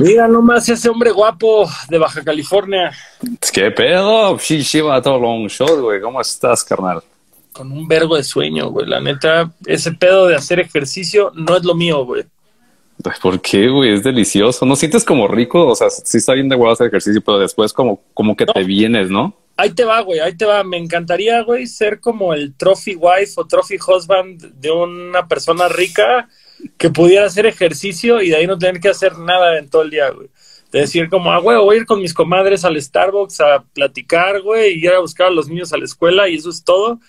Mira 0.00 0.26
nomás 0.26 0.68
ese 0.68 0.88
hombre 0.88 1.10
guapo 1.10 1.68
de 1.88 1.98
Baja 1.98 2.24
California. 2.24 2.90
¿Qué 3.52 3.70
pedo? 3.70 4.38
Sí, 4.38 4.62
lleva 4.62 5.02
todo 5.02 5.18
long 5.18 5.46
shot, 5.46 5.78
güey. 5.78 6.00
¿Cómo 6.00 6.20
estás, 6.20 6.64
carnal? 6.64 7.02
Con 7.52 7.70
un 7.70 7.86
vergo 7.86 8.16
de 8.16 8.24
sueño, 8.24 8.70
güey. 8.70 8.86
La 8.86 9.00
neta, 9.00 9.52
ese 9.66 9.92
pedo 9.92 10.26
de 10.26 10.36
hacer 10.36 10.58
ejercicio 10.58 11.32
no 11.34 11.56
es 11.56 11.64
lo 11.64 11.74
mío, 11.74 12.04
güey. 12.04 12.24
¿Por 13.22 13.40
qué, 13.40 13.68
güey? 13.68 13.92
Es 13.92 14.02
delicioso. 14.02 14.64
¿No 14.64 14.76
sientes 14.76 15.04
como 15.04 15.28
rico? 15.28 15.66
O 15.66 15.74
sea, 15.74 15.90
sí 15.90 16.18
está 16.18 16.32
bien 16.32 16.48
de 16.48 16.56
huevo 16.56 16.72
hacer 16.72 16.86
ejercicio, 16.86 17.20
pero 17.20 17.38
después 17.38 17.72
como, 17.72 18.00
como 18.14 18.36
que 18.36 18.46
te 18.46 18.64
vienes, 18.64 19.10
¿no? 19.10 19.34
Ahí 19.56 19.70
te 19.70 19.84
va, 19.84 20.00
güey, 20.00 20.20
ahí 20.20 20.34
te 20.34 20.46
va. 20.46 20.64
Me 20.64 20.78
encantaría, 20.78 21.42
güey, 21.42 21.66
ser 21.66 22.00
como 22.00 22.32
el 22.32 22.54
trophy 22.54 22.96
wife 22.96 23.32
o 23.36 23.46
trophy 23.46 23.76
husband 23.76 24.54
de 24.54 24.70
una 24.70 25.28
persona 25.28 25.68
rica 25.68 26.28
que 26.76 26.90
pudiera 26.90 27.26
hacer 27.26 27.46
ejercicio 27.46 28.20
y 28.22 28.30
de 28.30 28.36
ahí 28.36 28.46
no 28.46 28.58
tener 28.58 28.80
que 28.80 28.88
hacer 28.88 29.18
nada 29.18 29.58
en 29.58 29.68
todo 29.68 29.82
el 29.82 29.90
día, 29.90 30.10
güey. 30.10 30.28
De 30.72 30.80
decir 30.80 31.08
como, 31.08 31.32
ah, 31.32 31.38
güey, 31.40 31.58
voy 31.58 31.76
a 31.76 31.78
ir 31.80 31.86
con 31.86 32.00
mis 32.00 32.14
comadres 32.14 32.64
al 32.64 32.80
Starbucks 32.80 33.40
a 33.40 33.64
platicar, 33.74 34.40
güey, 34.42 34.74
y 34.74 34.84
ir 34.84 34.92
a 34.92 35.00
buscar 35.00 35.26
a 35.26 35.30
los 35.30 35.48
niños 35.48 35.72
a 35.72 35.78
la 35.78 35.84
escuela 35.84 36.28
y 36.28 36.36
eso 36.36 36.50
es 36.50 36.62
todo. 36.64 37.00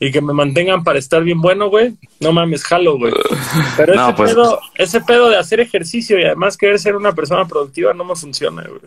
Y 0.00 0.12
que 0.12 0.20
me 0.20 0.32
mantengan 0.32 0.84
para 0.84 1.00
estar 1.00 1.24
bien 1.24 1.40
bueno, 1.40 1.68
güey. 1.68 1.94
No 2.20 2.32
mames, 2.32 2.62
jalo, 2.62 2.96
güey. 2.96 3.12
Pero 3.76 3.94
No, 3.96 4.06
ese, 4.10 4.16
pues- 4.16 4.30
pedo, 4.30 4.60
ese 4.76 5.00
pedo 5.00 5.28
de 5.28 5.36
hacer 5.36 5.58
ejercicio 5.58 6.16
y 6.20 6.22
además 6.24 6.56
querer 6.56 6.78
ser 6.78 6.94
una 6.94 7.12
persona 7.12 7.44
productiva 7.48 7.92
no 7.92 8.04
me 8.04 8.14
funciona, 8.14 8.62
güey. 8.62 8.80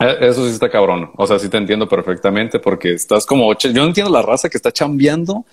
Eh, 0.00 0.18
Eso 0.28 0.44
sí 0.46 0.52
está 0.52 0.68
cabrón. 0.68 1.10
O 1.16 1.26
sea, 1.26 1.38
sí 1.38 1.48
te 1.48 1.56
entiendo 1.56 1.88
perfectamente 1.88 2.58
porque 2.58 2.92
estás 2.92 3.24
como... 3.24 3.56
Yo 3.56 3.72
no 3.72 3.84
entiendo 3.86 4.12
la 4.12 4.20
raza 4.20 4.50
que 4.50 4.58
está 4.58 4.70
chambeando. 4.70 5.46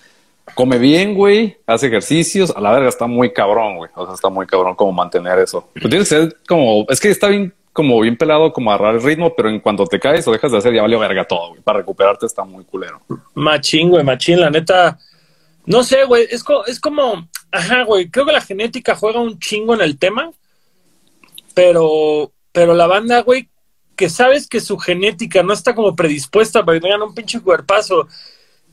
Come 0.55 0.77
bien, 0.77 1.15
güey. 1.15 1.57
Hace 1.65 1.87
ejercicios. 1.87 2.53
A 2.55 2.61
la 2.61 2.71
verga 2.71 2.89
está 2.89 3.07
muy 3.07 3.31
cabrón, 3.31 3.77
güey. 3.77 3.91
O 3.95 4.05
sea, 4.05 4.15
está 4.15 4.29
muy 4.29 4.45
cabrón 4.45 4.75
como 4.75 4.91
mantener 4.91 5.39
eso. 5.39 5.69
Pues 5.73 5.89
tienes 5.89 6.09
que 6.09 6.15
ser 6.15 6.37
como... 6.47 6.85
Es 6.89 6.99
que 6.99 7.09
está 7.09 7.27
bien 7.27 7.53
como 7.71 8.01
bien 8.01 8.17
pelado 8.17 8.51
como 8.51 8.71
agarrar 8.71 8.95
el 8.95 9.01
ritmo, 9.01 9.33
pero 9.35 9.49
en 9.49 9.61
cuanto 9.61 9.85
te 9.85 9.99
caes 9.99 10.27
o 10.27 10.33
dejas 10.33 10.51
de 10.51 10.57
hacer 10.57 10.73
ya 10.73 10.81
valió 10.81 10.99
verga 10.99 11.23
todo, 11.23 11.51
güey. 11.51 11.61
Para 11.61 11.79
recuperarte 11.79 12.25
está 12.25 12.43
muy 12.43 12.65
culero. 12.65 12.99
Machín, 13.35 13.89
güey, 13.89 14.03
machín, 14.03 14.41
la 14.41 14.49
neta. 14.49 14.99
No 15.65 15.83
sé, 15.83 16.03
güey, 16.03 16.27
es, 16.29 16.43
es 16.67 16.79
como, 16.79 17.29
ajá, 17.51 17.83
güey, 17.83 18.09
creo 18.09 18.25
que 18.25 18.33
la 18.33 18.41
genética 18.41 18.95
juega 18.95 19.21
un 19.21 19.39
chingo 19.39 19.75
en 19.75 19.81
el 19.81 19.97
tema, 19.97 20.31
pero, 21.53 22.31
pero 22.51 22.73
la 22.73 22.87
banda, 22.87 23.21
güey, 23.21 23.49
que 23.95 24.09
sabes 24.09 24.47
que 24.47 24.61
su 24.61 24.77
genética 24.77 25.43
no 25.43 25.53
está 25.53 25.75
como 25.75 25.95
predispuesta 25.95 26.65
para 26.65 26.77
que 26.77 26.81
tengan 26.81 27.03
un 27.03 27.13
pinche 27.13 27.39
cuerpazo 27.39 28.07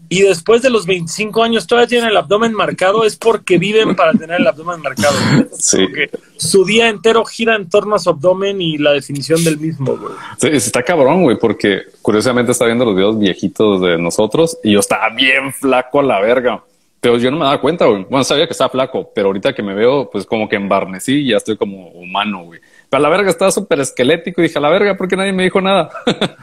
y 0.09 0.23
después 0.23 0.63
de 0.63 0.71
los 0.71 0.87
25 0.87 1.43
años 1.43 1.67
todavía 1.67 1.89
tienen 1.89 2.11
el 2.11 2.17
abdomen 2.17 2.53
marcado, 2.55 3.05
es 3.05 3.17
porque 3.17 3.59
viven 3.59 3.97
para 3.97 4.13
tener 4.13 4.41
el 4.41 4.47
abdomen 4.47 4.81
marcado. 4.81 5.17
Sí. 5.59 5.79
Porque 5.85 6.11
su 6.37 6.65
día 6.65 6.89
entero 6.89 7.25
gira 7.25 7.57
en 7.57 7.69
torno 7.69 7.97
a 7.97 7.99
su 7.99 8.11
abdomen 8.11 8.61
y 8.61 8.79
la 8.79 8.93
definición 8.93 9.43
del 9.43 9.59
mismo, 9.59 9.97
güey. 9.97 10.13
Sí, 10.39 10.49
está 10.53 10.83
cabrón, 10.83 11.23
güey, 11.23 11.39
porque 11.39 11.83
curiosamente 12.03 12.53
está 12.53 12.67
viendo 12.67 12.85
los 12.85 12.95
videos 12.95 13.19
viejitos 13.19 13.81
de 13.81 13.99
nosotros 13.99 14.59
y 14.63 14.73
yo 14.73 14.81
estaba 14.81 15.09
bien 15.11 15.53
flaco 15.53 16.01
a 16.01 16.03
la 16.03 16.21
verga. 16.21 16.63
Pero 17.01 17.19
yo 17.19 17.31
no 17.31 17.39
me 17.39 17.45
daba 17.45 17.61
cuenta, 17.61 17.87
güey. 17.87 18.05
Bueno, 18.05 18.25
sabía 18.25 18.47
que 18.47 18.53
estaba 18.53 18.71
flaco, 18.71 19.11
pero 19.15 19.29
ahorita 19.29 19.55
que 19.55 19.63
me 19.63 19.75
veo, 19.75 20.09
pues 20.11 20.27
como 20.27 20.49
que 20.49 20.57
embarnecí 20.57 21.15
y 21.15 21.31
ya 21.31 21.39
estoy 21.39 21.57
como 21.57 21.89
humano, 21.91 22.45
güey. 22.45 22.61
Pero 22.89 22.99
a 22.99 23.03
la 23.03 23.09
verga 23.09 23.31
estaba 23.31 23.51
súper 23.51 23.81
esquelético 23.81 24.41
y 24.41 24.45
dije, 24.45 24.59
a 24.59 24.63
la 24.63 24.71
verga, 24.71 24.97
¿por 24.97 25.09
qué 25.09 25.17
nadie 25.17 25.33
me 25.33 25.45
dijo 25.45 25.61
nada? 25.61 25.91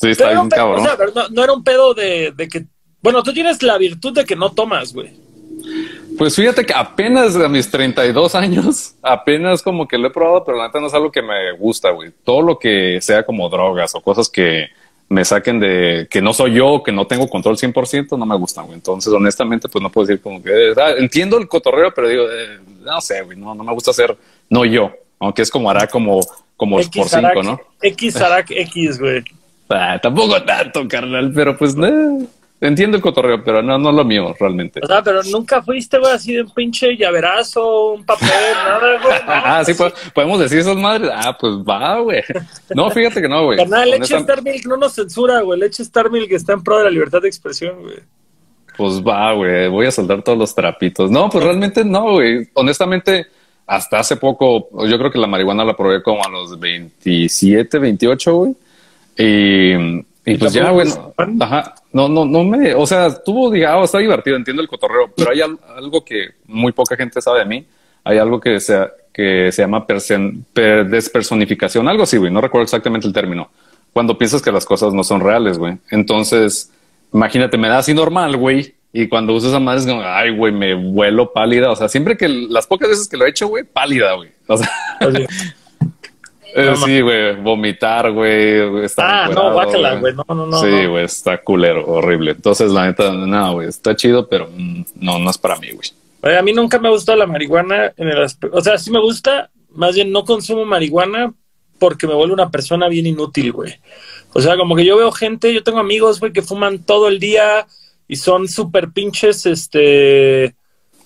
sí, 0.00 0.10
está 0.10 0.30
bien 0.30 0.48
pedo, 0.48 0.58
cabrón. 0.58 0.80
o 0.80 0.84
sea, 0.84 0.96
pero 0.96 1.12
no, 1.14 1.28
no 1.28 1.44
era 1.44 1.52
un 1.52 1.64
pedo 1.64 1.94
de, 1.94 2.32
de 2.36 2.48
que. 2.48 2.64
Bueno, 3.00 3.22
tú 3.22 3.32
tienes 3.32 3.62
la 3.62 3.76
virtud 3.78 4.12
de 4.12 4.24
que 4.24 4.36
no 4.36 4.52
tomas, 4.52 4.92
güey. 4.92 5.12
Pues 6.16 6.36
fíjate 6.36 6.64
que 6.64 6.72
apenas 6.72 7.34
a 7.36 7.48
mis 7.48 7.70
32 7.70 8.34
años, 8.34 8.94
apenas 9.02 9.62
como 9.62 9.88
que 9.88 9.98
lo 9.98 10.08
he 10.08 10.10
probado, 10.10 10.44
pero 10.44 10.58
la 10.58 10.66
neta 10.66 10.80
no 10.80 10.86
es 10.86 10.94
algo 10.94 11.10
que 11.10 11.22
me 11.22 11.52
gusta, 11.52 11.90
güey. 11.90 12.12
Todo 12.22 12.42
lo 12.42 12.58
que 12.58 12.98
sea 13.00 13.24
como 13.24 13.48
drogas 13.48 13.94
o 13.94 14.00
cosas 14.00 14.28
que 14.28 14.68
me 15.08 15.24
saquen 15.24 15.60
de 15.60 16.06
que 16.08 16.22
no 16.22 16.32
soy 16.32 16.54
yo, 16.54 16.82
que 16.84 16.92
no 16.92 17.06
tengo 17.06 17.28
control 17.28 17.56
100%, 17.56 18.16
no 18.16 18.26
me 18.26 18.36
gustan, 18.36 18.66
güey. 18.66 18.76
Entonces, 18.76 19.12
honestamente, 19.12 19.68
pues 19.68 19.82
no 19.82 19.90
puedo 19.90 20.06
decir 20.06 20.22
como 20.22 20.42
que 20.42 20.72
ah, 20.76 20.92
entiendo 20.96 21.36
el 21.36 21.48
cotorreo, 21.48 21.92
pero 21.92 22.08
digo, 22.08 22.24
eh, 22.30 22.60
no 22.80 23.00
sé, 23.00 23.22
güey, 23.22 23.36
no, 23.36 23.54
no 23.54 23.64
me 23.64 23.72
gusta 23.72 23.92
ser 23.92 24.16
no 24.48 24.64
yo, 24.64 24.92
aunque 25.18 25.42
es 25.42 25.50
como 25.50 25.68
hará 25.68 25.86
como, 25.86 26.20
como 26.56 26.76
por 26.76 27.08
cinco, 27.08 27.42
¿no? 27.42 27.60
X 27.82 28.16
Arac 28.16 28.50
X, 28.50 28.98
güey. 28.98 29.24
Ah, 29.68 29.98
tampoco 30.02 30.42
tanto, 30.42 30.86
carnal, 30.88 31.32
pero 31.34 31.56
pues 31.56 31.74
eh, 31.82 32.26
entiendo 32.60 32.96
el 32.96 33.02
cotorreo, 33.02 33.42
pero 33.42 33.62
no, 33.62 33.78
no 33.78 33.90
lo 33.92 34.04
mío 34.04 34.34
realmente. 34.38 34.80
O 34.82 34.86
sea, 34.86 35.02
pero 35.02 35.22
nunca 35.24 35.62
fuiste, 35.62 35.98
güey, 35.98 36.12
así 36.12 36.34
de 36.34 36.42
un 36.42 36.50
pinche 36.50 36.96
llaverazo, 36.96 37.92
un 37.94 38.04
papel, 38.04 38.28
nada, 38.54 38.78
güey. 39.02 39.14
¿no? 39.26 39.32
Ah, 39.32 39.62
sí, 39.64 39.74
po- 39.74 39.92
podemos 40.14 40.38
decir 40.40 40.58
esas 40.58 40.76
madres. 40.76 41.10
Ah, 41.14 41.36
pues 41.38 41.54
va, 41.56 41.98
güey. 42.00 42.22
No, 42.74 42.90
fíjate 42.90 43.20
que 43.22 43.28
no, 43.28 43.44
güey. 43.46 43.58
Carnal, 43.58 43.90
leche 43.90 44.16
Star 44.16 44.42
Milk 44.42 44.66
no 44.66 44.76
nos 44.76 44.92
censura, 44.94 45.40
güey. 45.40 45.58
Leche 45.58 45.82
Star 45.82 46.10
Milk 46.10 46.30
está 46.32 46.52
en 46.52 46.62
pro 46.62 46.78
de 46.78 46.84
la 46.84 46.90
libertad 46.90 47.22
de 47.22 47.28
expresión, 47.28 47.80
güey. 47.82 47.96
Pues 48.76 48.94
va, 49.02 49.32
güey. 49.32 49.68
Voy 49.68 49.86
a 49.86 49.90
soltar 49.90 50.22
todos 50.22 50.36
los 50.36 50.54
trapitos. 50.54 51.10
No, 51.10 51.30
pues 51.30 51.42
realmente 51.44 51.84
no, 51.84 52.12
güey. 52.12 52.48
Honestamente, 52.54 53.26
hasta 53.66 53.98
hace 54.00 54.16
poco, 54.16 54.68
yo 54.86 54.98
creo 54.98 55.10
que 55.10 55.18
la 55.18 55.26
marihuana 55.28 55.64
la 55.64 55.76
probé 55.76 56.02
como 56.02 56.24
a 56.24 56.28
los 56.28 56.58
27, 56.58 57.78
28, 57.78 58.34
güey. 58.34 58.54
Y, 59.16 59.72
y 60.26 60.36
pues 60.38 60.52
ya, 60.52 60.62
tampoco 60.64 60.74
güey. 60.74 60.88
es 60.88 60.96
no- 60.96 61.12
fan? 61.16 61.42
Ajá. 61.42 61.74
No, 61.92 62.08
no, 62.08 62.24
no 62.24 62.44
me, 62.44 62.74
o 62.74 62.86
sea, 62.86 63.06
estuvo, 63.06 63.50
digamos, 63.50 63.84
está 63.86 63.98
divertido, 63.98 64.36
entiendo 64.36 64.62
el 64.62 64.68
cotorreo, 64.68 65.10
pero 65.16 65.30
hay 65.30 65.40
al- 65.40 65.58
algo 65.76 66.04
que 66.04 66.30
muy 66.46 66.72
poca 66.72 66.96
gente 66.96 67.20
sabe 67.20 67.40
de 67.40 67.44
mí. 67.46 67.66
Hay 68.02 68.18
algo 68.18 68.40
que 68.40 68.60
se, 68.60 68.86
que 69.12 69.50
se 69.52 69.62
llama 69.62 69.86
persen- 69.86 70.42
per- 70.52 70.86
despersonificación, 70.88 71.88
algo 71.88 72.02
así, 72.02 72.16
güey. 72.18 72.30
No 72.32 72.40
recuerdo 72.40 72.64
exactamente 72.64 73.06
el 73.06 73.12
término. 73.12 73.50
Cuando 73.92 74.18
piensas 74.18 74.42
que 74.42 74.50
las 74.52 74.66
cosas 74.66 74.92
no 74.92 75.04
son 75.04 75.20
reales, 75.20 75.56
güey. 75.56 75.78
Entonces, 75.90 76.72
imagínate, 77.12 77.56
me 77.56 77.68
da 77.68 77.78
así 77.78 77.94
normal, 77.94 78.36
güey. 78.36 78.74
Y 78.92 79.08
cuando 79.08 79.32
uso 79.34 79.48
esa 79.48 79.58
madre 79.60 79.80
es 79.80 79.86
como, 79.86 80.02
ay, 80.04 80.36
güey, 80.36 80.52
me 80.52 80.74
vuelo 80.74 81.32
pálida. 81.32 81.70
O 81.70 81.76
sea, 81.76 81.88
siempre 81.88 82.16
que 82.16 82.28
las 82.28 82.66
pocas 82.66 82.88
veces 82.88 83.08
que 83.08 83.16
lo 83.16 83.24
he 83.24 83.30
hecho, 83.30 83.46
güey, 83.48 83.64
pálida, 83.64 84.12
güey. 84.14 84.30
O 84.48 84.56
sea. 84.56 84.70
eh, 86.54 86.74
sí, 86.84 87.00
güey, 87.00 87.36
vomitar, 87.36 88.10
güey. 88.12 88.86
Ah, 88.98 89.28
no, 89.32 89.52
guácala, 89.52 89.96
güey. 89.96 90.14
No, 90.14 90.24
no, 90.28 90.46
no. 90.46 90.60
sí, 90.60 90.66
no. 90.66 90.90
güey, 90.92 91.04
está 91.04 91.38
culero, 91.42 91.84
horrible. 91.86 92.32
Entonces, 92.32 92.70
la 92.70 92.86
neta, 92.86 93.12
no, 93.12 93.52
güey, 93.54 93.68
está 93.68 93.94
chido, 93.96 94.28
pero 94.28 94.48
mm, 94.54 94.84
no, 94.96 95.18
no 95.18 95.30
es 95.30 95.38
para 95.38 95.56
mí, 95.56 95.68
güey. 95.72 96.36
A 96.36 96.42
mí 96.42 96.52
nunca 96.52 96.78
me 96.78 96.88
ha 96.88 96.92
gustado 96.92 97.18
la 97.18 97.26
marihuana 97.26 97.92
en 97.96 98.08
el 98.08 98.16
aspe- 98.18 98.50
O 98.52 98.60
sea, 98.62 98.78
sí 98.78 98.90
me 98.90 99.00
gusta, 99.00 99.50
más 99.70 99.94
bien 99.94 100.10
no 100.10 100.24
consumo 100.24 100.64
marihuana 100.64 101.34
porque 101.78 102.06
me 102.06 102.14
vuelve 102.14 102.32
una 102.34 102.50
persona 102.50 102.88
bien 102.88 103.06
inútil, 103.06 103.52
güey. 103.52 103.74
O 104.32 104.40
sea, 104.40 104.56
como 104.56 104.74
que 104.74 104.84
yo 104.86 104.96
veo 104.96 105.12
gente, 105.12 105.52
yo 105.52 105.62
tengo 105.62 105.80
amigos, 105.80 106.20
güey, 106.20 106.32
que 106.32 106.40
fuman 106.42 106.78
todo 106.78 107.08
el 107.08 107.18
día 107.18 107.66
y 108.08 108.16
son 108.16 108.48
súper 108.48 108.90
pinches, 108.90 109.44
este, 109.44 110.54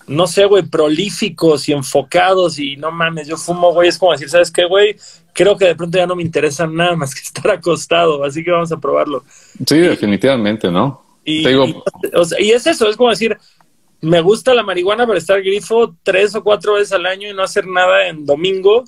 no 0.09 0.27
sé, 0.27 0.45
güey, 0.45 0.63
prolíficos 0.63 1.69
y 1.69 1.73
enfocados 1.73 2.57
y 2.59 2.75
no 2.77 2.91
mames, 2.91 3.27
yo 3.27 3.37
fumo, 3.37 3.71
güey, 3.73 3.89
es 3.89 3.97
como 3.97 4.11
decir, 4.11 4.29
¿sabes 4.29 4.51
qué, 4.51 4.65
güey? 4.65 4.95
Creo 5.33 5.55
que 5.57 5.65
de 5.65 5.75
pronto 5.75 5.97
ya 5.97 6.07
no 6.07 6.15
me 6.15 6.23
interesa 6.23 6.65
nada 6.67 6.95
más 6.95 7.13
que 7.13 7.21
estar 7.23 7.51
acostado, 7.51 8.23
así 8.23 8.43
que 8.43 8.51
vamos 8.51 8.71
a 8.71 8.77
probarlo. 8.77 9.23
Sí, 9.65 9.77
definitivamente, 9.77 10.71
¿no? 10.71 11.03
Y, 11.23 11.43
Te 11.43 11.49
digo- 11.49 11.65
y, 11.65 11.75
o 12.15 12.25
sea, 12.25 12.41
y 12.41 12.51
es 12.51 12.65
eso, 12.65 12.89
es 12.89 12.97
como 12.97 13.11
decir, 13.11 13.37
me 14.01 14.21
gusta 14.21 14.53
la 14.53 14.63
marihuana 14.63 15.05
para 15.05 15.19
estar 15.19 15.41
grifo 15.41 15.95
tres 16.03 16.33
o 16.35 16.43
cuatro 16.43 16.73
veces 16.73 16.93
al 16.93 17.05
año 17.05 17.29
y 17.29 17.33
no 17.33 17.43
hacer 17.43 17.67
nada 17.67 18.07
en 18.07 18.25
domingo, 18.25 18.85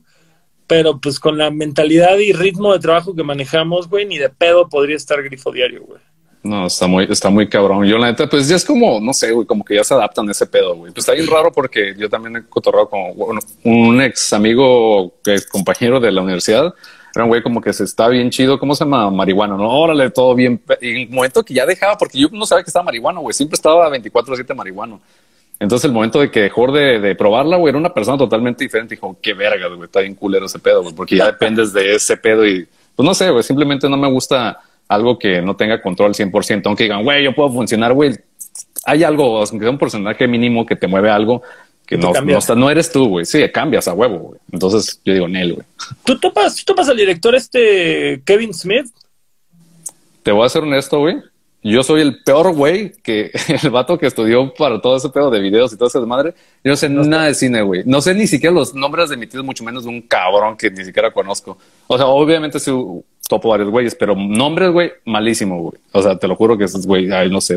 pero 0.68 1.00
pues 1.00 1.20
con 1.20 1.38
la 1.38 1.52
mentalidad 1.52 2.18
y 2.18 2.34
ritmo 2.34 2.74
de 2.74 2.80
trabajo 2.80 3.14
que 3.14 3.24
manejamos, 3.24 3.90
güey, 3.90 4.06
ni 4.06 4.18
de 4.18 4.30
pedo 4.30 4.70
podría 4.70 4.96
estar 4.96 5.22
grifo 5.22 5.52
diario, 5.52 5.84
güey. 5.84 6.00
No, 6.43 6.66
está 6.66 6.88
muy, 6.88 7.08
está 7.09 7.29
muy 7.29 7.47
cabrón. 7.47 7.85
Yo, 7.85 7.97
la 7.99 8.08
neta, 8.08 8.28
pues 8.28 8.47
ya 8.47 8.55
es 8.55 8.66
como, 8.66 8.99
no 8.99 9.14
sé, 9.14 9.32
güey, 9.32 9.46
como 9.46 9.64
que 9.64 9.76
ya 9.76 9.84
se 9.84 9.93
adaptan 9.93 10.28
a 10.28 10.32
ese 10.32 10.47
pedo, 10.47 10.76
güey. 10.76 10.91
Pues 10.91 11.03
está 11.03 11.14
bien 11.14 11.28
raro 11.28 11.52
porque 11.52 11.93
yo 11.97 12.09
también 12.09 12.38
he 12.38 12.43
cotorrado 12.49 12.90
con 12.90 13.16
bueno, 13.16 13.40
un 13.64 14.02
ex 14.02 14.34
amigo, 14.34 15.14
que 15.23 15.35
es 15.35 15.46
compañero 15.46 15.99
de 15.99 16.11
la 16.11 16.22
universidad. 16.22 16.73
Era 17.14 17.26
un 17.26 17.29
güey 17.29 17.43
como 17.43 17.61
que 17.61 17.73
se 17.73 17.84
está 17.84 18.08
bien 18.08 18.32
chido. 18.32 18.58
¿Cómo 18.58 18.73
se 18.73 18.85
llama? 18.85 19.11
Marihuana, 19.11 19.55
¿no? 19.55 19.70
Órale, 19.70 20.09
todo 20.09 20.34
bien. 20.34 20.59
Y 20.82 21.03
el 21.03 21.09
momento 21.09 21.43
que 21.43 21.53
ya 21.53 21.66
dejaba, 21.66 21.97
porque 21.97 22.17
yo 22.17 22.28
no 22.32 22.46
sabía 22.46 22.64
que 22.64 22.70
estaba 22.70 22.85
marihuana, 22.85 23.20
güey. 23.20 23.34
Siempre 23.34 23.55
estaba 23.55 23.90
24-7 23.90 24.55
marihuano. 24.55 24.99
Entonces, 25.59 25.85
el 25.85 25.91
momento 25.91 26.20
de 26.20 26.32
que 26.32 26.40
dejó 26.40 26.72
de, 26.72 26.99
de 26.99 27.14
probarla, 27.14 27.58
güey, 27.58 27.70
era 27.70 27.78
una 27.78 27.93
persona 27.93 28.17
totalmente 28.17 28.64
diferente. 28.64 28.96
Dijo, 28.96 29.16
qué 29.22 29.35
verga, 29.35 29.67
güey, 29.67 29.84
está 29.84 29.99
bien 29.99 30.16
culero 30.16 30.47
ese 30.47 30.58
pedo, 30.58 30.82
güey, 30.82 30.96
porque 30.96 31.17
ya 31.17 31.28
dependes 31.28 31.72
de 31.72 31.93
ese 31.93 32.17
pedo 32.17 32.47
y, 32.47 32.67
pues 32.96 33.05
no 33.05 33.14
sé, 33.14 33.29
güey, 33.29 33.43
simplemente 33.43 33.88
no 33.88 33.96
me 33.96 34.09
gusta 34.09 34.59
algo 34.93 35.17
que 35.17 35.41
no 35.41 35.55
tenga 35.55 35.82
control 35.82 36.09
al 36.09 36.16
100%, 36.16 36.61
aunque 36.66 36.84
digan, 36.84 37.03
güey, 37.03 37.23
yo 37.23 37.34
puedo 37.34 37.49
funcionar, 37.52 37.93
güey. 37.93 38.16
Hay 38.85 39.03
algo, 39.03 39.38
aunque 39.38 39.59
sea 39.59 39.70
un 39.70 39.78
porcentaje 39.78 40.28
mínimo 40.28 40.66
que 40.66 40.76
te 40.76 40.88
mueve 40.88 41.09
algo 41.09 41.41
que 41.85 41.97
no, 41.97 42.14
no, 42.14 42.38
está- 42.38 42.55
no 42.55 42.70
eres 42.70 42.91
tú, 42.91 43.08
güey. 43.08 43.26
Sí, 43.26 43.41
cambias 43.53 43.88
a 43.88 43.93
huevo, 43.93 44.17
güey. 44.20 44.40
Entonces, 44.52 45.02
yo 45.03 45.14
digo, 45.14 45.28
Nel, 45.28 45.53
güey. 45.55 45.66
¿Tú 46.05 46.17
topas, 46.20 46.55
tú 46.55 46.64
topas 46.66 46.88
al 46.90 46.97
director 46.97 47.35
este 47.35 48.22
Kevin 48.26 48.53
Smith? 48.53 48.85
Te 50.23 50.32
voy 50.32 50.46
a 50.46 50.49
ser 50.49 50.64
honesto, 50.64 50.99
güey. 50.99 51.17
yo 51.64 51.84
soy 51.84 52.02
el 52.02 52.23
peor 52.23 52.53
güey 52.55 52.93
que 53.03 53.32
el 53.64 53.70
vato 53.70 53.97
que 53.97 54.08
estudió 54.08 54.53
para 54.53 54.82
todo 54.82 54.97
ese 54.97 55.09
pedo 55.09 55.29
de 55.29 55.40
videos 55.40 55.73
y 55.73 55.78
todo 55.78 55.88
ese 55.90 55.99
desmadre. 55.99 56.34
Yo 56.64 56.72
no 56.72 56.76
sé 56.76 56.90
nada 56.90 57.26
de 57.26 57.34
cine, 57.35 57.61
güey. 57.61 57.84
No 57.85 58.02
sé 58.02 58.14
ni 58.16 58.26
siquiera 58.28 58.53
los 58.53 58.73
nombres 58.73 59.09
de 59.09 59.17
mi 59.17 59.28
tío, 59.28 59.43
mucho 59.43 59.64
menos 59.64 59.84
de 59.84 59.90
un 59.90 60.02
cabrón 60.02 60.55
que 60.58 60.70
ni 60.72 60.84
siquiera 60.85 61.11
conozco. 61.11 61.58
O 61.88 61.97
sea, 61.97 62.08
obviamente 62.08 62.59
su 62.59 63.03
topo 63.31 63.47
varios 63.47 63.69
güeyes, 63.69 63.95
pero 63.95 64.13
nombres, 64.13 64.72
güey, 64.72 64.91
malísimo, 65.05 65.57
güey. 65.61 65.75
O 65.93 66.03
sea, 66.03 66.19
te 66.19 66.28
lo 66.28 66.35
juro 66.35 66.57
que 66.57 66.66
es, 66.66 66.85
güey, 66.85 67.09
ay, 67.13 67.29
no 67.29 67.39
sé. 67.39 67.55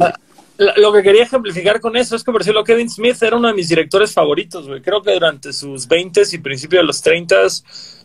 Lo 0.57 0.93
que 0.93 1.03
quería 1.03 1.25
ejemplificar 1.25 1.81
con 1.81 1.97
eso 1.97 2.15
es 2.15 2.23
que, 2.23 2.31
por 2.31 2.43
ejemplo, 2.43 2.63
Kevin 2.63 2.89
Smith 2.89 3.21
era 3.21 3.37
uno 3.37 3.49
de 3.49 3.55
mis 3.55 3.69
directores 3.69 4.13
favoritos, 4.13 4.69
güey. 4.69 4.81
Creo 4.81 5.03
que 5.03 5.13
durante 5.13 5.53
sus 5.53 5.89
20 5.89 6.23
y 6.31 6.39
principios 6.39 6.83
de 6.83 6.87
los 6.87 7.03
30 7.03 7.37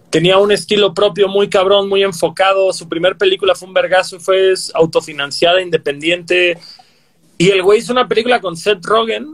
tenía 0.10 0.40
un 0.40 0.52
estilo 0.52 0.96
propio 0.96 1.28
muy 1.28 1.48
cabrón, 1.48 1.88
muy 1.88 2.02
enfocado. 2.02 2.74
Su 2.74 2.90
primer 2.90 3.18
película 3.18 3.54
fue 3.54 3.68
un 3.68 3.76
vergazo 3.76 4.20
fue 4.20 4.56
autofinanciada, 4.74 5.62
independiente. 5.62 6.58
Y 7.38 7.52
el 7.52 7.62
güey 7.62 7.80
hizo 7.80 7.92
una 7.92 8.08
película 8.08 8.42
con 8.42 8.58
Seth 8.58 8.84
Rogen 8.84 9.28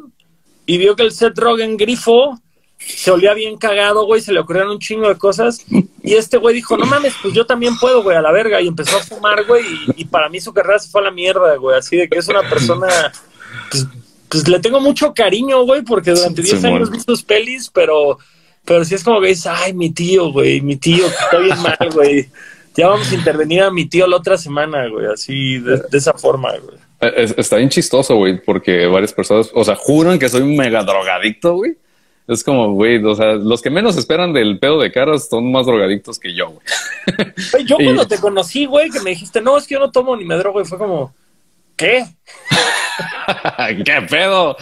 y 0.66 0.78
vio 0.78 0.98
que 0.98 1.04
el 1.04 1.14
Seth 1.14 1.40
Rogen 1.40 1.78
grifo 1.78 2.38
se 2.86 3.12
olía 3.12 3.34
bien 3.34 3.58
cagado, 3.58 4.06
güey, 4.06 4.22
se 4.22 4.32
le 4.32 4.40
ocurrieron 4.40 4.72
un 4.72 4.80
chingo 4.80 5.08
de 5.08 5.18
cosas. 5.18 5.66
Y 6.04 6.14
este 6.14 6.38
güey 6.38 6.56
dijo, 6.56 6.78
no 6.78 6.86
mames, 6.86 7.14
pues 7.22 7.34
yo 7.34 7.46
también 7.46 7.78
puedo, 7.78 8.04
güey, 8.04 8.16
a 8.16 8.22
la 8.22 8.32
verga. 8.32 8.62
Y 8.62 8.68
empezó 8.68 8.98
a 8.98 9.02
fumar, 9.02 9.46
güey, 9.46 9.64
y, 9.96 10.06
para 10.06 10.30
mí 10.30 10.40
su 10.40 10.54
carrera 10.54 10.80
se 10.80 10.90
fue 10.90 11.02
a 11.02 11.06
la 11.06 11.12
mierda, 11.12 11.56
güey. 11.56 11.78
Así 11.78 11.98
de 11.98 12.08
que 12.08 12.20
es 12.20 12.28
una 12.28 12.48
persona, 12.48 13.12
pues, 13.72 13.88
pues 14.30 14.48
le 14.48 14.60
tengo 14.60 14.80
mucho 14.80 15.14
cariño, 15.14 15.64
güey, 15.64 15.82
porque 15.82 16.12
durante 16.12 16.42
10 16.42 16.64
años 16.64 16.92
vi 16.92 17.00
sus 17.00 17.24
pelis, 17.24 17.70
pero 17.74 18.20
pero 18.66 18.84
si 18.84 18.96
es 18.96 19.04
como 19.04 19.22
que 19.22 19.28
dices, 19.28 19.48
ay, 19.48 19.74
mi 19.74 19.92
tío, 19.92 20.32
güey, 20.32 20.60
mi 20.60 20.76
tío, 20.76 21.06
que 21.08 21.14
está 21.14 21.38
bien 21.38 21.62
mal, 21.62 21.78
güey. 21.94 22.28
Ya 22.76 22.88
vamos 22.88 23.10
a 23.12 23.16
intervenir 23.16 23.62
a 23.62 23.72
mi 23.72 23.86
tío 23.86 24.06
la 24.08 24.18
otra 24.18 24.38
semana, 24.38 24.88
güey, 24.90 25.06
así, 25.06 25.60
de, 25.60 25.82
esa 25.94 26.14
forma, 26.14 26.52
güey. 26.58 26.78
está 27.38 27.58
bien 27.58 27.70
chistoso, 27.70 28.16
güey, 28.16 28.42
porque 28.44 28.88
varias 28.88 29.14
personas, 29.14 29.50
o 29.54 29.64
sea, 29.64 29.76
juran 29.76 30.20
que 30.20 30.28
soy 30.28 30.42
un 30.42 30.58
mega 30.58 30.84
drogadicto, 30.84 31.54
güey. 31.54 31.78
Es 32.28 32.44
como, 32.44 32.74
güey, 32.74 33.04
o 33.04 33.16
sea, 33.16 33.34
los 33.34 33.62
que 33.62 33.70
menos 33.70 33.98
esperan 33.98 34.34
del 34.34 34.58
pedo 34.58 34.80
de 34.80 34.92
caras 34.92 35.30
son 35.30 35.52
más 35.52 35.68
drogadictos 35.68 36.18
que 36.18 36.34
yo, 36.34 36.50
güey. 36.50 37.66
Yo 37.66 37.76
cuando 37.84 38.08
te 38.08 38.18
conocí, 38.18 38.66
güey, 38.66 38.90
que 38.90 39.00
me 39.02 39.12
dijiste, 39.12 39.42
no, 39.42 39.58
es 39.58 39.68
que 39.68 39.76
yo 39.76 39.80
no 39.80 39.92
tomo 39.92 40.16
ni 40.16 40.26
me 40.26 40.36
drogo, 40.36 40.60
y 40.60 40.66
fue 40.66 40.78
como, 40.78 41.14
¿qué? 41.76 42.06
¿Qué 43.86 44.02
pedo? 44.10 44.58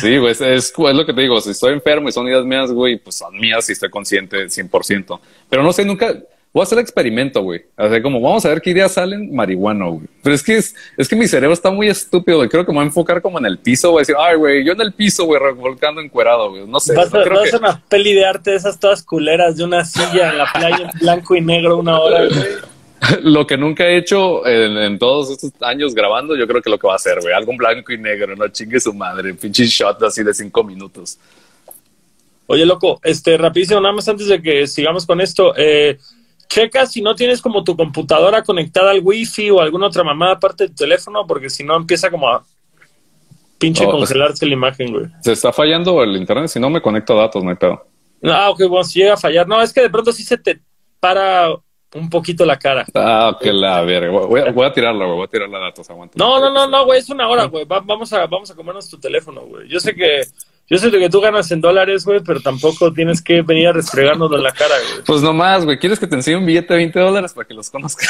Sí, 0.00 0.18
güey, 0.18 0.32
es, 0.32 0.72
lo 0.76 1.06
que 1.06 1.14
te 1.14 1.20
digo. 1.22 1.40
Si 1.40 1.50
estoy 1.50 1.72
enfermo 1.72 2.08
y 2.08 2.12
son 2.12 2.26
ideas 2.26 2.44
mías, 2.44 2.70
güey, 2.70 2.98
pues 2.98 3.16
son 3.16 3.38
mías 3.38 3.68
y 3.68 3.72
estoy 3.72 3.88
consciente 3.88 4.44
100%. 4.46 5.20
Pero 5.48 5.62
no 5.62 5.72
sé, 5.72 5.84
nunca 5.84 6.14
voy 6.56 6.62
a 6.62 6.64
hacer 6.64 6.78
el 6.78 6.84
experimento, 6.84 7.42
güey. 7.42 7.66
O 7.76 7.86
sea, 7.86 8.02
como 8.02 8.18
vamos 8.18 8.46
a 8.46 8.48
ver 8.48 8.62
qué 8.62 8.70
ideas 8.70 8.92
salen, 8.92 9.30
marihuana, 9.34 9.88
güey. 9.88 10.06
Pero 10.22 10.34
es 10.34 10.42
que 10.42 10.56
es, 10.56 10.74
es, 10.96 11.06
que 11.06 11.14
mi 11.14 11.28
cerebro 11.28 11.52
está 11.52 11.70
muy 11.70 11.86
estúpido, 11.86 12.38
güey. 12.38 12.48
Creo 12.48 12.64
que 12.64 12.72
me 12.72 12.76
voy 12.76 12.84
a 12.84 12.86
enfocar 12.86 13.20
como 13.20 13.38
en 13.38 13.44
el 13.44 13.58
piso, 13.58 13.90
voy 13.90 13.98
a 13.98 14.00
decir, 14.00 14.14
ay, 14.18 14.36
güey, 14.36 14.64
yo 14.64 14.72
en 14.72 14.80
el 14.80 14.94
piso, 14.94 15.26
güey, 15.26 15.38
revolcando 15.38 16.00
encuerado, 16.00 16.48
güey. 16.48 16.66
No 16.66 16.80
sé. 16.80 16.94
Vas, 16.94 17.12
a, 17.12 17.18
vas 17.18 17.52
a 17.52 17.58
una 17.58 17.82
peli 17.86 18.14
de 18.14 18.24
arte 18.24 18.52
de 18.52 18.56
esas 18.56 18.80
todas 18.80 19.02
culeras 19.02 19.58
de 19.58 19.64
una 19.64 19.84
silla 19.84 20.30
en 20.30 20.38
la 20.38 20.50
playa 20.50 20.90
en 20.94 20.98
blanco 20.98 21.36
y 21.36 21.42
negro 21.42 21.76
una 21.76 22.00
hora, 22.00 22.24
güey. 22.24 22.46
lo 23.22 23.46
que 23.46 23.58
nunca 23.58 23.84
he 23.84 23.98
hecho 23.98 24.46
en, 24.46 24.98
todos 24.98 25.32
estos 25.32 25.52
años 25.60 25.94
grabando, 25.94 26.34
yo 26.36 26.46
creo 26.46 26.62
que 26.62 26.70
lo 26.70 26.78
que 26.78 26.86
va 26.86 26.94
a 26.94 26.96
hacer, 26.96 27.20
güey. 27.20 27.34
Algo 27.34 27.52
en 27.52 27.58
blanco 27.58 27.92
y 27.92 27.98
negro, 27.98 28.34
no 28.34 28.48
chingue 28.48 28.80
su 28.80 28.94
madre. 28.94 29.34
Pinche 29.34 29.66
shot 29.66 30.02
así 30.04 30.22
de 30.22 30.32
cinco 30.32 30.64
minutos. 30.64 31.18
Oye, 32.46 32.64
loco, 32.64 32.98
este, 33.04 33.36
rapidísimo, 33.36 33.78
nada 33.78 33.94
más 33.94 34.08
antes 34.08 34.28
de 34.28 34.40
que 34.40 34.66
sigamos 34.66 35.04
con 35.04 35.20
esto. 35.20 35.52
Eh, 35.54 35.98
checa 36.48 36.86
si 36.86 37.02
no 37.02 37.14
tienes 37.14 37.40
como 37.42 37.64
tu 37.64 37.76
computadora 37.76 38.42
conectada 38.42 38.90
al 38.90 39.00
wifi 39.02 39.50
o 39.50 39.60
alguna 39.60 39.86
otra 39.86 40.04
mamada 40.04 40.32
aparte 40.32 40.64
de 40.64 40.68
tu 40.70 40.76
teléfono, 40.76 41.26
porque 41.26 41.50
si 41.50 41.64
no 41.64 41.76
empieza 41.76 42.10
como 42.10 42.28
a 42.28 42.44
pinche 43.58 43.84
oh, 43.86 43.90
congelarse 43.90 44.46
la 44.46 44.52
imagen, 44.52 44.92
güey. 44.92 45.06
Se 45.22 45.32
está 45.32 45.52
fallando 45.52 46.02
el 46.02 46.16
internet, 46.16 46.48
si 46.48 46.60
no 46.60 46.70
me 46.70 46.80
conecto 46.80 47.14
a 47.14 47.22
datos, 47.22 47.42
no 47.42 47.50
hay 47.50 47.56
pedo. 47.56 47.86
Ah, 48.22 48.50
ok, 48.50 48.64
bueno, 48.68 48.84
si 48.84 49.00
llega 49.00 49.14
a 49.14 49.18
fallar. 49.18 49.46
No, 49.46 49.60
es 49.60 49.72
que 49.72 49.82
de 49.82 49.90
pronto 49.90 50.12
sí 50.12 50.22
se 50.22 50.38
te 50.38 50.60
para 51.00 51.50
un 51.94 52.10
poquito 52.10 52.44
la 52.44 52.58
cara. 52.58 52.84
Ah, 52.94 53.36
que 53.40 53.52
la 53.52 53.82
verga. 53.82 54.10
Voy, 54.10 54.40
a, 54.40 54.50
voy 54.50 54.66
a 54.66 54.72
tirarla, 54.72 55.04
güey. 55.04 55.16
Voy 55.16 55.24
a 55.24 55.28
tirar 55.28 55.48
la 55.48 55.58
datos. 55.58 55.88
Aguanta. 55.88 56.14
No, 56.18 56.40
no, 56.40 56.50
no, 56.50 56.66
no, 56.66 56.84
güey. 56.84 56.98
Es 56.98 57.08
una 57.08 57.28
hora, 57.28 57.44
güey. 57.44 57.64
vamos, 57.64 58.12
a, 58.12 58.26
vamos 58.26 58.50
a 58.50 58.54
comernos 58.54 58.88
tu 58.88 58.98
teléfono, 58.98 59.42
güey. 59.42 59.68
Yo 59.68 59.80
sé 59.80 59.94
que. 59.94 60.22
Yo 60.68 60.78
sé 60.78 60.90
que 60.90 61.10
tú 61.10 61.20
ganas 61.20 61.50
en 61.52 61.60
dólares, 61.60 62.04
güey, 62.04 62.20
pero 62.20 62.40
tampoco 62.40 62.92
tienes 62.92 63.22
que 63.22 63.42
venir 63.42 63.68
a 63.68 63.72
restregarnos 63.72 64.32
en 64.32 64.42
la 64.42 64.52
cara, 64.52 64.74
güey. 64.78 65.04
Pues 65.04 65.22
nomás, 65.22 65.64
güey. 65.64 65.78
¿Quieres 65.78 65.98
que 65.98 66.06
te 66.06 66.16
enseñe 66.16 66.36
un 66.36 66.46
billete 66.46 66.74
de 66.74 66.78
20 66.78 66.98
dólares 66.98 67.32
para 67.32 67.46
que 67.46 67.54
los 67.54 67.70
conozcas? 67.70 68.08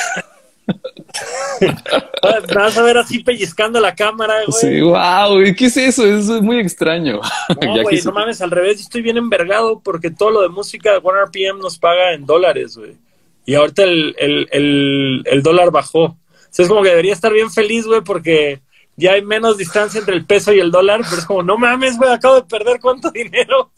vas 2.54 2.76
a 2.76 2.82
ver 2.82 2.98
así 2.98 3.20
pellizcando 3.20 3.78
la 3.78 3.94
cámara, 3.94 4.34
güey. 4.46 4.60
Sí, 4.60 4.80
wow, 4.80 5.34
güey. 5.34 5.54
¿Qué 5.54 5.66
es 5.66 5.76
eso? 5.76 6.06
Eso 6.06 6.36
es 6.36 6.42
muy 6.42 6.58
extraño. 6.58 7.20
No, 7.62 7.82
güey, 7.82 8.00
no 8.02 8.12
mames, 8.12 8.40
al 8.40 8.50
revés. 8.50 8.80
Estoy 8.80 9.02
bien 9.02 9.16
envergado 9.16 9.80
porque 9.80 10.10
todo 10.10 10.30
lo 10.30 10.42
de 10.42 10.48
música 10.48 10.92
de 10.92 10.98
RPM 10.98 11.58
nos 11.58 11.78
paga 11.78 12.14
en 12.14 12.24
dólares, 12.24 12.76
güey 12.76 12.96
y 13.46 13.54
ahorita 13.54 13.84
el, 13.84 15.40
dólar 15.42 15.70
bajó. 15.70 16.16
Entonces 16.34 16.64
es 16.64 16.68
como 16.68 16.82
que 16.82 16.90
debería 16.90 17.12
estar 17.12 17.32
bien 17.32 17.50
feliz, 17.50 17.86
güey, 17.86 18.00
porque 18.00 18.60
ya 18.96 19.12
hay 19.12 19.22
menos 19.22 19.56
distancia 19.56 20.00
entre 20.00 20.14
el 20.14 20.24
peso 20.24 20.52
y 20.52 20.60
el 20.60 20.70
dólar, 20.70 21.00
pero 21.04 21.16
es 21.16 21.26
como, 21.26 21.42
no 21.42 21.58
mames, 21.58 21.96
güey, 21.96 22.10
acabo 22.10 22.36
de 22.36 22.42
perder 22.42 22.80
cuánto 22.80 23.10
dinero. 23.10 23.70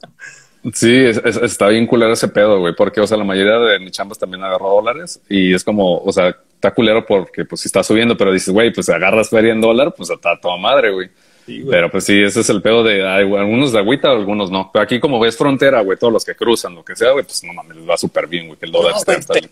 Sí, 0.72 1.04
está 1.04 1.68
bien 1.68 1.86
culero 1.86 2.12
ese 2.12 2.28
pedo, 2.28 2.58
güey, 2.60 2.74
porque, 2.74 3.00
o 3.00 3.06
sea, 3.06 3.16
la 3.16 3.24
mayoría 3.24 3.58
de 3.58 3.78
mis 3.78 3.92
chambas 3.92 4.18
también 4.18 4.42
agarró 4.42 4.70
dólares 4.70 5.20
y 5.28 5.54
es 5.54 5.64
como, 5.64 5.98
o 5.98 6.12
sea, 6.12 6.28
está 6.28 6.72
culero 6.72 7.06
porque, 7.06 7.44
pues, 7.44 7.60
si 7.60 7.68
está 7.68 7.82
subiendo, 7.82 8.16
pero 8.16 8.32
dices, 8.32 8.52
güey, 8.52 8.72
pues 8.72 8.88
agarras 8.88 9.30
feria 9.30 9.52
en 9.52 9.60
dólar, 9.60 9.94
pues 9.96 10.10
está 10.10 10.38
toda 10.40 10.56
madre, 10.56 10.90
güey 10.92 11.10
pero 11.68 11.90
pues 11.90 12.04
sí, 12.04 12.20
ese 12.20 12.40
es 12.40 12.50
el 12.50 12.62
pedo 12.62 12.82
de 12.82 13.06
algunos 13.06 13.72
de 13.72 13.78
agüita, 13.78 14.10
algunos 14.10 14.50
no. 14.50 14.70
Pero 14.72 14.82
aquí 14.82 15.00
como 15.00 15.18
ves 15.18 15.36
frontera, 15.36 15.80
güey, 15.80 15.98
todos 15.98 16.12
los 16.12 16.24
que 16.24 16.34
cruzan, 16.34 16.74
lo 16.74 16.84
que 16.84 16.94
sea, 16.94 17.12
güey, 17.12 17.24
pues 17.24 17.42
no 17.44 17.52
mames, 17.52 17.76
les 17.76 17.88
va 17.88 17.96
súper 17.96 18.26
bien, 18.26 18.48
güey, 18.48 18.58
que 18.58 18.66
el 18.66 18.72
dólar 18.72 18.94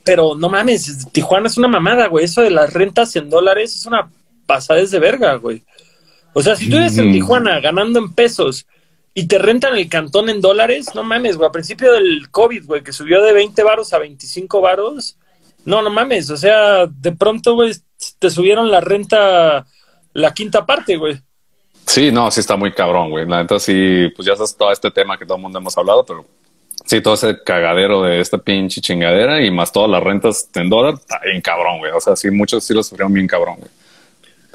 Pero 0.04 0.34
no 0.34 0.48
mames, 0.48 1.08
Tijuana 1.12 1.46
es 1.46 1.56
una 1.56 1.68
mamada, 1.68 2.08
güey. 2.08 2.24
Eso 2.24 2.42
de 2.42 2.50
las 2.50 2.72
rentas 2.72 3.14
en 3.16 3.30
dólares 3.30 3.74
es 3.74 3.86
una 3.86 4.08
pasada 4.46 4.82
de 4.82 4.98
verga, 4.98 5.34
güey. 5.34 5.64
O 6.32 6.42
sea, 6.42 6.56
si 6.56 6.68
tú 6.68 6.76
eres 6.76 6.96
en 6.98 7.12
Tijuana 7.12 7.60
ganando 7.60 7.98
en 7.98 8.12
pesos 8.12 8.66
y 9.14 9.26
te 9.26 9.38
rentan 9.38 9.76
el 9.76 9.88
cantón 9.88 10.28
en 10.28 10.40
dólares, 10.40 10.94
no 10.94 11.02
mames, 11.02 11.36
güey. 11.36 11.48
A 11.48 11.52
principio 11.52 11.92
del 11.92 12.30
COVID, 12.30 12.66
güey, 12.66 12.82
que 12.82 12.92
subió 12.92 13.22
de 13.22 13.32
20 13.32 13.62
varos 13.62 13.92
a 13.92 13.98
25 13.98 14.60
varos. 14.60 15.16
No, 15.64 15.82
no 15.82 15.90
mames. 15.90 16.30
O 16.30 16.36
sea, 16.36 16.86
de 16.86 17.12
pronto, 17.12 17.54
güey, 17.54 17.72
te 18.18 18.30
subieron 18.30 18.70
la 18.70 18.80
renta 18.80 19.66
la 20.12 20.32
quinta 20.32 20.64
parte, 20.64 20.96
güey. 20.96 21.18
Sí, 21.86 22.10
no, 22.10 22.30
sí 22.30 22.40
está 22.40 22.56
muy 22.56 22.72
cabrón, 22.72 23.10
güey. 23.10 23.26
La 23.26 23.42
neta 23.42 23.58
sí, 23.58 24.08
pues 24.16 24.26
ya 24.26 24.34
sabes 24.34 24.56
todo 24.56 24.72
este 24.72 24.90
tema 24.90 25.18
que 25.18 25.24
todo 25.24 25.36
el 25.36 25.42
mundo 25.42 25.58
hemos 25.58 25.76
hablado, 25.78 26.04
pero 26.04 26.26
sí, 26.84 27.00
todo 27.00 27.14
ese 27.14 27.42
cagadero 27.44 28.02
de 28.02 28.20
esta 28.20 28.38
pinche 28.38 28.80
chingadera 28.80 29.42
y 29.42 29.50
más 29.50 29.70
todas 29.70 29.90
las 29.90 30.02
rentas 30.02 30.48
en 30.54 30.68
dólar, 30.68 30.94
está 30.94 31.20
bien 31.20 31.40
cabrón, 31.40 31.78
güey. 31.78 31.92
O 31.92 32.00
sea, 32.00 32.16
sí, 32.16 32.30
muchos 32.30 32.64
sí 32.64 32.74
lo 32.74 32.82
sufrieron 32.82 33.12
bien 33.12 33.26
cabrón, 33.26 33.56
güey. 33.58 33.70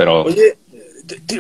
Pero. 0.02 0.24
Oye, 0.24 0.58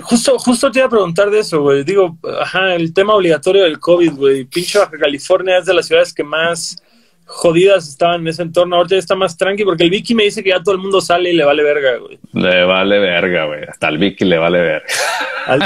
justo, 0.03 0.38
justo 0.38 0.72
te 0.72 0.80
iba 0.80 0.86
a 0.86 0.89
preguntar 0.89 1.32
de 1.32 1.39
eso, 1.39 1.62
güey. 1.62 1.84
Digo, 1.84 2.15
ajá, 2.39 2.75
el 2.75 2.94
tema 2.94 3.15
obligatorio 3.15 3.63
del 3.63 3.80
COVID, 3.80 4.13
güey. 4.13 4.46
Pinche 4.46 4.77
Baja 4.77 4.98
California 5.00 5.58
es 5.58 5.65
de 5.65 5.74
las 5.74 5.88
ciudades 5.88 6.13
que 6.13 6.24
más 6.24 6.82
jodidas 7.31 7.88
estaban 7.88 8.21
en 8.21 8.27
ese 8.27 8.41
entorno. 8.43 8.75
Ahorita 8.75 8.95
ya 8.95 9.00
está 9.00 9.15
más 9.15 9.38
tranqui 9.38 9.63
porque 9.63 9.83
el 9.83 9.89
Vicky 9.89 10.13
me 10.13 10.23
dice 10.23 10.43
que 10.43 10.50
ya 10.50 10.61
todo 10.61 10.75
el 10.75 10.81
mundo 10.81 11.01
sale 11.01 11.31
y 11.31 11.35
le 11.35 11.43
vale 11.43 11.63
verga, 11.63 11.97
güey. 11.97 12.19
Le 12.33 12.63
vale 12.65 13.00
verga, 13.00 13.45
güey. 13.45 13.63
Hasta 13.63 13.88
al 13.88 13.97
Vicky 13.97 14.25
le 14.25 14.38
vale 14.38 14.59
verga. 14.59 14.88
Al 15.47 15.59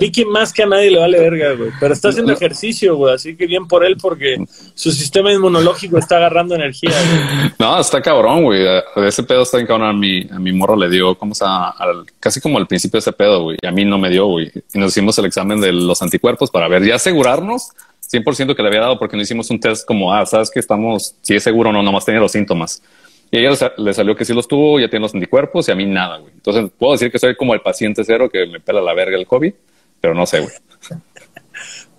Vicky 0.00 0.24
más 0.24 0.52
que, 0.52 0.62
a 0.62 0.66
nadie 0.66 0.90
le 0.90 0.98
vale 0.98 1.18
verga, 1.18 1.52
güey. 1.52 1.70
Pero 1.78 1.94
está 1.94 2.08
haciendo 2.08 2.32
ejercicio, 2.32 2.96
güey. 2.96 3.14
Así 3.14 3.36
que 3.36 3.46
bien 3.46 3.68
por 3.68 3.84
él 3.84 3.96
porque 4.00 4.36
su 4.74 4.90
sistema 4.90 5.32
inmunológico 5.32 5.98
está 5.98 6.16
agarrando 6.16 6.54
energía, 6.54 6.90
güey. 6.90 7.52
No, 7.58 7.78
está 7.78 8.00
cabrón, 8.00 8.44
güey. 8.44 8.64
Ese 8.96 9.22
pedo 9.22 9.42
está 9.42 9.58
en 9.58 9.66
cabrón. 9.66 9.88
A 9.88 9.92
mi, 9.92 10.26
a 10.30 10.38
mi 10.38 10.52
morro 10.52 10.76
le 10.76 10.88
dio, 10.88 11.14
como 11.14 11.34
sea, 11.34 11.68
al, 11.68 12.06
casi 12.18 12.40
como 12.40 12.58
al 12.58 12.66
principio 12.66 12.98
de 12.98 13.00
ese 13.00 13.12
pedo, 13.12 13.42
güey. 13.42 13.58
Y 13.60 13.66
a 13.66 13.70
mí 13.70 13.84
no 13.84 13.98
me 13.98 14.10
dio, 14.10 14.26
güey. 14.26 14.50
Y 14.74 14.78
nos 14.78 14.92
hicimos 14.92 15.18
el 15.18 15.26
examen 15.26 15.60
de 15.60 15.72
los 15.72 16.02
anticuerpos 16.02 16.50
para 16.50 16.68
ver, 16.68 16.84
y 16.84 16.90
asegurarnos 16.90 17.72
100% 18.10 18.54
que 18.54 18.62
le 18.62 18.68
había 18.68 18.80
dado 18.80 18.98
porque 18.98 19.16
no 19.16 19.22
hicimos 19.22 19.50
un 19.50 19.60
test 19.60 19.86
como, 19.86 20.12
ah, 20.12 20.24
sabes 20.26 20.50
que 20.50 20.60
estamos, 20.60 21.14
si 21.22 21.36
es 21.36 21.42
seguro 21.42 21.70
o 21.70 21.72
no, 21.72 21.82
nomás 21.82 22.04
tenía 22.04 22.20
los 22.20 22.32
síntomas. 22.32 22.82
Y 23.30 23.36
a 23.36 23.40
ella 23.40 23.72
le 23.76 23.92
salió 23.92 24.16
que 24.16 24.24
sí 24.24 24.32
los 24.32 24.48
tuvo, 24.48 24.80
ya 24.80 24.88
tiene 24.88 25.02
los 25.02 25.14
anticuerpos 25.14 25.68
y 25.68 25.72
a 25.72 25.74
mí 25.74 25.84
nada, 25.84 26.16
güey. 26.18 26.32
Entonces 26.32 26.70
puedo 26.78 26.92
decir 26.92 27.12
que 27.12 27.18
soy 27.18 27.36
como 27.36 27.52
el 27.52 27.60
paciente 27.60 28.02
cero 28.04 28.30
que 28.30 28.46
me 28.46 28.60
pela 28.60 28.80
la 28.80 28.94
verga 28.94 29.16
el 29.16 29.26
COVID, 29.26 29.52
pero 30.00 30.14
no 30.14 30.24
sé, 30.26 30.40
güey. 30.40 30.54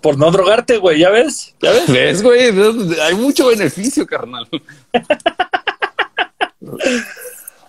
Por 0.00 0.18
no 0.18 0.30
drogarte, 0.30 0.78
güey, 0.78 1.00
¿ya 1.00 1.10
ves? 1.10 1.54
¿Ya 1.60 1.72
ves? 1.72 1.92
¿Ves, 1.92 2.22
güey? 2.22 2.50
Hay 3.00 3.14
mucho 3.14 3.48
beneficio, 3.48 4.06
carnal. 4.06 4.48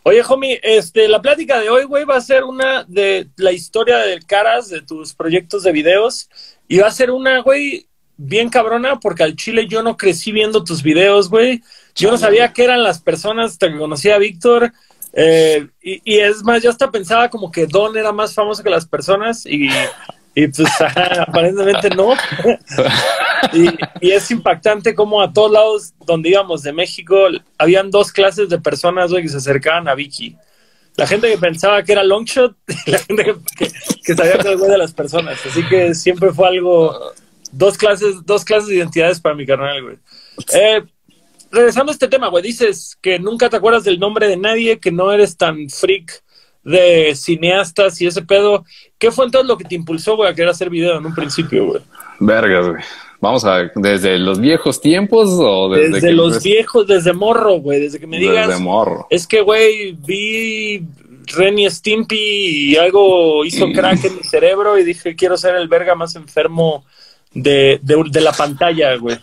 Oye, 0.03 0.23
homie, 0.27 0.59
este, 0.63 1.07
la 1.07 1.21
plática 1.21 1.59
de 1.59 1.69
hoy, 1.69 1.83
güey, 1.83 2.05
va 2.05 2.15
a 2.15 2.21
ser 2.21 2.43
una 2.43 2.83
de 2.85 3.29
la 3.35 3.51
historia 3.51 3.99
del 3.99 4.25
Caras, 4.25 4.69
de 4.69 4.81
tus 4.81 5.13
proyectos 5.13 5.61
de 5.63 5.71
videos. 5.71 6.27
Y 6.67 6.79
va 6.79 6.87
a 6.87 6.91
ser 6.91 7.11
una, 7.11 7.41
güey, 7.41 7.87
bien 8.17 8.49
cabrona 8.49 8.99
porque 8.99 9.23
al 9.23 9.35
chile 9.35 9.67
yo 9.67 9.83
no 9.83 9.97
crecí 9.97 10.31
viendo 10.31 10.63
tus 10.63 10.83
videos, 10.83 11.29
güey. 11.29 11.61
Yo 11.95 12.11
no 12.11 12.17
sabía 12.17 12.53
que 12.53 12.63
eran 12.63 12.83
las 12.83 12.99
personas, 12.99 13.57
te 13.57 13.75
conocía 13.77 14.15
a 14.15 14.19
Víctor 14.19 14.71
Eh, 15.13 15.67
y, 15.81 16.01
y, 16.05 16.19
es 16.19 16.41
más, 16.41 16.63
yo 16.63 16.69
hasta 16.69 16.89
pensaba 16.89 17.29
como 17.29 17.51
que 17.51 17.67
Don 17.67 17.97
era 17.97 18.13
más 18.13 18.33
famoso 18.33 18.63
que 18.63 18.69
las 18.69 18.85
personas 18.85 19.45
y, 19.45 19.69
y 20.33 20.47
pues 20.47 20.69
aparentemente 21.27 21.89
no. 21.89 22.13
y, 23.53 23.67
y, 23.99 24.11
es 24.11 24.31
impactante 24.31 24.95
como 24.95 25.21
a 25.21 25.33
todos 25.33 25.51
lados 25.51 25.93
donde 26.05 26.29
íbamos 26.29 26.63
de 26.63 26.71
México, 26.71 27.17
habían 27.57 27.91
dos 27.91 28.11
clases 28.13 28.47
de 28.47 28.59
personas 28.59 29.11
güey, 29.11 29.23
que 29.23 29.29
se 29.29 29.37
acercaban 29.37 29.89
a 29.89 29.95
Vicky. 29.95 30.37
La 30.95 31.07
gente 31.07 31.29
que 31.29 31.37
pensaba 31.37 31.83
que 31.83 31.91
era 31.91 32.03
Longshot 32.03 32.55
y 32.85 32.91
la 32.91 32.99
gente 32.99 33.23
que, 33.25 33.35
que, 33.57 33.71
que 34.03 34.15
sabía 34.15 34.37
que 34.37 34.51
era 34.51 34.55
de 34.55 34.77
las 34.77 34.93
personas. 34.93 35.39
Así 35.45 35.67
que 35.67 35.93
siempre 35.93 36.31
fue 36.31 36.47
algo, 36.47 37.13
dos 37.51 37.77
clases, 37.77 38.25
dos 38.25 38.45
clases 38.45 38.69
de 38.69 38.75
identidades 38.75 39.19
para 39.19 39.35
mi 39.35 39.45
carnal, 39.45 39.81
güey. 39.83 39.97
Eh, 40.53 40.83
regresando 41.51 41.91
a 41.91 41.93
este 41.93 42.07
tema, 42.07 42.29
güey, 42.29 42.43
dices 42.43 42.97
que 43.01 43.19
nunca 43.19 43.49
te 43.49 43.57
acuerdas 43.57 43.83
del 43.83 43.99
nombre 43.99 44.27
de 44.27 44.37
nadie, 44.37 44.79
que 44.79 44.91
no 44.91 45.11
eres 45.11 45.37
tan 45.37 45.69
freak 45.69 46.23
de 46.63 47.13
cineastas 47.15 47.99
y 48.01 48.07
ese 48.07 48.21
pedo. 48.21 48.65
¿Qué 48.97 49.11
fue 49.11 49.25
entonces 49.25 49.47
lo 49.47 49.57
que 49.57 49.65
te 49.65 49.75
impulsó, 49.75 50.15
güey, 50.15 50.29
a 50.29 50.35
querer 50.35 50.49
hacer 50.49 50.69
video 50.69 50.97
en 50.97 51.05
un 51.05 51.15
principio, 51.15 51.65
güey? 51.65 51.81
Vergas, 52.19 52.67
güey. 52.67 52.83
Vamos 53.19 53.45
a 53.45 53.57
ver, 53.57 53.71
¿desde 53.75 54.17
los 54.17 54.39
viejos 54.39 54.81
tiempos 54.81 55.29
o 55.29 55.69
desde, 55.69 55.89
desde 55.89 56.07
que 56.07 56.13
los 56.13 56.41
viejos, 56.41 56.87
desde 56.87 57.13
morro, 57.13 57.57
güey, 57.59 57.79
desde 57.79 57.99
que 57.99 58.07
me 58.07 58.17
digas. 58.17 58.47
Desde 58.47 58.61
morro. 58.61 59.05
Es 59.11 59.27
que, 59.27 59.41
güey, 59.41 59.91
vi 59.91 60.83
Ren 61.27 61.59
y 61.59 61.69
Stimpy 61.69 62.17
y 62.71 62.77
algo 62.77 63.45
hizo 63.45 63.71
crack 63.71 64.03
en 64.05 64.15
mi 64.17 64.23
cerebro 64.23 64.79
y 64.79 64.83
dije, 64.83 65.15
quiero 65.15 65.37
ser 65.37 65.55
el 65.55 65.67
verga 65.67 65.93
más 65.93 66.15
enfermo 66.15 66.83
de, 67.33 67.79
de, 67.81 68.21
la 68.21 68.33
pantalla, 68.33 68.95
güey. 68.97 69.17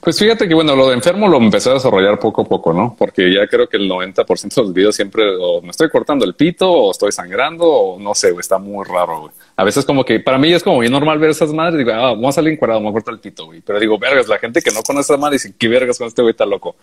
Pues 0.00 0.18
fíjate 0.18 0.46
que 0.46 0.54
bueno, 0.54 0.76
lo 0.76 0.88
de 0.88 0.94
enfermo 0.94 1.28
lo 1.28 1.38
empecé 1.38 1.70
a 1.70 1.74
desarrollar 1.74 2.18
poco 2.18 2.42
a 2.42 2.44
poco, 2.44 2.74
¿no? 2.74 2.94
Porque 2.98 3.32
ya 3.32 3.46
creo 3.46 3.66
que 3.68 3.78
el 3.78 3.88
90% 3.88 4.54
de 4.54 4.62
los 4.62 4.74
videos 4.74 4.94
siempre 4.94 5.24
o 5.40 5.62
me 5.62 5.70
estoy 5.70 5.88
cortando 5.88 6.26
el 6.26 6.34
pito 6.34 6.70
o 6.70 6.90
estoy 6.90 7.10
sangrando 7.10 7.66
o 7.66 7.98
no 7.98 8.14
sé, 8.14 8.32
güey, 8.32 8.40
está 8.40 8.58
muy 8.58 8.84
raro. 8.84 9.32
A 9.56 9.64
veces 9.64 9.84
como 9.86 10.04
que 10.04 10.20
para 10.20 10.36
mí 10.36 10.52
es 10.52 10.62
como 10.62 10.80
bien 10.80 10.92
normal 10.92 11.18
ver 11.18 11.30
esas 11.30 11.52
madres, 11.54 11.78
digo, 11.78 11.92
ah, 11.92 12.12
vamos 12.12 12.28
a 12.28 12.32
salir 12.32 12.52
encuadrado, 12.52 12.80
me 12.80 12.92
corto 12.92 13.10
el 13.10 13.18
pito, 13.18 13.46
güey. 13.46 13.62
Pero 13.62 13.80
digo, 13.80 13.98
vergas, 13.98 14.28
la 14.28 14.38
gente 14.38 14.60
que 14.60 14.70
no 14.70 14.82
conoce 14.82 15.12
esa 15.12 15.20
madre 15.20 15.36
dice, 15.36 15.54
qué 15.58 15.68
vergas 15.68 15.96
con 15.96 16.08
este 16.08 16.20
güey 16.20 16.32
está 16.32 16.44
loco. 16.44 16.76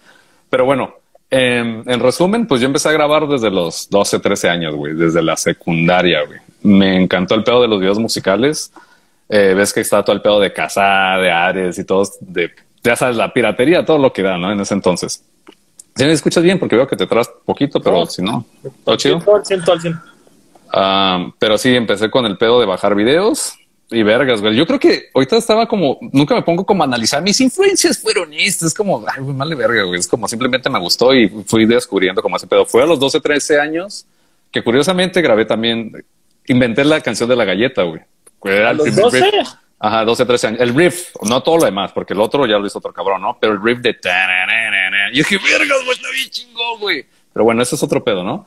Pero 0.49 0.65
bueno, 0.65 0.95
eh, 1.29 1.83
en 1.85 1.99
resumen, 1.99 2.47
pues 2.47 2.59
yo 2.59 2.67
empecé 2.67 2.89
a 2.89 2.93
grabar 2.93 3.27
desde 3.27 3.51
los 3.51 3.87
12, 3.89 4.19
13 4.19 4.49
años, 4.49 4.75
güey, 4.75 4.95
desde 4.95 5.21
la 5.21 5.37
secundaria, 5.37 6.23
güey. 6.25 6.39
Me 6.63 7.01
encantó 7.01 7.35
el 7.35 7.43
pedo 7.43 7.61
de 7.61 7.67
los 7.67 7.79
videos 7.79 7.99
musicales. 7.99 8.73
Eh, 9.33 9.53
ves 9.55 9.71
que 9.71 9.79
está 9.79 10.03
todo 10.03 10.13
el 10.13 10.21
pedo 10.21 10.41
de 10.41 10.51
casa, 10.51 11.15
de 11.17 11.31
Ares 11.31 11.79
y 11.79 11.85
todo, 11.85 12.03
de, 12.19 12.51
ya 12.83 12.97
sabes, 12.97 13.15
la 13.15 13.31
piratería, 13.33 13.85
todo 13.85 13.97
lo 13.97 14.11
que 14.11 14.21
da, 14.23 14.37
¿no? 14.37 14.51
En 14.51 14.59
ese 14.59 14.73
entonces. 14.73 15.23
Si 15.95 16.03
me 16.03 16.11
escuchas 16.11 16.43
bien, 16.43 16.59
porque 16.59 16.75
veo 16.75 16.85
que 16.87 16.97
te 16.97 17.07
traes 17.07 17.29
poquito, 17.45 17.79
pero 17.81 17.99
No. 18.01 18.05
si 18.07 18.21
no, 18.21 18.45
todo 18.83 18.97
chido. 18.97 19.23
Al 19.25 19.61
al. 19.85 20.01
Ah, 20.73 21.31
pero 21.39 21.57
sí, 21.57 21.73
empecé 21.75 22.09
con 22.09 22.25
el 22.25 22.37
pedo 22.37 22.59
de 22.59 22.65
bajar 22.65 22.95
videos 22.95 23.53
y 23.89 24.03
vergas, 24.03 24.41
güey. 24.41 24.55
Yo 24.55 24.65
creo 24.65 24.79
que 24.79 25.09
ahorita 25.13 25.37
estaba 25.37 25.65
como, 25.67 25.97
nunca 26.13 26.33
me 26.35 26.41
pongo 26.43 26.65
como 26.65 26.83
a 26.83 26.85
analizar 26.85 27.21
mis 27.21 27.39
influencias 27.41 28.01
fueron 28.01 28.33
estas. 28.33 28.69
Es 28.69 28.73
como, 28.73 29.03
ay, 29.07 29.21
güey, 29.21 29.35
vale 29.35 29.55
verga, 29.55 29.83
güey. 29.83 29.99
Es 29.99 30.07
como 30.07 30.27
simplemente 30.27 30.69
me 30.69 30.79
gustó 30.79 31.13
y 31.13 31.27
fui 31.45 31.65
descubriendo 31.65 32.21
como 32.21 32.37
ese 32.37 32.47
pedo. 32.47 32.65
Fue 32.65 32.83
a 32.83 32.85
los 32.85 32.99
12, 32.99 33.19
13 33.19 33.59
años 33.59 34.05
que 34.49 34.63
curiosamente 34.63 35.21
grabé 35.21 35.45
también, 35.45 35.91
inventé 36.47 36.83
la 36.85 37.01
canción 37.01 37.27
de 37.29 37.35
la 37.35 37.45
galleta, 37.45 37.83
güey. 37.83 38.01
Era 38.43 38.69
¿A 38.69 38.71
el 38.71 38.77
los 38.77 38.85
primer 38.85 39.03
12? 39.03 39.31
riff. 39.31 39.49
Ajá, 39.83 40.05
12, 40.05 40.25
13 40.25 40.47
años. 40.47 40.59
El 40.61 40.75
riff, 40.75 41.09
no 41.23 41.41
todo 41.41 41.57
lo 41.57 41.65
demás, 41.65 41.91
porque 41.91 42.13
el 42.13 42.21
otro 42.21 42.45
ya 42.45 42.59
lo 42.59 42.67
hizo 42.67 42.77
otro 42.77 42.93
cabrón, 42.93 43.21
¿no? 43.21 43.37
Pero 43.39 43.53
el 43.53 43.63
riff 43.63 43.79
de... 43.79 43.97
Y 45.11 45.17
dije, 45.17 45.37
vergas, 45.37 45.77
güey, 45.83 45.97
está 45.97 46.11
bien 46.11 46.29
chingón, 46.29 46.79
güey. 46.79 47.05
Pero 47.33 47.45
bueno, 47.45 47.61
ese 47.63 47.75
es 47.75 47.83
otro 47.83 48.03
pedo, 48.03 48.23
¿no? 48.23 48.45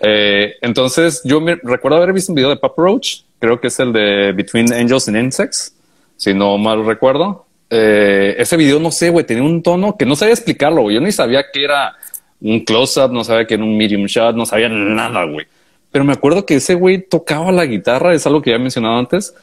Eh, 0.00 0.56
entonces, 0.60 1.22
yo 1.24 1.40
me 1.40 1.56
recuerdo 1.62 1.96
haber 1.96 2.12
visto 2.12 2.32
un 2.32 2.36
video 2.36 2.50
de 2.50 2.56
Papa 2.56 2.74
Roach, 2.82 3.22
creo 3.38 3.60
que 3.60 3.68
es 3.68 3.80
el 3.80 3.92
de 3.92 4.32
Between 4.32 4.72
Angels 4.72 5.08
and 5.08 5.16
Insects, 5.16 5.74
si 6.16 6.34
no 6.34 6.58
mal 6.58 6.84
recuerdo. 6.84 7.46
Eh, 7.70 8.36
ese 8.38 8.56
video, 8.56 8.78
no 8.78 8.90
sé, 8.90 9.10
güey, 9.10 9.24
tenía 9.24 9.42
un 9.42 9.62
tono 9.62 9.96
que 9.96 10.04
no 10.04 10.14
sabía 10.14 10.34
explicarlo, 10.34 10.82
güey. 10.82 10.96
Yo 10.96 11.00
ni 11.00 11.12
sabía 11.12 11.46
que 11.50 11.64
era 11.64 11.94
un 12.40 12.60
close-up, 12.60 13.10
no 13.12 13.24
sabía 13.24 13.46
que 13.46 13.54
era 13.54 13.64
un 13.64 13.76
medium 13.76 14.04
shot, 14.04 14.36
no 14.36 14.44
sabía 14.44 14.68
nada, 14.68 15.24
güey. 15.24 15.46
Pero 15.90 16.04
me 16.04 16.12
acuerdo 16.12 16.44
que 16.44 16.56
ese 16.56 16.74
güey 16.74 17.02
tocaba 17.02 17.52
la 17.52 17.64
guitarra, 17.66 18.14
es 18.14 18.26
algo 18.26 18.42
que 18.42 18.50
ya 18.50 18.56
he 18.56 18.60
mencionado 18.60 18.98
antes. 18.98 19.34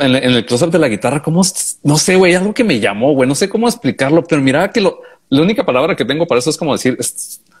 En, 0.00 0.14
el 0.14 0.44
close-up 0.44 0.70
de 0.70 0.78
la 0.78 0.88
guitarra, 0.88 1.22
como 1.22 1.42
no 1.82 1.98
sé, 1.98 2.16
güey, 2.16 2.34
algo 2.34 2.52
que 2.52 2.64
me 2.64 2.80
llamó, 2.80 3.12
güey, 3.12 3.28
no 3.28 3.34
sé 3.34 3.48
cómo 3.48 3.68
explicarlo, 3.68 4.24
pero 4.24 4.42
miraba 4.42 4.70
que 4.72 4.80
lo, 4.80 5.00
la 5.28 5.42
única 5.42 5.64
palabra 5.64 5.94
que 5.94 6.04
tengo 6.04 6.26
para 6.26 6.40
eso 6.40 6.50
es 6.50 6.56
como 6.56 6.72
decir, 6.72 6.98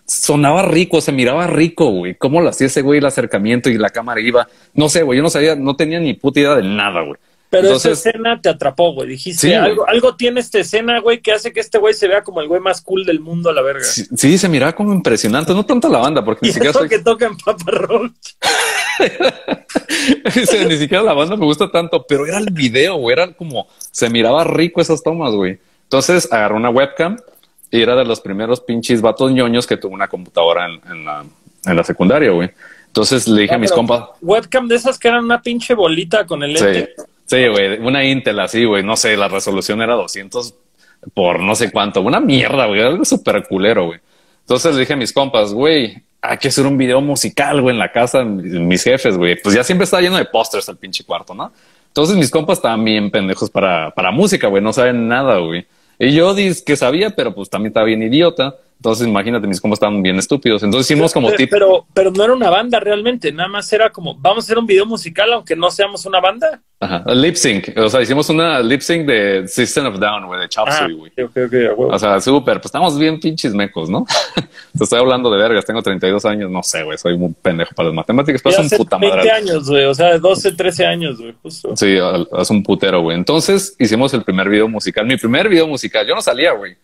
sonaba 0.06 0.62
rico, 0.62 1.00
se 1.00 1.12
miraba 1.12 1.46
rico, 1.46 1.90
güey. 1.90 2.14
Cómo 2.14 2.40
lo 2.40 2.50
hacía 2.50 2.66
ese 2.66 2.82
güey, 2.82 2.98
el 2.98 3.06
acercamiento 3.06 3.70
y 3.70 3.78
la 3.78 3.90
cámara 3.90 4.20
iba. 4.20 4.48
No 4.74 4.88
sé, 4.88 5.02
güey, 5.02 5.16
yo 5.16 5.22
no 5.22 5.30
sabía, 5.30 5.56
no 5.56 5.76
tenía 5.76 6.00
ni 6.00 6.14
puta 6.14 6.40
idea 6.40 6.54
de 6.56 6.62
nada, 6.62 7.02
güey. 7.02 7.18
Pero 7.54 7.66
Entonces- 7.68 7.92
esa 7.98 8.10
escena 8.10 8.40
te 8.40 8.48
atrapó, 8.48 8.92
güey. 8.92 9.08
Dijiste, 9.08 9.40
Sí, 9.40 9.48
güey. 9.48 9.58
algo, 9.58 9.88
algo 9.88 10.16
tiene 10.16 10.40
esta 10.40 10.58
escena, 10.58 11.00
güey, 11.00 11.20
que 11.20 11.32
hace 11.32 11.52
que 11.52 11.60
este 11.60 11.78
güey 11.78 11.94
se 11.94 12.08
vea 12.08 12.22
como 12.22 12.40
el 12.40 12.48
güey 12.48 12.60
más 12.60 12.80
cool 12.82 13.04
del 13.04 13.20
mundo 13.20 13.50
a 13.50 13.52
la 13.52 13.62
verga. 13.62 13.84
Sí, 13.84 14.04
sí, 14.16 14.38
se 14.38 14.48
miraba 14.48 14.72
como 14.72 14.92
impresionante, 14.92 15.52
no 15.54 15.64
tanto 15.64 15.88
la 15.88 15.98
banda, 15.98 16.24
porque 16.24 16.40
Y 16.46 16.48
ni 16.48 16.52
siquiera 16.54 16.72
soy- 16.72 16.88
que 16.88 16.98
toca 17.00 17.26
en 17.26 17.36
Papa 17.36 17.70
Roach. 17.70 18.12
Sí, 20.32 20.58
ni 20.68 20.76
siquiera 20.76 21.02
la 21.02 21.12
banda 21.14 21.36
me 21.36 21.44
gusta 21.44 21.70
tanto, 21.70 22.04
pero 22.06 22.26
era 22.26 22.38
el 22.38 22.50
video, 22.50 22.96
güey. 22.96 23.12
Era 23.14 23.32
como 23.32 23.66
se 23.90 24.08
miraba 24.10 24.44
rico 24.44 24.80
esas 24.80 25.02
tomas, 25.02 25.32
güey. 25.32 25.58
Entonces 25.84 26.30
agarré 26.32 26.54
una 26.54 26.70
webcam 26.70 27.16
y 27.70 27.80
era 27.82 27.96
de 27.96 28.04
los 28.04 28.20
primeros 28.20 28.60
pinches 28.60 29.00
vatos 29.00 29.32
ñoños 29.32 29.66
que 29.66 29.76
tuvo 29.76 29.94
una 29.94 30.08
computadora 30.08 30.66
en, 30.66 30.80
en 30.90 31.04
la, 31.04 31.24
en 31.66 31.76
la 31.76 31.84
secundaria, 31.84 32.30
güey. 32.30 32.50
Entonces 32.86 33.26
le 33.26 33.42
dije 33.42 33.54
a 33.54 33.58
mis 33.58 33.72
compas, 33.72 34.04
Webcam 34.22 34.68
de 34.68 34.76
esas 34.76 34.98
que 34.98 35.08
eran 35.08 35.24
una 35.24 35.42
pinche 35.42 35.74
bolita 35.74 36.24
con 36.26 36.42
el 36.44 36.52
lente. 36.54 36.94
sí, 36.96 37.02
güey, 37.30 37.78
una 37.80 38.04
Intel 38.04 38.40
así, 38.40 38.64
güey. 38.64 38.82
No 38.82 38.96
sé, 38.96 39.16
la 39.16 39.28
resolución 39.28 39.82
era 39.82 39.94
200 39.94 40.54
por 41.12 41.40
no 41.40 41.54
sé 41.54 41.70
cuánto. 41.70 42.00
Una 42.00 42.20
mierda, 42.20 42.66
güey. 42.66 42.80
Algo 42.80 43.04
súper 43.04 43.46
culero, 43.46 43.86
güey. 43.86 44.00
Entonces 44.40 44.74
le 44.74 44.80
dije 44.80 44.92
a 44.92 44.96
mis 44.96 45.12
compas, 45.12 45.52
güey, 45.52 46.02
hay 46.20 46.38
que 46.38 46.48
hacer 46.48 46.66
un 46.66 46.76
video 46.76 47.00
musical, 47.00 47.62
güey, 47.62 47.74
en 47.74 47.78
la 47.78 47.92
casa 47.92 48.24
mis 48.24 48.82
jefes, 48.82 49.16
güey. 49.16 49.40
Pues 49.40 49.54
ya 49.54 49.64
siempre 49.64 49.84
estaba 49.84 50.02
lleno 50.02 50.16
de 50.16 50.24
pósters 50.26 50.68
el 50.68 50.76
pinche 50.76 51.04
cuarto, 51.04 51.34
¿no? 51.34 51.52
Entonces 51.88 52.16
mis 52.16 52.30
compas 52.30 52.58
estaban 52.58 52.84
bien 52.84 53.10
pendejos 53.10 53.50
para, 53.50 53.90
para 53.90 54.10
música, 54.10 54.48
güey. 54.48 54.62
No 54.62 54.72
saben 54.72 55.08
nada, 55.08 55.38
güey. 55.38 55.66
Y 55.98 56.12
yo 56.12 56.34
dis 56.34 56.62
que 56.62 56.76
sabía, 56.76 57.10
pero 57.10 57.34
pues 57.34 57.48
también 57.48 57.68
estaba 57.70 57.86
bien 57.86 58.02
idiota. 58.02 58.56
Entonces 58.76 59.06
imagínate, 59.06 59.46
mis 59.46 59.60
compas 59.60 59.76
estaban 59.76 60.02
bien 60.02 60.16
estúpidos. 60.18 60.62
Entonces 60.62 60.90
hicimos 60.90 61.12
como 61.12 61.28
Pero, 61.28 61.36
tipo... 61.38 61.50
pero, 61.50 61.86
pero 61.94 62.10
no 62.10 62.24
era 62.24 62.32
una 62.34 62.50
banda 62.50 62.78
realmente, 62.80 63.32
nada 63.32 63.48
más 63.48 63.72
era 63.72 63.88
como, 63.90 64.14
vamos 64.16 64.44
a 64.44 64.46
hacer 64.46 64.58
un 64.58 64.66
video 64.66 64.84
musical 64.84 65.32
aunque 65.32 65.56
no 65.56 65.70
seamos 65.70 66.04
una 66.04 66.20
banda. 66.20 66.60
Ajá, 66.80 67.02
lip 67.14 67.34
sync. 67.36 67.68
O 67.78 67.88
sea, 67.88 68.02
hicimos 68.02 68.28
una 68.28 68.60
lip 68.60 68.82
sync 68.82 69.06
de 69.06 69.48
System 69.48 69.86
of 69.86 69.98
Down, 69.98 70.26
güey, 70.26 70.40
de 70.40 70.48
Chop 70.50 70.68
Ah, 70.70 70.86
güey. 70.94 71.10
ok, 71.24 71.30
ok, 71.30 71.36
ok, 71.46 71.52
a 71.54 71.74
huevo. 71.74 71.86
O 71.86 71.98
sea, 71.98 72.20
súper, 72.20 72.56
pues 72.56 72.66
estamos 72.66 72.98
bien 72.98 73.18
pinches 73.18 73.54
mecos, 73.54 73.88
¿no? 73.88 74.04
Te 74.76 74.84
estoy 74.84 74.98
hablando 74.98 75.30
de 75.30 75.38
vergas, 75.38 75.64
tengo 75.64 75.80
32 75.82 76.24
años, 76.26 76.50
no 76.50 76.62
sé, 76.62 76.82
güey, 76.82 76.98
soy 76.98 77.16
muy 77.16 77.32
pendejo 77.40 77.74
para 77.74 77.88
las 77.88 77.94
matemáticas, 77.96 78.42
pero 78.42 78.60
es 78.60 78.70
un 78.72 78.76
puta 78.76 78.98
20 78.98 79.16
madre. 79.16 79.30
años, 79.30 79.70
güey, 79.70 79.84
o 79.84 79.94
sea, 79.94 80.18
12, 80.18 80.52
13 80.52 80.84
años, 80.84 81.18
güey, 81.18 81.32
justo. 81.42 81.74
Sí, 81.74 81.96
es 82.38 82.50
un 82.50 82.62
putero, 82.62 83.00
güey. 83.00 83.16
Entonces 83.16 83.74
hicimos 83.78 84.12
el 84.12 84.22
primer 84.24 84.48
video 84.50 84.68
musical, 84.68 85.06
mi 85.06 85.16
primer 85.16 85.48
video 85.48 85.66
musical, 85.66 86.06
yo 86.06 86.14
no 86.14 86.20
salía, 86.20 86.52
güey. 86.52 86.76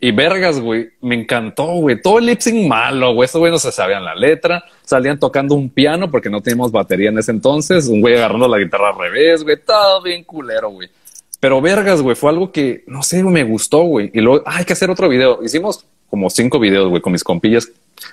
Y 0.00 0.10
vergas, 0.12 0.60
güey, 0.60 0.90
me 1.00 1.14
encantó, 1.14 1.64
güey. 1.76 2.00
Todo 2.00 2.18
el 2.18 2.26
lip 2.26 2.40
sync 2.40 2.66
malo, 2.66 3.14
güey. 3.14 3.24
Estos 3.24 3.38
güey 3.38 3.50
no 3.50 3.58
se 3.58 3.72
sabían 3.72 4.04
la 4.04 4.14
letra. 4.14 4.62
Salían 4.82 5.18
tocando 5.18 5.54
un 5.54 5.70
piano 5.70 6.10
porque 6.10 6.28
no 6.28 6.42
teníamos 6.42 6.72
batería 6.72 7.08
en 7.08 7.18
ese 7.18 7.30
entonces. 7.30 7.88
Un 7.88 8.00
güey 8.00 8.16
agarrando 8.16 8.46
la 8.48 8.58
guitarra 8.58 8.90
al 8.90 8.98
revés, 8.98 9.42
güey. 9.44 9.56
Todo 9.56 10.02
bien 10.02 10.24
culero, 10.24 10.68
güey. 10.70 10.90
Pero 11.40 11.60
vergas, 11.60 12.00
güey, 12.00 12.16
fue 12.16 12.30
algo 12.30 12.50
que, 12.50 12.84
no 12.86 13.02
sé, 13.02 13.22
me 13.22 13.44
gustó, 13.44 13.82
güey. 13.82 14.10
Y 14.14 14.20
luego, 14.20 14.42
ah, 14.46 14.56
hay 14.56 14.64
que 14.64 14.72
hacer 14.72 14.90
otro 14.90 15.08
video. 15.08 15.42
Hicimos 15.42 15.84
como 16.08 16.30
cinco 16.30 16.58
videos, 16.58 16.88
güey, 16.88 17.02
con 17.02 17.12
mis 17.12 17.24
compillas, 17.24 17.68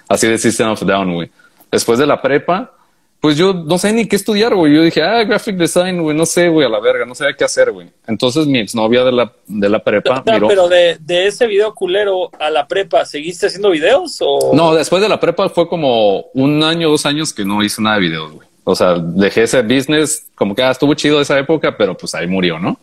así 0.10 0.28
de 0.28 0.38
System 0.38 0.70
of 0.70 0.82
Down, 0.82 1.14
güey. 1.14 1.32
Después 1.72 1.98
de 2.00 2.06
la 2.06 2.22
prepa, 2.22 2.74
pues 3.22 3.38
yo 3.38 3.54
no 3.54 3.78
sé 3.78 3.94
ni 3.94 4.08
qué 4.08 4.16
estudiar, 4.16 4.56
güey. 4.56 4.74
Yo 4.74 4.82
dije, 4.82 5.04
ah, 5.04 5.24
graphic 5.24 5.56
design, 5.56 6.01
güey, 6.01 6.18
no 6.18 6.25
sé, 6.25 6.50
güey, 6.50 6.66
a 6.66 6.70
la 6.70 6.80
verga, 6.80 7.06
no 7.06 7.13
sabía 7.13 7.36
qué 7.38 7.44
hacer, 7.44 7.72
güey. 7.72 7.88
Entonces 8.08 8.48
mi 8.48 8.58
exnovia 8.58 9.04
de 9.04 9.12
la, 9.12 9.32
de 9.46 9.70
la 9.70 9.78
prepa 9.78 10.20
O 10.20 10.24
sea, 10.24 10.34
miró. 10.34 10.48
pero 10.48 10.68
de, 10.68 10.98
de 11.00 11.28
ese 11.28 11.46
video 11.46 11.72
culero 11.75 12.32
a 12.40 12.50
la 12.50 12.68
prepa, 12.68 13.06
¿seguiste 13.06 13.46
haciendo 13.46 13.70
videos 13.70 14.18
o...? 14.22 14.51
No, 14.56 14.74
después 14.74 15.04
de 15.04 15.08
la 15.08 15.20
prepa 15.20 15.50
fue 15.50 15.70
como 15.70 16.25
un 16.34 16.63
año, 16.63 16.90
dos 16.90 17.06
años 17.06 17.32
que 17.32 17.46
no 17.46 17.63
hice 17.63 17.80
nada 17.80 17.98
de 17.98 18.01
videos, 18.01 18.32
güey. 18.32 18.48
O 18.63 18.75
sea, 18.75 18.96
dejé 18.98 19.44
ese 19.44 19.62
business, 19.62 20.28
como 20.34 20.56
que 20.56 20.63
ah, 20.63 20.72
estuvo 20.72 20.96
chido 20.96 21.22
esa 21.22 21.38
época, 21.38 21.78
pero 21.78 21.96
pues 21.96 22.16
ahí 22.16 22.25
murió, 22.25 22.58
¿no? 22.58 22.80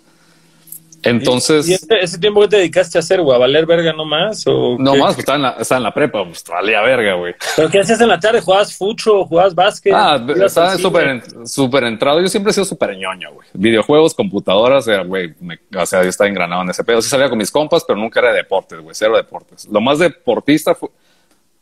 Entonces, 1.02 1.69
¿Y 1.69 1.75
ese, 1.75 1.87
ese 2.00 2.19
tiempo 2.19 2.40
que 2.43 2.49
te 2.49 2.57
dedicaste 2.57 2.99
a 2.99 3.00
hacer, 3.00 3.21
güey? 3.21 3.35
¿A 3.37 3.38
valer 3.38 3.67
verga 3.67 3.93
nomás? 3.93 4.45
O 4.47 4.76
no 4.78 4.93
qué? 4.93 4.99
más, 4.99 5.09
pues 5.14 5.19
estaba 5.21 5.37
en 5.37 5.43
la, 5.43 5.50
estaba 5.61 5.76
en 5.78 5.83
la 5.85 5.95
prepa, 5.95 6.25
pues 6.25 6.43
valía 6.49 6.81
verga, 6.83 7.14
güey. 7.14 7.35
¿Pero 7.57 7.69
qué 7.71 7.81
hacías 7.81 8.00
en 8.00 8.09
la 8.09 8.19
tarde? 8.19 8.40
¿Jugabas 8.40 8.76
fucho? 8.76 9.25
¿Jugabas 9.25 9.55
básquet? 9.55 9.93
Ah, 9.95 10.17
¿Ibas 10.23 10.38
al 10.38 10.47
estaba 10.47 10.76
súper 10.78 11.23
súper 11.47 11.85
entrado. 11.85 12.21
Yo 12.21 12.28
siempre 12.28 12.50
he 12.50 12.55
sido 12.55 12.64
súper 12.64 12.97
ñoño, 12.97 13.33
güey. 13.33 13.47
Videojuegos, 13.52 14.14
computadoras, 14.14 14.87
era, 14.88 15.05
güey, 15.05 15.35
me- 15.40 15.59
o 15.76 15.87
sea, 15.87 16.02
yo 16.02 16.09
estaba 16.09 16.28
engranado 16.28 16.62
en 16.62 16.71
ese 16.71 16.83
pedo. 16.85 17.00
Sí 17.00 17.09
salía 17.09 17.28
con 17.28 17.38
mis 17.38 17.50
compas, 17.50 17.85
pero 17.87 17.99
nunca 17.99 18.21
era 18.21 18.31
de 18.31 18.38
deportes, 18.38 18.81
güey, 18.81 18.95
cero 18.95 19.17
deportes. 19.17 19.67
Lo 19.71 19.81
más 19.81 19.99
deportista 19.99 20.75
fue, 20.75 20.88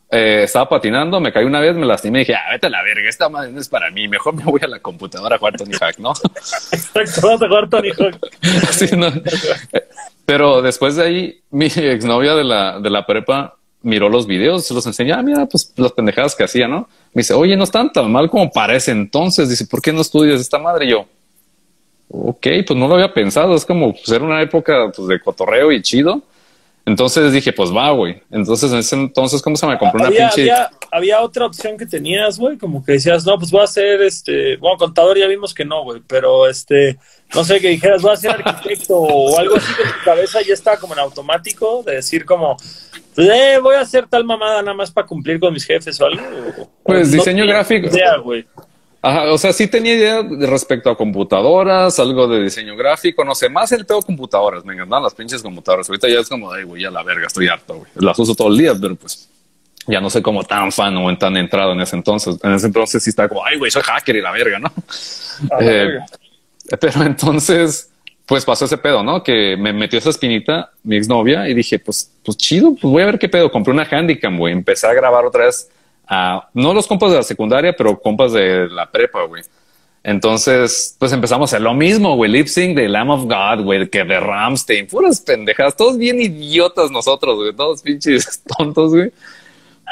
eh, 0.08 0.42
estaba 0.44 0.68
patinando, 0.68 1.20
me 1.20 1.32
caí 1.32 1.44
una 1.44 1.60
vez, 1.60 1.74
me 1.74 1.84
lastimé 1.84 2.20
y 2.20 2.22
dije, 2.22 2.34
ah, 2.34 2.52
vete 2.52 2.68
a 2.68 2.70
la 2.70 2.82
verga, 2.82 3.08
esta 3.08 3.28
madre 3.28 3.50
no 3.50 3.60
es 3.60 3.68
para 3.68 3.90
mí, 3.90 4.06
mejor 4.06 4.34
me 4.34 4.44
voy 4.44 4.60
a 4.62 4.68
la 4.68 4.78
computadora 4.78 5.34
a 5.34 5.38
jugar 5.38 5.56
Tony 5.56 5.72
Hawk, 5.80 5.98
¿no? 5.98 6.12
Exacto, 6.72 7.28
vas 7.28 7.42
a 7.42 7.48
jugar 7.48 7.68
Tony 7.68 7.90
Hawk. 7.90 8.16
sí, 8.70 8.96
no. 8.96 9.12
Pero 10.24 10.62
después 10.62 10.96
de 10.96 11.02
ahí, 11.02 11.40
mi 11.50 11.66
exnovia 11.66 12.34
de 12.34 12.44
la, 12.44 12.78
de 12.78 12.90
la 12.90 13.04
prepa 13.04 13.56
miró 13.82 14.08
los 14.08 14.26
videos, 14.26 14.66
se 14.66 14.74
los 14.74 14.86
enseñaba, 14.86 15.20
ah, 15.20 15.24
mira, 15.24 15.46
pues 15.46 15.72
las 15.76 15.92
pendejadas 15.92 16.36
que 16.36 16.44
hacía, 16.44 16.68
¿no? 16.68 16.88
Me 17.12 17.20
dice, 17.20 17.34
oye, 17.34 17.56
no 17.56 17.64
están 17.64 17.92
tan 17.92 18.10
mal 18.10 18.30
como 18.30 18.50
parece 18.50 18.92
entonces. 18.92 19.48
Dice, 19.48 19.66
¿por 19.66 19.80
qué 19.80 19.92
no 19.92 20.00
estudias 20.00 20.40
esta 20.40 20.58
madre? 20.58 20.86
Y 20.86 20.90
yo, 20.90 21.06
ok, 22.10 22.46
pues 22.66 22.78
no 22.78 22.88
lo 22.88 22.94
había 22.94 23.12
pensado. 23.12 23.54
Es 23.54 23.64
como, 23.64 23.92
pues 23.92 24.08
era 24.08 24.24
una 24.24 24.42
época 24.42 24.90
pues, 24.94 25.08
de 25.08 25.20
cotorreo 25.20 25.72
y 25.72 25.82
chido 25.82 26.22
entonces 26.86 27.32
dije, 27.32 27.52
pues 27.52 27.74
va, 27.74 27.90
güey. 27.90 28.22
Entonces 28.30 28.70
en 28.70 28.78
ese 28.78 28.94
entonces, 28.94 29.42
¿cómo 29.42 29.56
se 29.56 29.66
me 29.66 29.76
compró 29.76 29.98
una 29.98 30.06
había, 30.06 30.30
pinche? 30.30 30.52
Había, 30.92 31.20
otra 31.20 31.44
opción 31.44 31.76
que 31.76 31.84
tenías, 31.84 32.38
güey, 32.38 32.56
como 32.56 32.84
que 32.84 32.92
decías, 32.92 33.26
no, 33.26 33.36
pues 33.36 33.50
voy 33.50 33.62
a 33.62 33.66
ser 33.66 34.00
este, 34.02 34.56
bueno, 34.58 34.78
contador 34.78 35.18
ya 35.18 35.26
vimos 35.26 35.52
que 35.52 35.64
no, 35.64 35.82
güey, 35.82 36.00
pero 36.06 36.48
este, 36.48 36.96
no 37.34 37.42
sé, 37.42 37.60
que 37.60 37.70
dijeras, 37.70 38.02
voy 38.02 38.12
a 38.12 38.16
ser 38.16 38.30
arquitecto 38.30 38.96
o 38.96 39.36
algo 39.36 39.56
así 39.56 39.74
que 39.74 39.82
tu 39.82 40.04
cabeza 40.04 40.40
ya 40.42 40.54
estaba 40.54 40.76
como 40.76 40.94
en 40.94 41.00
automático, 41.00 41.82
de 41.84 41.96
decir 41.96 42.24
como, 42.24 42.56
eh, 43.16 43.58
voy 43.60 43.74
a 43.74 43.80
hacer 43.80 44.06
tal 44.06 44.24
mamada 44.24 44.62
nada 44.62 44.74
más 44.74 44.92
para 44.92 45.08
cumplir 45.08 45.40
con 45.40 45.52
mis 45.52 45.64
jefes 45.64 46.00
o 46.00 46.06
algo. 46.06 46.22
Pues 46.84 47.10
diseño 47.10 47.46
gráfico. 47.46 47.88
güey. 48.22 48.46
Ajá, 49.06 49.32
o 49.32 49.38
sea, 49.38 49.52
sí 49.52 49.68
tenía 49.68 49.94
idea 49.94 50.26
respecto 50.48 50.90
a 50.90 50.96
computadoras, 50.96 51.96
algo 52.00 52.26
de 52.26 52.42
diseño 52.42 52.74
gráfico, 52.74 53.24
no 53.24 53.36
sé, 53.36 53.48
más 53.48 53.70
el 53.70 53.86
pedo 53.86 54.02
computadoras, 54.02 54.64
me 54.64 54.74
encantan 54.74 55.00
las 55.00 55.14
pinches 55.14 55.44
computadoras. 55.44 55.88
Ahorita 55.88 56.08
ya 56.08 56.18
es 56.18 56.28
como, 56.28 56.50
ay, 56.50 56.64
güey, 56.64 56.84
a 56.84 56.90
la 56.90 57.04
verga, 57.04 57.28
estoy 57.28 57.46
harto, 57.46 57.74
güey. 57.76 57.90
Las 57.94 58.18
uso 58.18 58.34
todo 58.34 58.48
el 58.48 58.58
día, 58.58 58.74
pero 58.74 58.96
pues 58.96 59.28
ya 59.86 60.00
no 60.00 60.10
sé 60.10 60.20
cómo 60.22 60.42
tan 60.42 60.72
fan 60.72 60.96
o 60.96 61.16
tan 61.16 61.36
entrado 61.36 61.70
en 61.70 61.82
ese 61.82 61.94
entonces. 61.94 62.36
En 62.42 62.54
ese 62.54 62.66
entonces 62.66 63.00
sí 63.00 63.10
estaba 63.10 63.28
como, 63.28 63.44
ay, 63.44 63.56
güey, 63.58 63.70
soy 63.70 63.82
hacker 63.82 64.16
y 64.16 64.20
la 64.20 64.32
verga, 64.32 64.58
¿no? 64.58 64.72
Eh, 65.60 66.00
pero 66.80 67.04
entonces, 67.04 67.88
pues 68.26 68.44
pasó 68.44 68.64
ese 68.64 68.76
pedo, 68.76 69.04
¿no? 69.04 69.22
Que 69.22 69.56
me 69.56 69.72
metió 69.72 70.00
esa 70.00 70.10
espinita 70.10 70.72
mi 70.82 70.96
exnovia 70.96 71.48
y 71.48 71.54
dije, 71.54 71.78
pues, 71.78 72.10
pues 72.24 72.36
chido, 72.36 72.70
pues 72.72 72.90
voy 72.90 73.02
a 73.02 73.06
ver 73.06 73.20
qué 73.20 73.28
pedo. 73.28 73.52
Compré 73.52 73.72
una 73.72 73.86
Handicam, 73.88 74.36
güey. 74.36 74.52
Empecé 74.52 74.88
a 74.88 74.94
grabar 74.94 75.24
otra 75.24 75.44
vez 75.44 75.70
no 76.08 76.74
los 76.74 76.86
compas 76.86 77.10
de 77.10 77.16
la 77.16 77.22
secundaria, 77.22 77.74
pero 77.76 77.98
compas 78.00 78.32
de 78.32 78.68
la 78.68 78.90
prepa, 78.90 79.24
güey. 79.24 79.42
Entonces, 80.02 80.94
pues 81.00 81.12
empezamos 81.12 81.50
a 81.52 81.56
hacer 81.56 81.62
lo 81.62 81.74
mismo, 81.74 82.14
güey. 82.14 82.30
Lip 82.30 82.46
sync 82.46 82.76
de 82.76 82.88
Lamb 82.88 83.10
of 83.10 83.24
God, 83.24 83.64
güey, 83.64 83.88
que 83.88 84.04
de 84.04 84.20
Ramstein, 84.20 84.86
puras 84.86 85.20
pendejadas, 85.20 85.74
todos 85.74 85.98
bien 85.98 86.20
idiotas 86.20 86.92
nosotros, 86.92 87.36
güey, 87.36 87.52
todos 87.52 87.82
pinches 87.82 88.40
tontos, 88.56 88.92
güey. 88.92 89.10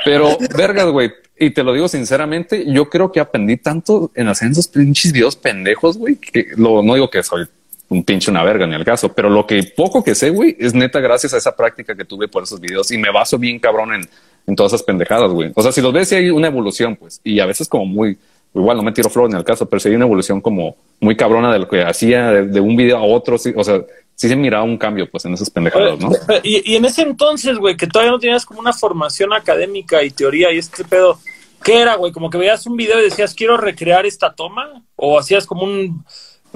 Pero, 0.05 0.39
vergas, 0.57 0.87
güey. 0.91 1.13
Y 1.37 1.51
te 1.51 1.65
lo 1.65 1.73
digo 1.73 1.89
sinceramente, 1.89 2.65
yo 2.73 2.89
creo 2.89 3.11
que 3.11 3.19
aprendí 3.19 3.57
tanto 3.57 4.13
en 4.15 4.29
hacer 4.29 4.53
esos 4.53 4.69
pinches 4.69 5.11
videos 5.11 5.35
pendejos, 5.35 5.99
güey, 5.99 6.15
que 6.15 6.47
lo, 6.57 6.81
no 6.81 6.95
digo 6.95 7.11
que 7.11 7.25
soy 7.25 7.49
un 7.89 8.05
pinche 8.05 8.31
una 8.31 8.43
verga 8.43 8.67
ni 8.67 8.75
el 8.75 8.85
caso, 8.85 9.13
pero 9.13 9.29
lo 9.29 9.47
que 9.47 9.63
poco 9.77 10.03
que 10.03 10.15
sé, 10.15 10.31
güey, 10.31 10.57
es 10.59 10.75
neta 10.75 11.01
gracias 11.01 11.35
a 11.35 11.39
esa 11.39 11.55
práctica 11.55 11.95
que 11.95 12.05
tuve 12.05 12.29
por 12.29 12.43
esos 12.43 12.61
videos 12.61 12.91
y 12.91 12.99
me 12.99 13.11
baso 13.11 13.39
bien 13.39 13.59
cabrón 13.59 13.95
en 13.95 14.09
en 14.47 14.57
todas 14.57 14.73
esas 14.73 14.83
pendejadas, 14.85 15.31
güey. 15.31 15.53
O 15.55 15.63
sea, 15.63 15.73
si 15.73 15.81
los 15.81 15.93
ves, 15.93 16.09
sí 16.09 16.17
hay 16.17 16.31
una 16.31 16.49
evolución, 16.49 16.97
pues, 16.97 17.21
y 17.25 17.41
a 17.41 17.47
veces 17.47 17.69
como 17.69 17.87
muy, 17.87 18.19
igual 18.55 18.77
no 18.77 18.83
me 18.83 18.93
tiro 18.93 19.09
flor 19.09 19.31
en 19.31 19.37
el 19.37 19.45
caso, 19.45 19.69
pero 19.69 19.81
sí 19.81 19.89
hay 19.89 19.95
una 19.95 20.05
evolución 20.05 20.41
como 20.41 20.77
muy 21.01 21.17
cabrona 21.17 21.53
de 21.53 21.59
lo 21.59 21.69
que 21.69 21.83
hacía 21.83 22.31
de, 22.31 22.61
un 22.61 22.77
video 22.77 22.99
a 22.99 23.03
otro, 23.03 23.37
o 23.37 23.65
sea, 23.65 23.83
sí 24.15 24.29
se 24.29 24.37
miraba 24.37 24.65
un 24.65 24.77
cambio, 24.77 25.11
pues, 25.11 25.25
en 25.25 25.35
esas 25.35 25.51
pendejadas, 25.51 25.99
¿no? 25.99 26.11
Y, 26.43 26.73
y 26.73 26.77
en 26.77 26.85
ese 26.85 27.03
entonces, 27.03 27.59
güey, 27.59 27.77
que 27.77 27.87
todavía 27.87 28.13
no 28.13 28.19
tenías 28.19 28.45
como 28.45 28.61
una 28.61 28.73
formación 28.73 29.33
académica 29.33 30.03
y 30.03 30.11
teoría 30.11 30.53
y 30.53 30.59
este 30.59 30.85
pedo, 30.85 31.19
¿qué 31.63 31.81
era, 31.81 31.97
güey? 31.97 32.13
Como 32.13 32.29
que 32.29 32.39
veías 32.39 32.67
un 32.67 32.77
video 32.77 33.01
y 33.01 33.05
decías, 33.05 33.35
quiero 33.35 33.57
recrear 33.57 34.05
esta 34.05 34.35
toma, 34.35 34.83
o 34.97 35.19
hacías 35.19 35.47
como 35.47 35.65
un 35.65 36.05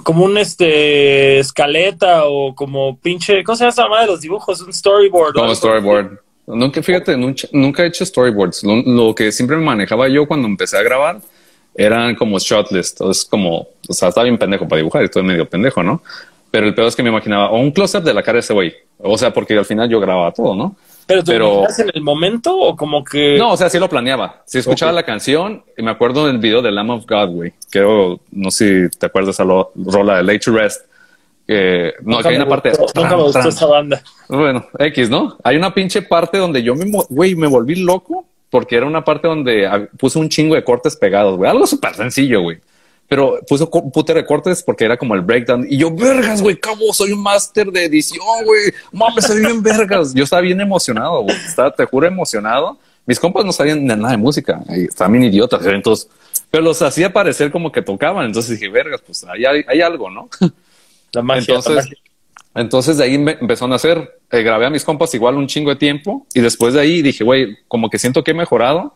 como 0.03 0.25
un 0.25 0.39
este 0.39 1.39
escaleta 1.39 2.25
o 2.27 2.55
como 2.55 2.99
pinche, 2.99 3.43
¿cómo 3.45 3.57
se 3.57 3.71
llama 3.71 4.03
de 4.03 4.07
los 4.07 4.21
dibujos? 4.21 4.61
Un 4.61 4.73
storyboard. 4.73 5.35
Como 5.35 5.55
storyboard. 5.55 6.19
Nunca, 6.47 6.83
fíjate, 6.83 7.17
nunca, 7.17 7.83
he 7.83 7.89
hecho 7.89 8.07
storyboards. 8.07 8.63
Lo, 8.65 9.15
que 9.15 9.31
siempre 9.33 9.57
me 9.57 9.65
manejaba 9.65 10.09
yo 10.09 10.27
cuando 10.27 10.49
empecé 10.49 10.79
a 10.79 10.83
grabar 10.83 11.21
eran 11.75 12.15
como 12.15 12.39
shot 12.39 12.71
list. 12.73 13.01
Es 13.03 13.25
como, 13.25 13.69
o 13.87 13.93
sea, 13.93 14.09
estaba 14.09 14.25
bien 14.25 14.39
pendejo 14.39 14.67
para 14.67 14.79
dibujar, 14.79 15.05
estoy 15.05 15.23
medio 15.23 15.49
pendejo, 15.49 15.83
¿no? 15.83 16.03
Pero 16.51 16.67
el 16.67 16.75
peor 16.75 16.89
es 16.89 16.97
que 16.97 17.03
me 17.03 17.11
imaginaba 17.11 17.51
o 17.51 17.59
un 17.59 17.71
close-up 17.71 18.03
de 18.03 18.15
la 18.15 18.23
cara 18.23 18.37
de 18.37 18.41
ese 18.41 18.55
güey. 18.55 18.75
O 18.99 19.19
sea, 19.19 19.33
porque 19.33 19.57
al 19.57 19.67
final 19.67 19.89
yo 19.91 20.01
grababa 20.01 20.33
todo, 20.33 20.55
¿no? 20.55 20.75
Pero 21.09 21.25
tú 21.25 21.33
Pero, 21.33 21.65
en 21.79 21.91
el 21.93 22.03
momento 22.03 22.57
o 22.57 22.77
como 22.77 23.03
que. 23.03 23.37
No, 23.37 23.53
o 23.53 23.57
sea, 23.57 23.69
sí 23.69 23.81
lo 23.81 23.89
planeaba. 23.89 24.43
Si 24.47 24.59
escuchaba 24.59 24.93
la 24.93 25.03
canción 25.03 25.65
y 25.77 25.83
me 25.83 25.91
acuerdo 25.91 26.27
del 26.27 26.39
video 26.39 26.63
de 26.63 26.71
Lamb 26.71 26.91
of 26.91 27.07
God, 27.09 27.31
güey. 27.31 27.53
Creo, 27.71 28.21
no 28.31 28.53
sé 28.53 28.91
si 28.91 28.99
te 28.99 29.07
acuerdas 29.07 29.37
de 29.37 29.43
esa 29.43 29.53
rola 29.75 30.19
de 30.19 30.23
Late 30.23 30.39
to 30.39 30.53
Rest 30.53 30.83
no, 32.03 32.19
hay 32.25 32.37
una 32.37 32.49
parte. 32.49 32.73
nunca 32.95 33.17
me 33.17 33.23
gustó 33.23 33.49
esa 33.49 33.67
banda. 33.67 34.03
Bueno, 34.29 34.67
X, 34.79 35.09
¿no? 35.09 35.37
Hay 35.43 35.57
una 35.57 35.73
pinche 35.73 36.03
parte 36.03 36.37
donde 36.39 36.63
yo 36.63 36.75
me, 36.75 36.85
güey, 37.09 37.35
me 37.35 37.47
volví 37.47 37.77
loco 37.77 38.27
porque 38.51 38.77
era 38.77 38.87
una 38.87 39.05
parte 39.05 39.29
donde 39.29 39.89
puse 39.99 40.19
un 40.19 40.29
chingo 40.29 40.55
de 40.55 40.65
cortes 40.65 40.97
pegados, 40.97 41.37
güey. 41.37 41.51
Algo 41.51 41.67
súper 41.67 41.95
sencillo, 41.95 42.43
güey. 42.43 42.59
Pero 43.09 43.41
puse 43.49 43.65
un 43.65 43.91
pute 43.91 44.13
de 44.13 44.25
cortes 44.25 44.63
porque 44.63 44.85
era 44.85 44.97
como 44.97 45.15
el 45.15 45.23
breakdown. 45.23 45.67
Y 45.69 45.79
yo, 45.79 45.91
vergas, 45.91 46.43
güey, 46.43 46.57
cabo, 46.57 46.93
soy 46.93 47.13
un 47.13 47.23
máster 47.23 47.73
de 47.73 47.87
edición, 47.87 48.45
güey. 48.45 48.73
Mames, 48.93 49.25
soy 49.25 49.41
bien 49.41 49.63
vergas. 49.63 50.13
Yo 50.13 50.25
estaba 50.25 50.43
bien 50.43 50.61
emocionado, 50.61 51.23
güey. 51.23 51.35
Estaba, 51.35 51.75
te 51.75 51.85
juro, 51.87 52.07
emocionado. 52.07 52.79
Mis 53.07 53.19
compas 53.19 53.47
no 53.47 53.53
sabían 53.53 53.87
nada 53.87 54.11
de 54.11 54.19
música. 54.19 54.63
Estaban 54.69 55.13
bien 55.13 55.25
idiotas. 55.25 55.65
Entonces, 55.65 56.09
pero 56.51 56.63
los 56.63 56.83
hacía 56.83 57.11
parecer 57.11 57.51
como 57.51 57.73
que 57.73 57.81
tocaban. 57.81 58.27
Entonces 58.27 58.59
dije, 58.59 58.69
vergas, 58.69 59.01
pues 59.01 59.25
hay, 59.25 59.45
hay 59.67 59.81
algo, 59.81 60.11
¿no? 60.11 60.29
entonces, 61.13 61.89
entonces 62.55 62.99
de 62.99 63.05
ahí 63.05 63.19
me 63.19 63.33
empezó 63.41 63.65
a 63.65 63.69
nacer. 63.69 64.21
Eh, 64.31 64.43
grabé 64.43 64.67
a 64.67 64.71
mis 64.71 64.85
compas 64.85 65.15
igual 65.15 65.37
un 65.37 65.47
chingo 65.47 65.71
de 65.71 65.77
tiempo 65.77 66.27
y 66.35 66.41
después 66.41 66.75
de 66.75 66.81
ahí 66.81 67.03
dije, 67.03 67.25
güey, 67.25 67.57
como 67.67 67.89
que 67.89 67.99
siento 67.99 68.23
que 68.23 68.33
he 68.33 68.35
mejorado, 68.35 68.95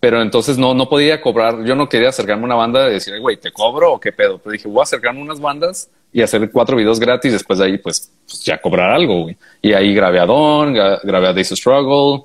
pero 0.00 0.20
entonces 0.22 0.58
no, 0.58 0.74
no 0.74 0.88
podía 0.88 1.20
cobrar. 1.20 1.64
Yo 1.64 1.74
no 1.74 1.88
quería 1.88 2.10
acercarme 2.10 2.42
a 2.42 2.46
una 2.46 2.54
banda 2.54 2.88
y 2.88 2.94
decir, 2.94 3.18
güey, 3.20 3.36
¿te 3.36 3.52
cobro 3.52 3.94
o 3.94 4.00
qué 4.00 4.12
pedo? 4.12 4.38
Pero 4.38 4.52
dije, 4.52 4.68
voy 4.68 4.80
a 4.80 4.82
acercarme 4.82 5.20
a 5.20 5.24
unas 5.24 5.40
bandas 5.40 5.90
y 6.12 6.22
hacer 6.22 6.50
cuatro 6.50 6.76
videos 6.76 7.00
gratis. 7.00 7.32
Después 7.32 7.58
de 7.58 7.66
ahí, 7.66 7.78
pues, 7.78 8.12
pues 8.26 8.44
ya 8.44 8.60
cobrar 8.60 8.90
algo, 8.90 9.22
güey. 9.22 9.36
Y 9.62 9.72
ahí 9.72 9.94
grabé 9.94 10.20
a 10.20 10.26
Don, 10.26 10.74
grabé 10.74 11.28
a 11.28 11.32
Days 11.32 11.48
Struggle, 11.50 12.24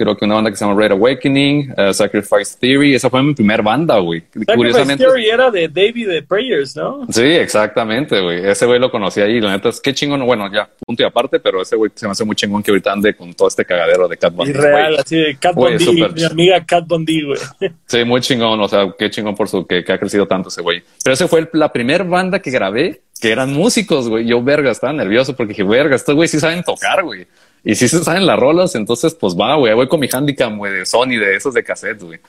creo 0.00 0.16
que 0.16 0.24
una 0.24 0.36
banda 0.36 0.50
que 0.50 0.56
se 0.56 0.64
llama 0.64 0.80
Red 0.80 0.92
Awakening, 0.92 1.74
uh, 1.76 1.92
Sacrifice 1.92 2.56
Theory, 2.58 2.94
esa 2.94 3.10
fue 3.10 3.22
mi 3.22 3.34
primer 3.34 3.60
banda, 3.60 3.98
güey. 3.98 4.22
Sacrifice 4.46 4.96
Theory 4.96 5.28
era 5.28 5.50
de 5.50 5.68
David 5.68 6.08
de 6.08 6.22
Prayers, 6.22 6.74
¿no? 6.74 7.06
Sí, 7.10 7.20
exactamente, 7.20 8.18
güey. 8.18 8.46
Ese 8.46 8.64
güey 8.64 8.80
lo 8.80 8.90
conocí 8.90 9.20
ahí, 9.20 9.42
la 9.42 9.50
neta 9.50 9.68
es 9.68 9.78
que 9.78 9.92
chingón, 9.92 10.24
bueno, 10.24 10.50
ya, 10.50 10.70
punto 10.86 11.02
y 11.02 11.06
aparte, 11.06 11.38
pero 11.38 11.60
ese 11.60 11.76
güey 11.76 11.90
se 11.94 12.06
me 12.06 12.12
hace 12.12 12.24
muy 12.24 12.34
chingón 12.34 12.62
que 12.62 12.70
ahorita 12.70 12.92
ande 12.92 13.14
con 13.14 13.34
todo 13.34 13.48
este 13.48 13.66
cagadero 13.66 14.08
de 14.08 14.16
Cat 14.16 14.34
Bondi. 14.34 14.54
Real, 14.54 14.96
así 14.96 15.16
de 15.16 15.36
Cat 15.36 15.54
Bondi, 15.54 15.84
mi 16.14 16.24
amiga 16.24 16.64
Cat 16.64 16.86
Bondi, 16.86 17.22
güey. 17.22 17.38
Sí, 17.86 18.04
muy 18.04 18.22
chingón, 18.22 18.58
o 18.58 18.68
sea, 18.68 18.94
qué 18.98 19.10
chingón 19.10 19.34
por 19.34 19.48
su, 19.48 19.66
que, 19.66 19.84
que 19.84 19.92
ha 19.92 19.98
crecido 19.98 20.26
tanto 20.26 20.48
ese 20.48 20.62
güey. 20.62 20.82
Pero 21.04 21.12
ese 21.12 21.28
fue 21.28 21.46
la 21.52 21.70
primera 21.70 22.04
banda 22.04 22.38
que 22.38 22.50
grabé 22.50 23.02
que 23.20 23.30
eran 23.30 23.52
músicos, 23.52 24.08
güey. 24.08 24.26
Yo, 24.26 24.42
verga, 24.42 24.70
estaba 24.70 24.92
nervioso 24.92 25.36
porque 25.36 25.52
dije, 25.52 25.62
verga, 25.62 25.94
estos 25.94 26.14
güey 26.14 26.26
sí 26.26 26.40
saben 26.40 26.62
tocar, 26.62 27.02
güey. 27.02 27.26
Y 27.64 27.74
si 27.74 27.88
se 27.88 28.02
saben 28.02 28.26
las 28.26 28.38
rolas, 28.38 28.74
entonces 28.74 29.14
pues 29.14 29.34
va, 29.34 29.56
güey, 29.56 29.74
voy 29.74 29.88
con 29.88 30.00
mi 30.00 30.08
handicap, 30.10 30.56
güey, 30.56 30.72
de 30.72 30.86
Sony, 30.86 31.18
de 31.18 31.36
esos 31.36 31.54
de 31.54 31.62
cassette, 31.62 32.02
güey. 32.02 32.20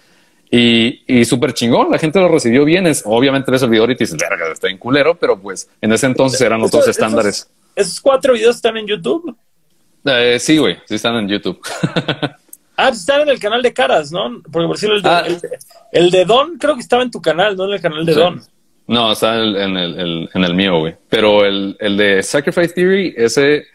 Y, 0.53 1.03
y 1.07 1.23
súper 1.23 1.53
chingón, 1.53 1.89
la 1.89 1.97
gente 1.97 2.19
lo 2.19 2.27
recibió 2.27 2.65
bien. 2.65 2.85
Es, 2.85 3.03
obviamente 3.05 3.49
ves 3.49 3.63
el 3.63 3.69
video 3.69 3.89
y 3.89 3.95
dices, 3.95 4.17
verga, 4.17 4.51
está 4.51 4.69
en 4.69 4.77
culero, 4.77 5.15
pero 5.15 5.39
pues 5.39 5.69
en 5.79 5.93
ese 5.93 6.07
entonces 6.07 6.41
eran 6.41 6.61
otros 6.61 6.85
estándares. 6.87 7.49
Esos, 7.73 8.01
cuatro 8.01 8.33
videos 8.33 8.57
están 8.57 8.75
en 8.75 8.85
YouTube? 8.85 9.33
Eh, 10.03 10.37
sí, 10.39 10.57
güey, 10.57 10.77
sí 10.85 10.95
están 10.95 11.15
en 11.15 11.29
YouTube. 11.29 11.57
ah, 12.75 12.89
están 12.89 13.21
en 13.21 13.29
el 13.29 13.39
canal 13.39 13.61
de 13.61 13.71
Caras, 13.71 14.11
¿no? 14.11 14.41
Porque 14.51 14.67
por 14.67 14.75
decirlo, 14.75 14.97
el 14.97 15.01
de, 15.01 15.09
ah. 15.09 15.23
el, 15.93 16.11
de 16.11 16.25
Don 16.25 16.57
creo 16.57 16.75
que 16.75 16.81
estaba 16.81 17.03
en 17.03 17.11
tu 17.11 17.21
canal, 17.21 17.55
no 17.55 17.65
en 17.65 17.73
el 17.73 17.81
canal 17.81 18.05
de 18.05 18.13
Don. 18.13 18.41
No, 18.87 19.13
está 19.13 19.35
en 19.35 19.41
el, 19.41 19.55
en 19.55 19.77
el, 19.77 20.29
en 20.33 20.43
el 20.43 20.53
mío, 20.53 20.79
güey. 20.79 20.95
Pero 21.07 21.45
el, 21.45 21.77
el 21.79 21.95
de 21.95 22.21
Sacrifice 22.21 22.73
Theory, 22.73 23.13
ese 23.15 23.67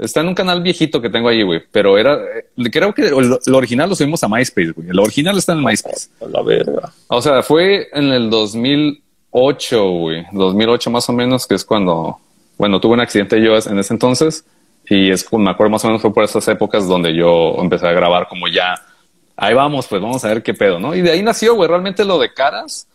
Está 0.00 0.20
en 0.20 0.28
un 0.28 0.34
canal 0.34 0.62
viejito 0.62 1.00
que 1.00 1.10
tengo 1.10 1.28
ahí, 1.28 1.42
güey. 1.42 1.62
Pero 1.70 1.98
era, 1.98 2.14
eh, 2.14 2.70
creo 2.70 2.94
que 2.94 3.10
lo, 3.10 3.56
original 3.56 3.88
lo 3.88 3.94
subimos 3.94 4.22
a 4.24 4.28
MySpace, 4.28 4.72
güey. 4.72 4.88
El 4.88 4.98
original 4.98 5.36
está 5.36 5.52
en 5.52 5.62
MySpace. 5.62 6.08
La 6.28 6.42
verga. 6.42 6.92
O 7.08 7.20
sea, 7.20 7.42
fue 7.42 7.88
en 7.92 8.04
el 8.04 8.30
2008, 8.30 9.90
güey. 9.90 10.26
2008 10.32 10.90
más 10.90 11.08
o 11.08 11.12
menos, 11.12 11.46
que 11.46 11.54
es 11.54 11.64
cuando, 11.64 12.18
bueno, 12.56 12.80
tuve 12.80 12.94
un 12.94 13.00
accidente 13.00 13.42
yo 13.42 13.54
en 13.56 13.78
ese 13.78 13.92
entonces. 13.92 14.44
Y 14.88 15.10
es, 15.10 15.30
me 15.32 15.50
acuerdo 15.50 15.70
más 15.70 15.84
o 15.84 15.88
menos 15.88 16.02
fue 16.02 16.12
por 16.12 16.24
esas 16.24 16.48
épocas 16.48 16.88
donde 16.88 17.14
yo 17.14 17.56
empecé 17.58 17.86
a 17.86 17.92
grabar 17.92 18.26
como 18.26 18.48
ya, 18.48 18.74
ahí 19.36 19.54
vamos, 19.54 19.86
pues 19.86 20.02
vamos 20.02 20.24
a 20.24 20.28
ver 20.28 20.42
qué 20.42 20.52
pedo, 20.52 20.80
¿no? 20.80 20.94
Y 20.94 21.00
de 21.00 21.12
ahí 21.12 21.22
nació, 21.22 21.54
güey, 21.54 21.68
realmente 21.68 22.04
lo 22.04 22.18
de 22.18 22.32
caras 22.32 22.88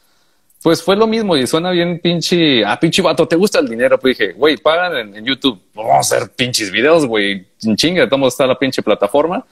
pues 0.65 0.81
fue 0.81 0.95
lo 0.95 1.05
mismo 1.05 1.37
y 1.37 1.45
suena 1.45 1.69
bien 1.69 1.99
pinche, 1.99 2.65
ah, 2.65 2.79
pinche 2.79 2.99
vato, 2.99 3.27
¿te 3.27 3.35
gusta 3.35 3.59
el 3.59 3.69
dinero? 3.69 3.99
Pues 3.99 4.17
dije, 4.17 4.33
güey, 4.33 4.57
pagan 4.57 5.13
en, 5.15 5.23
YouTube, 5.23 5.61
vamos 5.75 5.93
a 5.93 5.99
hacer 5.99 6.31
pinches 6.31 6.71
videos, 6.71 7.05
güey, 7.05 7.45
chinga, 7.75 8.09
¿cómo 8.09 8.27
está 8.27 8.47
la 8.47 8.57
pinche 8.57 8.81
plataforma? 8.81 9.45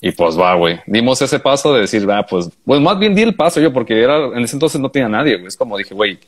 Y 0.00 0.10
pues 0.10 0.36
va, 0.36 0.56
güey. 0.56 0.80
Dimos 0.88 1.22
ese 1.22 1.38
paso 1.38 1.72
de 1.72 1.82
decir, 1.82 2.10
va, 2.10 2.26
pues, 2.26 2.50
pues 2.64 2.80
más 2.80 2.98
bien 2.98 3.14
di 3.14 3.22
el 3.22 3.36
paso 3.36 3.60
yo, 3.60 3.72
porque 3.72 4.02
era, 4.02 4.16
en 4.36 4.40
ese 4.40 4.56
entonces 4.56 4.80
no 4.80 4.90
tenía 4.90 5.08
nadie, 5.08 5.36
güey. 5.36 5.46
Es 5.46 5.56
como 5.56 5.78
dije, 5.78 5.94
güey, 5.94 6.18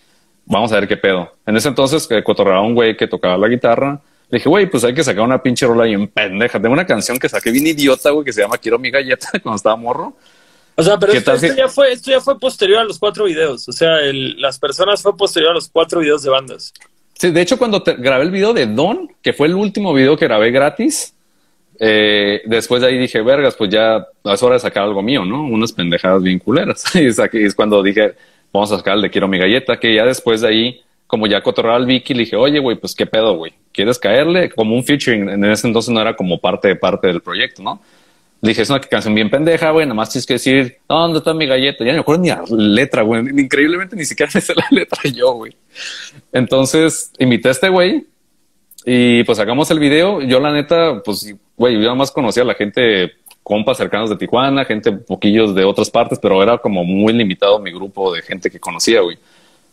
vamos 0.47 0.71
a 0.71 0.77
ver 0.77 0.87
qué 0.87 0.97
pedo. 0.97 1.35
En 1.45 1.57
ese 1.57 1.67
entonces 1.67 2.07
que 2.07 2.23
cotorreaba 2.23 2.61
un 2.61 2.77
güey 2.77 2.97
que 2.97 3.09
tocaba 3.09 3.37
la 3.37 3.49
guitarra. 3.49 4.01
Le 4.31 4.39
dije, 4.39 4.49
güey, 4.49 4.71
pues 4.71 4.85
hay 4.85 4.95
que 4.95 5.03
sacar 5.03 5.25
una 5.25 5.43
pinche 5.43 5.67
rola 5.67 5.89
y 5.89 5.95
en 5.95 6.07
pendeja. 6.07 6.63
Tengo 6.63 6.75
una 6.75 6.87
canción 6.87 7.19
que 7.19 7.29
saqué 7.29 7.51
bien 7.51 7.67
idiota, 7.67 8.11
güey, 8.11 8.25
que 8.25 8.33
se 8.33 8.43
llama 8.43 8.57
Quiero 8.59 8.79
mi 8.79 8.93
galleta 8.93 9.31
cuando 9.43 9.57
estaba 9.57 9.75
morro. 9.75 10.15
O 10.79 10.83
sea, 10.85 10.97
pero 10.97 11.13
esto, 11.13 11.33
esto, 11.33 11.57
ya 11.57 11.67
fue, 11.67 11.91
esto 11.91 12.13
ya 12.13 12.21
fue 12.21 12.39
posterior 12.39 12.79
a 12.79 12.85
los 12.85 13.01
cuatro 13.01 13.25
videos. 13.25 13.69
O 13.69 13.73
sea, 13.73 13.99
el, 13.99 14.41
las 14.41 14.61
personas 14.61 15.03
fue 15.03 15.17
posterior 15.17 15.51
a 15.51 15.55
los 15.55 15.69
cuatro 15.69 15.99
videos 15.99 16.23
de 16.23 16.31
bandas. 16.31 16.73
Sí, 17.15 17.33
de 17.33 17.41
hecho, 17.41 17.59
cuando 17.59 17.83
te, 17.83 17.95
grabé 17.95 18.23
el 18.23 18.31
video 18.31 18.55
de 18.55 18.67
Don, 18.67 19.11
que 19.21 19.33
fue 19.33 19.49
el 19.49 19.57
último 19.57 19.93
video 19.93 20.17
que 20.17 20.27
grabé 20.27 20.53
gratis, 20.53 21.15
eh, 21.81 22.43
después 22.45 22.81
de 22.81 22.87
ahí 22.87 22.97
dije, 22.97 23.21
vergas, 23.23 23.57
pues 23.57 23.71
ya 23.71 24.07
es 24.23 24.41
hora 24.41 24.55
de 24.55 24.61
sacar 24.61 24.85
algo 24.85 25.03
mío, 25.03 25.25
¿no? 25.25 25.43
Unas 25.43 25.73
pendejadas 25.73 26.23
bien 26.23 26.39
culeras. 26.39 26.85
y 26.95 27.09
es 27.09 27.55
cuando 27.57 27.83
dije, 27.83 28.15
vamos 28.53 28.71
a 28.71 28.77
sacar 28.77 28.95
el 28.95 29.03
de 29.03 29.11
Quiero 29.11 29.27
mi 29.27 29.37
galleta, 29.37 29.81
que 29.81 29.93
ya 29.93 30.05
después 30.05 30.43
de 30.43 30.49
ahí, 30.49 30.81
como 31.09 31.27
ya 31.27 31.43
cotorraba 31.43 31.75
al 31.75 31.87
Vicky, 31.87 32.15
le 32.15 32.21
dije, 32.21 32.37
oye, 32.37 32.61
güey, 32.61 32.77
pues 32.77 32.95
qué 32.95 33.05
pedo, 33.05 33.35
güey, 33.35 33.53
¿quieres 33.73 33.99
caerle? 33.99 34.49
Como 34.49 34.77
un 34.77 34.85
featuring, 34.85 35.29
en 35.29 35.45
ese 35.47 35.67
entonces 35.67 35.93
no 35.93 36.01
era 36.01 36.15
como 36.15 36.39
parte 36.39 36.69
de 36.69 36.77
parte 36.77 37.09
del 37.09 37.21
proyecto, 37.21 37.65
¿no? 37.65 37.81
Le 38.41 38.51
dije, 38.51 38.63
es 38.63 38.71
una 38.71 38.81
canción 38.81 39.15
bien 39.15 39.31
pendeja, 39.31 39.71
güey, 39.73 39.85
nada 39.85 39.95
más 39.95 40.11
tienes 40.11 40.27
que 40.27 40.35
decir, 40.35 40.79
¿dónde 40.89 41.19
está 41.19 41.35
mi 41.35 41.47
galleta? 41.47 41.85
Ya 41.85 41.91
no 41.91 41.97
me 41.97 42.01
acuerdo 42.01 42.23
ni 42.23 42.29
la 42.29 42.45
letra, 42.49 43.03
güey, 43.03 43.21
increíblemente 43.37 43.97
ni 43.97 44.05
siquiera 44.05 44.31
me 44.33 44.41
sé 44.41 44.55
la 44.55 44.67
letra 44.71 45.01
yo, 45.11 45.33
güey. 45.33 45.57
Entonces, 46.33 47.13
invité 47.19 47.49
a 47.49 47.53
este 47.53 47.69
güey 47.69 48.07
y 48.85 49.25
pues 49.25 49.39
sacamos 49.39 49.71
el 49.71 49.81
video. 49.81 50.21
Yo 50.23 50.39
la 50.39 50.53
neta, 50.53 51.03
pues, 51.05 51.35
güey, 51.57 51.75
yo 51.75 51.81
nada 51.81 51.95
más 51.97 52.13
conocía 52.13 52.45
a 52.45 52.47
la 52.47 52.55
gente 52.55 53.13
compas 53.43 53.79
cercanos 53.79 54.11
de 54.11 54.17
Tijuana, 54.17 54.65
gente 54.65 54.93
poquillos 54.93 55.55
de 55.55 55.65
otras 55.65 55.91
partes, 55.91 56.19
pero 56.21 56.43
era 56.43 56.59
como 56.59 56.85
muy 56.85 57.15
limitado 57.15 57.59
mi 57.59 57.73
grupo 57.73 58.13
de 58.13 58.23
gente 58.23 58.51
que 58.51 58.61
conocía, 58.61 59.01
güey. 59.01 59.19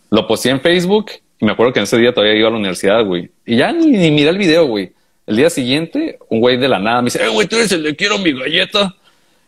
Lo 0.10 0.26
posté 0.26 0.50
en 0.50 0.62
Facebook 0.62 1.12
y 1.40 1.46
me 1.46 1.52
acuerdo 1.52 1.74
que 1.74 1.80
en 1.80 1.84
ese 1.84 1.98
día 1.98 2.14
todavía 2.14 2.36
iba 2.36 2.48
a 2.48 2.52
la 2.52 2.58
universidad, 2.58 3.06
güey. 3.06 3.30
Y 3.46 3.58
ya 3.58 3.74
ni, 3.74 3.88
ni 3.88 4.12
miré 4.12 4.30
el 4.30 4.38
video, 4.38 4.66
güey. 4.66 4.95
El 5.28 5.38
día 5.38 5.50
siguiente, 5.50 6.20
un 6.30 6.40
güey 6.40 6.58
de 6.58 6.68
la 6.68 6.80
nada 6.80 7.02
me 7.02 7.06
dice, 7.06 7.24
eh, 7.24 7.30
güey, 7.30 7.48
tú 7.48 7.56
eres 7.56 7.72
el 7.72 7.84
de 7.84 7.96
quiero 7.96 8.18
mi 8.20 8.32
galleta. 8.32 8.96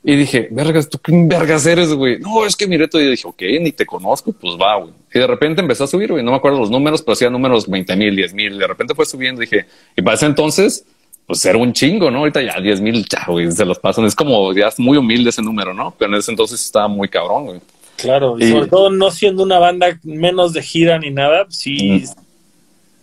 Y 0.03 0.15
dije, 0.15 0.47
vergas, 0.51 0.89
¿tú 0.89 0.99
qué 0.99 1.11
vergas 1.13 1.65
eres, 1.65 1.93
güey? 1.93 2.19
No, 2.19 2.45
es 2.45 2.55
que 2.55 2.67
mi 2.67 2.77
reto. 2.77 2.99
Y 2.99 3.09
dije, 3.09 3.27
ok, 3.27 3.41
ni 3.61 3.71
te 3.71 3.85
conozco, 3.85 4.31
pues 4.31 4.55
va, 4.55 4.77
güey. 4.77 4.93
Y 5.13 5.19
de 5.19 5.27
repente 5.27 5.61
empezó 5.61 5.83
a 5.83 5.87
subir, 5.87 6.11
güey. 6.11 6.23
No 6.23 6.31
me 6.31 6.37
acuerdo 6.37 6.59
los 6.59 6.71
números, 6.71 7.01
pero 7.01 7.13
hacía 7.13 7.29
números 7.29 7.67
20 7.67 7.95
mil, 7.95 8.15
10 8.15 8.33
mil. 8.33 8.57
De 8.57 8.67
repente 8.67 8.95
fue 8.95 9.05
subiendo. 9.05 9.41
Dije, 9.41 9.65
y 9.95 10.01
para 10.01 10.15
ese 10.15 10.27
entonces, 10.27 10.85
pues 11.25 11.43
era 11.45 11.57
un 11.57 11.73
chingo, 11.73 12.09
¿no? 12.09 12.19
Ahorita 12.19 12.41
ya 12.41 12.59
10 12.59 12.79
mil, 12.79 13.05
ya, 13.09 13.25
güey, 13.27 13.51
se 13.51 13.65
los 13.65 13.79
pasan. 13.79 14.05
Es 14.05 14.15
como 14.15 14.53
ya 14.53 14.67
es 14.67 14.79
muy 14.79 14.97
humilde 14.97 15.29
ese 15.29 15.41
número, 15.41 15.73
¿no? 15.73 15.93
Pero 15.97 16.13
en 16.13 16.19
ese 16.19 16.31
entonces 16.31 16.63
estaba 16.63 16.87
muy 16.87 17.09
cabrón, 17.09 17.45
güey. 17.45 17.59
Claro, 17.97 18.37
y, 18.39 18.49
sobre 18.49 18.67
todo 18.67 18.89
no 18.89 19.11
siendo 19.11 19.43
una 19.43 19.59
banda 19.59 19.99
menos 20.03 20.53
de 20.53 20.61
gira 20.61 20.99
ni 20.99 21.09
nada, 21.09 21.47
sí. 21.49 22.05
Mm. 22.05 22.26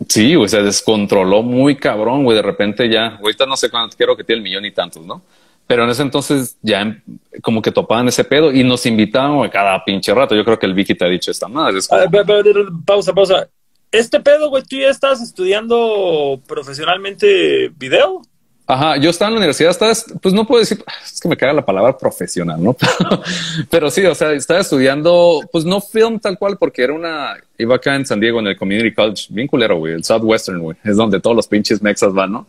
Sí, 0.08 0.34
güey, 0.34 0.48
se 0.48 0.62
descontroló 0.62 1.42
muy 1.42 1.76
cabrón, 1.76 2.24
güey. 2.24 2.36
De 2.36 2.42
repente 2.42 2.88
ya, 2.88 3.16
ahorita 3.16 3.46
no 3.46 3.56
sé 3.56 3.70
cuánto 3.70 3.96
quiero 3.96 4.16
que 4.16 4.24
tiene 4.24 4.38
el 4.38 4.42
millón 4.42 4.64
y 4.64 4.72
tantos, 4.72 5.04
¿no? 5.04 5.22
Pero 5.66 5.84
en 5.84 5.90
ese 5.90 6.02
entonces 6.02 6.56
ya 6.60 6.82
em, 6.82 7.00
como 7.42 7.62
que 7.62 7.72
topaban 7.72 8.08
ese 8.08 8.24
pedo 8.24 8.52
y 8.52 8.64
nos 8.64 8.84
invitaban 8.86 9.48
cada 9.48 9.82
pinche 9.84 10.12
rato. 10.12 10.34
Yo 10.34 10.44
creo 10.44 10.58
que 10.58 10.66
el 10.66 10.74
Vicky 10.74 10.94
te 10.94 11.04
ha 11.04 11.08
dicho 11.08 11.30
esta 11.30 11.48
madre. 11.48 11.78
pausa, 12.84 13.12
pausa. 13.12 13.48
Este 13.90 14.20
pedo, 14.20 14.50
güey, 14.50 14.64
tú 14.64 14.76
ya 14.76 14.88
estás 14.88 15.22
estudiando 15.22 16.40
profesionalmente 16.46 17.70
video. 17.76 18.22
Ajá, 18.66 18.96
yo 18.96 19.10
estaba 19.10 19.28
en 19.28 19.34
la 19.34 19.38
universidad, 19.40 19.70
estaba, 19.70 19.92
pues 20.22 20.32
no 20.32 20.46
puedo 20.46 20.60
decir, 20.60 20.82
es 21.04 21.20
que 21.20 21.28
me 21.28 21.36
caga 21.36 21.52
la 21.52 21.66
palabra 21.66 21.98
profesional, 21.98 22.62
¿no? 22.62 22.74
Pero 23.70 23.90
sí, 23.90 24.04
o 24.06 24.14
sea, 24.14 24.32
estaba 24.32 24.60
estudiando, 24.60 25.40
pues 25.52 25.66
no 25.66 25.82
film 25.82 26.18
tal 26.18 26.38
cual, 26.38 26.56
porque 26.56 26.82
era 26.82 26.94
una, 26.94 27.36
iba 27.58 27.76
acá 27.76 27.94
en 27.94 28.06
San 28.06 28.20
Diego 28.20 28.40
en 28.40 28.46
el 28.46 28.56
Community 28.56 28.94
College, 28.94 29.26
bien 29.28 29.48
culero, 29.48 29.76
güey, 29.76 29.92
el 29.92 30.02
Southwestern, 30.02 30.60
güey, 30.60 30.78
es 30.82 30.96
donde 30.96 31.20
todos 31.20 31.36
los 31.36 31.46
pinches 31.46 31.82
mexas 31.82 32.14
van, 32.14 32.32
¿no? 32.32 32.46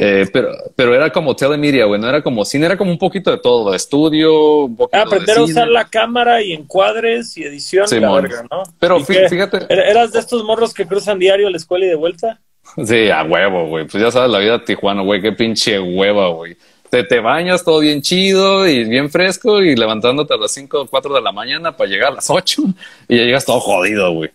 eh, 0.00 0.28
pero, 0.32 0.50
pero 0.74 0.94
era 0.94 1.10
como 1.10 1.36
telemedia, 1.36 1.84
güey, 1.84 2.00
no 2.00 2.08
era 2.08 2.20
como 2.20 2.44
cine, 2.44 2.66
era 2.66 2.76
como 2.76 2.90
un 2.90 2.98
poquito 2.98 3.30
de 3.30 3.38
todo, 3.38 3.70
de 3.70 3.76
estudio, 3.76 4.64
un 4.64 4.76
poquito 4.76 5.02
Aprender 5.02 5.38
a 5.38 5.42
usar 5.42 5.68
la 5.68 5.84
cámara 5.84 6.42
y 6.42 6.52
encuadres 6.52 7.36
y 7.36 7.44
edición, 7.44 7.86
sí, 7.86 8.00
la 8.00 8.12
verga, 8.12 8.44
¿no? 8.50 8.64
Pero 8.80 8.98
fíjate. 9.04 9.66
¿Eras 9.68 10.10
de 10.12 10.18
estos 10.18 10.42
morros 10.42 10.74
que 10.74 10.84
cruzan 10.84 11.20
diario 11.20 11.46
a 11.46 11.50
la 11.50 11.56
escuela 11.56 11.86
y 11.86 11.88
de 11.88 11.94
vuelta? 11.94 12.40
Sí, 12.82 13.10
a 13.10 13.22
huevo, 13.22 13.68
güey. 13.68 13.86
Pues 13.86 14.02
ya 14.02 14.10
sabes 14.10 14.30
la 14.30 14.38
vida 14.38 14.58
de 14.58 14.64
Tijuana, 14.64 15.02
güey. 15.02 15.20
Qué 15.20 15.32
pinche 15.32 15.78
hueva, 15.78 16.28
güey. 16.28 16.56
Te, 16.90 17.04
te 17.04 17.20
bañas 17.20 17.64
todo 17.64 17.80
bien 17.80 18.02
chido 18.02 18.66
y 18.66 18.84
bien 18.84 19.10
fresco 19.10 19.60
y 19.60 19.76
levantándote 19.76 20.34
a 20.34 20.36
las 20.36 20.52
5 20.52 20.82
o 20.82 20.86
4 20.86 21.14
de 21.14 21.20
la 21.20 21.32
mañana 21.32 21.76
para 21.76 21.90
llegar 21.90 22.12
a 22.12 22.14
las 22.16 22.30
8 22.30 22.62
y 23.08 23.16
ya 23.16 23.24
llegas 23.24 23.44
todo 23.44 23.60
jodido, 23.60 24.12
güey. 24.12 24.30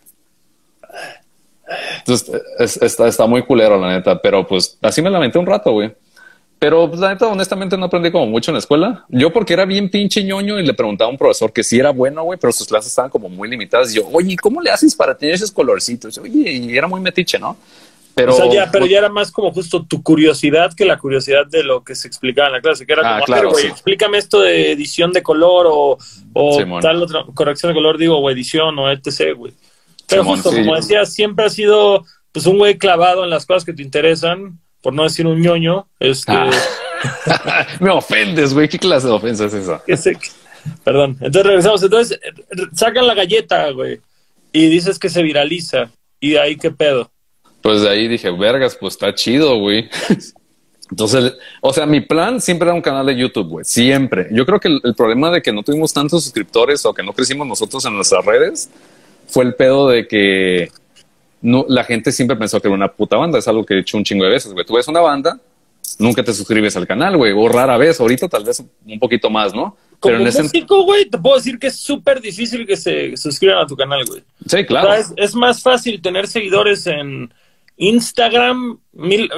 Entonces, 1.98 2.40
está, 2.82 3.06
está 3.08 3.26
muy 3.26 3.42
culero, 3.42 3.78
la 3.78 3.92
neta. 3.92 4.20
Pero 4.20 4.46
pues 4.46 4.78
así 4.82 5.02
me 5.02 5.10
lamenté 5.10 5.38
un 5.38 5.46
rato, 5.46 5.72
güey. 5.72 5.92
Pero 6.58 6.88
pues, 6.88 7.00
la 7.00 7.08
neta, 7.08 7.26
honestamente, 7.26 7.76
no 7.78 7.86
aprendí 7.86 8.10
como 8.10 8.26
mucho 8.26 8.50
en 8.50 8.54
la 8.54 8.58
escuela. 8.58 9.06
Yo 9.08 9.32
porque 9.32 9.54
era 9.54 9.64
bien 9.64 9.90
pinche 9.90 10.22
ñoño 10.22 10.58
y 10.58 10.66
le 10.66 10.74
preguntaba 10.74 11.08
a 11.08 11.12
un 11.12 11.16
profesor 11.16 11.52
que 11.52 11.62
sí 11.62 11.78
era 11.78 11.90
bueno, 11.90 12.22
güey, 12.22 12.38
pero 12.38 12.52
sus 12.52 12.66
clases 12.66 12.90
estaban 12.90 13.10
como 13.10 13.28
muy 13.30 13.48
limitadas. 13.48 13.94
Yo, 13.94 14.06
oye, 14.12 14.36
¿cómo 14.36 14.60
le 14.60 14.70
haces 14.70 14.94
para 14.94 15.16
tener 15.16 15.36
esos 15.36 15.50
colorcitos? 15.50 16.18
Oye, 16.18 16.52
y 16.52 16.76
era 16.76 16.86
muy 16.86 17.00
metiche, 17.00 17.38
¿no? 17.38 17.56
Pero, 18.26 18.52
ya, 18.52 18.70
pero 18.70 18.86
ya 18.86 18.98
era 18.98 19.08
más 19.08 19.30
como 19.30 19.52
justo 19.52 19.84
tu 19.84 20.02
curiosidad 20.02 20.72
que 20.74 20.84
la 20.84 20.98
curiosidad 20.98 21.46
de 21.46 21.64
lo 21.64 21.82
que 21.82 21.94
se 21.94 22.08
explicaba 22.08 22.48
en 22.48 22.54
la 22.54 22.60
clase, 22.60 22.86
que 22.86 22.92
era 22.92 23.02
ah, 23.04 23.14
como, 23.14 23.24
claro, 23.26 23.50
güey, 23.50 23.66
explícame 23.66 24.18
esto 24.18 24.40
de 24.40 24.72
edición 24.72 25.12
de 25.12 25.22
color 25.22 25.66
o, 25.68 25.98
o 26.32 26.80
tal 26.80 27.02
otra 27.02 27.24
corrección 27.34 27.70
de 27.70 27.74
color, 27.74 27.98
digo, 27.98 28.18
o 28.18 28.30
edición 28.30 28.78
o 28.78 28.90
etc, 28.90 29.36
güey. 29.36 29.52
Pero 30.08 30.24
justo, 30.24 30.50
como 30.50 30.74
decía, 30.74 31.06
siempre 31.06 31.46
ha 31.46 31.50
sido 31.50 32.04
pues 32.32 32.46
un 32.46 32.58
güey 32.58 32.78
clavado 32.78 33.24
en 33.24 33.30
las 33.30 33.46
cosas 33.46 33.64
que 33.64 33.72
te 33.72 33.82
interesan, 33.82 34.58
por 34.82 34.92
no 34.92 35.04
decir 35.04 35.26
un 35.26 35.40
ñoño. 35.40 35.88
Este... 35.98 36.32
Ah. 36.32 36.50
Me 37.80 37.90
ofendes, 37.90 38.52
güey, 38.52 38.68
¿qué 38.68 38.78
clase 38.78 39.06
de 39.06 39.12
ofensa 39.12 39.46
es 39.46 39.54
esa? 39.54 39.82
Perdón, 40.84 41.16
entonces 41.20 41.46
regresamos. 41.46 41.82
Entonces, 41.82 42.20
sacan 42.74 43.06
la 43.06 43.14
galleta, 43.14 43.70
güey, 43.70 44.00
y 44.52 44.68
dices 44.68 44.98
que 44.98 45.08
se 45.08 45.22
viraliza. 45.22 45.90
¿Y 46.18 46.32
de 46.32 46.40
ahí 46.40 46.56
qué 46.56 46.70
pedo? 46.70 47.10
Pues 47.62 47.82
de 47.82 47.88
ahí 47.88 48.08
dije, 48.08 48.30
vergas, 48.30 48.76
pues 48.76 48.94
está 48.94 49.14
chido, 49.14 49.58
güey. 49.58 49.88
Entonces, 50.90 51.34
o 51.60 51.72
sea, 51.72 51.86
mi 51.86 52.00
plan 52.00 52.40
siempre 52.40 52.66
era 52.66 52.74
un 52.74 52.82
canal 52.82 53.06
de 53.06 53.16
YouTube, 53.16 53.48
güey, 53.48 53.64
siempre. 53.64 54.28
Yo 54.32 54.44
creo 54.44 54.58
que 54.58 54.68
el, 54.68 54.94
problema 54.96 55.30
de 55.30 55.40
que 55.40 55.52
no 55.52 55.62
tuvimos 55.62 55.92
tantos 55.92 56.24
suscriptores 56.24 56.84
o 56.84 56.92
que 56.92 57.02
no 57.02 57.12
crecimos 57.12 57.46
nosotros 57.46 57.84
en 57.84 57.94
nuestras 57.94 58.24
redes 58.24 58.68
fue 59.28 59.44
el 59.44 59.54
pedo 59.54 59.88
de 59.88 60.08
que 60.08 60.72
no, 61.42 61.64
la 61.68 61.84
gente 61.84 62.10
siempre 62.10 62.36
pensó 62.36 62.60
que 62.60 62.66
era 62.66 62.74
una 62.74 62.88
puta 62.88 63.16
banda. 63.16 63.38
Es 63.38 63.46
algo 63.46 63.64
que 63.64 63.74
he 63.74 63.80
hecho 63.80 63.96
un 63.96 64.04
chingo 64.04 64.24
de 64.24 64.30
veces, 64.30 64.52
güey. 64.52 64.66
Tú 64.66 64.74
ves 64.74 64.88
una 64.88 65.00
banda, 65.00 65.38
nunca 66.00 66.24
te 66.24 66.34
suscribes 66.34 66.76
al 66.76 66.88
canal, 66.88 67.16
güey, 67.16 67.32
o 67.36 67.48
rara 67.48 67.76
vez. 67.76 68.00
Ahorita 68.00 68.28
tal 68.28 68.42
vez 68.42 68.60
un 68.84 68.98
poquito 68.98 69.30
más, 69.30 69.54
¿no? 69.54 69.76
Como 70.00 70.16
Pero 70.16 70.28
en 70.28 70.42
músico, 70.42 70.82
güey, 70.82 71.08
te 71.08 71.18
puedo 71.18 71.36
decir 71.36 71.56
que 71.58 71.68
es 71.68 71.76
súper 71.76 72.20
difícil 72.20 72.66
que 72.66 72.76
se 72.76 73.16
suscriban 73.16 73.58
a 73.58 73.66
tu 73.66 73.76
canal, 73.76 74.04
güey. 74.06 74.22
Sí, 74.44 74.64
claro. 74.64 74.90
es 75.16 75.34
más 75.36 75.62
fácil 75.62 76.02
tener 76.02 76.26
seguidores 76.26 76.84
en 76.88 77.32
Instagram, 77.80 78.78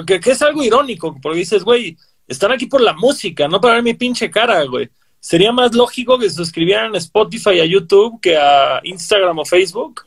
que, 0.04 0.20
es 0.24 0.42
algo 0.42 0.64
irónico, 0.64 1.16
porque 1.22 1.38
dices, 1.38 1.62
güey, 1.62 1.96
están 2.26 2.50
aquí 2.50 2.66
por 2.66 2.80
la 2.80 2.92
música, 2.92 3.46
no 3.46 3.60
para 3.60 3.74
ver 3.74 3.84
mi 3.84 3.94
pinche 3.94 4.30
cara, 4.30 4.64
güey. 4.64 4.90
Sería 5.20 5.52
más 5.52 5.72
lógico 5.74 6.18
que 6.18 6.28
se 6.28 6.34
suscribieran 6.34 6.92
a 6.96 6.98
Spotify, 6.98 7.60
a 7.60 7.64
YouTube, 7.64 8.20
que 8.20 8.36
a 8.36 8.80
Instagram 8.82 9.38
o 9.38 9.44
Facebook. 9.44 10.02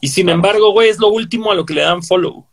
Y 0.00 0.08
sin 0.08 0.28
embargo, 0.28 0.72
güey, 0.72 0.88
es 0.88 0.98
lo 0.98 1.08
último 1.08 1.52
a 1.52 1.54
lo 1.54 1.64
que 1.64 1.74
le 1.74 1.82
dan 1.82 2.02
follow. 2.02 2.44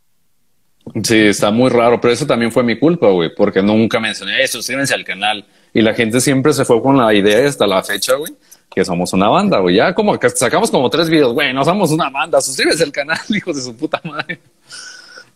Sí, 1.02 1.16
está 1.16 1.50
muy 1.50 1.68
raro, 1.68 2.00
pero 2.00 2.14
eso 2.14 2.26
también 2.26 2.52
fue 2.52 2.62
mi 2.62 2.78
culpa, 2.78 3.08
güey, 3.08 3.34
porque 3.34 3.60
nunca 3.60 3.98
mencioné, 3.98 4.40
eso, 4.40 4.58
suscríbanse 4.58 4.94
al 4.94 5.04
canal. 5.04 5.44
Y 5.72 5.82
la 5.82 5.94
gente 5.94 6.20
siempre 6.20 6.52
se 6.52 6.64
fue 6.64 6.80
con 6.80 6.96
la 6.96 7.12
idea 7.12 7.48
hasta 7.48 7.66
la 7.66 7.82
fecha, 7.82 8.14
güey, 8.14 8.32
que 8.72 8.84
somos 8.84 9.12
una 9.12 9.28
banda, 9.28 9.58
güey. 9.58 9.74
Ya 9.74 9.92
como 9.94 10.16
que 10.16 10.30
sacamos 10.30 10.70
como 10.70 10.88
tres 10.90 11.10
videos, 11.10 11.32
güey, 11.32 11.52
no 11.52 11.64
somos 11.64 11.90
una 11.90 12.08
banda, 12.10 12.40
suscríbete 12.40 12.84
al 12.84 12.92
canal, 12.92 13.18
hijos 13.30 13.56
de 13.56 13.62
su 13.62 13.76
puta 13.76 14.00
madre. 14.04 14.38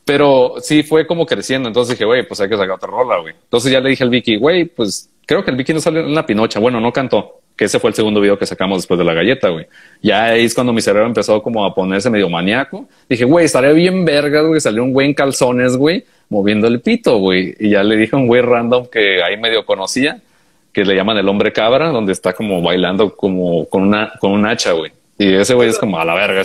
Pero 0.09 0.55
sí 0.63 0.83
fue 0.83 1.07
como 1.07 1.27
creciendo. 1.27 1.69
Entonces 1.69 1.95
dije, 1.95 2.07
güey, 2.07 2.27
pues 2.27 2.41
hay 2.41 2.49
que 2.49 2.57
sacar 2.57 2.77
otra 2.77 2.89
rola, 2.89 3.19
güey. 3.19 3.35
Entonces 3.43 3.71
ya 3.71 3.79
le 3.79 3.91
dije 3.91 4.03
al 4.03 4.09
Vicky, 4.09 4.37
güey, 4.37 4.65
pues 4.65 5.11
creo 5.27 5.45
que 5.45 5.51
el 5.51 5.57
Vicky 5.59 5.75
no 5.75 5.81
salió 5.81 6.01
en 6.01 6.15
la 6.15 6.25
pinocha. 6.25 6.59
Bueno, 6.59 6.81
no 6.81 6.95
cantó, 6.95 7.41
que 7.55 7.67
ese 7.67 7.79
fue 7.79 7.91
el 7.91 7.95
segundo 7.95 8.19
video 8.19 8.39
que 8.39 8.47
sacamos 8.47 8.79
después 8.79 8.97
de 8.97 9.05
la 9.05 9.13
galleta, 9.13 9.51
güey. 9.51 9.67
Ya 10.01 10.25
ahí 10.25 10.47
es 10.47 10.55
cuando 10.55 10.73
mi 10.73 10.81
cerebro 10.81 11.07
empezó 11.07 11.43
como 11.43 11.63
a 11.63 11.75
ponerse 11.75 12.09
medio 12.09 12.31
maníaco. 12.31 12.89
Dije, 13.07 13.27
güey, 13.27 13.45
estaría 13.45 13.73
bien 13.73 14.07
vergas, 14.07 14.47
güey. 14.47 14.63
Salió 14.63 14.83
un 14.83 14.95
güey 14.95 15.09
en 15.09 15.13
calzones, 15.13 15.77
güey, 15.77 16.07
moviendo 16.31 16.69
el 16.69 16.81
pito, 16.81 17.19
güey. 17.19 17.55
Y 17.61 17.69
ya 17.69 17.83
le 17.83 17.99
dije 17.99 18.17
a 18.17 18.19
un 18.19 18.29
güey 18.29 18.41
random 18.41 18.87
que 18.87 19.23
ahí 19.23 19.37
medio 19.37 19.67
conocía, 19.67 20.23
que 20.73 20.87
le 20.87 20.95
llaman 20.95 21.19
el 21.19 21.29
hombre 21.29 21.53
cabra, 21.53 21.91
donde 21.91 22.13
está 22.13 22.33
como 22.33 22.63
bailando 22.63 23.15
como 23.15 23.69
con 23.69 23.83
una, 23.83 24.15
con 24.19 24.33
un 24.33 24.47
hacha, 24.47 24.73
güey. 24.73 24.91
Y 25.19 25.35
ese 25.35 25.53
güey 25.53 25.69
es 25.69 25.79
como 25.79 26.01
a 26.01 26.05
la 26.07 26.15
verga. 26.15 26.45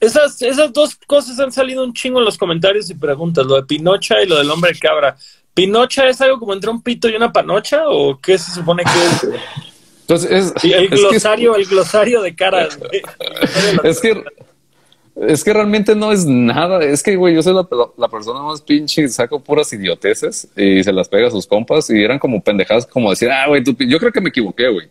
Esas, 0.00 0.40
esas 0.42 0.72
dos 0.72 0.94
cosas 1.06 1.38
han 1.40 1.50
salido 1.50 1.82
un 1.82 1.92
chingo 1.92 2.20
en 2.20 2.24
los 2.24 2.38
comentarios 2.38 2.88
y 2.90 2.94
preguntas, 2.94 3.44
lo 3.44 3.56
de 3.56 3.64
Pinocha 3.64 4.22
y 4.22 4.26
lo 4.26 4.36
del 4.36 4.50
hombre 4.50 4.72
cabra. 4.78 5.16
¿Pinocha 5.54 6.08
es 6.08 6.20
algo 6.20 6.38
como 6.38 6.52
entre 6.52 6.70
un 6.70 6.82
pito 6.82 7.08
y 7.08 7.16
una 7.16 7.32
panocha? 7.32 7.88
¿O 7.88 8.18
qué 8.20 8.38
se 8.38 8.52
supone 8.52 8.84
que 8.84 9.28
es? 9.30 9.40
Entonces 10.02 10.54
es, 10.62 10.64
el 10.64 10.88
glosario, 10.88 11.56
el 11.56 11.66
glosario 11.66 12.22
de 12.22 12.34
caras. 12.34 12.78
es 13.82 14.00
que 14.00 14.22
es 15.20 15.42
que 15.42 15.52
realmente 15.52 15.96
no 15.96 16.12
es 16.12 16.24
nada. 16.26 16.84
Es 16.84 17.02
que, 17.02 17.16
güey, 17.16 17.34
yo 17.34 17.42
soy 17.42 17.54
la, 17.54 18.08
persona 18.08 18.40
más 18.40 18.62
pinche 18.62 19.02
y 19.02 19.08
saco 19.08 19.40
puras 19.40 19.72
idioteces 19.72 20.48
y 20.56 20.82
se 20.84 20.92
las 20.92 21.08
pega 21.08 21.26
a 21.26 21.30
sus 21.30 21.46
compas 21.46 21.90
y 21.90 22.02
eran 22.02 22.18
como 22.18 22.40
pendejadas, 22.40 22.86
como 22.86 23.10
decir, 23.10 23.28
ah, 23.30 23.48
güey, 23.48 23.62
yo 23.64 23.98
creo 23.98 24.12
que 24.12 24.20
me 24.20 24.28
equivoqué, 24.28 24.68
güey. 24.68 24.88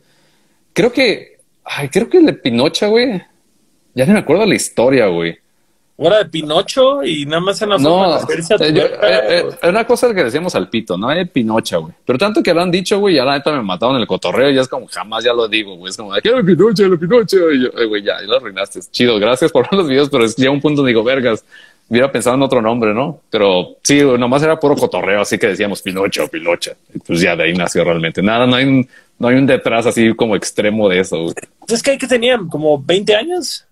Creo 0.74 0.92
que, 0.92 1.38
ay, 1.64 1.88
creo 1.90 2.10
que 2.10 2.18
el 2.18 2.26
de 2.26 2.34
Pinocha, 2.34 2.88
güey. 2.88 3.22
Ya 3.98 4.06
no 4.06 4.14
me 4.14 4.20
acuerdo 4.20 4.46
la 4.46 4.56
historia, 4.56 5.08
güey 5.08 5.38
hora 5.98 6.20
de 6.20 6.26
Pinocho 6.26 7.04
y 7.04 7.26
nada 7.26 7.42
más 7.42 7.62
en 7.62 7.70
la 7.70 7.78
no, 7.78 8.20
de 8.20 8.36
eh, 8.36 8.98
eh, 9.02 9.46
eh, 9.62 9.70
una 9.70 9.86
cosa 9.86 10.14
que 10.14 10.24
decíamos 10.24 10.54
al 10.54 10.70
pito, 10.70 10.98
no 10.98 11.10
hay 11.10 11.26
Pinocha, 11.26 11.78
güey. 11.78 11.94
Pero 12.06 12.20
tanto 12.20 12.44
que 12.44 12.54
lo 12.54 12.62
han 12.62 12.72
dicho, 12.72 13.00
güey, 13.00 13.16
ya 13.16 13.26
la 13.26 13.34
neta 13.34 13.52
me 13.52 13.64
mataron 13.64 13.96
en 13.96 14.02
el 14.02 14.08
cotorreo, 14.08 14.52
ya 14.52 14.62
es 14.62 14.68
como 14.68 14.88
jamás 14.88 15.24
ya 15.24 15.34
lo 15.34 15.48
digo, 15.48 15.76
güey. 15.76 15.90
Es 15.90 15.98
como, 15.98 16.14
hay 16.14 16.22
Pinocha, 16.22 16.88
la 16.88 16.98
Pinocha. 16.98 17.38
Y 17.52 17.64
yo, 17.64 17.90
güey, 17.90 18.04
ya, 18.04 18.22
ya 18.22 18.28
lo 18.28 18.38
arruinaste. 18.38 18.80
Chido, 18.92 19.20
gracias 19.20 19.52
por 19.52 19.64
ver 19.72 19.80
los 19.80 19.88
videos, 19.88 20.10
pero 20.10 20.24
es 20.24 20.36
ya 20.36 20.52
un 20.52 20.62
punto 20.62 20.86
digo, 20.86 21.04
vergas, 21.04 21.44
hubiera 21.90 22.12
pensado 22.12 22.36
en 22.36 22.44
otro 22.44 22.62
nombre, 22.62 22.94
¿no? 22.94 23.22
Pero 23.32 23.78
sí, 23.82 24.00
nomás 24.02 24.44
era 24.44 24.60
puro 24.60 24.76
cotorreo, 24.76 25.22
así 25.22 25.40
que 25.40 25.48
decíamos 25.48 25.82
Pinocho 25.82 26.28
Pinocha. 26.28 26.74
Y 26.94 27.00
pues 27.00 27.22
ya 27.22 27.36
de 27.36 27.46
ahí 27.46 27.54
nació 27.54 27.84
realmente. 27.84 28.22
Nada, 28.22 28.46
no 28.46 28.56
hay 28.56 28.66
un, 28.66 28.88
no 29.18 29.30
hay 29.30 29.36
un 29.36 29.48
detrás 29.48 29.88
así 29.88 30.14
como 30.14 30.36
extremo 30.36 30.88
de 30.88 31.00
eso, 31.00 31.24
güey. 31.24 31.34
Es 31.68 31.82
que 31.82 31.92
hay 31.92 31.98
que 31.98 32.08
tenían 32.08 32.48
como 32.48 32.80
20 32.80 33.16
años. 33.16 33.67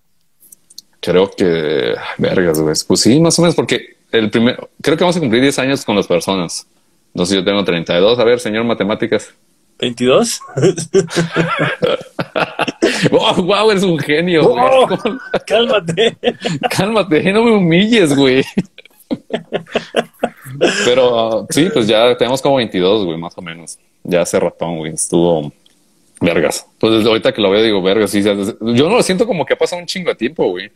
Creo 1.00 1.30
que, 1.30 1.94
vergas, 2.18 2.60
güey. 2.60 2.74
Pues 2.86 3.00
sí, 3.00 3.20
más 3.20 3.38
o 3.38 3.42
menos, 3.42 3.54
porque 3.54 3.96
el 4.12 4.30
primer, 4.30 4.68
creo 4.80 4.96
que 4.96 5.04
vamos 5.04 5.16
a 5.16 5.20
cumplir 5.20 5.42
10 5.42 5.58
años 5.58 5.84
con 5.84 5.96
las 5.96 6.06
personas. 6.06 6.66
Entonces 7.14 7.36
yo 7.36 7.44
tengo 7.44 7.64
32. 7.64 8.18
A 8.18 8.24
ver, 8.24 8.40
señor 8.40 8.64
matemáticas. 8.64 9.32
22. 9.78 10.40
oh, 13.10 13.42
wow, 13.42 13.70
eres 13.70 13.82
un 13.82 13.98
genio. 13.98 14.42
Oh, 14.44 14.86
cálmate. 15.46 16.16
cálmate, 16.70 17.32
no 17.32 17.44
me 17.44 17.52
humilles, 17.52 18.14
güey. 18.14 18.44
Pero 20.84 21.46
sí, 21.50 21.68
pues 21.72 21.86
ya 21.86 22.16
tenemos 22.16 22.40
como 22.40 22.56
22, 22.56 23.04
güey, 23.04 23.18
más 23.18 23.36
o 23.36 23.42
menos. 23.42 23.78
Ya 24.02 24.22
hace 24.22 24.40
ratón, 24.40 24.78
güey. 24.78 24.94
Estuvo 24.94 25.52
vergas. 26.20 26.66
Pues 26.78 27.04
ahorita 27.04 27.32
que 27.32 27.42
lo 27.42 27.50
veo, 27.50 27.62
digo, 27.62 27.82
vergas. 27.82 28.10
Sí, 28.10 28.22
yo 28.22 28.34
no 28.60 28.96
lo 28.96 29.02
siento 29.02 29.26
como 29.26 29.44
que 29.44 29.54
ha 29.54 29.58
pasado 29.58 29.80
un 29.80 29.86
chingo 29.86 30.10
de 30.10 30.16
tiempo, 30.16 30.48
güey. 30.48 30.70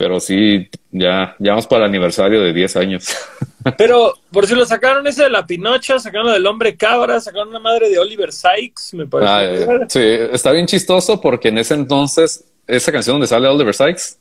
Pero 0.00 0.18
sí, 0.18 0.66
ya, 0.90 1.36
ya 1.38 1.50
vamos 1.50 1.66
para 1.66 1.84
el 1.84 1.90
aniversario 1.90 2.40
de 2.40 2.54
10 2.54 2.76
años. 2.76 3.14
Pero 3.76 4.14
por 4.32 4.46
si 4.46 4.54
lo 4.54 4.64
sacaron 4.64 5.06
ese 5.06 5.24
de 5.24 5.28
la 5.28 5.44
Pinocha, 5.44 5.98
sacaron 5.98 6.32
del 6.32 6.46
hombre 6.46 6.74
cabra, 6.74 7.20
sacaron 7.20 7.48
una 7.48 7.58
madre 7.58 7.90
de 7.90 7.98
Oliver 7.98 8.32
Sykes, 8.32 8.94
me 8.94 9.06
parece. 9.06 9.30
Ah, 9.30 9.44
eh, 9.44 9.86
sí, 9.88 10.00
está 10.32 10.52
bien 10.52 10.64
chistoso 10.64 11.20
porque 11.20 11.48
en 11.48 11.58
ese 11.58 11.74
entonces, 11.74 12.46
esa 12.66 12.90
canción 12.90 13.16
donde 13.16 13.26
sale 13.26 13.46
Oliver 13.46 13.74
Sykes, 13.74 14.16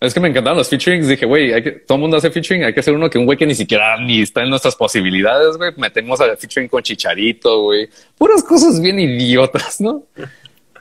es 0.00 0.12
que 0.12 0.20
me 0.20 0.28
encantaban 0.28 0.58
los 0.58 0.68
featurings. 0.68 1.08
Dije, 1.08 1.24
güey, 1.24 1.50
todo 1.86 1.96
el 1.96 2.00
mundo 2.02 2.18
hace 2.18 2.30
featuring. 2.30 2.64
Hay 2.64 2.74
que 2.74 2.80
hacer 2.80 2.92
uno 2.92 3.08
que 3.08 3.16
un 3.16 3.24
güey 3.24 3.38
que 3.38 3.46
ni 3.46 3.54
siquiera 3.54 3.98
ni 3.98 4.20
está 4.20 4.42
en 4.42 4.50
nuestras 4.50 4.76
posibilidades, 4.76 5.56
güey. 5.56 5.72
Metemos 5.78 6.20
a 6.20 6.36
featuring 6.36 6.68
con 6.68 6.82
Chicharito, 6.82 7.62
güey. 7.62 7.88
Puras 8.18 8.42
cosas 8.42 8.82
bien 8.82 9.00
idiotas, 9.00 9.80
¿no? 9.80 10.04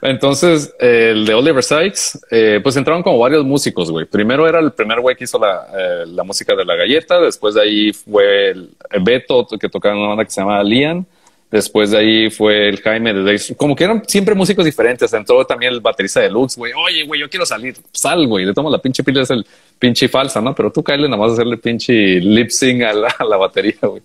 Entonces, 0.05 0.73
el 0.79 1.25
de 1.25 1.33
Oliver 1.33 1.63
Sykes, 1.63 2.19
eh, 2.29 2.59
pues 2.61 2.75
entraron 2.75 3.01
como 3.01 3.17
varios 3.17 3.43
músicos, 3.43 3.89
güey. 3.89 4.05
Primero 4.05 4.47
era 4.47 4.59
el 4.59 4.71
primer 4.71 5.01
güey 5.01 5.15
que 5.15 5.23
hizo 5.23 5.39
la, 5.39 5.67
eh, 5.75 6.03
la, 6.07 6.23
música 6.23 6.55
de 6.55 6.63
la 6.63 6.75
galleta. 6.75 7.19
Después 7.19 7.55
de 7.55 7.61
ahí 7.61 7.91
fue 7.91 8.51
el, 8.51 8.69
Beto, 9.01 9.47
que 9.59 9.67
tocaba 9.67 9.95
en 9.95 10.01
una 10.01 10.09
banda 10.09 10.25
que 10.25 10.31
se 10.31 10.41
llama 10.41 10.63
Lian. 10.63 11.05
Después 11.49 11.91
de 11.91 11.97
ahí 11.97 12.29
fue 12.29 12.69
el 12.69 12.81
Jaime 12.81 13.13
de 13.13 13.23
Days. 13.23 13.55
Como 13.57 13.75
que 13.75 13.83
eran 13.83 14.03
siempre 14.07 14.35
músicos 14.35 14.63
diferentes. 14.65 15.11
Entró 15.11 15.43
también 15.45 15.73
el 15.73 15.79
baterista 15.79 16.19
de 16.19 16.29
Lux, 16.29 16.55
güey. 16.55 16.73
Oye, 16.73 17.03
güey, 17.05 17.21
yo 17.21 17.29
quiero 17.29 17.45
salir. 17.45 17.75
Sal, 17.91 18.27
güey. 18.27 18.45
Le 18.45 18.53
tomo 18.53 18.69
la 18.69 18.77
pinche 18.77 19.03
pila, 19.03 19.23
es 19.23 19.31
el 19.31 19.45
pinche 19.79 20.07
falsa, 20.07 20.39
¿no? 20.39 20.53
Pero 20.53 20.71
tú 20.71 20.83
caele 20.83 21.07
nada 21.07 21.17
más 21.17 21.31
hacerle 21.31 21.57
pinche 21.57 22.19
lip 22.19 22.49
sync 22.49 22.83
a 22.83 22.93
la, 22.93 23.07
a 23.17 23.23
la 23.23 23.37
batería, 23.37 23.79
güey. 23.81 24.03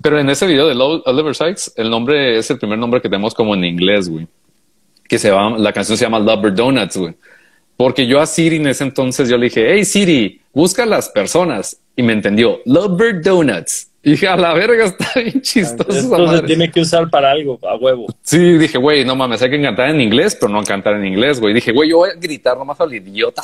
Pero 0.00 0.20
en 0.20 0.30
ese 0.30 0.46
video 0.46 0.68
de 0.68 0.74
Oliver 1.06 1.34
Sykes, 1.34 1.72
el 1.76 1.90
nombre 1.90 2.38
es 2.38 2.50
el 2.50 2.58
primer 2.58 2.78
nombre 2.78 3.00
que 3.00 3.08
tenemos 3.08 3.34
como 3.34 3.54
en 3.54 3.64
inglés, 3.64 4.08
güey 4.08 4.28
que 5.08 5.18
se 5.18 5.30
llama, 5.30 5.58
la 5.58 5.72
canción 5.72 5.98
se 5.98 6.04
llama 6.04 6.20
Lover 6.20 6.54
Donuts, 6.54 6.96
güey. 6.96 7.14
Porque 7.76 8.06
yo 8.06 8.20
a 8.20 8.26
Siri 8.26 8.56
en 8.56 8.66
ese 8.66 8.84
entonces 8.84 9.28
yo 9.28 9.38
le 9.38 9.46
dije, 9.46 9.72
hey 9.72 9.84
Siri, 9.84 10.40
busca 10.52 10.84
las 10.84 11.08
personas. 11.08 11.78
Y 11.96 12.02
me 12.02 12.12
entendió, 12.12 12.60
Lover 12.64 13.22
Donuts. 13.22 13.88
Y 14.02 14.12
dije, 14.12 14.28
a 14.28 14.36
la 14.36 14.54
verga, 14.54 14.84
está 14.84 15.20
bien 15.20 15.42
chistoso. 15.42 15.90
Esto 15.90 16.36
se 16.36 16.42
tiene 16.42 16.70
que 16.70 16.80
usar 16.80 17.10
para 17.10 17.32
algo, 17.32 17.58
a 17.68 17.76
huevo. 17.76 18.06
Sí, 18.22 18.38
dije, 18.56 18.78
güey, 18.78 19.04
no 19.04 19.16
mames, 19.16 19.42
hay 19.42 19.50
que 19.50 19.60
cantar 19.60 19.90
en 19.90 20.00
inglés, 20.00 20.36
pero 20.40 20.52
no 20.52 20.62
cantar 20.62 20.94
en 20.94 21.06
inglés, 21.06 21.40
güey. 21.40 21.52
Dije, 21.52 21.72
güey, 21.72 21.90
yo 21.90 21.98
voy 21.98 22.10
a 22.10 22.14
gritar 22.14 22.56
nomás 22.56 22.80
al 22.80 22.94
idiota. 22.94 23.42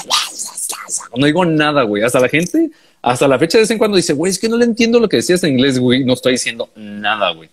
No 1.17 1.27
digo 1.27 1.45
nada, 1.45 1.83
güey. 1.83 2.03
Hasta 2.03 2.21
la 2.21 2.29
gente, 2.29 2.71
hasta 3.03 3.27
la 3.27 3.39
fecha 3.39 3.59
de 3.59 3.63
vez 3.63 3.71
en 3.73 3.79
cuando 3.79 3.97
dice, 3.97 4.13
güey, 4.13 4.31
es 4.31 4.39
que 4.39 4.49
no 4.49 4.57
le 4.57 4.65
entiendo 4.65 5.01
lo 5.01 5.09
que 5.09 5.17
decías 5.17 5.43
en 5.43 5.55
inglés, 5.55 5.79
güey. 5.79 6.05
No 6.05 6.13
estoy 6.13 6.33
diciendo 6.33 6.71
nada, 6.77 7.33
güey. 7.33 7.49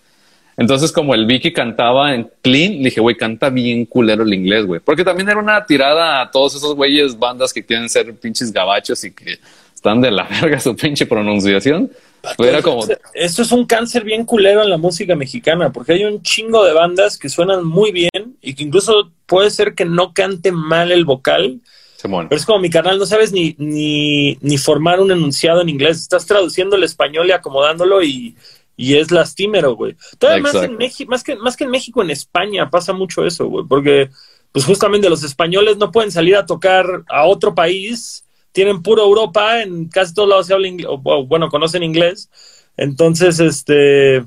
Entonces, 0.62 0.92
como 0.92 1.16
el 1.16 1.26
Vicky 1.26 1.52
cantaba 1.52 2.14
en 2.14 2.30
clean, 2.44 2.74
le 2.74 2.84
dije, 2.84 3.02
güey, 3.02 3.18
canta 3.18 3.50
bien 3.50 3.84
culero 3.88 4.22
el 4.22 4.32
inglés, 4.32 4.68
güey. 4.68 4.80
Porque 4.80 5.04
también 5.04 5.28
era 5.28 5.40
una 5.40 5.66
tirada 5.66 6.22
a 6.22 6.30
todos 6.30 6.54
esos 6.54 6.76
güeyes, 6.76 7.18
bandas 7.18 7.52
que 7.52 7.66
quieren 7.66 7.90
ser 7.90 8.14
pinches 8.14 8.54
gabachos 8.54 9.04
y 9.04 9.12
que 9.12 9.40
están 9.74 10.02
de 10.02 10.12
la 10.12 10.24
verga 10.42 10.60
su 10.60 10.76
pinche 10.76 11.08
pronunciación. 11.08 11.90
era 12.38 12.62
como... 12.62 12.86
Esto 13.16 13.42
es 13.42 13.52
un 13.52 13.66
cáncer 13.66 14.04
bien 14.04 14.24
culero 14.24 14.62
en 14.62 14.70
la 14.70 14.78
música 14.78 15.16
mexicana, 15.16 15.72
porque 15.72 15.94
hay 15.94 16.04
un 16.04 16.22
chingo 16.22 16.64
de 16.64 16.74
bandas 16.74 17.18
que 17.18 17.28
suenan 17.28 17.66
muy 17.66 17.92
bien 17.92 18.38
y 18.40 18.54
que 18.54 18.62
incluso 18.62 19.10
puede 19.26 19.50
ser 19.50 19.74
que 19.74 19.86
no 19.86 20.14
cante 20.14 20.52
mal 20.52 20.92
el 20.92 21.06
vocal. 21.06 21.60
Pero 22.04 22.36
es 22.36 22.46
como 22.46 22.60
mi 22.60 22.70
canal, 22.70 23.00
no 23.00 23.08
sabes 23.08 23.32
ni, 23.32 23.56
ni, 23.58 24.38
ni 24.42 24.58
formar 24.60 25.00
un 25.00 25.12
enunciado 25.12 25.62
en 25.62 25.70
inglés. 25.70 25.98
Estás 25.98 26.28
traduciendo 26.28 26.76
el 26.76 26.84
español 26.84 27.28
y 27.30 27.32
acomodándolo 27.32 28.04
y 28.04 28.36
y 28.76 28.96
es 28.96 29.12
lastimero, 29.12 29.76
güey. 29.76 29.96
Todavía 30.18 30.44
más 30.44 30.56
en 30.56 30.78
México, 30.78 31.10
más 31.12 31.24
que, 31.24 31.36
más 31.36 31.56
que 31.56 31.66
en 31.66 31.72
México, 31.72 32.02
en 32.02 32.10
España 32.10 32.70
pasa 32.70 32.94
mucho 32.94 33.26
eso, 33.26 33.48
güey, 33.48 33.66
porque 33.68 34.10
pues 34.52 34.66
justamente 34.66 35.10
los 35.10 35.24
españoles 35.24 35.78
no 35.78 35.92
pueden 35.92 36.12
salir 36.12 36.36
a 36.36 36.46
tocar 36.46 37.04
a 37.10 37.26
otro 37.26 37.56
país, 37.56 38.26
tienen 38.52 38.82
puro 38.82 39.04
Europa, 39.04 39.62
en 39.62 39.88
casi 39.88 40.14
todos 40.14 40.30
lados 40.30 40.48
se 40.48 40.54
habla 40.54 40.68
inglés, 40.68 40.88
o, 40.90 41.26
bueno, 41.26 41.50
conocen 41.50 41.84
inglés, 41.84 42.30
entonces, 42.78 43.40
este, 43.40 44.26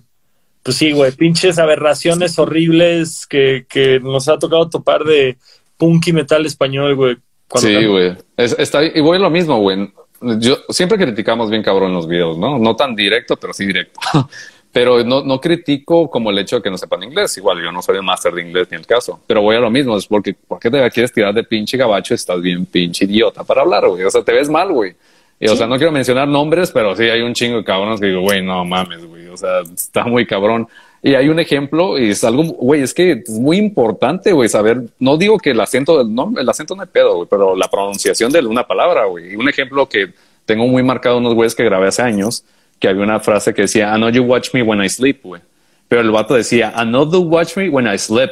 pues 0.63 0.77
sí, 0.77 0.93
güey, 0.93 1.13
pinches 1.13 1.59
aberraciones 1.59 2.39
horribles 2.39 3.27
que, 3.27 3.67
que 3.69 4.01
nos 4.01 4.29
ha 4.29 4.39
tocado 4.39 4.71
topar 4.71 5.05
de 5.05 5.37
punk 5.77 6.07
y 6.09 6.13
metal 6.13 6.47
español, 6.47 6.95
güey. 6.95 7.17
Sí, 7.57 7.85
güey. 7.85 8.17
Está, 8.37 8.85
y 8.85 9.01
voy 9.01 9.19
lo 9.19 9.31
mismo, 9.31 9.59
güey 9.59 9.93
yo 10.39 10.59
siempre 10.69 10.99
criticamos 10.99 11.51
bien 11.51 11.63
cabrón 11.63 11.93
los 11.93 12.07
videos, 12.07 12.39
¿no? 12.39 12.59
No 12.59 12.77
tan 12.77 12.95
directo, 12.95 13.37
pero 13.37 13.53
sí 13.53 13.67
directo. 13.67 14.01
pero 14.75 15.05
no, 15.05 15.23
no 15.23 15.41
critico 15.41 16.11
como 16.11 16.31
el 16.31 16.39
hecho 16.41 16.57
de 16.57 16.63
que 16.63 16.69
no 16.69 16.77
sepan 16.77 17.05
inglés. 17.05 17.37
Igual 17.37 17.63
yo 17.63 17.71
no 17.71 17.81
soy 17.81 17.99
un 17.99 18.05
máster 18.05 18.33
de 18.35 18.43
inglés 18.43 18.67
ni 18.73 18.77
el 18.77 18.85
caso, 18.85 19.21
pero 19.25 19.41
voy 19.41 19.55
a 19.55 19.61
lo 19.61 19.71
mismo. 19.71 19.97
Es 19.97 20.07
porque, 20.07 20.35
¿por 20.35 20.59
qué 20.59 20.69
te 20.69 20.91
quieres 20.91 21.13
tirar 21.13 21.33
de 21.33 21.45
pinche 21.45 21.77
gabacho? 21.77 22.13
Estás 22.13 22.43
bien 22.43 22.67
pinche 22.67 23.05
idiota 23.05 23.45
para 23.45 23.63
hablar, 23.63 23.87
güey. 23.87 24.03
O 24.03 24.11
sea, 24.11 24.25
te 24.25 24.33
ves 24.33 24.51
mal, 24.51 24.73
güey. 24.73 24.97
Y, 25.39 25.47
O 25.49 25.55
sea, 25.55 25.69
no 25.69 25.77
quiero 25.77 25.93
mencionar 25.93 26.27
nombres, 26.27 26.73
pero 26.73 26.97
sí 26.97 27.05
hay 27.05 27.23
un 27.23 27.35
chingo 27.35 27.59
de 27.59 27.65
cabrones 27.65 28.01
que 28.01 28.07
digo, 28.07 28.23
güey, 28.23 28.43
no 28.43 28.65
mames, 28.65 29.05
güey. 29.07 29.29
O 29.29 29.37
sea, 29.37 29.61
está 29.61 30.05
muy 30.05 30.27
cabrón. 30.27 30.67
Y 31.07 31.15
hay 31.17 31.29
un 31.29 31.39
ejemplo 31.39 31.99
y 31.99 32.09
es 32.09 32.25
algo, 32.25 32.45
güey, 32.45 32.81
es 32.81 32.95
que 32.95 33.13
es 33.13 33.29
muy 33.29 33.59
importante, 33.59 34.33
güey, 34.33 34.49
saber, 34.49 34.85
no 34.99 35.19
digo 35.19 35.37
que 35.39 35.51
el 35.51 35.61
acento, 35.61 36.03
no, 36.03 36.33
el 36.35 36.49
acento 36.49 36.75
no 36.75 36.83
es 36.83 36.89
pedo, 36.89 37.17
güey, 37.17 37.29
pero 37.31 37.55
la 37.55 37.69
pronunciación 37.69 38.33
de 38.33 38.41
una 38.41 38.67
palabra, 38.67 39.05
güey. 39.05 39.37
Un 39.37 39.47
ejemplo 39.47 39.87
que 39.87 40.15
tengo 40.47 40.67
muy 40.67 40.83
marcado 40.83 41.19
unos 41.19 41.35
güeyes 41.35 41.55
que 41.55 41.63
grabé 41.63 41.89
hace 41.89 42.01
años, 42.01 42.47
que 42.81 42.89
había 42.89 43.03
una 43.03 43.21
frase 43.21 43.53
que 43.53 43.63
decía, 43.63 43.93
I 43.95 43.99
know 43.99 44.09
you 44.09 44.23
watch 44.23 44.55
me 44.55 44.63
when 44.63 44.83
I 44.83 44.89
sleep, 44.89 45.21
güey. 45.23 45.43
Pero 45.89 46.01
el 46.01 46.11
vato 46.11 46.37
decía, 46.37 46.73
I 46.75 46.87
know 46.87 47.05
you 47.13 47.21
watch 47.21 47.55
me 47.59 47.69
when 47.69 47.87
I 47.87 47.99
sleep. 47.99 48.31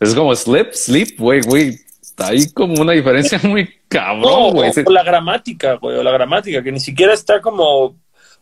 Es 0.00 0.16
como 0.16 0.34
sleep, 0.34 0.72
sleep, 0.72 1.16
güey, 1.16 1.42
güey. 1.42 1.78
Ahí 2.16 2.50
como 2.52 2.74
una 2.82 2.90
diferencia 2.90 3.38
muy 3.44 3.68
cabrón, 3.86 4.54
güey. 4.54 4.72
o 4.84 4.90
la 4.90 5.04
gramática, 5.04 5.74
güey, 5.74 5.96
o 5.96 6.02
la 6.02 6.10
gramática, 6.10 6.60
que 6.60 6.72
ni 6.72 6.80
siquiera 6.80 7.14
está 7.14 7.40
como 7.40 7.94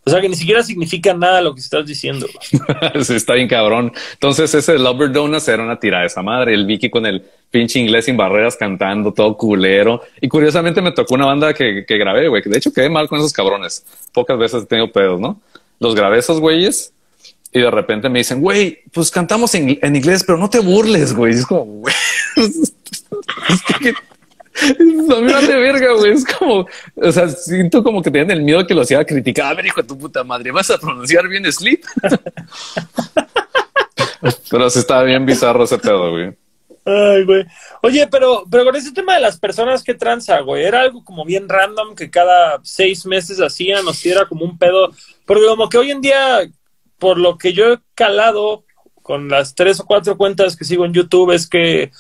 o 0.04 0.10
sea 0.10 0.20
que 0.20 0.28
ni 0.28 0.34
siquiera 0.34 0.62
significa 0.62 1.14
nada 1.14 1.40
lo 1.40 1.54
que 1.54 1.60
estás 1.60 1.86
diciendo. 1.86 2.26
sí, 3.02 3.14
está 3.14 3.34
bien 3.34 3.48
cabrón. 3.48 3.92
Entonces 4.14 4.52
ese 4.52 4.78
Lover 4.78 5.12
Donuts 5.12 5.46
era 5.46 5.62
una 5.62 5.78
tira 5.78 6.00
de 6.00 6.06
esa 6.06 6.22
madre. 6.22 6.54
El 6.54 6.66
Vicky 6.66 6.90
con 6.90 7.06
el 7.06 7.24
pinche 7.50 7.78
inglés 7.78 8.06
sin 8.06 8.16
barreras 8.16 8.56
cantando, 8.56 9.12
todo 9.12 9.36
culero. 9.36 10.02
Y 10.20 10.28
curiosamente 10.28 10.82
me 10.82 10.90
tocó 10.90 11.14
una 11.14 11.26
banda 11.26 11.54
que, 11.54 11.84
que 11.86 11.98
grabé, 11.98 12.26
güey. 12.26 12.42
De 12.44 12.58
hecho 12.58 12.72
quedé 12.72 12.88
mal 12.88 13.08
con 13.08 13.20
esos 13.20 13.32
cabrones. 13.32 13.84
Pocas 14.12 14.36
veces 14.38 14.64
he 14.64 14.66
tenido 14.66 14.90
pedos, 14.90 15.20
¿no? 15.20 15.40
Los 15.78 15.94
grabé 15.94 16.18
esos 16.18 16.40
güeyes 16.40 16.92
y 17.52 17.60
de 17.60 17.70
repente 17.70 18.08
me 18.08 18.20
dicen, 18.20 18.40
güey, 18.40 18.80
pues 18.92 19.10
cantamos 19.10 19.54
en, 19.54 19.78
en, 19.82 19.96
inglés, 19.96 20.24
pero 20.24 20.38
no 20.38 20.48
te 20.48 20.58
burles, 20.58 21.14
güey. 21.14 21.34
es 21.34 21.46
como, 21.46 21.64
güey. 21.64 21.94
No 24.78 25.20
me 25.20 25.32
de 25.32 25.56
verga, 25.56 25.92
güey. 25.94 26.12
Es 26.12 26.24
como, 26.24 26.66
o 26.96 27.12
sea, 27.12 27.28
siento 27.28 27.82
como 27.82 28.02
que 28.02 28.10
tienen 28.10 28.30
el 28.30 28.42
miedo 28.42 28.66
que 28.66 28.74
lo 28.74 28.82
hacía 28.82 29.04
criticar. 29.04 29.46
A 29.46 29.54
ver, 29.54 29.66
hijo 29.66 29.80
de 29.80 29.88
tu 29.88 29.98
puta 29.98 30.24
madre, 30.24 30.50
¿vas 30.50 30.70
a 30.70 30.78
pronunciar 30.78 31.26
bien 31.28 31.50
sleep? 31.50 31.82
pero 34.50 34.70
sí 34.70 34.78
estaba 34.78 35.02
bien 35.04 35.24
bizarro 35.24 35.64
ese 35.64 35.78
pedo, 35.78 36.10
güey. 36.10 36.32
Ay, 36.84 37.24
güey. 37.24 37.44
Oye, 37.82 38.08
pero, 38.08 38.44
pero 38.50 38.64
con 38.64 38.74
ese 38.74 38.92
tema 38.92 39.14
de 39.14 39.20
las 39.20 39.38
personas 39.38 39.84
que 39.84 39.94
tranza, 39.94 40.40
güey, 40.40 40.64
era 40.64 40.80
algo 40.80 41.04
como 41.04 41.24
bien 41.24 41.48
random 41.48 41.94
que 41.94 42.10
cada 42.10 42.60
seis 42.64 43.06
meses 43.06 43.40
hacían, 43.40 43.86
o 43.86 43.92
si 43.92 44.10
era 44.10 44.26
como 44.26 44.44
un 44.44 44.58
pedo. 44.58 44.90
Porque 45.24 45.46
como 45.46 45.68
que 45.68 45.78
hoy 45.78 45.92
en 45.92 46.00
día, 46.00 46.40
por 46.98 47.18
lo 47.18 47.38
que 47.38 47.52
yo 47.52 47.74
he 47.74 47.78
calado 47.94 48.64
con 49.02 49.28
las 49.28 49.54
tres 49.54 49.80
o 49.80 49.86
cuatro 49.86 50.16
cuentas 50.16 50.56
que 50.56 50.64
sigo 50.64 50.84
en 50.84 50.92
YouTube, 50.92 51.32
es 51.32 51.48
que 51.48 51.92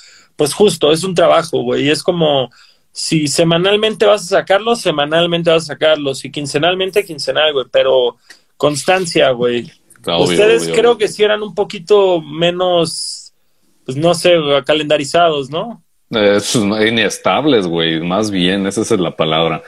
pues 0.42 0.54
justo, 0.54 0.90
es 0.90 1.04
un 1.04 1.14
trabajo, 1.14 1.62
güey. 1.62 1.84
Y 1.84 1.90
es 1.90 2.02
como, 2.02 2.50
si 2.90 3.28
semanalmente 3.28 4.06
vas 4.06 4.22
a 4.22 4.38
sacarlo, 4.40 4.74
semanalmente 4.74 5.52
vas 5.52 5.62
a 5.62 5.66
sacarlo. 5.66 6.16
Si 6.16 6.32
quincenalmente, 6.32 7.04
quincenal, 7.04 7.52
güey. 7.52 7.66
Pero 7.70 8.16
constancia, 8.56 9.30
güey. 9.30 9.70
Ustedes 10.18 10.66
creo 10.66 10.98
que 10.98 11.06
si 11.06 11.22
eran 11.22 11.44
un 11.44 11.54
poquito 11.54 12.20
menos, 12.20 13.32
pues 13.86 13.96
no 13.96 14.14
sé, 14.14 14.34
calendarizados, 14.66 15.48
¿no? 15.48 15.80
Es 16.10 16.56
inestables, 16.56 17.68
güey. 17.68 18.00
Más 18.00 18.28
bien, 18.28 18.66
esa 18.66 18.80
es 18.80 18.90
la 18.90 19.14
palabra. 19.14 19.62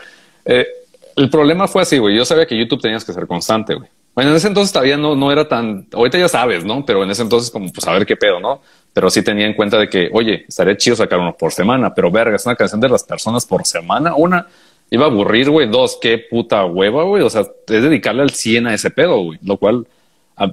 Eh, 0.44 0.66
el 1.14 1.30
problema 1.30 1.68
fue 1.68 1.82
así, 1.82 1.98
güey. 1.98 2.16
Yo 2.16 2.24
sabía 2.24 2.46
que 2.46 2.58
YouTube 2.58 2.82
tenías 2.82 3.04
que 3.04 3.12
ser 3.12 3.28
constante, 3.28 3.76
güey. 3.76 3.88
Bueno, 4.14 4.30
en 4.30 4.36
ese 4.36 4.46
entonces 4.46 4.72
todavía 4.72 4.96
no, 4.96 5.16
no 5.16 5.32
era 5.32 5.48
tan, 5.48 5.88
ahorita 5.92 6.18
ya 6.18 6.28
sabes, 6.28 6.64
¿no? 6.64 6.86
Pero 6.86 7.02
en 7.02 7.10
ese 7.10 7.22
entonces 7.22 7.50
como, 7.50 7.72
pues 7.72 7.86
a 7.86 7.92
ver 7.92 8.06
qué 8.06 8.16
pedo, 8.16 8.38
¿no? 8.38 8.60
Pero 8.92 9.10
sí 9.10 9.22
tenía 9.22 9.46
en 9.46 9.54
cuenta 9.54 9.76
de 9.76 9.88
que, 9.88 10.08
oye, 10.12 10.44
estaría 10.46 10.76
chido 10.76 10.94
sacar 10.94 11.18
uno 11.18 11.36
por 11.36 11.50
semana, 11.50 11.92
pero 11.92 12.12
verga, 12.12 12.36
es 12.36 12.46
una 12.46 12.54
canción 12.54 12.80
de 12.80 12.88
las 12.88 13.02
personas 13.02 13.44
por 13.44 13.66
semana. 13.66 14.14
Una, 14.14 14.46
iba 14.88 15.06
a 15.06 15.08
aburrir, 15.08 15.50
güey. 15.50 15.68
Dos, 15.68 15.98
qué 16.00 16.18
puta 16.18 16.64
hueva, 16.64 17.02
güey. 17.02 17.24
O 17.24 17.30
sea, 17.30 17.40
es 17.40 17.82
dedicarle 17.82 18.22
al 18.22 18.30
100 18.30 18.68
a 18.68 18.74
ese 18.74 18.90
pedo, 18.90 19.20
güey. 19.20 19.40
Lo 19.42 19.56
cual, 19.56 19.84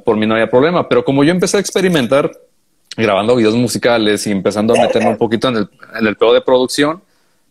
por 0.03 0.17
mí 0.17 0.25
no 0.25 0.33
había 0.33 0.49
problema. 0.49 0.89
Pero 0.89 1.05
como 1.05 1.23
yo 1.23 1.29
empecé 1.29 1.57
a 1.57 1.59
experimentar 1.59 2.31
grabando 2.97 3.35
videos 3.35 3.55
musicales 3.55 4.25
y 4.25 4.31
empezando 4.31 4.73
a 4.73 4.81
meterme 4.81 5.09
un 5.09 5.17
poquito 5.17 5.49
en 5.49 5.57
el, 5.57 5.69
en 5.99 6.07
el 6.07 6.17
pedo 6.17 6.33
de 6.33 6.41
producción, 6.41 6.99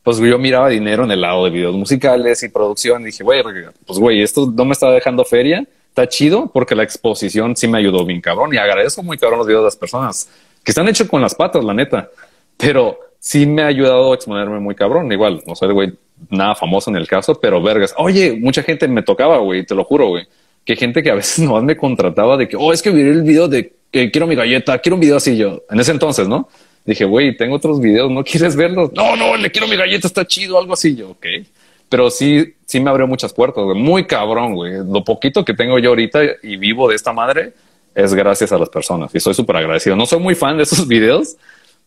pues 0.03 0.19
yo 0.19 0.39
miraba 0.39 0.69
dinero 0.69 1.05
en 1.05 1.13
el 1.13 1.21
lado 1.21 1.45
de 1.45 1.51
videos 1.51 1.77
musicales 1.77 2.43
y 2.43 2.49
producción. 2.49 3.03
Y 3.03 3.07
dije, 3.07 3.23
güey, 3.23 3.45
pues 3.87 3.99
güey, 4.01 4.23
esto 4.23 4.53
no 4.53 4.65
me 4.65 4.73
está 4.73 4.91
dejando 4.91 5.25
feria 5.25 5.65
está 5.91 6.09
chido 6.09 6.51
porque 6.53 6.75
la 6.75 6.85
exposición 6.85 7.57
sí 7.57 7.69
me 7.69 7.79
ayudó 7.79 8.05
bien 8.07 8.21
cabrón 8.21 8.55
y 8.55 8.57
agradezco 8.57 9.03
muy 9.03 9.19
cabrón 9.19 9.41
los 9.41 9.47
videos 9.47 9.63
de 9.63 9.67
las 9.67 9.77
personas 9.77 10.29
que 10.65 10.71
están 10.71 10.89
hechos 10.89 11.09
con 11.09 11.21
las 11.21 11.35
patas, 11.35 11.65
la 11.65 11.75
neta, 11.75 12.09
pero 12.57 12.99
sí 13.19 13.45
me 13.47 13.63
ha 13.63 13.67
ayudado 13.67 14.13
a 14.13 14.15
exponerme 14.15 14.61
muy 14.61 14.75
cabrón. 14.75 15.11
Igual, 15.13 15.43
no 15.47 15.55
soy 15.55 15.73
güey 15.73 15.93
nada 16.29 16.55
famoso 16.55 16.91
en 16.91 16.97
el 16.97 17.09
caso, 17.09 17.39
pero 17.41 17.63
vergas. 17.63 17.95
Oye, 17.97 18.37
mucha 18.39 18.63
gente 18.63 18.87
me 18.89 19.03
tocaba, 19.03 19.39
güey, 19.39 19.65
te 19.65 19.75
lo 19.75 19.85
juro, 19.85 20.09
güey, 20.09 20.27
que 20.65 20.77
gente 20.77 21.03
que 21.03 21.11
a 21.11 21.15
veces 21.15 21.39
no 21.45 21.61
me 21.63 21.77
contrataba 21.77 22.37
de 22.37 22.49
que, 22.49 22.57
oh, 22.57 22.73
es 22.73 22.83
que 22.83 22.91
vi 22.91 23.01
el 23.01 23.23
video 23.23 23.49
de 23.49 23.73
que 23.91 24.11
quiero 24.11 24.27
mi 24.27 24.35
galleta, 24.35 24.79
quiero 24.79 24.97
un 24.97 25.01
video 25.01 25.17
así 25.17 25.37
yo. 25.37 25.63
En 25.71 25.81
ese 25.81 25.93
entonces, 25.93 26.29
¿no? 26.29 26.49
Dije, 26.85 27.05
güey, 27.05 27.37
tengo 27.37 27.57
otros 27.57 27.81
videos, 27.81 28.11
¿no 28.11 28.23
quieres 28.25 28.55
verlos? 28.55 28.93
No, 28.93 29.17
no, 29.17 29.37
le 29.37 29.51
quiero 29.51 29.67
mi 29.67 29.77
galleta, 29.77 30.07
está 30.07 30.27
chido, 30.27 30.59
algo 30.59 30.75
así 30.75 30.95
yo, 30.95 31.11
ok 31.11 31.27
pero 31.91 32.09
sí, 32.09 32.55
sí 32.65 32.81
me 32.81 32.89
abrió 32.89 33.07
muchas 33.07 33.35
puertas, 33.35 33.65
güey. 33.65 33.77
Muy 33.77 34.07
cabrón, 34.07 34.55
güey. 34.55 34.75
Lo 34.89 35.05
poquito 35.05 35.45
que 35.45 35.55
tengo 35.55 35.79
yo 35.79 35.91
ahorita 35.91 36.21
y 36.43 36.57
vivo 36.57 36.89
de 36.89 36.95
esta 36.95 37.13
madre 37.13 37.53
es 37.95 38.15
gracias 38.15 38.53
a 38.53 38.59
las 38.59 38.69
personas 38.69 39.13
y 39.13 39.19
soy 39.19 39.35
súper 39.35 39.57
agradecido. 39.57 39.97
No 39.97 40.07
soy 40.07 40.21
muy 40.21 40.37
fan 40.37 40.57
de 40.57 40.63
esos 40.63 40.87
videos, 40.89 41.37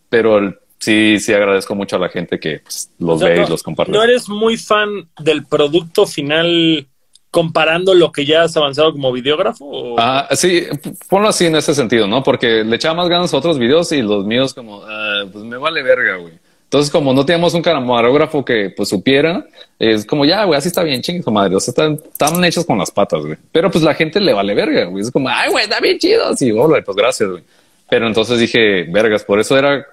pero 0.10 0.54
sí, 0.78 1.20
sí 1.20 1.34
agradezco 1.34 1.74
mucho 1.74 1.96
a 1.96 2.00
la 2.00 2.10
gente 2.10 2.38
que 2.38 2.60
pues, 2.60 2.92
los 3.00 3.22
ve 3.22 3.46
y 3.48 3.50
los 3.50 3.63
comparte. 3.63 3.94
¿No 3.94 4.04
eres 4.04 4.28
muy 4.28 4.58
fan 4.58 5.08
del 5.20 5.46
producto 5.46 6.06
final 6.06 6.86
comparando 7.32 7.94
lo 7.94 8.12
que 8.12 8.26
ya 8.26 8.44
has 8.44 8.58
avanzado 8.58 8.92
como 8.92 9.10
videógrafo? 9.13 9.96
Ah, 9.98 10.28
sí, 10.32 10.66
ponlo 11.08 11.30
así 11.30 11.46
en 11.46 11.56
ese 11.56 11.74
sentido, 11.74 12.08
¿no? 12.08 12.22
Porque 12.24 12.66
le 12.66 12.76
echaba 12.76 12.96
más 12.96 13.08
ganas 13.08 13.34
a 13.34 13.38
otros 13.38 13.58
videos 13.58 13.89
y 13.94 14.02
los 14.02 14.26
míos 14.26 14.54
como, 14.54 14.84
ah, 14.84 15.24
pues 15.32 15.46
me 15.46 15.56
vale 15.56 15.82
verga, 15.82 16.18
güey. 16.18 16.34
Entonces, 16.73 16.91
como 16.91 17.13
no 17.13 17.23
teníamos 17.23 17.53
un 17.53 17.62
camarógrafo 17.62 18.43
que 18.43 18.73
pues 18.75 18.89
supiera, 18.89 19.45
es 19.77 20.07
como 20.07 20.25
ya, 20.25 20.43
güey, 20.43 20.57
así 20.57 20.69
está 20.69 20.81
bien, 20.81 21.03
chingue 21.03 21.21
madre. 21.29 21.55
O 21.55 21.59
sea, 21.59 21.71
están, 21.71 21.99
están 22.12 22.43
hechos 22.43 22.65
con 22.65 22.79
las 22.79 22.89
patas, 22.89 23.23
güey. 23.23 23.38
Pero 23.51 23.69
pues 23.69 23.83
la 23.83 23.93
gente 23.93 24.19
le 24.19 24.33
vale 24.33 24.55
verga, 24.55 24.86
güey. 24.86 25.03
Es 25.03 25.12
como, 25.12 25.29
ay, 25.29 25.51
güey, 25.51 25.65
está 25.65 25.79
bien 25.79 25.99
chido. 25.99 26.29
Así, 26.29 26.51
hola, 26.51 26.81
pues 26.83 26.97
gracias, 26.97 27.29
güey. 27.29 27.43
Pero 27.91 28.07
entonces 28.07 28.39
dije, 28.39 28.88
vergas, 28.89 29.23
por 29.23 29.39
eso 29.39 29.55
era 29.55 29.86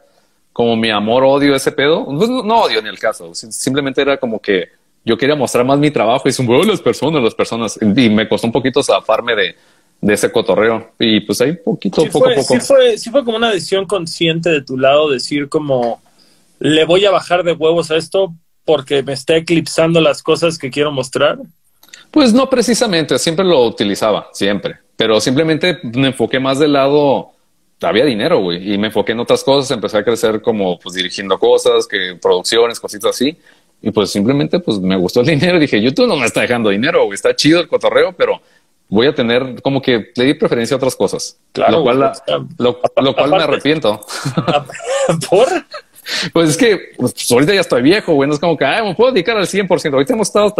como 0.55 0.75
mi 0.75 0.89
amor, 0.89 1.23
odio 1.23 1.55
ese 1.55 1.71
pedo. 1.71 2.07
Pues 2.07 2.31
no, 2.31 2.63
odio 2.63 2.81
ni 2.81 2.89
el 2.89 2.99
caso. 2.99 3.35
Simplemente 3.35 4.01
era 4.01 4.17
como 4.17 4.39
que 4.39 4.69
yo 5.05 5.19
quería 5.19 5.37
mostrar 5.37 5.67
más 5.67 5.79
mi 5.79 5.91
trabajo 5.91 6.31
y 6.31 6.33
son 6.33 6.47
bueno, 6.47 6.65
las 6.65 6.81
personas, 6.81 7.23
las 7.23 7.35
personas. 7.35 7.79
Y 7.83 8.09
me 8.09 8.27
costó 8.27 8.47
un 8.47 8.55
poquito 8.55 8.83
zafarme 8.83 9.37
de, 9.37 9.55
de 10.01 10.15
ese 10.15 10.33
cotorreo. 10.33 10.93
Y 10.99 11.21
pues 11.21 11.43
ahí 11.43 11.53
poquito, 11.53 12.07
poco 12.07 12.27
a 12.27 12.35
poco. 12.37 12.55
Sí 12.55 12.61
fue, 12.61 12.97
sí 12.97 13.11
fue 13.11 13.23
como 13.23 13.37
una 13.37 13.51
decisión 13.51 13.85
consciente 13.85 14.49
de 14.49 14.63
tu 14.63 14.79
lado, 14.79 15.11
decir 15.11 15.51
como 15.51 16.01
le 16.61 16.85
voy 16.85 17.05
a 17.07 17.11
bajar 17.11 17.43
de 17.43 17.53
huevos 17.53 17.91
a 17.91 17.97
esto 17.97 18.35
porque 18.65 19.03
me 19.03 19.15
está 19.15 19.37
eclipsando 19.37 20.01
las 20.01 20.23
cosas 20.23 20.59
que 20.59 20.71
quiero 20.71 20.93
mostrar? 20.93 21.39
Pues 22.11 22.33
no 22.33 22.49
precisamente, 22.49 23.19
siempre 23.19 23.45
lo 23.45 23.65
utilizaba, 23.65 24.29
siempre, 24.33 24.77
pero 24.97 25.21
simplemente 25.21 25.79
me 25.83 26.09
enfoqué 26.09 26.39
más 26.39 26.59
del 26.59 26.75
lado, 26.75 27.33
había 27.81 28.05
dinero, 28.05 28.41
güey, 28.41 28.75
y 28.75 28.79
me 28.79 28.89
enfoqué 28.89 29.13
en 29.13 29.21
otras 29.21 29.43
cosas, 29.43 29.71
empecé 29.71 29.99
a 29.99 30.05
crecer 30.05 30.43
como 30.43 30.79
pues 30.79 30.95
dirigiendo 30.95 31.39
cosas, 31.39 31.87
que 31.87 32.19
producciones, 32.21 32.79
cositas 32.79 33.11
así, 33.11 33.37
y 33.81 33.91
pues 33.91 34.11
simplemente 34.11 34.61
pues 34.61 34.79
me 34.79 34.97
gustó 34.97 35.21
el 35.21 35.27
dinero 35.39 35.59
dije, 35.59 35.81
YouTube 35.81 36.09
no 36.09 36.17
me 36.17 36.27
está 36.27 36.43
dejando 36.43 36.71
dinero, 36.71 37.05
güey, 37.05 37.15
está 37.15 37.35
chido 37.35 37.61
el 37.61 37.69
cotorreo, 37.69 38.13
pero 38.13 38.41
voy 38.89 39.07
a 39.07 39.15
tener 39.15 39.63
como 39.63 39.81
que 39.81 40.11
le 40.17 40.25
di 40.25 40.35
preferencia 40.35 40.75
a 40.75 40.79
otras 40.79 40.97
cosas, 40.97 41.39
claro, 41.53 41.79
lo 41.79 41.83
cual, 41.85 42.13
lo, 42.59 42.81
lo 42.97 43.15
cual 43.15 43.31
me 43.31 43.43
arrepiento. 43.43 44.01
¿Por? 45.31 45.49
Pues 46.33 46.51
es 46.51 46.57
que 46.57 46.93
pues, 46.97 47.31
ahorita 47.31 47.55
ya 47.55 47.61
estoy 47.61 47.83
viejo, 47.83 48.15
güey. 48.15 48.29
No 48.29 48.35
es 48.35 48.41
como 48.41 48.57
que 48.57 48.65
me 48.65 48.95
puedo 48.95 49.13
dedicar 49.13 49.37
al 49.37 49.47
100%. 49.47 49.93
Ahorita 49.93 50.13
hemos 50.13 50.29
estado 50.29 50.55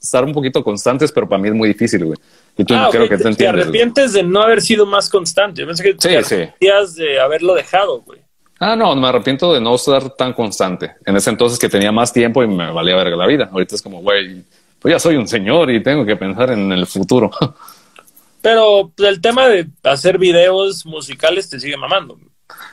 estar 0.00 0.24
un 0.24 0.32
poquito 0.32 0.62
constantes, 0.62 1.12
pero 1.12 1.28
para 1.28 1.40
mí 1.40 1.48
es 1.48 1.54
muy 1.54 1.68
difícil, 1.68 2.04
güey. 2.04 2.18
Y 2.56 2.64
tú 2.64 2.74
ah, 2.74 2.88
creo 2.90 3.08
que 3.08 3.16
te, 3.16 3.28
entiendes. 3.28 3.36
Te 3.36 3.48
arrepientes 3.48 4.12
de 4.12 4.22
no 4.22 4.42
haber 4.42 4.60
sido 4.60 4.86
más 4.86 5.08
constante. 5.08 5.60
Yo 5.60 5.66
pensé 5.66 5.82
que 5.82 5.94
te 5.94 6.16
arrepentías 6.16 6.94
de 6.94 7.20
haberlo 7.20 7.54
dejado, 7.54 8.00
güey. 8.00 8.20
Ah, 8.60 8.74
no, 8.74 8.94
me 8.96 9.06
arrepiento 9.06 9.54
de 9.54 9.60
no 9.60 9.76
estar 9.76 10.10
tan 10.10 10.32
constante. 10.32 10.96
En 11.06 11.16
ese 11.16 11.30
entonces 11.30 11.58
que 11.58 11.68
tenía 11.68 11.92
más 11.92 12.12
tiempo 12.12 12.42
y 12.42 12.48
me 12.48 12.72
valía 12.72 12.96
verga 12.96 13.16
la 13.16 13.26
vida. 13.26 13.48
Ahorita 13.52 13.76
es 13.76 13.82
como, 13.82 14.02
güey, 14.02 14.42
pues 14.80 14.92
ya 14.92 14.98
soy 14.98 15.16
un 15.16 15.28
señor 15.28 15.70
y 15.70 15.82
tengo 15.82 16.04
que 16.04 16.16
pensar 16.16 16.50
en 16.50 16.72
el 16.72 16.86
futuro. 16.86 17.30
Pero 18.40 18.90
pues, 18.96 19.08
el 19.08 19.20
tema 19.20 19.48
de 19.48 19.66
hacer 19.84 20.18
videos 20.18 20.84
musicales 20.86 21.48
te 21.48 21.60
sigue 21.60 21.76
mamando. 21.76 22.18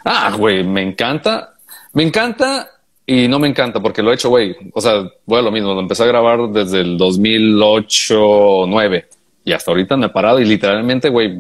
Ah, 0.04 0.34
güey, 0.38 0.64
me 0.64 0.82
encanta 0.82 1.55
me 1.96 2.04
encanta 2.04 2.70
y 3.06 3.28
no 3.30 3.40
me 3.40 3.48
encanta 3.48 3.80
porque 3.80 4.04
lo 4.04 4.12
he 4.12 4.16
hecho, 4.16 4.30
güey. 4.30 4.54
O 4.74 4.82
sea, 4.82 5.10
voy 5.26 5.40
a 5.40 5.42
lo 5.42 5.50
mismo. 5.50 5.74
Lo 5.74 5.80
empecé 5.80 6.04
a 6.04 6.08
grabar 6.08 6.50
desde 6.50 6.82
el 6.82 6.98
2008, 6.98 8.66
9 8.68 9.08
y 9.46 9.54
hasta 9.54 9.72
ahorita 9.72 9.96
me 9.96 10.08
he 10.08 10.10
parado 10.10 10.40
y 10.40 10.46
literalmente, 10.46 11.08
güey, 11.08 11.38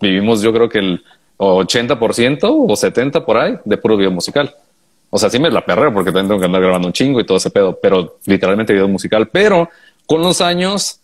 vivimos 0.00 0.42
yo 0.42 0.52
creo 0.52 0.68
que 0.68 0.78
el 0.78 1.04
80% 1.38 2.38
o 2.42 2.68
70% 2.68 3.24
por 3.24 3.38
ahí 3.38 3.54
de 3.64 3.78
puro 3.78 3.96
video 3.96 4.10
musical. 4.10 4.54
O 5.08 5.18
sea, 5.18 5.30
sí 5.30 5.38
me 5.38 5.50
la 5.50 5.64
perreo 5.64 5.92
porque 5.92 6.10
también 6.10 6.28
tengo 6.28 6.40
que 6.40 6.46
andar 6.46 6.60
grabando 6.60 6.88
un 6.88 6.92
chingo 6.92 7.20
y 7.20 7.24
todo 7.24 7.38
ese 7.38 7.50
pedo, 7.50 7.78
pero 7.80 8.18
literalmente 8.26 8.74
video 8.74 8.88
musical. 8.88 9.28
Pero 9.28 9.70
con 10.04 10.20
los 10.20 10.42
años, 10.42 11.00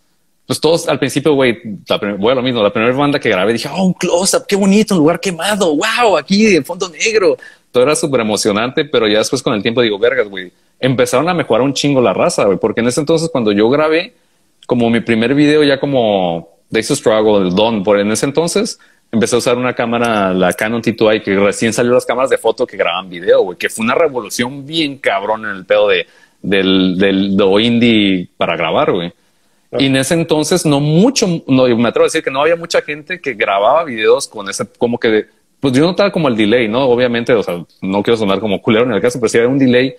pues 0.47 0.61
todos 0.61 0.89
al 0.89 0.99
principio, 0.99 1.33
güey, 1.33 1.59
voy 2.19 2.33
a 2.33 2.35
lo 2.35 2.43
mismo. 2.43 2.63
La 2.63 2.73
primera 2.73 2.95
banda 2.95 3.19
que 3.19 3.31
grabé 3.31 3.55
dije, 3.55 3.71
oh, 3.73 3.85
un 3.85 3.95
close-up, 3.95 4.45
qué 4.47 4.57
bonito, 4.57 4.95
un 4.95 5.01
lugar 5.01 5.21
quemado. 5.21 5.75
Wow, 5.75 6.19
aquí 6.19 6.55
en 6.55 6.65
fondo 6.65 6.91
negro 6.91 7.39
todo 7.71 7.83
era 7.83 7.95
súper 7.95 8.21
emocionante, 8.21 8.85
pero 8.85 9.07
ya 9.07 9.19
después 9.19 9.43
con 9.43 9.55
el 9.55 9.63
tiempo 9.63 9.83
digo, 9.83 9.99
vergas, 9.99 10.29
güey, 10.29 10.53
empezaron 10.81 11.29
a 11.29 11.35
mejorar 11.35 11.63
un 11.63 11.75
chingo 11.75 12.01
la 12.01 12.15
raza, 12.15 12.45
güey, 12.45 12.59
porque 12.59 12.81
en 12.81 12.89
ese 12.89 13.01
entonces 13.01 13.29
cuando 13.31 13.53
yo 13.53 13.69
grabé, 13.69 14.15
como 14.67 14.91
mi 14.91 15.01
primer 15.01 15.35
video 15.35 15.65
ya 15.65 15.81
como 15.81 16.49
Days 16.71 16.91
of 16.91 16.99
Struggle, 16.99 17.49
el 17.49 17.55
Don, 17.55 17.83
por 17.83 17.99
en 17.99 18.11
ese 18.13 18.27
entonces 18.27 18.79
empecé 19.11 19.35
a 19.35 19.39
usar 19.39 19.57
una 19.57 19.75
cámara, 19.75 20.33
la 20.35 20.53
Canon 20.53 20.83
T2i, 20.83 21.23
que 21.23 21.35
recién 21.37 21.73
salió 21.73 21.93
las 21.93 22.05
cámaras 22.05 22.31
de 22.31 22.39
foto 22.39 22.67
que 22.67 22.77
graban 22.77 23.09
video, 23.09 23.43
güey, 23.43 23.59
que 23.59 23.69
fue 23.69 23.85
una 23.85 23.95
revolución 23.95 24.67
bien 24.67 24.99
cabrón 24.99 25.45
en 25.45 25.57
el 25.57 25.65
pedo 25.65 25.89
de, 25.89 26.07
del, 26.43 26.99
del, 26.99 27.37
indie 27.61 28.29
para 28.37 28.57
grabar, 28.57 28.93
güey. 28.93 29.13
Y 29.79 29.87
en 29.87 29.97
ese 29.97 30.15
entonces 30.15 30.65
no 30.65 30.81
mucho, 30.81 31.27
no, 31.47 31.67
me 31.77 31.89
atrevo 31.89 32.05
a 32.05 32.07
decir 32.07 32.23
que 32.23 32.31
no 32.31 32.41
había 32.41 32.57
mucha 32.57 32.81
gente 32.81 33.21
que 33.21 33.35
grababa 33.35 33.85
videos 33.85 34.27
con 34.27 34.49
ese, 34.49 34.67
como 34.79 34.99
que 34.99 35.27
pues 35.61 35.75
yo 35.75 35.83
notaba 35.85 36.13
como 36.13 36.29
el 36.29 36.37
delay, 36.37 36.69
¿no? 36.69 36.85
Obviamente, 36.89 37.33
o 37.33 37.43
sea, 37.43 37.65
no 37.83 38.03
quiero 38.03 38.17
sonar 38.17 38.41
como 38.41 38.63
culero 38.63 38.85
en 38.85 38.93
el 38.93 39.01
caso, 39.01 39.19
pero 39.19 39.29
sí 39.29 39.39
había 39.39 39.51
un 39.51 39.59
delay 39.59 39.95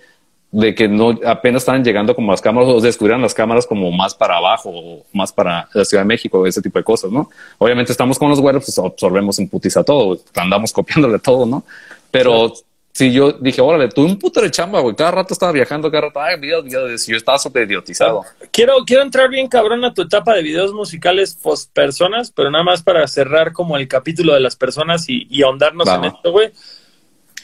de 0.52 0.74
que 0.74 0.88
no 0.88 1.18
apenas 1.24 1.62
estaban 1.62 1.84
llegando 1.84 2.14
como 2.14 2.32
las 2.32 2.40
cámaras 2.40 2.68
o 2.68 2.80
descubrieran 2.80 3.22
las 3.22 3.34
cámaras 3.34 3.66
como 3.66 3.90
más 3.92 4.14
para 4.14 4.36
abajo 4.36 4.70
o 4.70 5.04
más 5.12 5.32
para 5.32 5.68
la 5.72 5.84
Ciudad 5.84 6.02
de 6.02 6.08
México, 6.08 6.44
ese 6.46 6.60
tipo 6.60 6.78
de 6.78 6.84
cosas, 6.84 7.12
¿no? 7.12 7.30
Obviamente 7.58 7.92
estamos 7.92 8.18
con 8.18 8.30
los 8.30 8.40
güeros, 8.40 8.64
pues 8.64 8.78
absorbemos 8.78 9.38
en 9.38 9.48
putiza 9.48 9.84
todo, 9.84 10.18
andamos 10.34 10.72
copiándole 10.72 11.18
todo, 11.18 11.46
¿no? 11.46 11.62
Pero 12.10 12.52
Sí, 12.92 13.12
yo 13.12 13.32
dije, 13.32 13.60
órale, 13.60 13.88
tuve 13.88 14.06
un 14.06 14.18
puto 14.18 14.40
de 14.40 14.50
chamba, 14.50 14.80
güey. 14.80 14.96
Cada 14.96 15.12
rato 15.12 15.32
estaba 15.32 15.52
viajando, 15.52 15.90
cada 15.90 16.08
rato, 16.08 16.20
ay, 16.20 16.40
videos, 16.40 16.64
videos. 16.64 17.06
Yo 17.06 17.16
estaba 17.16 17.38
súper 17.38 17.66
idiotizado. 17.66 18.24
Quiero, 18.50 18.74
quiero 18.84 19.02
entrar 19.02 19.28
bien 19.28 19.48
cabrón 19.48 19.84
a 19.84 19.94
tu 19.94 20.02
etapa 20.02 20.34
de 20.34 20.42
videos 20.42 20.72
musicales 20.72 21.34
post 21.34 21.72
personas, 21.72 22.30
pero 22.30 22.50
nada 22.50 22.64
más 22.64 22.82
para 22.82 23.06
cerrar 23.06 23.52
como 23.52 23.76
el 23.76 23.86
capítulo 23.86 24.34
de 24.34 24.40
las 24.40 24.56
personas 24.56 25.08
y, 25.08 25.26
y 25.30 25.42
ahondarnos 25.42 25.88
en 25.88 26.04
esto, 26.04 26.32
güey. 26.32 26.50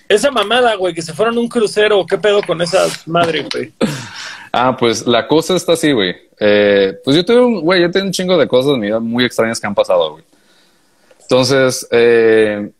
Esa 0.09 0.31
mamada, 0.31 0.75
güey, 0.77 0.95
que 0.95 1.03
se 1.03 1.13
fueron 1.13 1.39
un 1.39 1.49
crucero, 1.49 2.05
¿qué 2.07 2.19
pedo 2.19 2.41
con 2.43 2.61
esa 2.63 2.87
madre, 3.07 3.47
güey? 3.53 3.73
ah, 4.53 4.77
pues 4.77 5.07
la 5.07 5.27
cosa 5.27 5.57
está 5.57 5.73
así, 5.73 5.93
güey. 5.93 6.15
Eh, 6.39 6.95
pues 7.05 7.17
yo 7.17 7.25
tuve 7.25 7.41
un, 7.41 7.61
güey, 7.61 7.83
yo 7.83 7.91
tengo 7.91 8.07
un 8.07 8.13
chingo 8.13 8.37
de 8.37 8.47
cosas 8.47 8.75
en 8.75 8.81
mi 8.81 8.87
vida 8.89 9.01
muy 9.01 9.25
extrañas 9.25 9.61
que 9.61 9.67
han 9.67 9.75
pasado, 9.75 10.13
güey. 10.13 10.25
Entonces, 11.23 11.89
eh, 11.91 12.71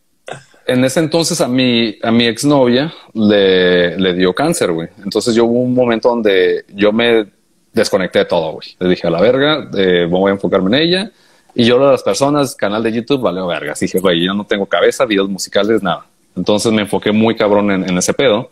en 0.67 0.85
ese 0.85 1.01
entonces 1.01 1.41
a 1.41 1.49
mi, 1.49 1.97
a 2.03 2.11
mi 2.11 2.27
exnovia 2.27 2.93
le, 3.15 3.97
le 3.99 4.15
dio 4.15 4.35
cáncer, 4.35 4.73
güey. 4.73 4.89
Entonces 5.05 5.35
yo 5.35 5.45
hubo 5.45 5.61
un 5.61 5.75
momento 5.75 6.09
donde 6.09 6.65
yo 6.75 6.93
me 6.93 7.27
desconecté 7.73 8.21
de 8.21 8.25
todo, 8.25 8.53
güey. 8.53 8.69
Le 8.81 8.89
dije 8.89 9.07
a 9.07 9.11
la 9.11 9.21
verga, 9.21 9.69
eh, 9.77 10.07
voy 10.09 10.31
a 10.31 10.35
enfocarme 10.35 10.77
en 10.77 10.83
ella. 10.83 11.11
Y 11.55 11.65
yo 11.65 11.77
a 11.77 11.93
las 11.93 12.03
personas, 12.03 12.55
canal 12.57 12.83
de 12.83 12.93
YouTube, 12.93 13.21
vale 13.21 13.41
verga. 13.43 13.73
Así 13.73 13.87
dije, 13.87 14.01
güey, 14.01 14.25
yo 14.25 14.35
no 14.35 14.45
tengo 14.45 14.67
cabeza, 14.67 15.05
videos 15.05 15.29
musicales, 15.29 15.83
nada. 15.83 16.05
Entonces 16.35 16.73
me 16.73 16.83
enfoqué 16.83 17.13
muy 17.13 17.37
cabrón 17.37 17.71
en, 17.71 17.97
ese 17.97 18.13
pedo. 18.13 18.51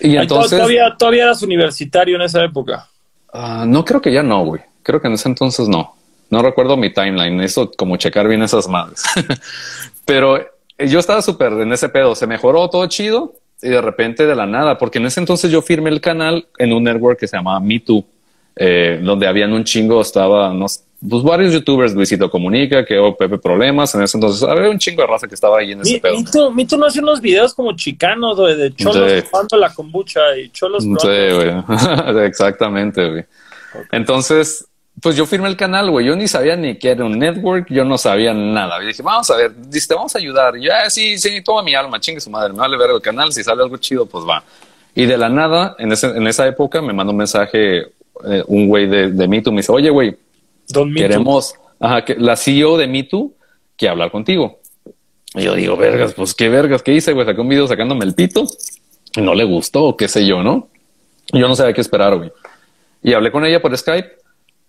Y 0.00 0.16
entonces... 0.16 0.58
Todavía, 0.58 0.94
todavía 0.96 1.24
eras 1.24 1.42
universitario 1.42 2.16
en 2.16 2.22
esa 2.22 2.42
época. 2.44 2.88
Ah, 3.32 3.64
no 3.66 3.84
creo 3.84 4.00
que 4.00 4.12
ya 4.12 4.22
no, 4.22 4.44
güey. 4.44 4.62
Creo 4.82 5.00
que 5.00 5.08
en 5.08 5.14
ese 5.14 5.28
entonces 5.28 5.68
no. 5.68 5.94
No 6.30 6.40
recuerdo 6.40 6.76
mi 6.76 6.90
timeline. 6.92 7.40
Eso 7.42 7.70
como 7.76 7.96
checar 7.96 8.28
bien 8.28 8.42
esas 8.42 8.66
madres. 8.68 9.02
Pero 10.06 10.55
yo 10.78 10.98
estaba 10.98 11.22
súper 11.22 11.52
en 11.52 11.72
ese 11.72 11.88
pedo. 11.88 12.14
Se 12.14 12.26
mejoró 12.26 12.68
todo 12.68 12.86
chido 12.86 13.34
y 13.62 13.68
de 13.68 13.80
repente 13.80 14.26
de 14.26 14.34
la 14.34 14.46
nada, 14.46 14.78
porque 14.78 14.98
en 14.98 15.06
ese 15.06 15.20
entonces 15.20 15.50
yo 15.50 15.62
firmé 15.62 15.90
el 15.90 16.00
canal 16.00 16.46
en 16.58 16.72
un 16.72 16.84
network 16.84 17.18
que 17.18 17.26
se 17.26 17.36
llamaba 17.36 17.60
Me 17.60 17.80
Too, 17.80 18.04
eh, 18.56 19.00
donde 19.02 19.26
habían 19.26 19.52
un 19.52 19.64
chingo, 19.64 20.00
estaba, 20.00 20.52
no, 20.52 20.66
pues 21.08 21.22
varios 21.22 21.52
youtubers, 21.52 21.94
Luisito 21.94 22.30
Comunica, 22.30 22.84
que 22.84 22.98
o 22.98 23.16
Pepe 23.16 23.38
Problemas, 23.38 23.94
en 23.94 24.02
ese 24.02 24.16
entonces 24.16 24.42
había 24.42 24.70
un 24.70 24.78
chingo 24.78 25.02
de 25.02 25.08
raza 25.08 25.26
que 25.26 25.34
estaba 25.34 25.58
ahí 25.58 25.72
en 25.72 25.80
ese 25.80 26.00
pedo. 26.00 26.16
Too, 26.30 26.50
Me 26.50 26.66
Too 26.66 26.76
no 26.76 26.86
hacía 26.86 27.02
unos 27.02 27.20
videos 27.20 27.54
como 27.54 27.74
chicanos, 27.74 28.36
güey, 28.36 28.56
de 28.56 28.74
cholos 28.74 29.10
sí. 29.10 29.56
la 29.56 29.72
kombucha 29.72 30.36
y 30.36 30.50
cholos. 30.50 30.82
Sí, 30.82 30.88
güey. 31.00 32.26
Exactamente, 32.26 33.08
güey. 33.08 33.24
Entonces, 33.92 34.66
pues 35.00 35.14
yo 35.14 35.26
firmé 35.26 35.48
el 35.48 35.56
canal, 35.56 35.90
güey. 35.90 36.06
Yo 36.06 36.16
ni 36.16 36.26
sabía 36.26 36.56
ni 36.56 36.76
que 36.76 36.90
era 36.90 37.04
un 37.04 37.18
network, 37.18 37.66
yo 37.68 37.84
no 37.84 37.98
sabía 37.98 38.32
nada. 38.32 38.82
Y 38.82 38.86
dije, 38.86 39.02
vamos 39.02 39.30
a 39.30 39.36
ver, 39.36 39.54
dice, 39.54 39.88
te 39.88 39.94
vamos 39.94 40.14
a 40.14 40.18
ayudar. 40.18 40.56
Y 40.56 40.62
yo, 40.64 40.72
ah, 40.72 40.88
sí, 40.88 41.18
sí, 41.18 41.42
toma 41.42 41.62
mi 41.62 41.74
alma, 41.74 42.00
chingue 42.00 42.20
su 42.20 42.30
madre, 42.30 42.52
me 42.52 42.60
vale 42.60 42.78
ver 42.78 42.90
el 42.90 43.00
canal. 43.00 43.32
Si 43.32 43.44
sale 43.44 43.62
algo 43.62 43.76
chido, 43.76 44.06
pues 44.06 44.24
va. 44.26 44.42
Y 44.94 45.04
de 45.04 45.18
la 45.18 45.28
nada, 45.28 45.76
en, 45.78 45.92
ese, 45.92 46.06
en 46.08 46.26
esa 46.26 46.46
época, 46.46 46.80
me 46.80 46.94
mandó 46.94 47.10
un 47.10 47.18
mensaje 47.18 47.88
eh, 48.24 48.42
un 48.46 48.68
güey 48.68 48.86
de, 48.86 49.12
de 49.12 49.28
Me 49.28 49.42
Me 49.42 49.56
dice, 49.58 49.70
oye, 49.70 49.90
güey, 49.90 50.16
queremos, 50.94 51.54
ajá, 51.78 52.04
que 52.04 52.14
la 52.14 52.36
CEO 52.36 52.78
de 52.78 52.86
Me 52.86 53.06
que 53.76 53.88
hablar 53.88 54.10
contigo. 54.10 54.60
Y 55.34 55.42
yo 55.42 55.54
digo, 55.54 55.76
vergas, 55.76 56.14
pues 56.14 56.34
qué 56.34 56.48
vergas, 56.48 56.82
¿qué 56.82 56.94
hice, 56.94 57.12
güey? 57.12 57.26
Saqué 57.26 57.42
un 57.42 57.48
video 57.48 57.68
sacándome 57.68 58.06
el 58.06 58.14
pito. 58.14 58.44
Y 59.14 59.20
no 59.20 59.34
le 59.34 59.44
gustó, 59.44 59.94
qué 59.94 60.08
sé 60.08 60.26
yo, 60.26 60.42
¿no? 60.42 60.68
Yo 61.32 61.46
no 61.48 61.54
sabía 61.54 61.74
qué 61.74 61.82
esperar, 61.82 62.16
güey. 62.16 62.32
Y 63.02 63.12
hablé 63.12 63.30
con 63.30 63.44
ella 63.44 63.60
por 63.60 63.76
Skype 63.76 64.16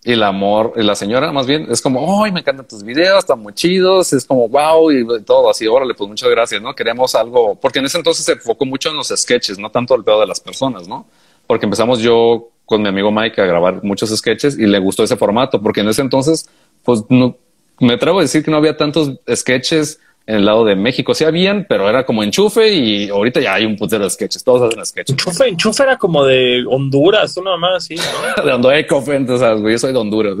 y 0.04 0.12
el 0.12 0.22
amor, 0.22 0.74
y 0.76 0.82
la 0.82 0.94
señora 0.94 1.32
más 1.32 1.46
bien 1.46 1.66
es 1.70 1.82
como, 1.82 2.22
¡ay, 2.22 2.30
me 2.30 2.40
encantan 2.40 2.66
tus 2.66 2.82
videos, 2.82 3.18
están 3.18 3.40
muy 3.40 3.52
chidos! 3.52 4.12
Es 4.12 4.24
como, 4.24 4.48
wow, 4.48 4.90
y 4.92 5.22
todo 5.24 5.50
así, 5.50 5.66
órale, 5.66 5.94
pues 5.94 6.08
muchas 6.08 6.30
gracias, 6.30 6.62
¿no? 6.62 6.74
Queremos 6.74 7.14
algo, 7.14 7.56
porque 7.56 7.80
en 7.80 7.86
ese 7.86 7.98
entonces 7.98 8.24
se 8.24 8.32
enfocó 8.32 8.64
mucho 8.64 8.90
en 8.90 8.96
los 8.96 9.08
sketches, 9.08 9.58
no 9.58 9.70
tanto 9.70 9.94
el 9.94 10.04
pedo 10.04 10.20
de 10.20 10.26
las 10.26 10.40
personas, 10.40 10.86
¿no? 10.86 11.06
Porque 11.46 11.66
empezamos 11.66 11.98
yo 12.00 12.48
con 12.64 12.82
mi 12.82 12.88
amigo 12.88 13.10
Mike 13.10 13.40
a 13.40 13.46
grabar 13.46 13.82
muchos 13.82 14.14
sketches 14.16 14.58
y 14.58 14.66
le 14.66 14.78
gustó 14.78 15.02
ese 15.02 15.16
formato, 15.16 15.60
porque 15.60 15.80
en 15.80 15.88
ese 15.88 16.02
entonces, 16.02 16.48
pues 16.84 17.02
no, 17.08 17.36
me 17.80 17.94
atrevo 17.94 18.18
a 18.18 18.22
decir 18.22 18.44
que 18.44 18.50
no 18.50 18.58
había 18.58 18.76
tantos 18.76 19.14
sketches 19.34 20.00
en 20.28 20.36
el 20.36 20.44
lado 20.44 20.62
de 20.62 20.76
México. 20.76 21.14
Sí 21.14 21.24
habían, 21.24 21.64
pero 21.66 21.88
era 21.88 22.04
como 22.04 22.22
enchufe 22.22 22.68
y 22.68 23.08
ahorita 23.08 23.40
ya 23.40 23.54
hay 23.54 23.64
un 23.64 23.76
putero 23.76 24.04
de 24.04 24.10
sketches. 24.10 24.44
Todos 24.44 24.68
hacen 24.68 24.84
sketches. 24.84 25.14
Enchufe, 25.14 25.48
enchufe 25.48 25.82
era 25.82 25.96
como 25.96 26.22
de 26.22 26.66
Honduras, 26.68 27.34
una 27.38 27.56
más 27.56 27.76
así, 27.76 27.96
¿no? 27.96 28.44
de 28.44 28.52
Honduras, 28.52 28.84
entonces, 29.08 29.60
güey, 29.62 29.72
yo 29.72 29.78
soy 29.78 29.92
de 29.94 29.98
Honduras. 29.98 30.34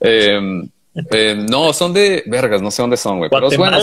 Em, 0.00 0.68
em, 0.94 1.46
no, 1.46 1.72
son 1.72 1.94
de 1.94 2.22
vergas, 2.26 2.60
no 2.60 2.70
sé 2.70 2.82
dónde 2.82 2.98
son, 2.98 3.18
güey. 3.18 3.30
Pero 3.30 3.48
bueno, 3.56 3.78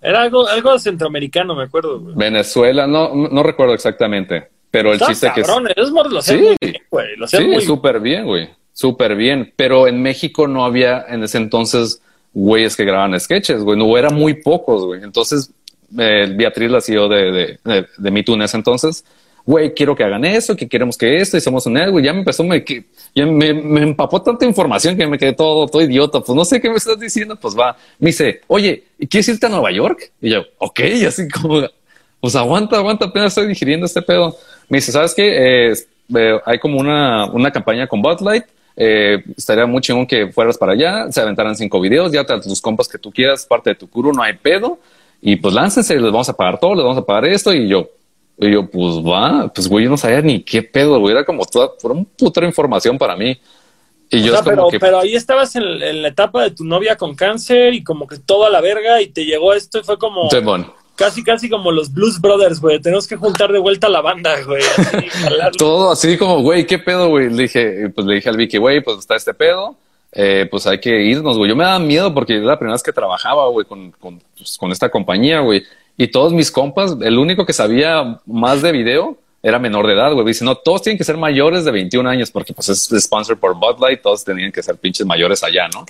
era 0.00 0.22
algo, 0.22 0.46
algo 0.46 0.78
centroamericano, 0.78 1.56
me 1.56 1.64
acuerdo. 1.64 2.00
Venezuela, 2.14 2.86
no, 2.86 3.12
no 3.12 3.42
recuerdo 3.42 3.74
exactamente, 3.74 4.48
pero 4.70 4.92
el 4.92 5.00
chiste 5.00 5.32
que 5.34 5.40
es. 5.40 5.48
lo 5.48 6.22
sí, 6.22 6.36
muy 6.36 6.56
bien, 6.60 6.82
güey. 6.88 7.08
sí, 7.26 7.60
súper 7.60 7.98
bien, 7.98 8.24
güey. 8.24 8.48
Súper 8.72 9.16
bien. 9.16 9.52
Pero 9.56 9.86
en 9.88 10.00
México 10.00 10.48
no 10.48 10.64
había 10.64 11.04
en 11.08 11.24
ese 11.24 11.38
entonces 11.38 12.00
güeyes 12.34 12.76
que 12.76 12.84
grababan 12.84 13.18
sketches, 13.18 13.62
güey, 13.62 13.78
no 13.78 13.96
era 13.96 14.10
muy 14.10 14.34
pocos, 14.34 14.84
güey. 14.84 15.02
Entonces, 15.02 15.50
eh, 15.96 16.32
Beatriz, 16.34 16.70
la 16.70 16.80
CEO 16.80 17.08
de, 17.08 17.32
de, 17.32 17.58
de, 17.64 17.86
de 17.96 18.10
Me 18.10 18.22
Too 18.22 18.36
entonces, 18.52 19.04
güey, 19.46 19.72
quiero 19.74 19.94
que 19.94 20.02
hagan 20.02 20.24
eso, 20.24 20.56
que 20.56 20.68
queremos 20.68 20.96
que 20.96 21.18
esto, 21.18 21.36
y 21.36 21.40
somos 21.40 21.66
un 21.66 21.78
güey. 21.90 22.04
Ya 22.04 22.12
me 22.12 22.20
empezó, 22.20 22.42
me, 22.42 22.64
que, 22.64 22.84
ya 23.14 23.26
me, 23.26 23.52
me, 23.54 23.82
empapó 23.82 24.20
tanta 24.20 24.44
información 24.44 24.96
que 24.96 25.06
me 25.06 25.18
quedé 25.18 25.32
todo, 25.32 25.66
todo 25.68 25.82
idiota. 25.82 26.20
Pues 26.20 26.34
no 26.34 26.44
sé 26.44 26.60
qué 26.60 26.68
me 26.68 26.76
estás 26.76 26.98
diciendo, 26.98 27.36
pues 27.36 27.56
va. 27.56 27.76
Me 27.98 28.08
dice, 28.08 28.40
oye, 28.48 28.84
¿quieres 29.08 29.28
irte 29.28 29.46
a 29.46 29.50
Nueva 29.50 29.70
York? 29.70 30.12
Y 30.20 30.30
yo, 30.30 30.42
ok, 30.58 30.80
así 31.06 31.28
como, 31.28 31.62
pues 32.20 32.34
aguanta, 32.34 32.76
aguanta, 32.76 33.06
apenas 33.06 33.28
estoy 33.28 33.46
digiriendo 33.46 33.86
este 33.86 34.02
pedo. 34.02 34.36
Me 34.68 34.78
dice, 34.78 34.92
¿sabes 34.92 35.14
qué? 35.14 35.70
Eh, 35.70 35.74
eh, 36.16 36.40
hay 36.44 36.58
como 36.58 36.78
una, 36.80 37.26
una 37.26 37.50
campaña 37.50 37.86
con 37.86 38.02
Bud 38.02 38.20
Light 38.20 38.44
eh, 38.76 39.22
estaría 39.36 39.66
muy 39.66 39.80
chingón 39.80 40.06
que 40.06 40.32
fueras 40.32 40.58
para 40.58 40.72
allá, 40.72 41.10
se 41.10 41.20
aventaran 41.20 41.56
cinco 41.56 41.80
videos, 41.80 42.12
ya 42.12 42.22
a 42.22 42.40
tus 42.40 42.60
compas 42.60 42.88
que 42.88 42.98
tú 42.98 43.10
quieras, 43.10 43.46
parte 43.46 43.70
de 43.70 43.76
tu 43.76 43.88
curu, 43.88 44.12
no 44.12 44.22
hay 44.22 44.34
pedo. 44.34 44.78
Y 45.20 45.36
pues 45.36 45.54
láncense, 45.54 45.94
les 45.94 46.12
vamos 46.12 46.28
a 46.28 46.36
pagar 46.36 46.58
todo, 46.58 46.74
les 46.74 46.84
vamos 46.84 46.98
a 46.98 47.04
pagar 47.04 47.24
esto. 47.26 47.52
Y 47.52 47.68
yo, 47.68 47.88
y 48.38 48.50
yo, 48.50 48.68
pues 48.68 48.96
va, 48.96 49.48
pues 49.54 49.68
güey, 49.68 49.84
yo 49.84 49.90
no 49.90 49.96
sabía 49.96 50.20
ni 50.20 50.42
qué 50.42 50.62
pedo, 50.62 50.98
güey, 50.98 51.14
era 51.14 51.24
como 51.24 51.44
toda, 51.44 51.70
por 51.80 51.92
un 51.92 52.06
información 52.44 52.98
para 52.98 53.16
mí. 53.16 53.38
Y 54.10 54.22
yo 54.22 54.34
pero, 54.44 54.68
pero 54.78 55.00
ahí 55.00 55.16
estabas 55.16 55.56
en, 55.56 56.02
la 56.02 56.08
etapa 56.08 56.42
de 56.42 56.50
tu 56.50 56.64
novia 56.64 56.96
con 56.96 57.14
cáncer 57.14 57.74
y 57.74 57.82
como 57.82 58.06
que 58.06 58.18
todo 58.18 58.44
a 58.44 58.50
la 58.50 58.60
verga 58.60 59.00
y 59.00 59.08
te 59.08 59.24
llegó 59.24 59.54
esto 59.54 59.78
y 59.78 59.82
fue 59.82 59.98
como 59.98 60.28
casi, 60.96 61.22
casi 61.22 61.48
como 61.48 61.70
los 61.70 61.92
Blues 61.92 62.20
Brothers, 62.20 62.60
güey. 62.60 62.80
Tenemos 62.80 63.06
que 63.06 63.16
juntar 63.16 63.52
de 63.52 63.58
vuelta 63.58 63.88
la 63.88 64.00
banda, 64.00 64.42
güey. 64.44 64.62
Todo 65.58 65.92
así 65.92 66.16
como, 66.16 66.42
güey, 66.42 66.66
¿qué 66.66 66.78
pedo, 66.78 67.08
güey? 67.08 67.30
Le 67.30 67.42
dije, 67.44 67.90
pues 67.94 68.06
le 68.06 68.14
dije 68.16 68.28
al 68.28 68.36
Vicky, 68.36 68.58
güey, 68.58 68.82
pues 68.82 68.98
está 68.98 69.16
este 69.16 69.34
pedo. 69.34 69.76
Eh, 70.12 70.46
pues 70.50 70.66
hay 70.66 70.78
que 70.78 71.02
irnos, 71.02 71.36
güey. 71.36 71.50
Yo 71.50 71.56
me 71.56 71.64
daba 71.64 71.78
miedo 71.80 72.14
porque 72.14 72.36
era 72.36 72.44
la 72.44 72.58
primera 72.58 72.74
vez 72.74 72.82
que 72.82 72.92
trabajaba, 72.92 73.48
güey, 73.48 73.66
con, 73.66 73.90
con, 73.92 74.22
pues, 74.36 74.56
con 74.56 74.70
esta 74.70 74.88
compañía, 74.88 75.40
güey. 75.40 75.64
Y 75.96 76.08
todos 76.08 76.32
mis 76.32 76.50
compas, 76.50 76.96
el 77.02 77.18
único 77.18 77.44
que 77.44 77.52
sabía 77.52 78.20
más 78.26 78.62
de 78.62 78.72
video 78.72 79.16
era 79.42 79.58
menor 79.58 79.86
de 79.86 79.94
edad, 79.94 80.12
güey. 80.12 80.26
Dice, 80.26 80.44
no, 80.44 80.54
todos 80.54 80.82
tienen 80.82 80.98
que 80.98 81.04
ser 81.04 81.16
mayores 81.16 81.64
de 81.64 81.70
21 81.70 82.08
años 82.08 82.30
porque 82.30 82.52
pues 82.52 82.68
es 82.68 82.88
sponsor 83.04 83.38
por 83.38 83.54
Bud 83.54 83.78
Light, 83.80 84.00
todos 84.00 84.24
tenían 84.24 84.50
que 84.50 84.62
ser 84.62 84.76
pinches 84.76 85.06
mayores 85.06 85.42
allá, 85.42 85.68
¿no? 85.68 85.84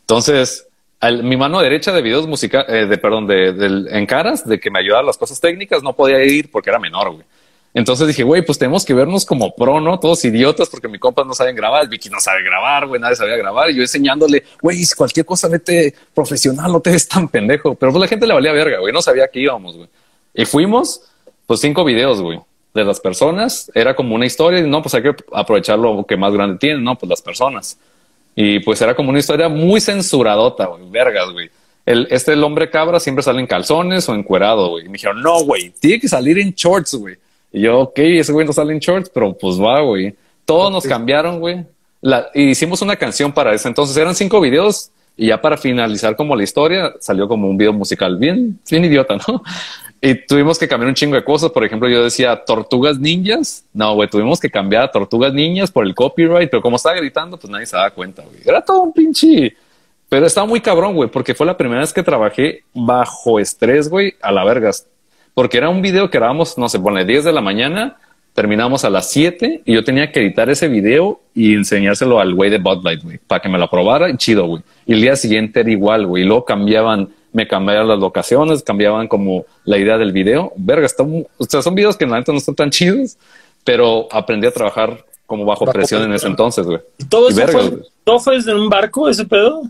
Entonces, 0.00 0.65
mi 1.22 1.36
mano 1.36 1.60
derecha 1.60 1.92
de 1.92 2.02
videos 2.02 2.26
musicales, 2.26 2.66
eh, 2.68 2.86
de 2.86 2.98
perdón, 2.98 3.26
de, 3.26 3.86
en 3.90 4.06
caras, 4.06 4.46
de 4.46 4.58
que 4.58 4.70
me 4.70 4.78
ayudaba 4.78 5.02
las 5.02 5.18
cosas 5.18 5.40
técnicas, 5.40 5.82
no 5.82 5.92
podía 5.92 6.24
ir 6.24 6.50
porque 6.50 6.70
era 6.70 6.78
menor, 6.78 7.10
güey. 7.10 7.24
Entonces 7.74 8.08
dije, 8.08 8.22
güey, 8.22 8.40
pues 8.40 8.58
tenemos 8.58 8.86
que 8.86 8.94
vernos 8.94 9.26
como 9.26 9.54
pro, 9.54 9.82
¿no? 9.82 10.00
Todos 10.00 10.24
idiotas 10.24 10.70
porque 10.70 10.88
mi 10.88 10.98
compas 10.98 11.26
no 11.26 11.34
saben 11.34 11.54
grabar, 11.54 11.86
Vicky 11.86 12.08
no 12.08 12.18
sabe 12.20 12.42
grabar, 12.42 12.86
güey, 12.86 12.98
nadie 12.98 13.16
sabía 13.16 13.36
grabar. 13.36 13.68
Y 13.68 13.74
yo 13.74 13.82
enseñándole, 13.82 14.44
güey, 14.62 14.82
si 14.82 14.94
cualquier 14.94 15.26
cosa 15.26 15.46
vete 15.48 15.94
profesional, 16.14 16.72
no 16.72 16.80
te 16.80 16.90
ves 16.90 17.06
tan 17.06 17.28
pendejo. 17.28 17.74
Pero 17.74 17.92
pues 17.92 18.00
la 18.00 18.08
gente 18.08 18.26
le 18.26 18.32
valía 18.32 18.52
verga, 18.52 18.78
güey, 18.78 18.94
no 18.94 19.02
sabía 19.02 19.28
que 19.28 19.40
íbamos, 19.40 19.76
güey. 19.76 19.90
Y 20.32 20.46
fuimos, 20.46 21.02
pues 21.46 21.60
cinco 21.60 21.84
videos, 21.84 22.22
güey, 22.22 22.40
de 22.72 22.82
las 22.82 22.98
personas. 22.98 23.70
Era 23.74 23.94
como 23.94 24.14
una 24.14 24.24
historia 24.24 24.60
y 24.60 24.66
no, 24.66 24.80
pues 24.80 24.94
hay 24.94 25.02
que 25.02 25.14
aprovechar 25.34 25.78
lo 25.78 26.06
que 26.06 26.16
más 26.16 26.32
grande 26.32 26.56
tiene, 26.56 26.80
¿no? 26.80 26.96
Pues 26.96 27.10
las 27.10 27.20
personas. 27.20 27.78
Y 28.38 28.60
pues 28.60 28.80
era 28.82 28.94
como 28.94 29.08
una 29.08 29.18
historia 29.18 29.48
muy 29.48 29.80
censuradota, 29.80 30.66
güey, 30.66 30.88
vergas, 30.90 31.30
güey. 31.32 31.50
El, 31.86 32.06
este, 32.10 32.34
el 32.34 32.44
hombre 32.44 32.68
cabra 32.68 33.00
siempre 33.00 33.22
sale 33.22 33.40
en 33.40 33.46
calzones 33.46 34.06
o 34.08 34.14
encuerado, 34.14 34.68
güey. 34.68 34.84
Y 34.84 34.88
me 34.88 34.92
dijeron, 34.94 35.22
no, 35.22 35.42
güey, 35.42 35.70
tiene 35.80 35.98
que 35.98 36.08
salir 36.08 36.38
en 36.38 36.52
shorts, 36.52 36.94
güey. 36.96 37.16
Y 37.50 37.62
yo, 37.62 37.80
ok, 37.80 37.98
ese 37.98 38.32
güey 38.32 38.46
no 38.46 38.52
sale 38.52 38.74
en 38.74 38.78
shorts, 38.78 39.08
pero 39.08 39.32
pues 39.32 39.58
va, 39.58 39.80
güey. 39.80 40.14
Todos 40.44 40.70
nos 40.70 40.84
cambiaron, 40.84 41.40
güey. 41.40 41.64
y 42.34 42.50
hicimos 42.50 42.82
una 42.82 42.96
canción 42.96 43.32
para 43.32 43.54
eso. 43.54 43.68
Entonces 43.68 43.96
eran 43.96 44.14
cinco 44.14 44.40
videos 44.40 44.90
y 45.16 45.28
ya 45.28 45.40
para 45.40 45.56
finalizar 45.56 46.14
como 46.14 46.36
la 46.36 46.42
historia 46.42 46.92
salió 47.00 47.26
como 47.26 47.48
un 47.48 47.56
video 47.56 47.72
musical 47.72 48.18
bien, 48.18 48.60
bien 48.70 48.84
idiota, 48.84 49.16
¿no? 49.26 49.42
Y 50.06 50.14
tuvimos 50.14 50.56
que 50.56 50.68
cambiar 50.68 50.88
un 50.88 50.94
chingo 50.94 51.16
de 51.16 51.24
cosas. 51.24 51.50
Por 51.50 51.64
ejemplo, 51.64 51.88
yo 51.88 52.04
decía 52.04 52.44
tortugas 52.44 52.96
ninjas. 52.96 53.64
No, 53.72 53.96
güey, 53.96 54.08
tuvimos 54.08 54.38
que 54.38 54.48
cambiar 54.48 54.84
a 54.84 54.90
tortugas 54.92 55.32
ninjas 55.32 55.72
por 55.72 55.84
el 55.84 55.96
copyright, 55.96 56.48
pero 56.48 56.62
como 56.62 56.76
estaba 56.76 56.94
gritando, 56.94 57.36
pues 57.36 57.50
nadie 57.50 57.66
se 57.66 57.74
daba 57.74 57.90
cuenta, 57.90 58.22
güey. 58.22 58.36
Era 58.44 58.62
todo 58.62 58.82
un 58.82 58.92
pinche. 58.92 59.56
Pero 60.08 60.26
estaba 60.26 60.46
muy 60.46 60.60
cabrón, 60.60 60.94
güey, 60.94 61.10
porque 61.10 61.34
fue 61.34 61.44
la 61.44 61.56
primera 61.56 61.80
vez 61.80 61.92
que 61.92 62.04
trabajé 62.04 62.62
bajo 62.72 63.40
estrés, 63.40 63.88
güey, 63.88 64.14
a 64.22 64.30
la 64.30 64.44
vergas. 64.44 64.86
porque 65.34 65.58
era 65.58 65.68
un 65.68 65.82
video 65.82 66.08
que 66.08 66.18
grabamos, 66.18 66.56
no 66.56 66.68
sé, 66.68 66.78
pone 66.78 67.04
10 67.04 67.24
de 67.24 67.32
la 67.32 67.40
mañana, 67.40 67.96
terminamos 68.32 68.84
a 68.84 68.90
las 68.90 69.10
7 69.10 69.62
y 69.64 69.74
yo 69.74 69.82
tenía 69.82 70.12
que 70.12 70.20
editar 70.20 70.48
ese 70.48 70.68
video 70.68 71.20
y 71.34 71.54
enseñárselo 71.54 72.20
al 72.20 72.32
güey 72.32 72.48
de 72.48 72.58
Bud 72.58 72.84
Light, 72.84 73.02
güey, 73.02 73.18
para 73.18 73.42
que 73.42 73.48
me 73.48 73.58
lo 73.58 73.64
aprobara 73.64 74.16
chido, 74.16 74.46
güey. 74.46 74.62
Y 74.86 74.92
el 74.92 75.00
día 75.00 75.16
siguiente 75.16 75.60
era 75.60 75.70
igual, 75.70 76.06
güey, 76.06 76.22
y 76.22 76.26
luego 76.26 76.44
cambiaban, 76.44 77.08
me 77.32 77.46
cambiaban 77.46 77.88
las 77.88 77.98
locaciones, 77.98 78.62
cambiaban 78.62 79.08
como 79.08 79.44
la 79.64 79.78
idea 79.78 79.98
del 79.98 80.12
video. 80.12 80.52
Verga, 80.56 80.86
está, 80.86 81.02
o 81.02 81.44
sea, 81.48 81.62
son 81.62 81.74
videos 81.74 81.96
que 81.96 82.04
en 82.04 82.10
la 82.10 82.18
neta 82.18 82.32
no 82.32 82.38
están 82.38 82.54
tan 82.54 82.70
chidos, 82.70 83.16
pero 83.64 84.08
aprendí 84.10 84.46
a 84.46 84.52
trabajar 84.52 85.04
como 85.26 85.44
bajo, 85.44 85.66
presión 85.66 86.02
en 86.02 86.12
ese 86.12 86.28
entonces, 86.28 86.64
güey. 86.66 86.80
¿Y 86.98 87.04
todo 87.04 87.28
eso 87.28 87.46
fue, 87.48 87.78
todo 88.04 88.20
fue 88.20 88.36
desde 88.36 88.54
un 88.54 88.68
barco, 88.68 89.08
ese 89.08 89.24
pedo? 89.24 89.62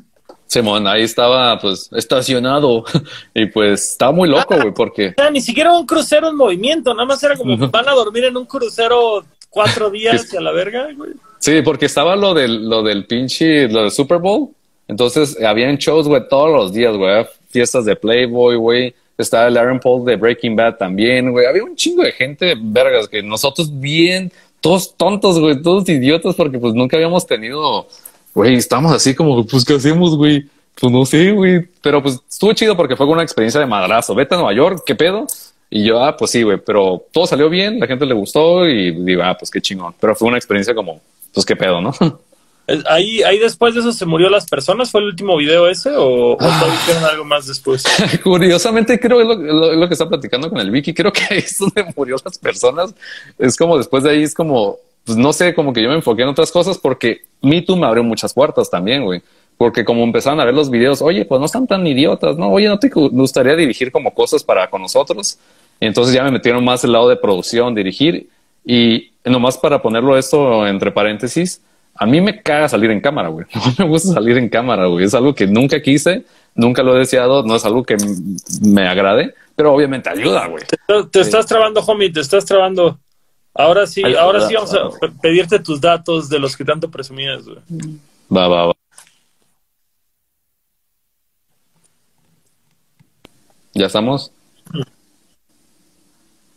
Simón, 0.46 0.86
ahí 0.86 1.02
estaba 1.02 1.58
pues 1.58 1.90
estacionado 1.92 2.84
y 3.34 3.46
pues 3.46 3.92
estaba 3.92 4.12
muy 4.12 4.28
loco, 4.28 4.54
güey, 4.54 4.72
porque... 4.72 5.08
O 5.08 5.14
sea, 5.16 5.30
ni 5.30 5.40
siquiera 5.40 5.72
un 5.72 5.86
crucero 5.86 6.28
en 6.28 6.36
movimiento, 6.36 6.94
nada 6.94 7.06
más 7.06 7.22
era 7.22 7.36
como 7.36 7.56
van 7.68 7.88
a 7.88 7.92
dormir 7.92 8.24
en 8.24 8.36
un 8.36 8.44
crucero 8.44 9.24
cuatro 9.50 9.90
días 9.90 10.32
y 10.32 10.36
a 10.36 10.40
la 10.40 10.52
verga, 10.52 10.88
güey. 10.96 11.12
Sí, 11.38 11.62
porque 11.62 11.86
estaba 11.86 12.16
lo 12.16 12.34
del, 12.34 12.68
lo 12.68 12.82
del 12.82 13.06
pinche, 13.06 13.68
lo 13.68 13.82
del 13.82 13.90
Super 13.90 14.18
Bowl. 14.18 14.50
Entonces, 14.88 15.40
habían 15.42 15.76
shows, 15.76 16.06
güey, 16.06 16.28
todos 16.28 16.50
los 16.50 16.72
días, 16.72 16.96
güey. 16.96 17.26
Fiestas 17.56 17.84
de 17.84 17.96
Playboy, 17.96 18.56
güey. 18.56 18.94
Estaba 19.16 19.48
el 19.48 19.56
Aaron 19.56 19.80
Paul 19.80 20.04
de 20.04 20.16
Breaking 20.16 20.54
Bad 20.54 20.76
también, 20.76 21.32
güey. 21.32 21.46
Había 21.46 21.64
un 21.64 21.74
chingo 21.74 22.02
de 22.02 22.12
gente, 22.12 22.54
vergas, 22.60 23.08
que 23.08 23.22
nosotros 23.22 23.70
bien, 23.80 24.30
todos 24.60 24.94
tontos, 24.96 25.40
güey, 25.40 25.62
todos 25.62 25.88
idiotas, 25.88 26.34
porque 26.34 26.58
pues 26.58 26.74
nunca 26.74 26.96
habíamos 26.96 27.26
tenido 27.26 27.86
güey, 28.36 28.56
estamos 28.56 28.92
así 28.92 29.14
como, 29.14 29.46
pues, 29.46 29.64
¿qué 29.64 29.72
hacemos, 29.72 30.14
güey? 30.14 30.44
Pues 30.78 30.92
no 30.92 31.06
sé, 31.06 31.32
güey. 31.32 31.66
Pero 31.80 32.02
pues 32.02 32.20
estuvo 32.28 32.52
chido 32.52 32.76
porque 32.76 32.94
fue 32.94 33.06
una 33.06 33.22
experiencia 33.22 33.58
de 33.58 33.66
madrazo. 33.66 34.14
Vete 34.14 34.34
a 34.34 34.38
Nueva 34.38 34.52
York, 34.52 34.82
¿qué 34.84 34.94
pedo? 34.94 35.26
Y 35.70 35.84
yo, 35.84 36.04
ah, 36.04 36.14
pues 36.14 36.32
sí, 36.32 36.42
güey, 36.42 36.58
pero 36.58 37.02
todo 37.12 37.26
salió 37.26 37.48
bien, 37.48 37.80
la 37.80 37.86
gente 37.86 38.04
le 38.04 38.12
gustó 38.12 38.68
y 38.68 38.92
digo, 38.92 39.22
ah, 39.22 39.34
pues 39.38 39.50
qué 39.50 39.62
chingón. 39.62 39.94
Pero 39.98 40.14
fue 40.14 40.28
una 40.28 40.36
experiencia 40.36 40.74
como, 40.74 41.00
pues 41.32 41.46
qué 41.46 41.56
pedo, 41.56 41.80
¿no? 41.80 41.94
Ahí, 42.86 43.22
ahí 43.22 43.38
después 43.38 43.74
de 43.74 43.80
eso 43.80 43.92
se 43.92 44.06
murió 44.06 44.28
las 44.28 44.46
personas. 44.46 44.90
¿Fue 44.90 45.00
el 45.00 45.06
último 45.06 45.36
video 45.36 45.68
ese 45.68 45.90
o, 45.90 46.32
o 46.32 46.36
ah. 46.40 46.66
hicieron 46.74 47.04
algo 47.04 47.24
más 47.24 47.46
después? 47.46 47.84
Curiosamente, 48.24 48.98
creo 48.98 49.18
que 49.18 49.24
lo, 49.24 49.74
lo, 49.74 49.88
que 49.88 49.94
está 49.94 50.08
platicando 50.08 50.50
con 50.50 50.58
el 50.58 50.70
Vicky. 50.70 50.92
Creo 50.92 51.12
que 51.12 51.22
ahí 51.30 51.38
es 51.38 51.58
donde 51.58 51.92
murió 51.96 52.16
las 52.24 52.38
personas. 52.38 52.94
Es 53.38 53.56
como 53.56 53.78
después 53.78 54.02
de 54.02 54.10
ahí, 54.10 54.22
es 54.22 54.34
como 54.34 54.78
pues 55.06 55.16
no 55.16 55.32
sé, 55.32 55.54
como 55.54 55.72
que 55.72 55.80
yo 55.82 55.88
me 55.88 55.94
enfoqué 55.94 56.22
en 56.22 56.28
otras 56.28 56.50
cosas 56.50 56.78
porque 56.78 57.22
Me 57.40 57.62
Too 57.62 57.76
me 57.76 57.86
abrió 57.86 58.02
muchas 58.02 58.34
puertas 58.34 58.68
también, 58.68 59.04
güey. 59.04 59.22
Porque 59.56 59.84
como 59.84 60.02
empezaron 60.02 60.40
a 60.40 60.44
ver 60.44 60.52
los 60.52 60.68
videos, 60.68 61.00
oye, 61.00 61.24
pues 61.24 61.38
no 61.38 61.46
están 61.46 61.66
tan 61.66 61.86
idiotas, 61.86 62.36
¿no? 62.36 62.50
Oye, 62.50 62.66
¿no 62.66 62.78
te 62.78 62.90
gustaría 62.90 63.54
dirigir 63.54 63.92
como 63.92 64.12
cosas 64.12 64.42
para 64.42 64.68
con 64.68 64.82
nosotros? 64.82 65.38
Y 65.80 65.86
entonces 65.86 66.12
ya 66.12 66.24
me 66.24 66.32
metieron 66.32 66.62
más 66.64 66.82
el 66.82 66.92
lado 66.92 67.08
de 67.08 67.16
producción, 67.16 67.72
dirigir. 67.74 68.28
Y 68.64 69.12
nomás 69.24 69.56
para 69.56 69.80
ponerlo 69.80 70.18
esto 70.18 70.66
entre 70.66 70.90
paréntesis, 70.90 71.62
a 71.98 72.06
mí 72.06 72.20
me 72.20 72.42
caga 72.42 72.68
salir 72.68 72.90
en 72.90 73.00
cámara, 73.00 73.28
güey. 73.28 73.46
No 73.54 73.84
me 73.84 73.90
gusta 73.90 74.12
salir 74.14 74.36
en 74.38 74.48
cámara, 74.48 74.86
güey. 74.86 75.04
Es 75.04 75.14
algo 75.14 75.34
que 75.34 75.46
nunca 75.46 75.80
quise, 75.80 76.24
nunca 76.54 76.82
lo 76.82 76.96
he 76.96 77.00
deseado, 77.00 77.42
no 77.42 77.56
es 77.56 77.64
algo 77.64 77.84
que 77.84 77.96
me 78.62 78.86
agrade, 78.88 79.34
pero 79.54 79.72
obviamente 79.72 80.10
ayuda, 80.10 80.46
güey. 80.46 80.64
Te, 80.64 81.04
te 81.10 81.20
estás 81.20 81.46
trabando, 81.46 81.80
homie, 81.80 82.10
te 82.12 82.20
estás 82.20 82.44
trabando. 82.44 82.98
Ahora 83.54 83.86
sí, 83.86 84.02
ahora 84.14 84.46
sí 84.46 84.54
vamos 84.54 84.74
a 84.74 84.90
pedirte 85.22 85.58
tus 85.58 85.80
datos 85.80 86.28
de 86.28 86.38
los 86.38 86.56
que 86.56 86.64
tanto 86.64 86.90
presumías, 86.90 87.44
güey. 87.44 87.58
Va, 88.34 88.48
va, 88.48 88.66
va. 88.66 88.72
¿Ya 93.72 93.86
estamos? 93.86 94.32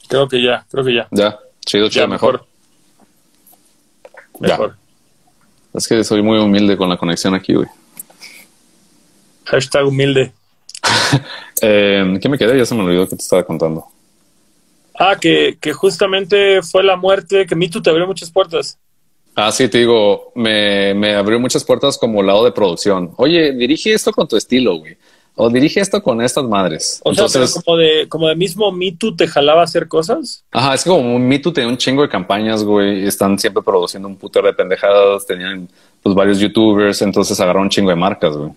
Creo 0.09 0.27
que 0.27 0.41
ya, 0.41 0.65
creo 0.71 0.83
que 0.83 0.95
ya. 0.95 1.07
Ya, 1.11 1.39
chido, 1.65 1.87
chido, 1.89 2.07
mejor. 2.07 2.45
Mejor. 4.39 4.78
Es 5.73 5.87
que 5.87 6.03
soy 6.03 6.21
muy 6.21 6.37
humilde 6.39 6.77
con 6.77 6.89
la 6.89 6.97
conexión 6.97 7.33
aquí, 7.35 7.53
güey. 7.53 7.67
Hashtag 9.45 9.85
humilde. 9.85 10.31
eh, 11.61 12.17
¿Qué 12.21 12.29
me 12.29 12.37
quedé? 12.37 12.57
Ya 12.57 12.65
se 12.65 12.75
me 12.75 12.83
olvidó 12.83 13.07
que 13.07 13.15
te 13.15 13.21
estaba 13.21 13.43
contando. 13.43 13.85
Ah, 14.95 15.15
que, 15.19 15.57
que 15.61 15.71
justamente 15.73 16.61
fue 16.61 16.83
la 16.83 16.97
muerte, 16.97 17.45
que 17.45 17.55
Mitu 17.55 17.81
te 17.81 17.89
abrió 17.89 18.05
muchas 18.05 18.31
puertas. 18.31 18.77
Ah, 19.35 19.51
sí, 19.51 19.69
te 19.69 19.77
digo, 19.77 20.31
me, 20.35 20.93
me 20.93 21.15
abrió 21.15 21.39
muchas 21.39 21.63
puertas 21.63 21.97
como 21.97 22.21
lado 22.21 22.43
de 22.43 22.51
producción. 22.51 23.13
Oye, 23.15 23.53
dirige 23.53 23.93
esto 23.93 24.11
con 24.11 24.27
tu 24.27 24.35
estilo, 24.35 24.77
güey. 24.77 24.97
O 25.41 25.49
dirige 25.49 25.79
esto 25.79 26.03
con 26.03 26.21
estas 26.21 26.43
madres. 26.43 26.99
O 27.01 27.15
sea, 27.15 27.25
como 27.63 27.77
de, 27.77 28.09
como 28.09 28.27
de 28.27 28.35
mismo 28.35 28.73
Mitu 28.73 29.15
te 29.15 29.25
jalaba 29.25 29.61
a 29.61 29.63
hacer 29.63 29.87
cosas. 29.87 30.43
Ajá, 30.51 30.73
es 30.73 30.83
como 30.83 31.17
Mitu 31.17 31.53
tenía 31.53 31.69
un 31.69 31.77
chingo 31.77 32.01
de 32.01 32.09
campañas, 32.09 32.61
güey. 32.61 33.07
Están 33.07 33.39
siempre 33.39 33.63
produciendo 33.63 34.09
un 34.09 34.17
puto 34.17 34.41
de 34.41 34.51
pendejadas. 34.51 35.25
Tenían 35.25 35.69
pues 36.03 36.13
varios 36.13 36.39
youtubers, 36.39 37.01
entonces 37.03 37.39
agarraron 37.39 37.67
un 37.67 37.69
chingo 37.69 37.89
de 37.89 37.95
marcas, 37.95 38.35
güey. 38.35 38.51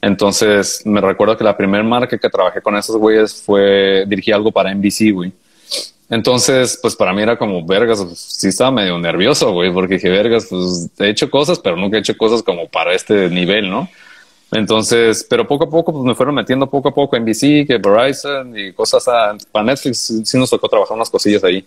Entonces 0.00 0.80
me 0.84 1.00
recuerdo 1.00 1.36
que 1.36 1.42
la 1.42 1.56
primera 1.56 1.82
marca 1.82 2.16
que 2.16 2.30
trabajé 2.30 2.62
con 2.62 2.76
esos 2.76 2.96
güeyes 2.96 3.42
fue 3.42 4.04
dirigir 4.06 4.34
algo 4.34 4.52
para 4.52 4.72
NBC, 4.72 5.12
güey. 5.12 5.32
Entonces, 6.08 6.78
pues 6.80 6.94
para 6.94 7.12
mí 7.12 7.22
era 7.22 7.36
como 7.36 7.66
vergas, 7.66 8.00
pues, 8.04 8.16
sí 8.16 8.46
estaba 8.46 8.70
medio 8.70 8.96
nervioso, 8.96 9.50
güey, 9.50 9.72
porque 9.72 9.94
dije, 9.94 10.08
vergas, 10.08 10.46
pues 10.48 10.88
he 11.00 11.08
hecho 11.08 11.28
cosas, 11.28 11.58
pero 11.58 11.76
nunca 11.76 11.96
he 11.96 12.00
hecho 12.00 12.16
cosas 12.16 12.44
como 12.44 12.68
para 12.68 12.94
este 12.94 13.28
nivel, 13.28 13.68
¿no? 13.68 13.88
Entonces, 14.52 15.26
pero 15.28 15.46
poco 15.46 15.64
a 15.64 15.70
poco, 15.70 15.92
pues 15.92 16.04
me 16.04 16.14
fueron 16.14 16.34
metiendo 16.34 16.68
poco 16.68 16.88
a 16.88 16.94
poco 16.94 17.16
en 17.16 17.24
NBC, 17.24 17.66
que 17.66 17.78
Verizon 17.78 18.56
y 18.56 18.72
cosas 18.72 19.06
a, 19.08 19.36
para 19.50 19.64
Netflix, 19.64 20.22
sí 20.24 20.38
nos 20.38 20.50
tocó 20.50 20.68
trabajar 20.68 20.96
unas 20.96 21.10
cosillas 21.10 21.42
ahí. 21.44 21.66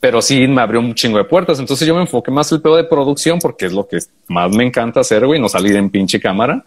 Pero 0.00 0.22
sí 0.22 0.46
me 0.46 0.60
abrió 0.60 0.78
un 0.80 0.94
chingo 0.94 1.18
de 1.18 1.24
puertas. 1.24 1.58
Entonces 1.58 1.86
yo 1.88 1.94
me 1.94 2.02
enfoqué 2.02 2.30
más 2.30 2.52
el 2.52 2.60
pedo 2.60 2.76
de 2.76 2.84
producción 2.84 3.38
porque 3.38 3.66
es 3.66 3.72
lo 3.72 3.88
que 3.88 3.98
más 4.28 4.50
me 4.54 4.64
encanta 4.64 5.00
hacer, 5.00 5.26
güey, 5.26 5.40
no 5.40 5.48
salir 5.48 5.74
en 5.76 5.90
pinche 5.90 6.20
cámara. 6.20 6.64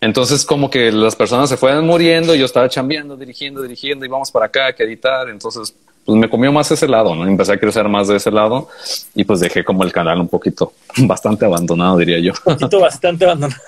Entonces, 0.00 0.44
como 0.44 0.68
que 0.68 0.92
las 0.92 1.16
personas 1.16 1.48
se 1.48 1.56
fueron 1.56 1.86
muriendo, 1.86 2.34
yo 2.34 2.44
estaba 2.44 2.68
chambeando, 2.68 3.16
dirigiendo, 3.16 3.62
dirigiendo, 3.62 4.04
y 4.04 4.08
vamos 4.08 4.30
para 4.30 4.46
acá, 4.46 4.74
que 4.74 4.82
editar. 4.82 5.30
Entonces, 5.30 5.74
pues 6.04 6.18
me 6.18 6.28
comió 6.28 6.52
más 6.52 6.70
ese 6.70 6.86
lado, 6.86 7.14
¿no? 7.14 7.26
Empecé 7.26 7.52
a 7.52 7.58
crecer 7.58 7.88
más 7.88 8.08
de 8.08 8.16
ese 8.16 8.30
lado 8.30 8.68
y 9.14 9.24
pues 9.24 9.40
dejé 9.40 9.64
como 9.64 9.84
el 9.84 9.92
canal 9.92 10.20
un 10.20 10.28
poquito, 10.28 10.72
bastante 10.98 11.46
abandonado, 11.46 11.96
diría 11.96 12.18
yo. 12.18 12.32
Un 12.44 12.54
poquito 12.54 12.80
bastante 12.80 13.24
abandonado. 13.24 13.62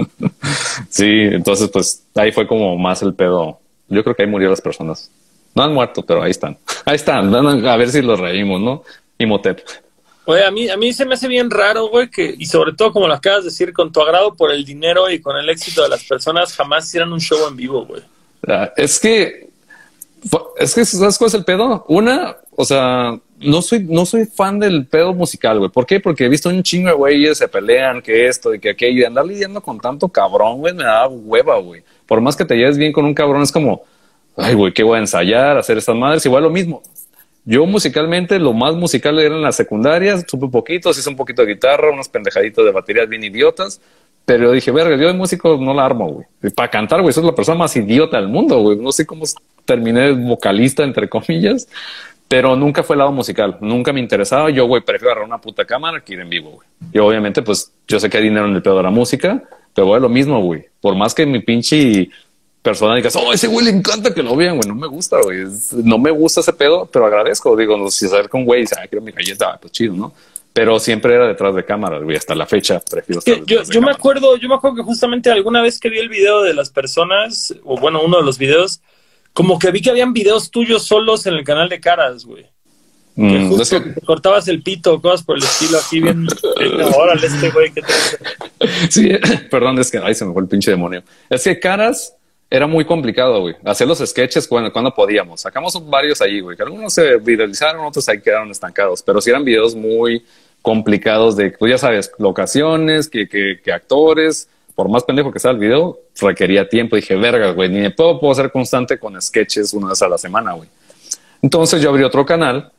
sí, 0.88 1.07
entonces 1.07 1.68
pues 1.68 2.05
ahí 2.14 2.32
fue 2.32 2.46
como 2.46 2.76
más 2.78 3.03
el 3.03 3.14
pedo. 3.14 3.59
Yo 3.88 4.03
creo 4.03 4.16
que 4.16 4.22
ahí 4.22 4.28
murió 4.28 4.48
las 4.48 4.61
personas. 4.61 5.11
No 5.55 5.62
han 5.62 5.74
muerto, 5.74 6.03
pero 6.03 6.22
ahí 6.22 6.30
están. 6.30 6.57
Ahí 6.84 6.96
están. 6.96 7.32
A 7.34 7.76
ver 7.76 7.90
si 7.90 8.03
los 8.03 8.18
reímos, 8.18 8.61
¿no? 8.61 8.82
Imhotep. 9.18 9.61
Oye, 10.24 10.44
a 10.44 10.50
mí, 10.50 10.68
a 10.68 10.76
mí 10.76 10.92
se 10.92 11.05
me 11.05 11.14
hace 11.14 11.28
bien 11.28 11.50
raro, 11.50 11.88
güey, 11.88 12.09
que, 12.09 12.34
y 12.36 12.46
sobre 12.46 12.72
todo 12.72 12.92
como 12.92 13.07
lo 13.07 13.14
acabas 13.14 13.44
de 13.44 13.50
decir, 13.50 13.72
con 13.72 13.92
tu 13.92 14.00
agrado 14.00 14.34
por 14.34 14.50
el 14.50 14.64
dinero 14.64 15.11
y 15.11 15.20
con 15.20 15.36
el 15.36 15.48
éxito 15.48 15.82
de 15.82 15.88
las 15.88 16.03
personas, 16.05 16.55
jamás 16.57 16.86
hicieran 16.86 17.12
un 17.12 17.20
show 17.20 17.46
en 17.48 17.57
vivo, 17.57 17.84
güey. 17.84 18.03
Ah, 18.48 18.72
es 18.76 18.98
que 18.98 19.51
es 20.58 20.74
que 20.74 20.84
¿sabes 20.84 21.18
cuál 21.18 21.28
es 21.28 21.34
el 21.34 21.44
pedo? 21.44 21.84
Una, 21.88 22.36
o 22.54 22.64
sea, 22.64 23.18
no 23.40 23.62
soy, 23.62 23.84
no 23.84 24.06
soy 24.06 24.26
fan 24.26 24.58
del 24.58 24.86
pedo 24.86 25.14
musical, 25.14 25.58
güey. 25.58 25.70
¿Por 25.70 25.86
qué? 25.86 26.00
Porque 26.00 26.24
he 26.24 26.28
visto 26.28 26.48
un 26.48 26.62
chingo 26.62 26.88
de 26.88 26.94
güeyes 26.94 27.38
se 27.38 27.48
pelean, 27.48 28.02
que 28.02 28.26
esto 28.28 28.54
y 28.54 28.60
que 28.60 28.70
aquello, 28.70 29.00
y 29.00 29.04
andar 29.04 29.26
lidiando 29.26 29.60
con 29.60 29.80
tanto 29.80 30.08
cabrón, 30.08 30.58
güey, 30.58 30.74
me 30.74 30.84
da 30.84 31.08
hueva, 31.08 31.58
güey. 31.58 31.82
Por 32.06 32.20
más 32.20 32.36
que 32.36 32.44
te 32.44 32.56
lleves 32.56 32.78
bien 32.78 32.92
con 32.92 33.04
un 33.04 33.14
cabrón, 33.14 33.42
es 33.42 33.52
como, 33.52 33.82
ay, 34.36 34.54
güey, 34.54 34.72
¿qué 34.72 34.82
voy 34.82 34.96
a 34.96 35.00
ensayar? 35.00 35.56
Hacer 35.58 35.78
estas 35.78 35.96
madres, 35.96 36.24
igual 36.24 36.44
lo 36.44 36.50
mismo. 36.50 36.82
Yo 37.44 37.66
musicalmente, 37.66 38.38
lo 38.38 38.52
más 38.52 38.76
musical 38.76 39.18
era 39.18 39.34
en 39.34 39.42
las 39.42 39.56
secundarias, 39.56 40.24
supe 40.28 40.46
poquito, 40.46 40.90
un 41.08 41.16
poquito 41.16 41.42
de 41.42 41.54
guitarra, 41.54 41.90
unos 41.90 42.08
pendejaditos 42.08 42.64
de 42.64 42.70
baterías 42.70 43.08
bien 43.08 43.24
idiotas, 43.24 43.80
pero 44.24 44.44
yo 44.44 44.52
dije, 44.52 44.70
verga, 44.70 44.96
yo 44.96 45.08
de 45.08 45.14
músico 45.14 45.58
no 45.60 45.74
la 45.74 45.84
armo, 45.84 46.08
güey. 46.08 46.52
Para 46.54 46.70
cantar, 46.70 47.02
güey, 47.02 47.12
soy 47.12 47.24
la 47.24 47.34
persona 47.34 47.58
más 47.58 47.74
idiota 47.74 48.18
del 48.18 48.28
mundo, 48.28 48.60
güey. 48.60 48.78
No 48.78 48.92
sé 48.92 49.04
cómo 49.04 49.24
terminé 49.64 50.12
vocalista, 50.12 50.84
entre 50.84 51.08
comillas, 51.08 51.68
pero 52.28 52.56
nunca 52.56 52.82
fue 52.82 52.94
el 52.94 52.98
lado 53.00 53.12
musical. 53.12 53.58
Nunca 53.60 53.92
me 53.92 54.00
interesaba. 54.00 54.50
Yo, 54.50 54.66
güey, 54.66 54.82
prefiero 54.82 55.12
agarrar 55.12 55.28
una 55.28 55.40
puta 55.40 55.64
cámara 55.64 56.00
que 56.00 56.14
ir 56.14 56.20
en 56.20 56.30
vivo, 56.30 56.50
güey. 56.50 56.68
Y 56.92 56.98
obviamente, 56.98 57.42
pues, 57.42 57.72
yo 57.86 58.00
sé 58.00 58.08
que 58.08 58.18
hay 58.18 58.24
dinero 58.24 58.46
en 58.46 58.54
el 58.54 58.62
pedo 58.62 58.78
de 58.78 58.82
la 58.82 58.90
música, 58.90 59.42
pero, 59.74 59.88
güey, 59.88 60.00
lo 60.00 60.08
mismo, 60.08 60.40
güey. 60.40 60.64
Por 60.80 60.96
más 60.96 61.14
que 61.14 61.26
mi 61.26 61.40
pinche 61.40 62.08
persona 62.62 62.94
diga, 62.94 63.10
oh, 63.16 63.32
ese 63.32 63.48
güey 63.48 63.66
le 63.66 63.72
encanta 63.72 64.14
que 64.14 64.22
lo 64.22 64.34
vean, 64.34 64.56
güey. 64.56 64.68
No 64.68 64.74
me 64.74 64.86
gusta, 64.86 65.20
güey. 65.20 65.44
No 65.84 65.98
me 65.98 66.10
gusta 66.10 66.40
ese 66.40 66.52
pedo, 66.52 66.88
pero 66.90 67.06
agradezco. 67.06 67.56
Digo, 67.56 67.76
no, 67.76 67.90
si 67.90 68.08
saber 68.08 68.28
con 68.28 68.44
güey 68.44 68.64
ah, 68.76 68.86
quiero 68.88 69.04
mi 69.04 69.12
galleta, 69.12 69.58
pues 69.60 69.72
chido, 69.72 69.94
¿no? 69.94 70.12
pero 70.52 70.78
siempre 70.78 71.14
era 71.14 71.26
detrás 71.26 71.54
de 71.54 71.64
cámaras, 71.64 72.02
güey, 72.02 72.16
hasta 72.16 72.34
la 72.34 72.46
fecha 72.46 72.80
prefiero 72.80 73.22
yo, 73.24 73.62
yo 73.62 73.80
me 73.80 73.90
acuerdo, 73.90 74.36
yo 74.36 74.48
me 74.48 74.54
acuerdo 74.54 74.76
que 74.76 74.82
justamente 74.82 75.30
alguna 75.30 75.62
vez 75.62 75.80
que 75.80 75.88
vi 75.88 75.98
el 75.98 76.08
video 76.08 76.42
de 76.42 76.52
las 76.52 76.70
personas, 76.70 77.54
o 77.64 77.78
bueno, 77.78 78.02
uno 78.02 78.18
de 78.18 78.24
los 78.24 78.38
videos, 78.38 78.80
como 79.32 79.58
que 79.58 79.70
vi 79.70 79.80
que 79.80 79.90
habían 79.90 80.12
videos 80.12 80.50
tuyos 80.50 80.84
solos 80.84 81.26
en 81.26 81.34
el 81.34 81.44
canal 81.44 81.68
de 81.68 81.80
caras, 81.80 82.24
güey. 82.24 82.44
que 83.14 83.22
mm, 83.22 83.48
justo 83.50 83.82
cortabas 84.06 84.48
el 84.48 84.62
pito, 84.62 85.00
cosas 85.00 85.22
por 85.22 85.36
el 85.36 85.42
estilo, 85.42 85.78
aquí 85.78 86.00
bien, 86.00 86.26
órale 86.96 87.26
este 87.26 87.50
güey 87.50 87.72
que 87.72 87.82
te 87.82 88.88
Sí, 88.90 89.10
perdón, 89.50 89.78
es 89.78 89.90
que 89.90 89.98
ahí 89.98 90.14
se 90.14 90.24
me 90.24 90.32
fue 90.32 90.42
el 90.42 90.48
pinche 90.48 90.70
demonio. 90.70 91.02
Es 91.28 91.44
que 91.44 91.58
caras 91.58 92.14
era 92.52 92.66
muy 92.66 92.84
complicado, 92.84 93.40
güey. 93.40 93.54
Hacer 93.64 93.88
los 93.88 93.98
sketches 93.98 94.46
cuando, 94.46 94.70
cuando 94.70 94.94
podíamos. 94.94 95.40
Sacamos 95.40 95.88
varios 95.88 96.20
ahí, 96.20 96.40
güey. 96.40 96.54
Algunos 96.60 96.92
se 96.92 97.16
viralizaron, 97.16 97.82
otros 97.86 98.06
ahí 98.10 98.20
quedaron 98.20 98.50
estancados. 98.50 99.02
Pero 99.02 99.22
sí 99.22 99.30
eran 99.30 99.42
videos 99.42 99.74
muy 99.74 100.22
complicados 100.60 101.34
de, 101.34 101.50
pues 101.52 101.70
ya 101.70 101.78
sabes, 101.78 102.12
locaciones, 102.18 103.08
que, 103.08 103.26
que, 103.26 103.58
que 103.64 103.72
actores. 103.72 104.50
Por 104.74 104.88
más 104.88 105.04
pendejo 105.04 105.30
que 105.30 105.38
sea 105.38 105.50
el 105.50 105.58
video, 105.58 105.98
requería 106.20 106.68
tiempo. 106.68 106.96
Dije, 106.96 107.16
verga, 107.16 107.52
güey, 107.52 107.68
ni 107.68 107.80
me 107.80 107.90
puedo, 107.90 108.18
puedo 108.18 108.34
ser 108.34 108.50
constante 108.50 108.98
con 108.98 109.20
sketches 109.20 109.72
una 109.74 109.88
vez 109.88 110.02
a 110.02 110.08
la 110.08 110.18
semana, 110.18 110.52
güey. 110.52 110.68
Entonces 111.42 111.82
yo 111.82 111.90
abrí 111.90 112.02
otro 112.02 112.24
canal 112.24 112.72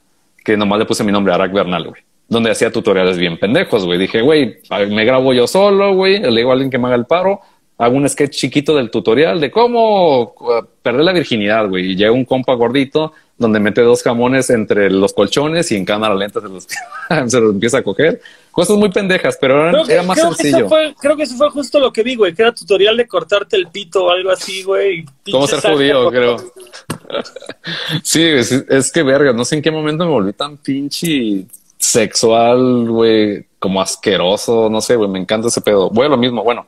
que 0.44 0.58
nomás 0.58 0.80
le 0.80 0.86
puse 0.86 1.04
mi 1.04 1.12
nombre, 1.12 1.34
Arak 1.34 1.54
Bernal, 1.54 1.88
güey. 1.88 2.02
Donde 2.28 2.52
hacía 2.52 2.72
tutoriales 2.72 3.18
bien 3.18 3.38
pendejos, 3.38 3.86
güey. 3.86 4.00
Dije, 4.00 4.22
güey, 4.22 4.58
me 4.90 5.06
grabo 5.06 5.34
yo 5.34 5.46
solo, 5.48 5.94
güey. 5.94 6.20
Le 6.20 6.38
digo 6.38 6.50
a 6.50 6.54
alguien 6.54 6.72
que 6.72 6.78
me 6.78 6.88
haga 6.88 6.96
el 6.96 7.06
paro 7.06 7.42
hago 7.78 7.96
un 7.98 8.08
sketch 8.08 8.36
chiquito 8.36 8.76
del 8.76 8.90
tutorial 8.90 9.40
de 9.40 9.52
cómo 9.52 10.36
perder 10.82 11.04
la 11.04 11.14
virginidad, 11.14 11.68
güey. 11.68 11.92
Y 11.92 11.96
llega 11.96 12.12
un 12.12 12.26
compa 12.26 12.54
gordito 12.54 13.14
donde 13.38 13.60
mete 13.60 13.82
dos 13.82 14.04
jamones 14.04 14.50
entre 14.50 14.90
los 14.90 15.14
colchones 15.14 15.72
y 15.72 15.76
en 15.76 15.86
cámara 15.86 16.16
lenta 16.16 16.40
se 16.40 16.50
los, 16.50 16.68
se 17.32 17.40
los 17.40 17.54
empieza 17.54 17.80
a 17.80 17.84
coger. 17.84 18.22
Cosas 18.54 18.78
muy 18.78 18.90
pendejas, 18.90 19.38
pero 19.42 19.84
era, 19.86 20.04
más 20.04 20.18
sencillo. 20.18 20.70
creo 21.00 21.18
que 21.18 21.24
eso 21.24 21.36
fue 21.36 21.50
justo 21.50 21.80
lo 21.80 21.92
que 21.92 22.04
vi, 22.04 22.16
güey, 22.16 22.34
que 22.34 22.44
era 22.44 22.54
tutorial 22.54 22.96
de 22.96 23.08
cortarte 23.08 23.58
el 23.58 23.68
pito 23.68 24.06
o 24.06 24.10
algo 24.12 24.30
así, 24.30 24.64
güey. 24.64 25.04
¿Cómo 25.30 25.46
ser 25.46 25.60
judío, 25.60 26.10
creo? 26.10 26.38
sí, 28.04 28.24
es, 28.24 28.52
es, 28.52 28.92
que 28.92 29.04
verga, 29.04 29.34
no 29.34 29.44
sé 29.44 29.56
en 29.56 29.62
qué 29.62 29.72
momento 29.72 30.06
me 30.06 30.12
volví 30.12 30.34
tan 30.34 30.58
pinche 30.58 31.46
sexual, 31.78 32.88
güey, 32.90 33.46
como 33.60 33.82
asqueroso, 33.82 34.70
no 34.70 34.80
sé, 34.80 34.96
güey, 34.96 35.10
me 35.10 35.20
encanta 35.20 35.50
ese 35.50 35.60
pedo. 35.60 35.90
Voy 35.90 36.06
a 36.06 36.10
lo 36.10 36.18
mismo, 36.18 36.44
bueno 36.44 36.66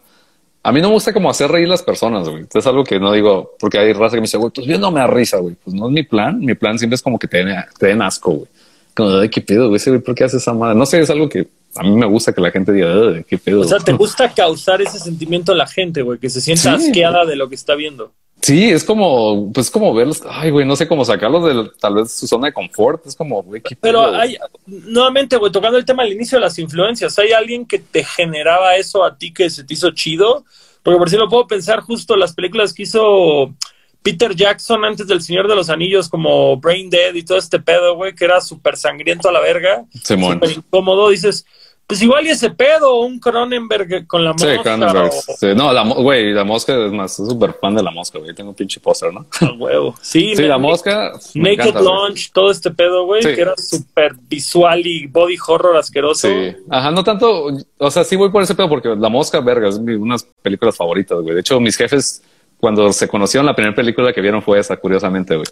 a 0.66 0.72
mí 0.72 0.82
no 0.82 0.88
me 0.88 0.96
gusta 0.96 1.14
como 1.14 1.30
hacer 1.30 1.52
reír 1.52 1.70
las 1.70 1.84
personas, 1.84 2.28
güey. 2.28 2.48
Es 2.52 2.66
algo 2.66 2.84
que 2.84 3.00
no 3.00 3.12
digo, 3.12 3.52
porque 3.60 3.78
hay 3.78 3.94
raza 3.94 4.16
que 4.16 4.22
me 4.22 4.26
dice, 4.26 4.38
güey, 4.38 4.50
pues 4.50 4.66
yo 4.66 4.80
no 4.80 4.90
me 4.90 5.00
da 5.00 5.06
risa, 5.06 5.38
güey. 5.38 5.56
Pues 5.64 5.76
no 5.76 5.86
es 5.86 5.94
mi 5.94 6.02
plan. 6.02 6.40
Mi 6.40 6.56
plan 6.56 6.80
siempre 6.80 6.96
es 6.96 7.04
como 7.04 7.20
que 7.20 7.28
te 7.28 7.46
den, 7.46 7.56
te 7.78 7.86
den 7.86 8.02
asco, 8.02 8.32
güey. 8.32 8.48
Como, 8.96 9.12
de 9.12 9.30
qué 9.30 9.42
pedo, 9.42 9.70
güey, 9.70 9.80
güey, 9.86 10.00
¿por 10.00 10.16
qué 10.16 10.24
haces 10.24 10.42
esa 10.42 10.56
madre? 10.56 10.74
No 10.74 10.88
sé, 10.88 11.00
es 11.00 11.10
algo 11.12 11.30
que 11.30 11.48
a 11.76 11.84
mí 11.84 11.92
me 11.92 12.06
gusta 12.06 12.34
que 12.34 12.42
la 12.42 12.52
gente 12.52 12.72
diga, 12.72 12.88
de 12.88 13.24
qué 13.24 13.38
pedo. 13.38 13.62
O 13.62 13.66
sea, 13.66 13.80
te 13.80 13.94
gusta 13.94 14.34
causar 14.34 14.82
ese 14.82 15.00
sentimiento 15.00 15.52
a 15.52 15.56
la 15.56 15.68
gente, 15.68 16.02
güey, 16.02 16.20
que 16.20 16.30
se 16.30 16.42
sienta 16.42 16.74
asqueada 16.74 17.26
de 17.26 17.36
lo 17.36 17.50
que 17.50 17.56
está 17.56 17.76
viendo. 17.76 18.12
Sí, 18.42 18.70
es 18.70 18.84
como, 18.84 19.52
pues 19.52 19.72
como 19.72 19.94
verlos, 19.94 20.22
ay, 20.30 20.52
güey, 20.52 20.68
no 20.68 20.76
sé 20.76 20.88
cómo 20.88 21.04
sacarlos 21.04 21.46
de 21.46 21.72
tal 21.80 21.96
vez 21.96 22.12
su 22.12 22.28
zona 22.28 22.48
de 22.48 22.54
confort, 22.54 23.06
es 23.08 23.16
como, 23.16 23.42
güey, 23.42 23.62
qué 23.62 23.76
Pero 23.76 24.14
hay, 24.14 24.38
nuevamente, 24.68 25.38
güey, 25.38 25.52
tocando 25.52 25.78
el 25.78 25.86
tema 25.86 26.04
al 26.04 26.14
inicio 26.14 26.38
de 26.38 26.44
las 26.44 26.60
influencias, 26.60 27.18
¿hay 27.18 27.32
alguien 27.32 27.66
que 27.66 27.80
te 27.80 28.04
generaba 28.04 28.76
eso 28.76 29.04
a 29.04 29.18
ti 29.18 29.34
que 29.34 29.50
se 29.50 29.64
te 29.64 29.74
hizo 29.74 29.90
chido? 29.92 30.46
Porque 30.84 31.00
por 31.00 31.10
si 31.10 31.18
lo 31.18 31.28
puedo 31.28 31.48
pensar 31.48 31.80
justo 31.80 32.16
las 32.16 32.34
películas 32.34 32.74
que 32.74 32.84
hizo 32.84 33.56
Peter 34.04 34.36
Jackson 34.36 34.86
antes 34.86 35.08
del 35.08 35.24
Señor 35.24 35.48
de 35.48 35.56
los 35.56 35.72
Anillos, 35.72 36.08
como 36.08 36.58
Brain 36.58 36.92
Dead 36.92 37.16
y 37.16 37.24
todo 37.24 37.40
este 37.40 37.60
pedo, 37.60 37.96
güey, 37.96 38.14
que 38.14 38.26
era 38.26 38.40
súper 38.40 38.78
sangriento 38.78 39.28
a 39.28 39.32
la 39.32 39.40
verga. 39.40 39.84
Súper 40.04 40.52
incómodo. 40.52 41.10
Dices, 41.10 41.48
pues 41.88 42.02
igual 42.02 42.26
y 42.26 42.30
ese 42.30 42.50
pedo, 42.50 43.02
un 43.02 43.20
Cronenberg 43.20 44.08
con 44.08 44.24
la 44.24 44.32
mosca. 44.32 44.56
Sí, 44.56 44.60
Cronenberg. 44.64 45.12
Sí. 45.38 45.48
No, 45.56 45.72
la, 45.72 45.84
güey, 45.84 46.34
la 46.34 46.44
mosca 46.44 46.86
es 46.86 46.92
más, 46.92 47.16
súper 47.16 47.54
fan 47.62 47.76
de 47.76 47.84
la 47.84 47.92
mosca, 47.92 48.18
güey. 48.18 48.34
Tengo 48.34 48.50
un 48.50 48.56
pinche 48.56 48.80
póster, 48.80 49.14
¿no? 49.14 49.28
A 49.42 49.52
huevo. 49.54 49.96
Sí, 50.02 50.36
sí 50.36 50.44
la 50.44 50.58
mosca. 50.58 51.12
Naked 51.36 51.76
Launch, 51.76 52.32
todo 52.32 52.50
este 52.50 52.72
pedo, 52.72 53.06
güey, 53.06 53.22
que 53.22 53.40
era 53.40 53.54
súper 53.56 54.16
visual 54.28 54.82
y 54.86 55.06
body 55.06 55.38
horror 55.46 55.78
asqueroso. 55.78 56.28
Sí. 56.28 56.56
Ajá, 56.70 56.90
no 56.90 57.04
tanto, 57.04 57.50
o 57.78 57.92
sea, 57.92 58.04
sí 58.04 58.16
voy 58.16 58.32
por 58.32 58.42
ese 58.42 58.56
pedo 58.56 58.68
porque 58.68 58.96
la 58.96 59.10
mosca, 59.10 59.40
verga, 59.40 59.70
es 59.70 59.76
unas 59.76 60.24
películas 60.42 60.76
favoritas, 60.76 61.20
güey. 61.22 61.36
De 61.36 61.42
hecho, 61.42 61.60
mis 61.60 61.78
jefes, 61.78 62.24
cuando 62.60 62.92
se 62.94 63.08
conocieron, 63.08 63.46
la 63.46 63.56
primera 63.56 63.76
película 63.76 64.12
que 64.12 64.22
vieron 64.22 64.42
fue 64.42 64.60
esa, 64.60 64.76
curiosamente, 64.78 65.36
güey. 65.36 65.48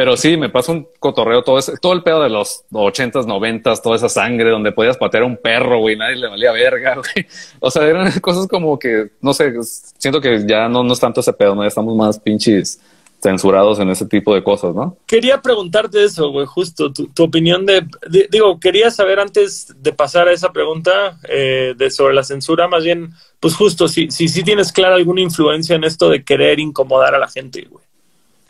Pero 0.00 0.16
sí, 0.16 0.38
me 0.38 0.48
pasa 0.48 0.72
un 0.72 0.88
cotorreo 0.98 1.42
todo 1.42 1.58
ese, 1.58 1.74
todo 1.76 1.92
el 1.92 2.02
pedo 2.02 2.22
de 2.22 2.30
los 2.30 2.64
ochentas, 2.72 3.26
noventas, 3.26 3.82
toda 3.82 3.96
esa 3.96 4.08
sangre 4.08 4.48
donde 4.48 4.72
podías 4.72 4.96
patear 4.96 5.24
a 5.24 5.26
un 5.26 5.36
perro, 5.36 5.80
güey, 5.80 5.94
nadie 5.94 6.16
le 6.16 6.26
valía 6.26 6.52
verga, 6.52 6.94
güey. 7.14 7.26
O 7.58 7.70
sea, 7.70 7.86
eran 7.86 8.10
cosas 8.20 8.46
como 8.46 8.78
que, 8.78 9.10
no 9.20 9.34
sé, 9.34 9.52
siento 9.98 10.22
que 10.22 10.46
ya 10.46 10.70
no, 10.70 10.82
no 10.82 10.94
es 10.94 11.00
tanto 11.00 11.20
ese 11.20 11.34
pedo, 11.34 11.54
¿no? 11.54 11.60
Ya 11.60 11.68
estamos 11.68 11.94
más 11.94 12.18
pinches 12.18 12.80
censurados 13.20 13.78
en 13.78 13.90
ese 13.90 14.06
tipo 14.06 14.34
de 14.34 14.42
cosas, 14.42 14.74
¿no? 14.74 14.96
Quería 15.04 15.42
preguntarte 15.42 16.02
eso, 16.02 16.30
güey, 16.30 16.46
justo 16.46 16.90
tu, 16.90 17.22
opinión 17.22 17.66
de, 17.66 17.86
digo, 18.30 18.58
quería 18.58 18.90
saber 18.90 19.20
antes 19.20 19.74
de 19.82 19.92
pasar 19.92 20.28
a 20.28 20.32
esa 20.32 20.50
pregunta 20.50 21.18
eh, 21.28 21.74
de 21.76 21.90
sobre 21.90 22.14
la 22.14 22.24
censura, 22.24 22.68
más 22.68 22.84
bien, 22.84 23.10
pues 23.38 23.54
justo, 23.54 23.86
si, 23.86 24.10
si, 24.10 24.28
si 24.28 24.42
tienes 24.44 24.72
clara 24.72 24.94
alguna 24.94 25.20
influencia 25.20 25.76
en 25.76 25.84
esto 25.84 26.08
de 26.08 26.24
querer 26.24 26.58
incomodar 26.58 27.14
a 27.14 27.18
la 27.18 27.28
gente, 27.28 27.66
güey. 27.68 27.84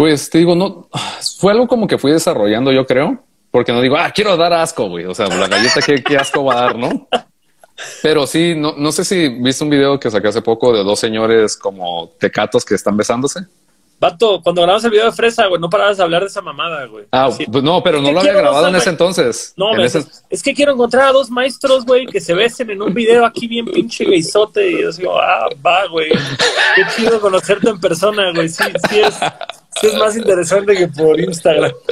Pues 0.01 0.31
te 0.31 0.39
digo, 0.39 0.55
no, 0.55 0.89
fue 1.39 1.53
algo 1.53 1.69
como 1.69 1.87
que 1.87 1.99
fui 1.99 2.11
desarrollando, 2.11 2.73
yo 2.73 2.87
creo, 2.87 3.23
porque 3.51 3.71
no 3.71 3.83
digo, 3.83 3.99
ah, 3.99 4.11
quiero 4.15 4.35
dar 4.39 4.51
asco, 4.55 4.89
güey. 4.89 5.05
O 5.05 5.15
sea, 5.15 5.27
la 5.27 5.47
galleta, 5.47 5.83
¿qué, 5.85 6.03
qué 6.03 6.17
asco 6.17 6.43
va 6.43 6.55
a 6.55 6.61
dar, 6.63 6.79
no? 6.79 7.07
Pero 8.03 8.27
sí, 8.27 8.55
no, 8.57 8.73
no 8.79 8.93
sé 8.93 9.05
si 9.05 9.29
viste 9.29 9.63
un 9.63 9.69
video 9.69 10.01
que 10.01 10.11
saqué 10.11 10.29
hace 10.29 10.41
poco 10.41 10.73
de 10.73 10.83
dos 10.85 10.99
señores 10.99 11.55
como 11.55 12.13
tecatos 12.19 12.65
que 12.65 12.77
están 12.77 12.97
besándose. 12.97 13.41
Vato, 13.99 14.41
cuando 14.43 14.63
grabamos 14.63 14.83
el 14.85 14.91
video 14.91 15.05
de 15.05 15.13
Fresa, 15.13 15.47
güey, 15.49 15.61
no 15.61 15.69
parabas 15.69 15.99
de 15.99 16.03
hablar 16.03 16.23
de 16.23 16.29
esa 16.29 16.41
mamada, 16.41 16.87
güey. 16.87 17.05
Ah, 17.13 17.29
pues 17.53 17.63
no, 17.63 17.83
pero 17.83 18.01
no 18.01 18.11
lo 18.11 18.21
había 18.21 18.33
grabado 18.33 18.69
en 18.69 18.77
ese 18.77 18.89
entonces. 18.89 19.53
No, 19.59 19.77
es 19.77 20.43
que 20.43 20.55
quiero 20.55 20.73
encontrar 20.73 21.09
a 21.09 21.13
dos 21.13 21.31
maestros, 21.31 21.85
güey, 21.85 22.07
que 22.07 22.23
se 22.23 22.33
besen 22.33 22.71
en 22.71 22.81
un 22.81 22.95
video 22.95 23.27
aquí 23.27 23.47
bien 23.47 23.67
pinche 23.67 24.07
gaysote. 24.07 24.67
Y 24.71 24.81
yo 24.81 24.93
digo, 24.93 25.21
ah, 25.21 25.51
va, 25.63 25.87
güey. 25.89 26.09
Qué 26.09 26.85
chido 26.97 27.21
conocerte 27.21 27.69
en 27.69 27.79
persona, 27.79 28.33
güey. 28.35 28.49
Sí, 28.49 28.65
sí 28.89 29.01
es, 29.01 29.19
sí 29.81 29.87
es 29.87 29.95
más 29.97 30.17
interesante 30.17 30.75
que 30.75 30.89
por 30.89 31.19
Instagram. 31.19 31.73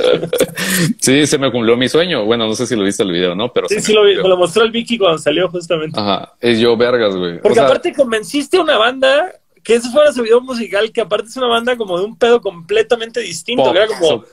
Sí, 1.00 1.26
se 1.26 1.38
me 1.38 1.50
cumplió 1.50 1.76
mi 1.76 1.88
sueño. 1.88 2.24
Bueno, 2.24 2.46
no 2.46 2.54
sé 2.54 2.66
si 2.66 2.76
lo 2.76 2.84
viste 2.84 3.02
el 3.02 3.12
video, 3.12 3.34
¿no? 3.34 3.52
Pero 3.52 3.68
sí, 3.68 3.80
sí 3.80 3.92
lo 3.92 4.04
vi. 4.04 4.16
Me 4.16 4.28
lo 4.28 4.36
mostró 4.36 4.62
el 4.64 4.70
Vicky 4.70 4.98
cuando 4.98 5.18
salió 5.18 5.48
justamente. 5.48 5.98
Ajá. 5.98 6.34
Es 6.40 6.58
yo 6.58 6.76
vergas, 6.76 7.14
güey. 7.16 7.40
Porque 7.40 7.60
aparte 7.60 7.92
convenciste 7.94 8.58
a 8.58 8.62
una 8.62 8.76
banda 8.76 9.32
que 9.62 9.74
ese 9.74 9.90
fuera 9.90 10.12
su 10.12 10.22
video 10.22 10.40
musical, 10.40 10.90
que 10.92 11.00
aparte 11.00 11.28
es 11.28 11.36
una 11.36 11.46
banda 11.46 11.76
como 11.76 11.98
de 11.98 12.04
un 12.04 12.16
pedo 12.16 12.40
completamente 12.40 13.20
distinto, 13.20 13.72
que 13.72 13.78
era 13.78 13.86
como 13.86 14.24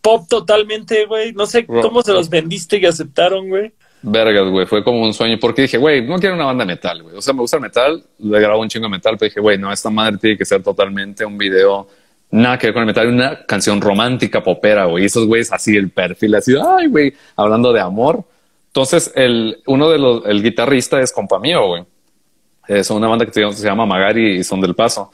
pop 0.00 0.26
totalmente, 0.28 1.06
güey. 1.06 1.32
No 1.32 1.46
sé 1.46 1.66
cómo 1.66 2.02
se 2.02 2.12
los 2.12 2.28
vendiste 2.28 2.78
y 2.78 2.86
aceptaron, 2.86 3.48
güey. 3.48 3.72
Vergas, 4.02 4.48
güey, 4.50 4.66
fue 4.66 4.82
como 4.82 5.02
un 5.02 5.14
sueño, 5.14 5.38
porque 5.40 5.62
dije, 5.62 5.78
güey, 5.78 6.04
no 6.04 6.18
quiero 6.18 6.34
una 6.34 6.46
banda 6.46 6.64
metal, 6.64 7.04
güey. 7.04 7.16
O 7.16 7.22
sea, 7.22 7.32
me 7.32 7.40
gusta 7.40 7.56
el 7.56 7.62
metal, 7.62 8.04
le 8.18 8.40
grabo 8.40 8.60
un 8.60 8.68
chingo 8.68 8.86
de 8.86 8.90
metal, 8.90 9.16
pero 9.16 9.28
dije, 9.28 9.40
güey, 9.40 9.58
no, 9.58 9.72
esta 9.72 9.90
madre 9.90 10.18
tiene 10.18 10.36
que 10.36 10.44
ser 10.44 10.60
totalmente 10.62 11.24
un 11.24 11.38
video, 11.38 11.86
nada 12.32 12.58
que 12.58 12.66
ver 12.66 12.74
con 12.74 12.82
el 12.82 12.86
metal, 12.86 13.08
una 13.08 13.46
canción 13.46 13.80
romántica, 13.80 14.42
popera, 14.42 14.86
güey. 14.86 15.04
Esos 15.04 15.26
güeyes 15.26 15.52
así, 15.52 15.76
el 15.76 15.90
perfil 15.90 16.34
así, 16.34 16.54
ay, 16.56 16.88
güey, 16.88 17.14
hablando 17.36 17.72
de 17.72 17.80
amor. 17.80 18.24
Entonces, 18.66 19.12
el, 19.14 19.62
uno 19.66 19.88
de 19.88 19.98
los, 19.98 20.26
el 20.26 20.42
guitarrista 20.42 21.00
es 21.00 21.12
compa 21.12 21.38
mío, 21.38 21.66
güey. 21.66 21.84
Son 22.82 22.96
una 22.96 23.08
banda 23.08 23.26
que 23.26 23.32
se 23.32 23.64
llama 23.64 23.86
Magari 23.86 24.38
y 24.38 24.44
son 24.44 24.60
del 24.60 24.74
Paso. 24.74 25.12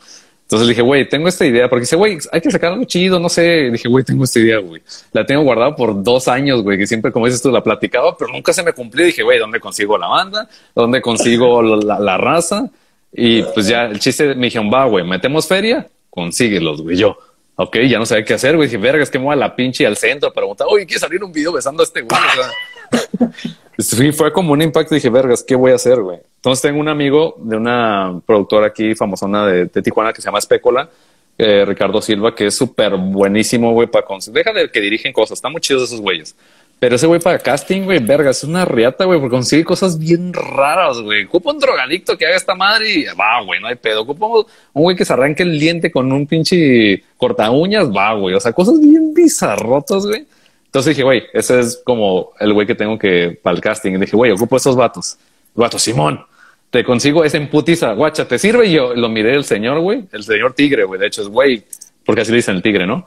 Entonces 0.49 0.67
le 0.67 0.73
dije, 0.73 0.81
güey, 0.81 1.07
tengo 1.07 1.29
esta 1.29 1.45
idea, 1.45 1.69
porque 1.69 1.83
dice, 1.83 1.97
güey, 1.97 2.17
hay 2.33 2.41
que 2.41 2.51
sacar 2.51 2.73
algo 2.73 2.85
chido, 2.87 3.21
no 3.21 3.29
sé. 3.29 3.71
dije, 3.71 3.87
güey, 3.87 4.03
tengo 4.03 4.25
esta 4.25 4.39
idea, 4.39 4.57
güey. 4.57 4.81
La 5.13 5.27
tengo 5.27 5.43
guardada 5.43 5.77
por 5.77 6.03
dos 6.03 6.27
años, 6.27 6.63
güey, 6.63 6.79
que 6.79 6.87
siempre, 6.87 7.13
como 7.13 7.27
dices 7.27 7.43
tú, 7.43 7.51
la 7.51 7.63
platicaba, 7.63 8.17
pero 8.17 8.33
nunca 8.33 8.55
se 8.55 8.63
me 8.63 8.73
cumplió. 8.73 9.05
dije, 9.05 9.23
güey, 9.23 9.39
¿dónde 9.39 9.61
consigo 9.61 9.99
la 9.99 10.07
banda? 10.09 10.49
¿Dónde 10.75 11.03
consigo 11.03 11.61
la, 11.63 12.17
raza? 12.17 12.71
Y 13.13 13.43
pues 13.43 13.69
ya 13.69 13.85
el 13.85 13.99
chiste 13.99 14.35
me 14.37 14.47
dijeron, 14.47 14.71
va, 14.73 14.87
güey, 14.87 15.05
metemos 15.05 15.47
feria, 15.47 15.87
consíguelos, 16.11 16.83
güey. 16.83 16.97
Yo, 16.97 17.19
ok, 17.57 17.77
ya 17.89 17.99
no 17.99 18.07
sabía 18.07 18.25
qué 18.25 18.35
hacer, 18.35 18.57
güey. 18.57 18.69
Dije, 18.69 18.79
verga, 18.79 19.03
es 19.03 19.11
que 19.11 19.19
me 19.19 19.27
voy 19.27 19.35
a 19.35 19.37
la 19.37 19.55
pinche 19.55 19.87
al 19.87 19.97
centro 19.97 20.29
a 20.29 20.33
preguntar, 20.33 20.67
oye, 20.71 20.87
¿quieres 20.87 21.01
salir 21.01 21.23
un 21.23 21.33
video 21.33 21.53
besando 21.53 21.83
a 21.83 21.85
este 21.85 22.03
güey? 22.03 22.21
Sí, 23.79 24.11
fue 24.11 24.33
como 24.33 24.53
un 24.55 24.61
impacto. 24.61 24.97
Dije, 24.97 25.09
vergas, 25.09 25.45
¿qué 25.45 25.55
voy 25.55 25.71
a 25.71 25.77
hacer, 25.77 26.01
güey? 26.01 26.19
Entonces 26.37 26.63
tengo 26.63 26.81
un 26.81 26.89
amigo 26.89 27.37
de 27.39 27.57
una 27.57 28.21
productora 28.27 28.67
aquí 28.67 28.97
famosona 28.97 29.47
de, 29.47 29.67
de 29.67 29.83
Tijuana 29.83 30.13
que 30.13 30.21
se 30.21 30.27
llama 30.27 30.41
Espécola, 30.41 30.91
eh, 31.39 31.65
Ricardo 31.65 32.03
Silva, 32.03 32.35
que 32.35 32.47
es 32.47 32.57
súper 32.57 32.97
buenísimo, 32.97 33.73
güey, 33.73 33.87
para 33.87 34.05
conseguir. 34.05 34.43
Deja 34.43 34.53
de 34.53 34.69
que 34.69 34.81
dirigen 34.81 35.13
cosas, 35.13 35.39
están 35.39 35.53
muy 35.53 35.61
chidos 35.61 35.85
esos 35.85 36.01
güeyes. 36.01 36.35
Pero 36.79 36.95
ese 36.95 37.09
güey 37.09 37.21
para 37.21 37.39
casting, 37.41 37.83
güey, 37.83 37.99
vergas, 37.99 38.39
es 38.39 38.45
una 38.45 38.65
riata, 38.65 39.05
güey, 39.05 39.19
porque 39.19 39.35
consigue 39.35 39.65
cosas 39.65 39.99
bien 39.99 40.33
raras, 40.33 41.01
güey. 41.01 41.25
Ocupa 41.25 41.51
un 41.51 41.59
drogadicto 41.59 42.17
que 42.17 42.25
haga 42.25 42.37
esta 42.37 42.55
madre 42.55 42.91
y 42.91 43.05
va, 43.07 43.43
güey, 43.45 43.61
no 43.61 43.67
hay 43.67 43.75
pedo. 43.75 44.03
Ocupa 44.03 44.27
un 44.27 44.83
güey 44.83 44.97
que 44.97 45.05
se 45.05 45.13
arranque 45.13 45.43
el 45.43 45.59
diente 45.59 45.91
con 45.91 46.13
un 46.13 46.27
pinche 46.27 47.03
corta 47.17 47.51
uñas, 47.51 47.91
va, 47.91 48.15
güey. 48.15 48.35
O 48.37 48.41
sea, 48.41 48.53
cosas 48.53 48.81
bien 48.81 49.13
bizarrotas, 49.13 50.07
güey. 50.07 50.25
Entonces 50.67 50.95
dije, 50.95 51.03
güey, 51.03 51.25
ese 51.33 51.59
es 51.59 51.83
como 51.85 52.33
el 52.39 52.53
güey 52.53 52.67
que 52.67 52.75
tengo 52.77 52.97
que 52.97 53.37
para 53.43 53.57
el 53.57 53.63
casting. 53.63 53.93
Y 53.93 53.99
dije, 53.99 54.17
güey, 54.17 54.31
ocupo 54.31 54.57
esos 54.57 54.77
vatos. 54.77 55.19
Vato, 55.55 55.79
Simón, 55.79 56.25
te 56.71 56.85
consigo 56.85 57.25
ese 57.25 57.39
emputiza, 57.39 57.93
guacha, 57.95 58.29
¿te 58.29 58.39
sirve? 58.39 58.67
Y 58.67 58.73
yo 58.73 58.95
lo 58.95 59.09
miré 59.09 59.35
el 59.35 59.45
señor, 59.45 59.81
güey, 59.81 60.05
el 60.13 60.23
señor 60.23 60.53
tigre, 60.53 60.85
güey. 60.85 61.01
De 61.01 61.07
hecho, 61.07 61.23
es 61.23 61.29
güey, 61.29 61.65
porque 62.05 62.21
así 62.21 62.31
le 62.31 62.37
dicen 62.37 62.57
el 62.57 62.63
tigre, 62.63 62.87
¿no? 62.87 63.07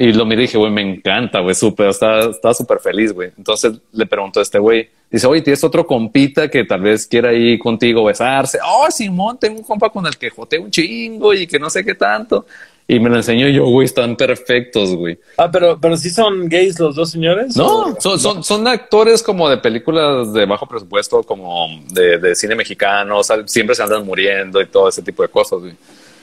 Y 0.00 0.12
lo 0.12 0.24
miré 0.24 0.42
y 0.42 0.46
dije, 0.46 0.58
güey, 0.58 0.70
me 0.70 0.80
encanta, 0.80 1.40
güey, 1.40 1.56
súper, 1.56 1.88
estaba 1.88 2.54
súper 2.54 2.78
feliz, 2.78 3.12
güey. 3.12 3.32
Entonces 3.36 3.80
le 3.90 4.06
pregunto 4.06 4.38
a 4.38 4.44
este 4.44 4.60
güey, 4.60 4.88
dice, 5.10 5.26
oye, 5.26 5.42
¿tienes 5.42 5.64
otro 5.64 5.84
compita 5.84 6.48
que 6.48 6.62
tal 6.62 6.82
vez 6.82 7.04
quiera 7.04 7.32
ir 7.32 7.58
contigo 7.58 8.04
besarse? 8.04 8.60
Oh, 8.64 8.86
Simón, 8.92 9.38
tengo 9.40 9.58
un 9.58 9.64
compa 9.64 9.90
con 9.90 10.06
el 10.06 10.16
que 10.16 10.30
joté 10.30 10.56
un 10.56 10.70
chingo 10.70 11.34
y 11.34 11.48
que 11.48 11.58
no 11.58 11.68
sé 11.68 11.84
qué 11.84 11.96
tanto. 11.96 12.46
Y 12.86 13.00
me 13.00 13.10
lo 13.10 13.16
enseñó 13.16 13.48
yo, 13.48 13.66
güey, 13.66 13.86
están 13.86 14.14
perfectos, 14.14 14.94
güey. 14.94 15.18
Ah, 15.36 15.50
pero, 15.50 15.76
pero 15.80 15.96
sí 15.96 16.10
son 16.10 16.48
gays 16.48 16.78
los 16.78 16.94
dos 16.94 17.10
señores. 17.10 17.56
No, 17.56 17.96
son, 17.98 18.20
son, 18.20 18.44
son, 18.44 18.68
actores 18.68 19.20
como 19.20 19.48
de 19.50 19.58
películas 19.58 20.32
de 20.32 20.46
bajo 20.46 20.66
presupuesto, 20.66 21.24
como 21.24 21.68
de, 21.90 22.18
de 22.18 22.36
cine 22.36 22.54
mexicano, 22.54 23.18
o 23.18 23.24
sea, 23.24 23.46
siempre 23.48 23.74
se 23.74 23.82
andan 23.82 24.06
muriendo 24.06 24.62
y 24.62 24.66
todo 24.66 24.88
ese 24.88 25.02
tipo 25.02 25.24
de 25.24 25.28
cosas, 25.28 25.58
güey. 25.58 25.74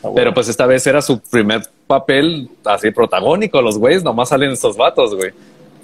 Ah, 0.05 0.11
pero 0.13 0.33
pues 0.33 0.47
esta 0.47 0.65
vez 0.65 0.85
era 0.85 1.01
su 1.01 1.19
primer 1.19 1.61
papel 1.87 2.49
así 2.63 2.91
protagónico, 2.91 3.61
los 3.61 3.77
güeyes 3.77 4.03
nomás 4.03 4.29
salen 4.29 4.51
estos 4.51 4.77
vatos, 4.77 5.15
güey. 5.15 5.31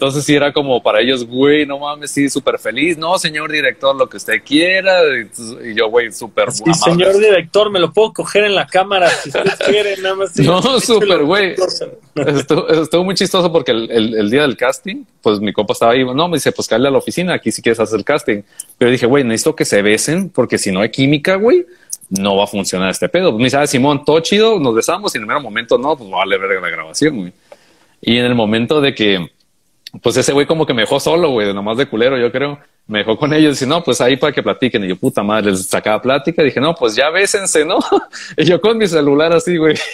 Entonces 0.02 0.24
sí 0.26 0.34
era 0.34 0.52
como 0.52 0.82
para 0.82 1.00
ellos, 1.00 1.24
güey, 1.28 1.64
no 1.64 1.78
mames, 1.78 2.10
sí, 2.10 2.28
súper 2.28 2.58
feliz. 2.58 2.98
No, 2.98 3.20
señor 3.20 3.52
director, 3.52 3.96
lo 3.96 4.10
que 4.10 4.18
usted 4.18 4.42
quiera. 4.44 5.00
Y 5.64 5.76
yo, 5.76 5.90
güey, 5.92 6.12
súper 6.12 6.52
Sí, 6.52 6.64
señor 6.74 7.20
director, 7.20 7.70
me 7.70 7.80
lo 7.80 7.94
puedo 7.94 8.12
coger 8.12 8.46
en 8.46 8.56
la 8.56 8.66
cámara 8.66 9.08
si 9.10 9.30
usted 9.30 9.44
quiere, 9.70 9.98
nada 10.02 10.16
más. 10.16 10.36
no, 10.40 10.80
súper, 10.80 11.24
güey. 11.24 11.56
Estuvo, 12.16 13.04
muy 13.04 13.14
chistoso 13.14 13.52
porque 13.52 13.70
el, 13.74 14.32
día 14.32 14.42
del 14.42 14.58
casting, 14.58 15.04
pues 15.22 15.40
mi 15.40 15.54
compa 15.54 15.74
estaba 15.74 15.92
ahí. 15.92 16.04
No, 16.04 16.28
me 16.28 16.38
dice, 16.38 16.52
pues 16.52 16.68
cállate 16.68 16.88
a 16.88 16.92
la 16.92 16.98
oficina, 16.98 17.36
aquí 17.36 17.52
si 17.52 17.62
quieres 17.62 17.80
hacer 17.80 18.00
el 18.00 18.04
casting. 18.04 18.42
Pero 18.80 18.90
dije, 18.90 19.06
güey, 19.06 19.24
necesito 19.24 19.56
que 19.56 19.66
se 19.66 19.84
besen 19.84 20.30
porque 20.30 20.58
si 20.58 20.72
no 20.72 20.82
hay 20.82 20.90
química, 20.90 21.36
güey, 21.36 21.68
no 22.12 22.38
va 22.38 22.44
a 22.44 22.48
funcionar 22.48 22.90
este 22.90 23.10
pedo. 23.10 23.36
Me 23.38 23.46
dice, 23.46 23.58
ah, 23.58 23.66
Simón, 23.66 24.06
todo 24.06 24.20
chido, 24.20 24.60
nos 24.60 24.76
besamos 24.76 25.16
y 25.16 25.18
en 25.18 25.24
el 25.24 25.28
mero 25.28 25.42
momento 25.42 25.78
no, 25.78 25.98
pues 25.98 26.10
vale 26.10 26.38
ver 26.38 26.62
la 26.62 26.70
grabación, 26.70 27.18
güey. 27.18 27.34
Y 28.02 28.18
en 28.18 28.26
el 28.26 28.36
momento 28.36 28.82
de 28.82 28.94
que 28.94 29.32
pues 30.02 30.16
ese 30.16 30.32
güey 30.32 30.46
como 30.46 30.66
que 30.66 30.74
me 30.74 30.84
dejó 30.84 31.00
solo, 31.00 31.32
güey, 31.32 31.54
nomás 31.54 31.78
de 31.78 31.88
culero, 31.88 32.18
yo 32.18 32.32
creo. 32.32 32.60
Me 32.88 33.00
dejó 33.00 33.18
con 33.18 33.34
ellos 33.34 33.62
y 33.62 33.66
no, 33.66 33.84
pues 33.84 34.02
ahí 34.02 34.18
para 34.18 34.34
que 34.34 34.42
platiquen. 34.42 34.84
Y 34.86 34.90
yo, 34.90 34.96
puta 34.96 35.22
madre, 35.22 35.52
les 35.52 35.68
sacaba 35.68 36.02
plática. 36.02 36.44
Dije, 36.44 36.60
no, 36.60 36.74
pues 36.74 36.96
ya 36.96 37.10
bésense, 37.10 37.66
¿no? 37.66 37.80
Y 38.38 38.46
yo 38.46 38.60
con 38.60 38.78
mi 38.78 38.88
celular 38.88 39.34
así, 39.34 39.58
güey. 39.58 39.78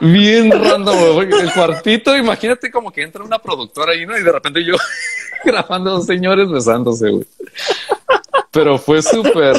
Bien 0.00 0.50
random, 0.50 1.14
güey. 1.14 1.28
El 1.40 1.52
cuartito, 1.52 2.16
imagínate 2.16 2.70
como 2.70 2.90
que 2.90 3.02
entra 3.02 3.22
una 3.22 3.38
productora 3.38 3.92
ahí, 3.92 4.06
¿no? 4.06 4.18
Y 4.18 4.22
de 4.22 4.32
repente 4.32 4.64
yo 4.64 4.74
grabando 5.44 5.90
a 5.90 5.92
dos 5.94 6.06
señores 6.06 6.50
besándose, 6.50 7.10
güey. 7.10 7.24
Pero 8.50 8.78
fue 8.78 9.02
súper, 9.02 9.56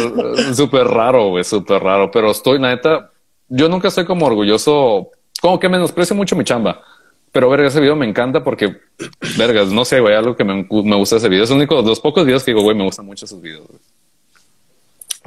súper 0.54 0.88
raro, 0.88 1.30
güey, 1.30 1.44
súper 1.44 1.82
raro. 1.82 2.10
Pero 2.12 2.32
estoy, 2.32 2.60
neta, 2.60 3.12
yo 3.48 3.70
nunca 3.70 3.90
estoy 3.90 4.06
como 4.06 4.26
orgulloso, 4.26 5.10
como 5.42 5.60
que 5.60 5.70
menosprecio 5.70 6.16
mucho 6.16 6.36
mi 6.36 6.44
chamba. 6.44 6.82
Pero 7.32 7.50
verga, 7.50 7.68
ese 7.68 7.80
video 7.80 7.96
me 7.96 8.08
encanta 8.08 8.44
porque, 8.44 8.78
vergas, 9.38 9.68
no 9.68 9.86
sé, 9.86 10.00
güey, 10.00 10.16
algo 10.16 10.36
que 10.36 10.44
me, 10.44 10.68
me 10.70 10.96
gusta 10.96 11.18
ese 11.18 11.30
video. 11.30 11.44
Es 11.44 11.52
único 11.52 11.82
de 11.82 11.88
los 11.88 12.00
pocos 12.00 12.26
videos 12.26 12.44
que 12.44 12.52
digo, 12.52 12.64
güey, 12.64 12.76
me 12.76 12.84
gustan 12.84 13.06
mucho 13.06 13.26
esos 13.26 13.40
videos. 13.42 13.68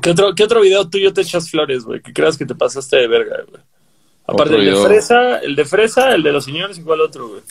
¿Qué 0.00 0.10
otro, 0.10 0.34
¿Qué 0.34 0.42
otro 0.42 0.60
video 0.60 0.88
tuyo 0.88 1.12
te 1.12 1.20
echas 1.20 1.48
flores, 1.48 1.84
güey? 1.84 2.02
Que 2.02 2.12
creas 2.12 2.36
que 2.36 2.44
te 2.44 2.56
pasaste 2.56 2.96
de 2.96 3.06
verga, 3.06 3.36
güey. 3.48 3.62
Aparte 4.26 4.56
el 4.56 4.64
de 4.64 4.76
fresa, 4.76 5.38
el 5.38 5.56
de 5.56 5.64
fresa, 5.64 6.14
el 6.14 6.22
de 6.22 6.32
los 6.32 6.44
señores 6.44 6.78
y 6.78 6.82
cuál 6.82 7.00
otro, 7.00 7.28
güey. 7.28 7.42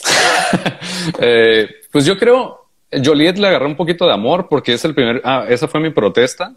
eh, 1.20 1.70
pues 1.92 2.06
yo 2.06 2.18
creo, 2.18 2.61
Joliet 2.92 3.38
le 3.38 3.48
agarré 3.48 3.66
un 3.66 3.76
poquito 3.76 4.06
de 4.06 4.14
amor 4.14 4.48
porque 4.50 4.74
es 4.74 4.84
el 4.86 4.94
primer, 4.94 5.22
ah, 5.24 5.46
esa 5.48 5.68
fue 5.68 5.80
mi 5.80 5.90
protesta 5.90 6.54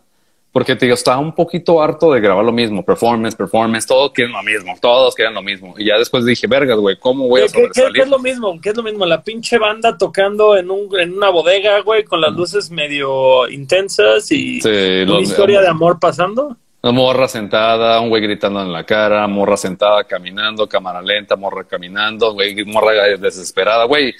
porque 0.55 0.77
te 0.77 0.87
digo, 0.87 0.95
estaba 0.95 1.19
un 1.19 1.35
poquito 1.35 1.83
harto 1.83 2.13
de 2.13 2.21
grabar 2.21 2.45
lo 2.45 2.53
mismo, 2.53 2.85
performance, 2.85 3.35
performance, 3.35 3.89
todos 3.89 4.13
quieren 4.13 4.33
lo 4.33 4.43
mismo, 4.45 4.77
todos 4.81 5.13
quieren 5.13 5.35
lo 5.35 5.43
mismo. 5.43 5.75
Y 5.77 5.87
ya 5.87 5.99
después 5.99 6.25
dije, 6.25 6.47
vergas, 6.47 6.79
güey, 6.79 6.97
¿cómo 6.97 7.27
voy 7.27 7.41
a 7.41 7.49
sobresalir? 7.49 7.93
¿qué, 7.93 8.03
es 8.03 8.09
lo 8.09 8.21
mismo? 8.21 8.61
¿Qué 8.61 8.69
es 8.69 8.77
lo 8.77 8.85
mismo? 8.85 9.05
La 9.05 9.21
pinche 9.21 9.59
banda 9.59 9.99
tocando 9.99 10.57
en, 10.57 10.71
un, 10.71 10.89
en 10.97 11.15
una 11.15 11.31
bodega, 11.31 11.81
güey, 11.81 12.05
con 12.05 12.21
las 12.21 12.33
luces 12.33 12.71
medio 12.71 13.49
intensas 13.49 14.31
y 14.31 14.61
una 15.03 15.21
historia 15.21 15.61
de 15.61 15.67
amor 15.67 15.99
pasando. 15.99 16.57
Una 16.83 16.93
morra 16.93 17.27
sentada, 17.27 18.01
un 18.01 18.09
güey 18.09 18.23
gritando 18.23 18.63
en 18.63 18.73
la 18.73 18.85
cara, 18.85 19.27
morra 19.27 19.57
sentada 19.57 20.05
caminando, 20.05 20.69
cámara 20.69 21.03
lenta, 21.03 21.35
morra 21.35 21.65
caminando, 21.65 22.33
güey, 22.33 22.65
morra 22.65 22.93
desesperada, 23.19 23.87
güey 23.87 24.15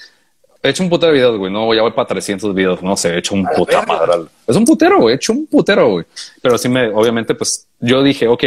He 0.65 0.69
hecho 0.69 0.81
un 0.81 0.89
putero 0.89 1.11
de 1.11 1.19
videos, 1.19 1.37
güey. 1.37 1.53
No, 1.53 1.71
ya 1.75 1.83
voy 1.83 1.91
para 1.91 2.07
300 2.07 2.55
videos. 2.55 2.81
No 2.81 2.97
sé, 2.97 3.13
he 3.13 3.17
hecho 3.19 3.35
un 3.35 3.45
puta 3.45 3.85
madre. 3.85 4.27
Es 4.47 4.55
un 4.55 4.65
putero, 4.65 4.99
güey. 4.99 5.13
He 5.13 5.15
hecho 5.17 5.31
un 5.31 5.45
putero, 5.45 5.89
güey. 5.89 6.05
Pero 6.41 6.57
sí 6.57 6.67
me, 6.67 6.87
obviamente, 6.87 7.35
pues 7.35 7.67
yo 7.79 8.01
dije, 8.01 8.27
ok, 8.27 8.43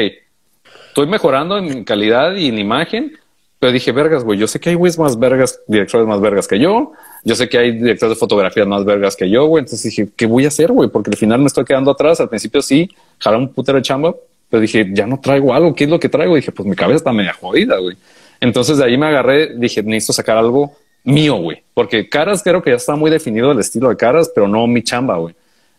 estoy 0.89 1.07
mejorando 1.07 1.59
en 1.59 1.85
calidad 1.85 2.35
y 2.35 2.49
en 2.49 2.59
imagen. 2.59 3.17
Pero 3.61 3.73
dije, 3.73 3.93
vergas, 3.93 4.25
güey, 4.25 4.37
yo 4.37 4.49
sé 4.49 4.59
que 4.59 4.71
hay 4.71 4.75
güeyes 4.75 4.99
más 4.99 5.17
vergas, 5.17 5.61
directores 5.69 6.09
más 6.09 6.21
vergas 6.21 6.49
que 6.49 6.59
yo. 6.59 6.91
Yo 7.23 7.37
sé 7.37 7.49
que 7.49 7.57
hay 7.57 7.71
directores 7.71 8.17
de 8.17 8.19
fotografía 8.19 8.65
más 8.65 8.85
vergas 8.85 9.15
que 9.15 9.31
yo, 9.31 9.47
güey. 9.47 9.61
Entonces 9.61 9.85
dije, 9.85 10.09
¿qué 10.17 10.27
voy 10.27 10.45
a 10.45 10.49
hacer, 10.49 10.73
güey? 10.73 10.89
Porque 10.89 11.11
al 11.11 11.17
final 11.17 11.39
me 11.39 11.47
estoy 11.47 11.65
quedando 11.65 11.93
atrás. 11.93 12.21
Al 12.21 12.29
principio 12.29 12.63
sí, 12.63 12.91
jalé 13.21 13.37
un 13.37 13.53
putero 13.53 13.79
de 13.79 13.83
chamba, 13.83 14.13
pero 14.51 14.61
dije, 14.61 14.91
ya 14.93 15.07
no 15.07 15.21
traigo 15.21 15.55
algo. 15.55 15.73
¿Qué 15.73 15.85
es 15.85 15.91
lo 15.91 16.01
que 16.01 16.09
traigo? 16.09 16.35
dije, 16.35 16.51
pues 16.51 16.69
mi 16.69 16.75
cabeza 16.75 16.97
está 16.97 17.13
media 17.13 17.33
jodida, 17.33 17.79
güey. 17.79 17.97
Entonces 18.41 18.79
de 18.79 18.85
ahí 18.87 18.99
me 18.99 19.07
agarré, 19.07 19.55
dije, 19.55 19.85
necesito 19.85 20.15
sacar 20.15 20.37
algo 20.37 20.73
mío, 21.05 21.37
güey. 21.37 21.63
Porque 21.75 22.09
Caras 22.09 22.43
creo 22.43 22.63
que 22.63 22.71
ya 22.71 22.77
está 22.77 22.97
muy 22.97 23.11
definido 23.11 23.53
el 23.53 23.59
estilo 23.59 23.89
de 23.89 23.97
Caras, 23.97 24.31
pero 24.35 24.49
no 24.49 24.67
mi 24.67 24.83
chamba, 24.83 25.17
güey. 25.17 25.35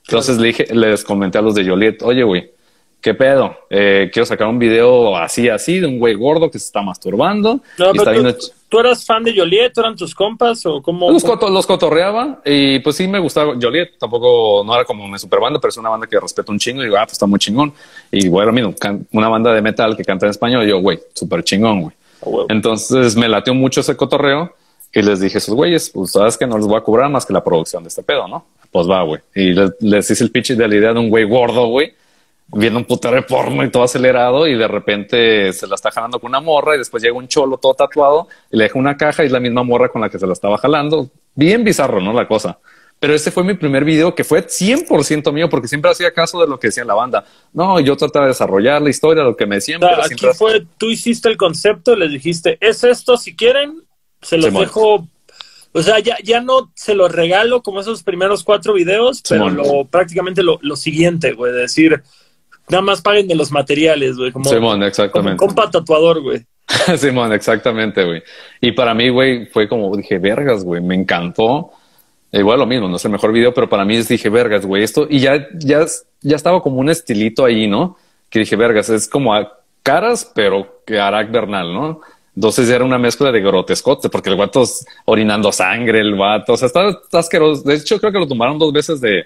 Entonces 0.08 0.38
le 0.38 0.48
dije, 0.48 0.68
les 0.74 1.04
comenté 1.04 1.38
a 1.38 1.42
los 1.42 1.54
de 1.54 1.68
Joliet, 1.68 2.02
oye, 2.02 2.24
güey, 2.24 2.52
¿qué 3.02 3.14
pedo? 3.14 3.56
Eh, 3.70 4.10
quiero 4.12 4.26
sacar 4.26 4.48
un 4.48 4.58
video 4.58 5.16
así, 5.16 5.50
así, 5.50 5.80
de 5.80 5.88
un 5.88 6.00
güey 6.00 6.16
gordo 6.16 6.50
que 6.50 6.58
se 6.58 6.66
está 6.66 6.82
masturbando. 6.82 7.60
No, 7.78 7.94
tú, 7.94 8.80
eras 8.80 9.06
fan 9.06 9.24
de 9.24 9.36
Joliet? 9.36 9.78
¿Eran 9.78 9.96
tus 9.96 10.14
compas 10.16 10.66
o 10.66 10.82
cómo? 10.82 11.12
Los, 11.12 11.24
los 11.24 11.68
cotorreaba 11.68 12.42
y 12.46 12.80
pues 12.80 12.96
sí 12.96 13.08
me 13.08 13.20
gustaba 13.20 13.54
Joliet. 13.60 13.98
Tampoco 14.00 14.64
no 14.66 14.74
era 14.74 14.84
como 14.84 15.06
una 15.06 15.20
super 15.20 15.40
banda, 15.40 15.60
pero 15.60 15.70
es 15.70 15.78
una 15.78 15.90
banda 15.90 16.08
que 16.08 16.20
respeto 16.20 16.52
un 16.52 16.60
chingo 16.60 16.82
y 16.82 16.86
digo, 16.86 16.98
ah, 16.98 17.04
pues 17.04 17.14
está 17.14 17.26
muy 17.26 17.40
chingón. 17.40 17.74
Y 18.12 18.28
bueno, 18.30 18.52
mira, 18.52 18.74
una 19.12 19.30
banda 19.30 19.54
de 19.54 19.62
metal 19.62 19.96
que 19.96 20.04
canta 20.04 20.26
en 20.26 20.32
español, 20.32 20.66
y 20.66 20.70
yo, 20.70 20.80
güey, 20.80 21.00
súper 21.14 21.44
chingón, 21.44 21.82
güey. 21.82 21.96
Entonces 22.50 23.16
me 23.16 23.30
lateó 23.30 23.54
mucho 23.54 23.82
ese 23.82 23.96
cotorreo 23.96 24.54
y 24.92 25.02
les 25.02 25.20
dije, 25.20 25.38
esos 25.38 25.54
güeyes, 25.54 25.90
pues 25.92 26.12
sabes 26.12 26.38
que 26.38 26.48
no 26.48 26.58
les 26.58 26.66
voy 26.66 26.78
a 26.78 26.82
cobrar 26.82 27.10
más 27.10 27.26
que 27.26 27.34
la 27.34 27.44
producción 27.44 27.84
de 27.84 27.90
este 27.90 28.04
pedo, 28.04 28.28
¿no? 28.28 28.46
Pues 28.72 28.90
va, 28.90 29.04
güey. 29.04 29.22
Y 29.36 29.54
les, 29.54 30.10
hice 30.10 30.24
el 30.24 30.32
pitch 30.32 30.54
de 30.54 30.68
la 30.68 30.76
idea 30.76 30.94
de 30.94 31.00
un 31.00 31.10
güey 31.10 31.26
gordo, 31.26 31.68
güey, 31.68 31.94
viendo 32.48 32.80
un 32.80 32.86
putero 32.86 33.16
de 33.16 33.22
porno 33.22 33.64
y 33.64 33.70
todo 33.70 33.84
acelerado 33.84 34.48
y 34.48 34.56
de 34.56 34.68
repente 34.68 35.54
se 35.54 35.68
la 35.68 35.76
está 35.76 35.92
jalando 35.92 36.20
con 36.20 36.30
una 36.30 36.40
morra 36.40 36.76
y 36.76 36.80
después 36.80 37.04
llega 37.04 37.16
un 37.16 37.28
cholo 37.28 37.58
todo 37.58 37.76
tatuado 37.76 38.28
y 38.52 38.58
le 38.58 38.64
deja 38.64 38.80
una 38.80 38.98
caja 38.98 39.24
y 39.24 39.28
es 39.28 39.32
la 39.32 39.40
misma 39.40 39.64
morra 39.64 39.90
con 39.90 40.02
la 40.02 40.10
que 40.10 40.18
se 40.18 40.26
la 40.26 40.34
estaba 40.34 40.58
jalando. 40.58 41.10
Bien 41.36 41.64
bizarro, 41.64 42.02
¿no? 42.02 42.12
La 42.14 42.28
cosa. 42.28 42.58
Pero 43.00 43.14
este 43.14 43.32
fue 43.32 43.44
mi 43.44 43.54
primer 43.54 43.86
video 43.86 44.14
que 44.14 44.24
fue 44.24 44.46
100% 44.46 45.32
mío 45.32 45.50
porque 45.50 45.70
siempre 45.70 45.90
hacía 45.90 46.12
caso 46.12 46.42
de 46.42 46.48
lo 46.48 46.60
que 46.60 46.68
decía 46.68 46.84
la 46.84 46.96
banda. 46.96 47.24
No, 47.54 47.80
yo 47.80 47.96
trataba 47.96 48.26
de 48.26 48.32
desarrollar 48.32 48.82
la 48.82 48.90
historia, 48.90 49.24
lo 49.24 49.38
que 49.38 49.46
me 49.46 49.56
decían. 49.56 49.82
aquí 49.84 50.26
fue, 50.36 50.66
tú 50.78 50.90
hiciste 50.90 51.30
el 51.30 51.38
concepto, 51.38 51.96
les 51.96 52.12
dijiste, 52.12 52.58
es 52.60 52.84
esto 52.84 53.16
si 53.16 53.36
quieren, 53.36 53.84
se 54.22 54.38
los 54.38 54.54
dejo. 54.54 55.08
O 55.72 55.84
sea, 55.84 56.00
ya, 56.00 56.18
ya 56.24 56.42
no 56.42 56.72
se 56.76 56.96
los 56.96 57.12
regalo 57.12 57.62
como 57.62 57.80
esos 57.80 58.02
primeros 58.02 58.44
cuatro 58.44 58.74
videos, 58.74 59.22
pero 59.28 59.50
lo, 59.50 59.86
prácticamente 59.86 60.42
lo, 60.42 60.58
lo 60.62 60.76
siguiente, 60.76 61.34
güey. 61.34 61.54
De 61.54 61.60
decir, 61.60 62.02
nada 62.70 62.82
más 62.82 63.02
paguen 63.02 63.28
de 63.28 63.36
los 63.36 63.52
materiales, 63.52 64.18
güey. 64.18 64.32
Como, 64.32 64.50
Simón, 64.50 64.82
exactamente. 64.84 65.38
Como 65.38 65.54
compa 65.54 65.70
tatuador, 65.70 66.22
güey. 66.22 66.46
Simón, 66.98 67.34
exactamente, 67.34 68.04
güey. 68.04 68.24
Y 68.62 68.72
para 68.72 68.94
mí, 68.94 69.10
güey, 69.10 69.46
fue 69.48 69.68
como 69.68 69.96
dije, 69.96 70.18
vergas, 70.18 70.64
güey, 70.64 70.82
me 70.82 70.96
encantó. 70.96 71.72
Igual 72.32 72.60
lo 72.60 72.66
mismo, 72.66 72.88
no 72.88 72.98
es 72.98 73.06
el 73.06 73.12
mejor 73.12 73.32
video, 73.32 73.54
pero 73.54 73.70
para 73.70 73.86
mí 73.86 73.96
es 73.96 74.08
dije, 74.08 74.30
vergas, 74.30 74.66
güey, 74.66 74.84
esto. 74.84 75.08
Y 75.10 75.20
ya, 75.20 75.48
ya, 75.54 75.86
ya 76.22 76.36
estaba 76.36 76.62
como 76.62 76.78
un 76.78 76.90
estilito 76.90 77.46
ahí, 77.46 77.68
¿no? 77.68 77.98
Que 78.30 78.40
dije, 78.40 78.56
vergas, 78.56 78.90
es 78.90 79.08
como 79.08 79.34
a 79.34 79.60
caras, 79.82 80.32
pero 80.36 80.82
que 80.86 81.00
Arak 81.00 81.32
Bernal, 81.32 81.74
¿no? 81.74 82.02
Entonces 82.36 82.70
era 82.70 82.84
una 82.84 82.98
mezcla 82.98 83.32
de 83.32 83.42
grotescote, 83.42 84.10
porque 84.10 84.30
el 84.30 84.38
vato 84.38 84.64
orinando 85.06 85.52
sangre, 85.52 86.00
el 86.00 86.16
vato, 86.16 86.54
o 86.54 86.58
sea, 86.58 86.68
está, 86.68 87.00
asqueroso. 87.14 87.64
De 87.64 87.76
hecho, 87.76 88.00
creo 88.00 88.12
que 88.12 88.20
lo 88.20 88.28
tumbaron 88.28 88.58
dos 88.58 88.72
veces 88.72 89.02
de, 89.02 89.26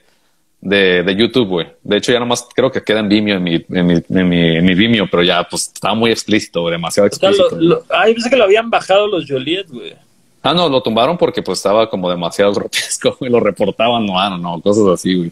de, 0.62 1.04
de 1.04 1.16
YouTube, 1.16 1.48
güey. 1.48 1.68
De 1.84 1.98
hecho, 1.98 2.12
ya 2.12 2.20
nomás 2.20 2.48
creo 2.56 2.72
que 2.72 2.82
queda 2.82 3.02
en 3.02 3.10
Vimeo, 3.10 3.38
en 3.38 3.44
mi, 3.44 3.66
en 3.70 3.86
mi, 3.86 3.94
en 3.94 4.30
mi, 4.30 4.58
en 4.58 4.66
mi 4.66 4.74
Vimeo, 4.74 5.08
pero 5.12 5.24
ya, 5.24 5.44
pues, 5.44 5.72
estaba 5.74 5.94
muy 5.94 6.12
explícito, 6.12 6.68
demasiado 6.70 7.08
explícito. 7.08 7.84
ay, 7.90 8.14
pensé 8.14 8.30
que 8.30 8.38
lo 8.38 8.46
habían 8.46 8.70
bajado 8.70 9.08
los 9.08 9.26
Joliet, 9.28 9.70
güey. 9.70 9.94
Ah, 10.42 10.54
no, 10.54 10.68
lo 10.68 10.82
tumbaron 10.82 11.18
porque 11.18 11.42
pues 11.42 11.60
estaba 11.60 11.90
como 11.90 12.10
demasiado 12.10 12.52
grotesco, 12.56 13.18
y 13.22 13.30
lo 13.30 13.40
reportaban, 13.40 14.06
no, 14.06 14.30
no, 14.30 14.38
no, 14.38 14.62
cosas 14.62 14.88
así, 14.88 15.16
güey. 15.16 15.32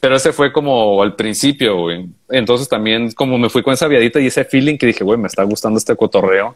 Pero 0.00 0.16
ese 0.16 0.32
fue 0.32 0.52
como 0.52 1.02
al 1.02 1.14
principio, 1.14 1.76
güey. 1.76 2.06
Entonces 2.28 2.68
también 2.68 3.12
como 3.12 3.38
me 3.38 3.48
fui 3.48 3.62
con 3.62 3.74
esa 3.74 3.88
viadita 3.88 4.20
y 4.20 4.26
ese 4.26 4.44
feeling 4.44 4.78
que 4.78 4.86
dije, 4.86 5.04
güey, 5.04 5.18
me 5.18 5.26
está 5.26 5.42
gustando 5.42 5.78
este 5.78 5.96
cotorreo 5.96 6.54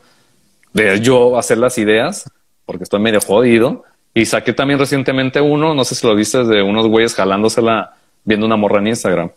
de 0.73 1.01
yo 1.01 1.39
hacer 1.39 1.59
las 1.59 1.77
ideas, 1.79 2.31
porque 2.65 2.85
estoy 2.85 3.01
medio 3.01 3.21
jodido. 3.21 3.85
Y 4.15 4.27
saqué 4.27 4.53
también 4.53 4.79
recientemente 4.79 5.41
uno, 5.41 5.75
no 5.75 5.85
sé 5.85 5.95
si 5.95 6.07
lo 6.07 6.15
viste, 6.15 6.45
de 6.45 6.63
unos 6.63 6.87
güeyes 6.87 7.15
jalándosela 7.15 7.95
viendo 8.25 8.47
una 8.47 8.57
morra 8.57 8.81
en 8.81 8.89
Instagram. 8.89 9.31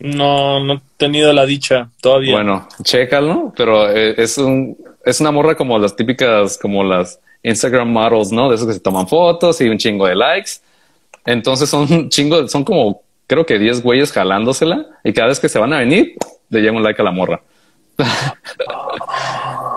No, 0.00 0.62
no 0.64 0.74
he 0.74 0.80
tenido 0.96 1.32
la 1.32 1.44
dicha 1.44 1.88
todavía. 2.00 2.32
Bueno, 2.32 2.68
chécalo, 2.82 3.52
pero 3.56 3.90
eh, 3.90 4.14
es 4.16 4.38
un, 4.38 4.76
es 5.04 5.20
una 5.20 5.32
morra 5.32 5.56
como 5.56 5.78
las 5.78 5.96
típicas, 5.96 6.56
como 6.58 6.84
las 6.84 7.18
Instagram 7.42 7.90
models, 7.90 8.30
¿no? 8.30 8.48
De 8.48 8.54
esos 8.54 8.66
que 8.66 8.74
se 8.74 8.80
toman 8.80 9.08
fotos 9.08 9.60
y 9.60 9.68
un 9.68 9.78
chingo 9.78 10.06
de 10.06 10.14
likes. 10.14 10.52
Entonces 11.28 11.68
son 11.68 12.08
chingo, 12.08 12.48
son 12.48 12.64
como 12.64 13.02
creo 13.26 13.44
que 13.44 13.58
10 13.58 13.82
güeyes 13.82 14.12
jalándosela 14.12 14.86
y 15.04 15.12
cada 15.12 15.28
vez 15.28 15.38
que 15.38 15.50
se 15.50 15.58
van 15.58 15.74
a 15.74 15.80
venir, 15.80 16.14
le 16.48 16.60
llevo 16.60 16.78
un 16.78 16.82
like 16.82 17.02
a 17.02 17.04
la 17.04 17.10
morra. 17.10 17.42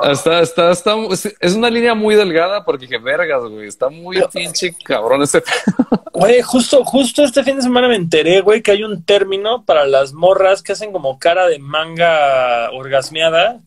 Está, 0.04 0.42
está, 0.42 0.72
está, 0.72 0.96
es 1.40 1.54
una 1.54 1.70
línea 1.70 1.94
muy 1.94 2.16
delgada 2.16 2.66
porque 2.66 2.88
que 2.88 2.98
vergas, 2.98 3.44
güey. 3.44 3.68
Está 3.68 3.90
muy 3.90 4.20
pinche 4.34 4.76
cabrón 4.84 5.22
ese. 5.22 5.44
Güey, 6.14 6.42
justo, 6.42 6.84
justo 6.84 7.24
este 7.24 7.44
fin 7.44 7.56
de 7.56 7.62
semana 7.62 7.88
me 7.88 7.96
enteré, 7.96 8.42
güey, 8.42 8.62
que 8.62 8.72
hay 8.72 8.84
un 8.84 9.04
término 9.04 9.64
para 9.64 9.86
las 9.86 10.12
morras 10.12 10.62
que 10.62 10.74
hacen 10.74 10.92
como 10.92 11.18
cara 11.20 11.48
de 11.48 11.58
manga 11.58 12.70
orgasmeada, 12.72 13.60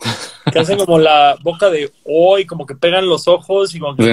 que 0.52 0.58
hacen 0.58 0.78
como 0.78 0.98
la 0.98 1.36
boca 1.42 1.70
de 1.70 1.90
hoy, 2.04 2.46
como 2.46 2.66
que 2.66 2.74
pegan 2.74 3.08
los 3.08 3.28
ojos 3.28 3.74
y 3.74 3.78
como 3.78 3.96
que. 3.96 4.12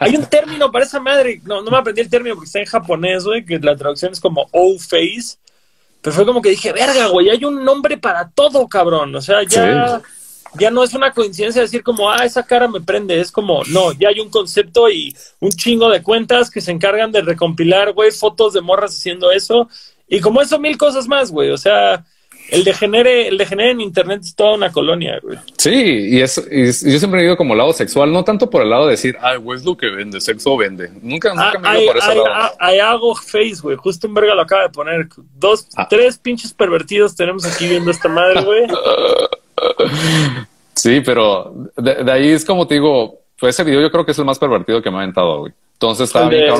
Hay 0.00 0.16
un 0.16 0.26
término 0.26 0.70
para 0.70 0.84
esa 0.84 1.00
madre. 1.00 1.40
No, 1.44 1.62
no 1.62 1.70
me 1.70 1.76
aprendí 1.76 2.00
el 2.00 2.10
término 2.10 2.34
porque 2.34 2.46
está 2.46 2.60
en 2.60 2.66
japonés, 2.66 3.24
güey, 3.24 3.44
que 3.44 3.58
la 3.58 3.76
traducción 3.76 4.12
es 4.12 4.20
como 4.20 4.46
O-face. 4.52 5.36
Pero 6.00 6.14
fue 6.14 6.26
como 6.26 6.42
que 6.42 6.50
dije, 6.50 6.72
verga, 6.72 7.06
güey, 7.06 7.30
hay 7.30 7.44
un 7.44 7.64
nombre 7.64 7.96
para 7.96 8.28
todo, 8.28 8.66
cabrón. 8.68 9.14
O 9.14 9.20
sea, 9.20 9.42
ya 9.44 10.02
ya 10.54 10.70
no 10.70 10.82
es 10.82 10.94
una 10.94 11.12
coincidencia 11.12 11.62
decir 11.62 11.82
como, 11.82 12.10
ah, 12.10 12.24
esa 12.24 12.42
cara 12.42 12.68
me 12.68 12.80
prende, 12.80 13.18
es 13.20 13.32
como, 13.32 13.62
no, 13.68 13.92
ya 13.92 14.08
hay 14.08 14.20
un 14.20 14.28
concepto 14.28 14.90
y 14.90 15.14
un 15.40 15.50
chingo 15.50 15.88
de 15.88 16.02
cuentas 16.02 16.50
que 16.50 16.60
se 16.60 16.72
encargan 16.72 17.12
de 17.12 17.22
recompilar, 17.22 17.92
güey, 17.92 18.10
fotos 18.10 18.52
de 18.52 18.60
morras 18.60 18.96
haciendo 18.96 19.30
eso, 19.30 19.68
y 20.08 20.20
como 20.20 20.42
eso, 20.42 20.58
mil 20.58 20.76
cosas 20.76 21.08
más, 21.08 21.30
güey, 21.30 21.50
o 21.50 21.56
sea, 21.56 22.04
el 22.50 22.64
degenere, 22.64 23.28
el 23.28 23.38
degenere 23.38 23.70
en 23.70 23.80
internet 23.80 24.20
es 24.22 24.34
toda 24.34 24.54
una 24.54 24.70
colonia, 24.70 25.18
güey. 25.22 25.38
Sí, 25.56 25.72
y, 26.10 26.20
es, 26.20 26.36
yo 26.36 26.98
siempre 26.98 27.20
he 27.20 27.24
ido 27.24 27.36
como 27.36 27.54
lado 27.54 27.72
sexual, 27.72 28.12
no 28.12 28.24
tanto 28.24 28.50
por 28.50 28.62
el 28.62 28.70
lado 28.70 28.86
de 28.86 28.92
decir, 28.92 29.16
ay, 29.20 29.38
güey, 29.38 29.58
es 29.58 29.64
lo 29.64 29.76
que 29.76 29.88
vende, 29.88 30.20
sexo 30.20 30.56
vende. 30.56 30.90
Nunca, 31.00 31.30
nunca 31.34 31.58
me 31.58 31.68
he 31.70 31.84
ido 31.84 31.92
por 31.92 32.02
ese 32.02 32.14
lado. 32.14 32.54
Ahí 32.58 32.78
hago 32.78 33.14
face, 33.14 33.56
güey. 33.62 33.76
Justo 33.76 34.06
un 34.06 34.14
verga 34.14 34.34
lo 34.34 34.42
acaba 34.42 34.62
de 34.62 34.70
poner. 34.70 35.08
Dos, 35.34 35.68
ah. 35.76 35.86
tres 35.88 36.18
pinches 36.18 36.52
pervertidos 36.52 37.14
tenemos 37.16 37.44
aquí 37.44 37.68
viendo 37.68 37.90
esta 37.90 38.08
madre, 38.08 38.42
güey. 38.42 38.66
Sí, 40.74 41.00
pero 41.04 41.52
de, 41.76 42.10
ahí 42.10 42.30
es 42.30 42.44
como 42.44 42.66
te 42.66 42.74
digo, 42.74 43.20
pues 43.38 43.54
ese 43.54 43.62
video 43.62 43.80
yo 43.82 43.90
creo 43.90 44.04
que 44.04 44.12
es 44.12 44.18
el 44.18 44.24
más 44.24 44.38
pervertido 44.38 44.82
que 44.82 44.90
me 44.90 44.96
ha 44.96 45.00
aventado, 45.00 45.40
güey. 45.40 45.52
Entonces 45.74 46.08
estaba 46.08 46.28
bien 46.28 46.52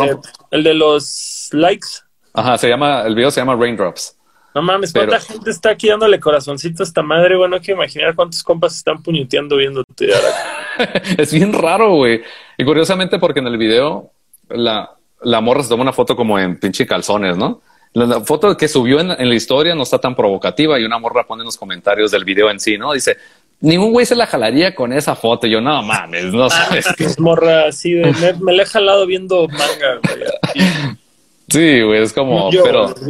El 0.50 0.62
de 0.62 0.74
los 0.74 1.48
likes. 1.52 1.88
Ajá, 2.34 2.58
se 2.58 2.68
llama, 2.68 3.02
el 3.02 3.14
video 3.14 3.30
se 3.30 3.40
llama 3.40 3.56
Raindrops. 3.56 4.16
No 4.54 4.62
mames, 4.62 4.92
cuánta 4.92 5.18
gente 5.18 5.50
está 5.50 5.70
aquí 5.70 5.88
dándole 5.88 6.20
corazoncito 6.20 6.82
a 6.82 6.86
esta 6.86 7.02
madre, 7.02 7.36
güey. 7.36 7.48
No 7.48 7.58
quiero 7.60 7.80
imaginar 7.80 8.14
cuántos 8.14 8.42
compas 8.42 8.76
están 8.76 9.02
puñeteando 9.02 9.56
viéndote. 9.56 10.10
es 11.18 11.32
bien 11.32 11.52
raro, 11.52 11.94
güey. 11.94 12.22
Y 12.58 12.64
curiosamente, 12.64 13.18
porque 13.18 13.40
en 13.40 13.46
el 13.46 13.56
video 13.56 14.10
la, 14.50 14.90
la 15.22 15.40
morra 15.40 15.62
se 15.62 15.70
toma 15.70 15.82
una 15.82 15.92
foto 15.92 16.14
como 16.14 16.38
en 16.38 16.58
pinche 16.58 16.86
calzones, 16.86 17.36
¿no? 17.36 17.62
La, 17.94 18.20
foto 18.20 18.56
que 18.56 18.68
subió 18.68 19.00
en, 19.00 19.08
la 19.08 19.34
historia 19.34 19.74
no 19.74 19.82
está 19.82 19.98
tan 19.98 20.14
provocativa 20.14 20.78
y 20.78 20.84
una 20.84 20.98
morra 20.98 21.26
pone 21.26 21.42
en 21.42 21.46
los 21.46 21.56
comentarios 21.56 22.10
del 22.10 22.24
video 22.24 22.50
en 22.50 22.58
sí, 22.58 22.78
¿no? 22.78 22.92
Dice, 22.92 23.16
ningún 23.60 23.92
güey 23.92 24.06
se 24.06 24.14
la 24.14 24.26
jalaría 24.26 24.74
con 24.74 24.92
esa 24.92 25.14
foto. 25.14 25.46
yo, 25.46 25.60
no 25.60 25.82
mames, 25.82 26.32
no 26.32 26.44
ah, 26.44 26.50
sabes. 26.50 26.86
Es 26.98 27.18
morra 27.18 27.66
así 27.68 27.92
de, 27.92 28.12
me, 28.12 28.32
me 28.34 28.52
la 28.52 28.62
he 28.62 28.66
jalado 28.66 29.06
viendo 29.06 29.46
manga, 29.48 30.00
güey. 30.02 30.96
Sí, 31.48 31.82
güey, 31.82 32.02
es 32.02 32.12
como, 32.12 32.50
pero... 32.50 32.88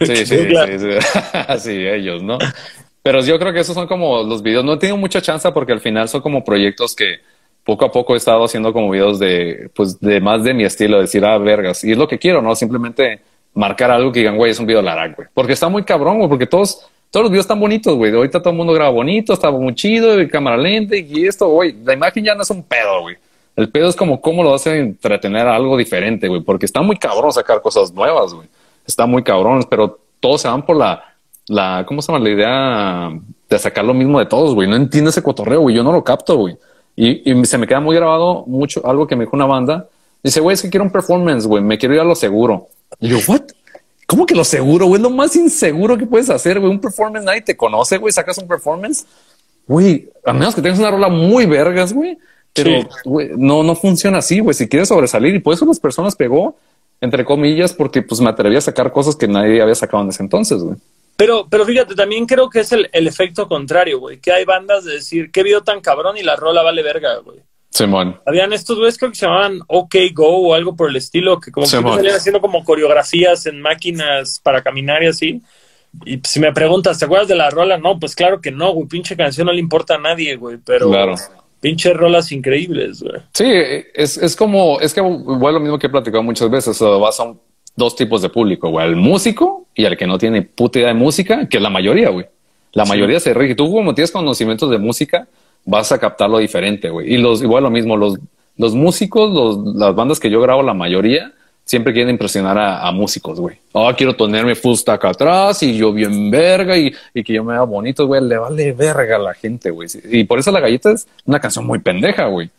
Sí, 0.00 0.16
sí, 0.16 0.26
sí, 0.26 0.36
sí, 1.58 1.86
ellos, 1.86 2.22
¿no? 2.22 2.38
Pero 3.02 3.20
yo 3.22 3.38
creo 3.38 3.52
que 3.52 3.60
esos 3.60 3.74
son 3.74 3.86
como 3.86 4.22
los 4.22 4.42
videos. 4.42 4.64
No 4.64 4.78
tengo 4.78 4.96
mucha 4.96 5.22
chance 5.22 5.50
porque 5.52 5.72
al 5.72 5.80
final 5.80 6.08
son 6.08 6.20
como 6.20 6.44
proyectos 6.44 6.94
que 6.94 7.20
poco 7.64 7.84
a 7.84 7.92
poco 7.92 8.14
he 8.14 8.16
estado 8.16 8.44
haciendo 8.44 8.72
como 8.72 8.90
videos 8.90 9.18
de, 9.18 9.70
pues, 9.74 10.00
de 10.00 10.20
más 10.20 10.42
de 10.44 10.54
mi 10.54 10.64
estilo, 10.64 11.00
decir, 11.00 11.24
ah, 11.24 11.38
vergas. 11.38 11.84
Y 11.84 11.92
es 11.92 11.98
lo 11.98 12.08
que 12.08 12.18
quiero, 12.18 12.42
¿no? 12.42 12.54
Simplemente 12.54 13.20
marcar 13.54 13.90
algo 13.90 14.12
que 14.12 14.20
digan, 14.20 14.36
güey, 14.36 14.52
es 14.52 14.60
un 14.60 14.66
video 14.66 14.82
largo, 14.82 15.16
güey. 15.16 15.28
Porque 15.34 15.52
está 15.52 15.68
muy 15.68 15.84
cabrón, 15.84 16.18
güey, 16.18 16.28
porque 16.28 16.46
todos, 16.46 16.86
todos 17.10 17.24
los 17.24 17.30
videos 17.30 17.44
están 17.44 17.60
bonitos, 17.60 17.96
güey. 17.96 18.12
Ahorita 18.12 18.40
todo 18.40 18.50
el 18.50 18.56
mundo 18.56 18.72
graba 18.72 18.90
bonito, 18.90 19.32
está 19.32 19.50
muy 19.50 19.74
chido, 19.74 20.20
y 20.20 20.28
cámara 20.28 20.56
lenta 20.56 20.96
y 20.96 21.26
esto, 21.26 21.48
güey. 21.48 21.76
La 21.84 21.94
imagen 21.94 22.24
ya 22.24 22.34
no 22.34 22.42
es 22.42 22.50
un 22.50 22.62
pedo, 22.62 23.02
güey. 23.02 23.16
El 23.58 23.70
pedo 23.70 23.88
es 23.88 23.96
como 23.96 24.20
cómo 24.20 24.44
lo 24.44 24.54
hacen 24.54 24.76
entretener 24.76 25.48
a 25.48 25.56
algo 25.56 25.76
diferente, 25.76 26.28
güey. 26.28 26.40
Porque 26.42 26.64
está 26.64 26.80
muy 26.80 26.96
cabrón 26.96 27.32
sacar 27.32 27.60
cosas 27.60 27.92
nuevas, 27.92 28.32
güey. 28.32 28.46
Está 28.86 29.04
muy 29.04 29.24
cabrón, 29.24 29.66
pero 29.68 29.98
todos 30.20 30.42
se 30.42 30.46
van 30.46 30.64
por 30.64 30.76
la, 30.76 31.16
la, 31.48 31.84
¿cómo 31.84 32.00
se 32.00 32.12
llama? 32.12 32.24
La 32.24 32.30
idea 32.30 33.20
de 33.50 33.58
sacar 33.58 33.84
lo 33.84 33.94
mismo 33.94 34.20
de 34.20 34.26
todos, 34.26 34.54
güey. 34.54 34.68
No 34.68 34.76
entiendo 34.76 35.10
ese 35.10 35.24
cotorreo, 35.24 35.62
güey. 35.62 35.74
Yo 35.74 35.82
no 35.82 35.90
lo 35.90 36.04
capto, 36.04 36.36
güey. 36.36 36.56
Y, 36.94 37.44
se 37.46 37.58
me 37.58 37.66
queda 37.66 37.80
muy 37.80 37.96
grabado 37.96 38.44
mucho 38.46 38.80
algo 38.86 39.08
que 39.08 39.16
me 39.16 39.24
dijo 39.24 39.34
una 39.34 39.46
banda. 39.46 39.88
Dice, 40.22 40.38
güey, 40.38 40.54
es 40.54 40.62
que 40.62 40.70
quiero 40.70 40.84
un 40.84 40.92
performance, 40.92 41.44
güey. 41.44 41.60
Me 41.60 41.78
quiero 41.78 41.96
ir 41.96 42.00
a 42.00 42.04
lo 42.04 42.14
seguro. 42.14 42.68
Y 43.00 43.08
yo, 43.08 43.18
¿what? 43.26 43.42
¿Cómo 44.06 44.24
que 44.24 44.36
lo 44.36 44.44
seguro, 44.44 44.86
güey? 44.86 45.02
Lo 45.02 45.10
más 45.10 45.34
inseguro 45.34 45.98
que 45.98 46.06
puedes 46.06 46.30
hacer, 46.30 46.60
güey. 46.60 46.70
Un 46.70 46.80
performance, 46.80 47.24
nadie 47.24 47.40
te 47.40 47.56
conoce, 47.56 47.98
güey. 47.98 48.12
Sacas 48.12 48.38
un 48.38 48.46
performance, 48.46 49.04
güey. 49.66 50.08
A 50.24 50.32
menos 50.32 50.54
que 50.54 50.62
tengas 50.62 50.78
una 50.78 50.92
rola 50.92 51.08
muy 51.08 51.44
vergas, 51.44 51.92
güey. 51.92 52.16
Pero, 52.52 52.88
güey, 53.04 53.30
no, 53.36 53.62
no 53.62 53.76
funciona 53.76 54.18
así, 54.18 54.40
güey. 54.40 54.54
Si 54.54 54.68
quieres 54.68 54.88
sobresalir, 54.88 55.34
y 55.34 55.38
por 55.38 55.54
eso 55.54 55.64
las 55.64 55.78
personas 55.78 56.16
pegó, 56.16 56.56
entre 57.00 57.24
comillas, 57.24 57.72
porque 57.72 58.02
pues 58.02 58.20
me 58.20 58.30
atreví 58.30 58.56
a 58.56 58.60
sacar 58.60 58.92
cosas 58.92 59.14
que 59.16 59.28
nadie 59.28 59.62
había 59.62 59.74
sacado 59.74 60.02
en 60.02 60.08
ese 60.10 60.22
entonces, 60.22 60.62
güey. 60.62 60.76
Pero, 61.16 61.48
pero 61.50 61.66
fíjate, 61.66 61.94
también 61.94 62.26
creo 62.26 62.48
que 62.48 62.60
es 62.60 62.72
el, 62.72 62.88
el 62.92 63.08
efecto 63.08 63.48
contrario, 63.48 63.98
güey. 63.98 64.18
Que 64.20 64.32
hay 64.32 64.44
bandas 64.44 64.84
de 64.84 64.94
decir, 64.94 65.30
qué 65.32 65.42
video 65.42 65.62
tan 65.62 65.80
cabrón 65.80 66.16
y 66.16 66.22
la 66.22 66.36
rola 66.36 66.62
vale 66.62 66.82
verga, 66.82 67.16
güey. 67.18 67.38
Simón. 67.70 68.20
Habían 68.26 68.52
estos 68.52 68.78
güeyes 68.78 68.98
creo 68.98 69.10
que 69.10 69.16
se 69.16 69.26
llamaban 69.26 69.60
OK 69.66 69.94
Go 70.12 70.48
o 70.48 70.54
algo 70.54 70.74
por 70.74 70.88
el 70.88 70.96
estilo, 70.96 71.40
que 71.40 71.52
como 71.52 71.64
que 71.64 71.70
salían 71.70 72.14
haciendo 72.14 72.40
como 72.40 72.64
coreografías 72.64 73.46
en 73.46 73.60
máquinas 73.60 74.40
para 74.42 74.62
caminar 74.62 75.02
y 75.02 75.06
así. 75.06 75.42
Y 76.04 76.20
si 76.24 76.40
me 76.40 76.52
preguntas, 76.52 76.98
¿te 76.98 77.04
acuerdas 77.04 77.28
de 77.28 77.34
la 77.34 77.50
rola? 77.50 77.78
No, 77.78 77.98
pues 77.98 78.14
claro 78.14 78.40
que 78.40 78.50
no, 78.50 78.72
güey. 78.72 78.88
Pinche 78.88 79.16
canción 79.16 79.46
no 79.46 79.52
le 79.52 79.60
importa 79.60 79.94
a 79.94 79.98
nadie, 79.98 80.36
güey. 80.36 80.58
Pero 80.64 80.88
claro. 80.88 81.14
Pinche 81.60 81.92
rolas 81.92 82.32
increíbles, 82.32 83.02
güey. 83.02 83.20
Sí, 83.34 83.46
es, 83.94 84.16
es 84.16 84.36
como, 84.36 84.80
es 84.80 84.94
que 84.94 85.00
igual 85.00 85.54
lo 85.54 85.60
mismo 85.60 85.78
que 85.78 85.86
he 85.86 85.90
platicado 85.90 86.22
muchas 86.22 86.50
veces. 86.50 86.80
O 86.82 87.00
vas 87.00 87.18
a 87.20 87.34
dos 87.76 87.96
tipos 87.96 88.22
de 88.22 88.28
público, 88.28 88.68
güey. 88.70 88.86
El 88.86 88.96
músico 88.96 89.66
y 89.74 89.84
el 89.84 89.96
que 89.96 90.06
no 90.06 90.18
tiene 90.18 90.42
puta 90.42 90.78
idea 90.78 90.88
de 90.88 90.94
música, 90.94 91.48
que 91.48 91.56
es 91.56 91.62
la 91.62 91.70
mayoría, 91.70 92.10
güey. 92.10 92.26
La 92.72 92.84
mayoría 92.84 93.20
se 93.20 93.32
ríe. 93.32 93.54
Tú 93.54 93.72
como 93.72 93.94
tienes 93.94 94.10
conocimientos 94.10 94.70
de 94.70 94.78
música, 94.78 95.26
vas 95.64 95.90
a 95.92 95.98
captarlo 95.98 96.38
diferente, 96.38 96.90
güey. 96.90 97.14
Y 97.14 97.18
los, 97.18 97.42
igual 97.42 97.62
lo 97.62 97.70
mismo, 97.70 97.96
los, 97.96 98.18
los 98.56 98.74
músicos, 98.74 99.32
los, 99.32 99.76
las 99.76 99.94
bandas 99.94 100.20
que 100.20 100.30
yo 100.30 100.40
grabo, 100.40 100.62
la 100.62 100.74
mayoría, 100.74 101.32
siempre 101.68 101.92
quieren 101.92 102.10
impresionar 102.10 102.56
a, 102.58 102.90
músicos, 102.92 103.38
güey. 103.38 103.58
Oh, 103.72 103.92
quiero 103.94 104.16
ponerme 104.16 104.54
full 104.54 104.74
stack 104.74 105.04
atrás 105.04 105.62
y 105.62 105.76
yo 105.76 105.92
bien 105.92 106.30
verga 106.30 106.76
y, 106.78 106.90
y 107.12 107.22
que 107.22 107.34
yo 107.34 107.44
me 107.44 107.52
vea 107.52 107.62
bonito, 107.62 108.06
güey. 108.06 108.22
Le 108.22 108.38
vale 108.38 108.72
verga 108.72 109.16
a 109.16 109.18
la 109.18 109.34
gente, 109.34 109.70
güey. 109.70 109.86
Y 110.10 110.24
por 110.24 110.38
eso 110.38 110.50
La 110.50 110.60
Galleta 110.60 110.92
es 110.92 111.06
una 111.26 111.38
canción 111.38 111.66
muy 111.66 111.78
pendeja, 111.78 112.24
güey. 112.26 112.50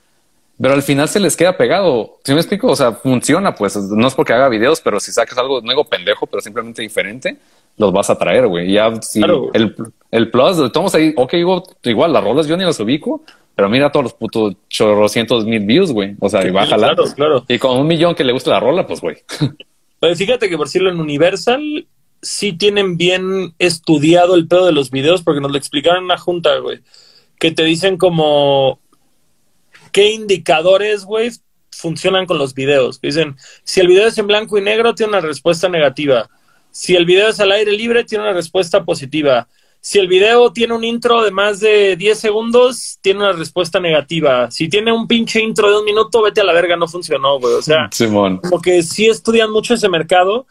Pero 0.62 0.74
al 0.76 0.84
final 0.84 1.10
se 1.10 1.20
les 1.20 1.36
queda 1.36 1.58
pegado. 1.58 2.20
¿Sí 2.24 2.34
me 2.34 2.40
explico? 2.40 2.68
O 2.68 2.76
sea, 2.76 2.92
funciona, 2.92 3.56
pues. 3.56 3.76
No 3.78 4.08
es 4.08 4.14
porque 4.14 4.34
haga 4.34 4.48
videos, 4.48 4.80
pero 4.80 5.00
si 5.00 5.12
sacas 5.12 5.38
algo, 5.40 5.60
digo 5.60 5.86
pendejo, 5.86 6.28
pero 6.28 6.42
simplemente 6.42 6.84
diferente, 6.84 7.38
los 7.80 7.92
vas 7.94 8.10
a 8.10 8.18
traer, 8.18 8.46
güey. 8.48 8.72
Ya, 8.72 8.94
si 9.02 9.22
el, 9.54 9.76
el 10.12 10.30
plus, 10.30 10.60
estamos 10.60 10.94
ahí, 10.94 11.14
ok, 11.16 11.34
igual 11.84 12.14
las 12.14 12.24
rolas 12.24 12.46
yo 12.46 12.58
ni 12.58 12.66
las 12.66 12.80
ubico, 12.80 13.24
pero 13.56 13.70
mira 13.70 13.92
todos 13.92 14.04
los 14.04 14.14
putos 14.14 14.56
chorrocientos 14.70 15.46
mil 15.46 15.66
views, 15.66 15.92
güey. 15.92 16.16
O 16.20 16.30
sea, 16.30 16.46
y 16.46 16.52
va 16.52 16.66
Claro, 16.66 17.06
claro. 17.16 17.46
Y 17.48 17.58
con 17.58 17.80
un 17.80 17.88
millón 17.88 18.16
que 18.16 18.26
le 18.26 18.34
gusta 18.34 18.52
la 18.52 18.60
rola, 18.60 18.86
pues, 18.86 19.02
güey. 19.02 19.18
Pues 20.00 20.18
fíjate 20.18 20.48
que 20.48 20.56
por 20.56 20.68
decirlo 20.68 20.90
en 20.90 21.02
Universal, 21.02 21.86
sí 22.22 22.54
tienen 22.54 22.96
bien 22.96 23.54
estudiado 23.60 24.36
el 24.36 24.48
pedo 24.48 24.66
de 24.66 24.72
los 24.72 24.92
videos, 24.92 25.24
porque 25.24 25.42
nos 25.42 25.52
lo 25.52 25.58
explicaron 25.58 25.98
en 25.98 26.04
una 26.06 26.18
junta, 26.18 26.58
güey. 26.60 26.80
Que 27.38 27.52
te 27.52 27.66
dicen 27.66 27.98
como 27.98 28.80
qué 29.92 30.14
indicadores, 30.14 31.04
güey, 31.04 31.32
funcionan 31.70 32.28
con 32.28 32.38
los 32.38 32.54
videos. 32.54 33.02
Dicen, 33.02 33.36
si 33.66 33.82
el 33.82 33.88
video 33.88 34.08
es 34.08 34.18
en 34.18 34.28
blanco 34.28 34.58
y 34.58 34.62
negro, 34.62 34.96
tiene 34.96 35.12
una 35.12 35.20
respuesta 35.20 35.68
negativa 35.68 36.30
si 36.72 36.96
el 36.96 37.06
video 37.06 37.30
es 37.30 37.40
al 37.40 37.52
aire 37.52 37.72
libre, 37.72 38.04
tiene 38.04 38.24
una 38.24 38.34
respuesta 38.34 38.84
positiva. 38.84 39.48
Si 39.82 39.98
el 39.98 40.08
video 40.08 40.52
tiene 40.52 40.74
un 40.74 40.84
intro 40.84 41.24
de 41.24 41.32
más 41.32 41.62
de 41.62 41.96
10 41.96 42.20
segundos, 42.20 43.00
tiene 43.02 43.22
una 43.22 43.32
respuesta 43.32 43.80
negativa. 43.80 44.52
Si 44.52 44.68
tiene 44.68 44.92
un 44.92 45.08
pinche 45.08 45.42
intro 45.42 45.72
de 45.72 45.80
un 45.80 45.86
minuto, 45.86 46.22
vete 46.22 46.42
a 46.42 46.44
la 46.44 46.52
verga, 46.54 46.76
no 46.76 46.88
funcionó, 46.88 47.40
güey. 47.40 47.54
O 47.54 47.62
sea, 47.62 47.90
como 48.42 48.62
que 48.62 48.84
sí 48.84 49.08
estudian 49.08 49.52
mucho 49.52 49.74
ese 49.74 49.88
mercado. 49.88 50.46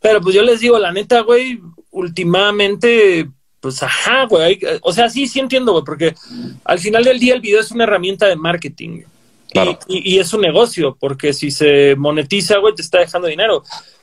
Pero 0.00 0.20
pues 0.20 0.34
yo 0.34 0.42
les 0.42 0.60
digo, 0.60 0.78
la 0.78 0.90
neta, 0.90 1.20
güey, 1.20 1.60
últimamente, 1.90 3.28
pues 3.60 3.82
ajá, 3.82 4.24
güey. 4.24 4.58
O 4.80 4.92
sea, 4.92 5.10
sí, 5.10 5.26
sí 5.26 5.38
entiendo, 5.38 5.72
güey, 5.72 5.84
porque 5.84 6.14
al 6.64 6.78
final 6.78 7.04
del 7.04 7.20
día 7.20 7.34
el 7.34 7.40
video 7.40 7.60
es 7.60 7.70
una 7.70 7.84
herramienta 7.84 8.26
de 8.26 8.36
marketing. 8.36 9.02
Y, 9.86 10.14
y, 10.14 10.18
es 10.18 10.32
un 10.32 10.40
negocio, 10.40 10.96
porque 10.98 11.34
si 11.34 11.50
se 11.50 11.94
monetiza, 11.94 12.56
güey, 12.56 12.74
te 12.74 12.80
está 12.80 13.00
dejando 13.00 13.28
dinero. 13.28 13.62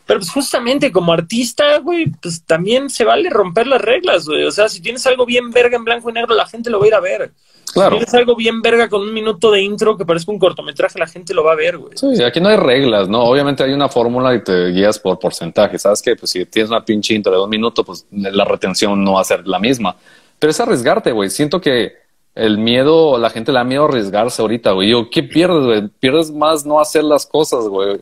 Pero 0.10 0.22
pues 0.22 0.32
justamente 0.32 0.92
como 0.92 1.14
artista, 1.14 1.78
güey, 1.78 2.08
pues 2.20 2.44
también 2.44 2.90
se 2.90 3.06
vale 3.06 3.30
romper 3.30 3.68
las 3.68 3.80
reglas, 3.80 4.26
güey. 4.26 4.44
O 4.44 4.50
sea, 4.50 4.68
si 4.68 4.82
tienes 4.82 5.06
algo 5.06 5.24
bien 5.24 5.52
verga 5.52 5.78
en 5.78 5.84
blanco 5.84 6.10
y 6.10 6.14
negro, 6.14 6.34
la 6.34 6.48
gente 6.48 6.72
lo 6.72 6.80
va 6.80 6.86
a 6.86 6.88
ir 6.88 6.94
a 6.96 7.00
ver. 7.00 7.32
Claro. 7.72 7.92
Si 7.92 7.98
tienes 7.98 8.14
algo 8.16 8.36
bien 8.36 8.60
verga 8.64 8.90
con 8.90 9.04
un 9.04 9.14
minuto 9.14 9.52
de 9.52 9.62
intro 9.62 9.96
que 9.96 10.06
parezca 10.06 10.32
un 10.32 10.40
cortometraje, 10.40 10.98
la 10.98 11.06
gente 11.06 11.36
lo 11.36 11.44
va 11.44 11.52
a 11.52 11.56
ver, 11.56 11.78
güey. 11.78 11.96
Sí, 11.96 12.24
aquí 12.24 12.42
no 12.42 12.50
hay 12.50 12.58
reglas, 12.58 13.08
¿no? 13.08 13.22
Obviamente 13.22 13.64
hay 13.64 13.72
una 13.72 13.88
fórmula 13.88 14.34
y 14.34 14.44
te 14.44 14.70
guías 14.70 14.98
por 14.98 15.20
porcentaje. 15.20 15.78
¿Sabes 15.78 16.02
que 16.02 16.16
Pues 16.16 16.32
si 16.32 16.44
tienes 16.48 16.72
una 16.72 16.84
pinche 16.84 17.14
intro 17.14 17.32
de 17.32 17.38
dos 17.38 17.48
minutos, 17.48 17.86
pues 17.86 18.08
la 18.10 18.46
retención 18.46 19.04
no 19.04 19.14
va 19.14 19.22
a 19.22 19.26
ser 19.26 19.48
la 19.48 19.60
misma. 19.60 19.96
Pero 20.40 20.50
es 20.50 20.60
arriesgarte, 20.60 21.12
güey. 21.12 21.30
Siento 21.30 21.62
que 21.62 21.94
el 22.34 22.58
miedo, 22.58 23.20
la 23.20 23.30
gente 23.30 23.52
le 23.52 23.60
da 23.60 23.64
miedo 23.64 23.84
a 23.84 23.90
arriesgarse 23.90 24.42
ahorita, 24.42 24.72
güey. 24.72 24.90
Yo, 24.90 25.08
¿qué 25.12 25.22
pierdes, 25.22 25.66
güey? 25.66 25.88
Pierdes 26.00 26.32
más 26.32 26.66
no 26.66 26.80
hacer 26.80 27.04
las 27.04 27.28
cosas, 27.28 27.68
güey. 27.68 28.02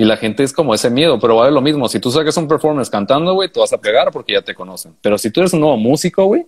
Y 0.00 0.04
la 0.04 0.16
gente 0.16 0.44
es 0.44 0.52
como 0.52 0.74
ese 0.74 0.90
miedo, 0.90 1.18
pero 1.18 1.34
vale 1.34 1.50
lo 1.50 1.60
mismo. 1.60 1.88
Si 1.88 1.98
tú 1.98 2.12
sacas 2.12 2.36
un 2.36 2.46
performance 2.46 2.88
cantando, 2.88 3.34
güey, 3.34 3.48
te 3.48 3.58
vas 3.58 3.72
a 3.72 3.78
pegar 3.78 4.12
porque 4.12 4.34
ya 4.34 4.42
te 4.42 4.54
conocen. 4.54 4.94
Pero 5.02 5.18
si 5.18 5.28
tú 5.32 5.40
eres 5.40 5.52
un 5.54 5.58
nuevo 5.58 5.76
músico, 5.76 6.24
güey, 6.24 6.46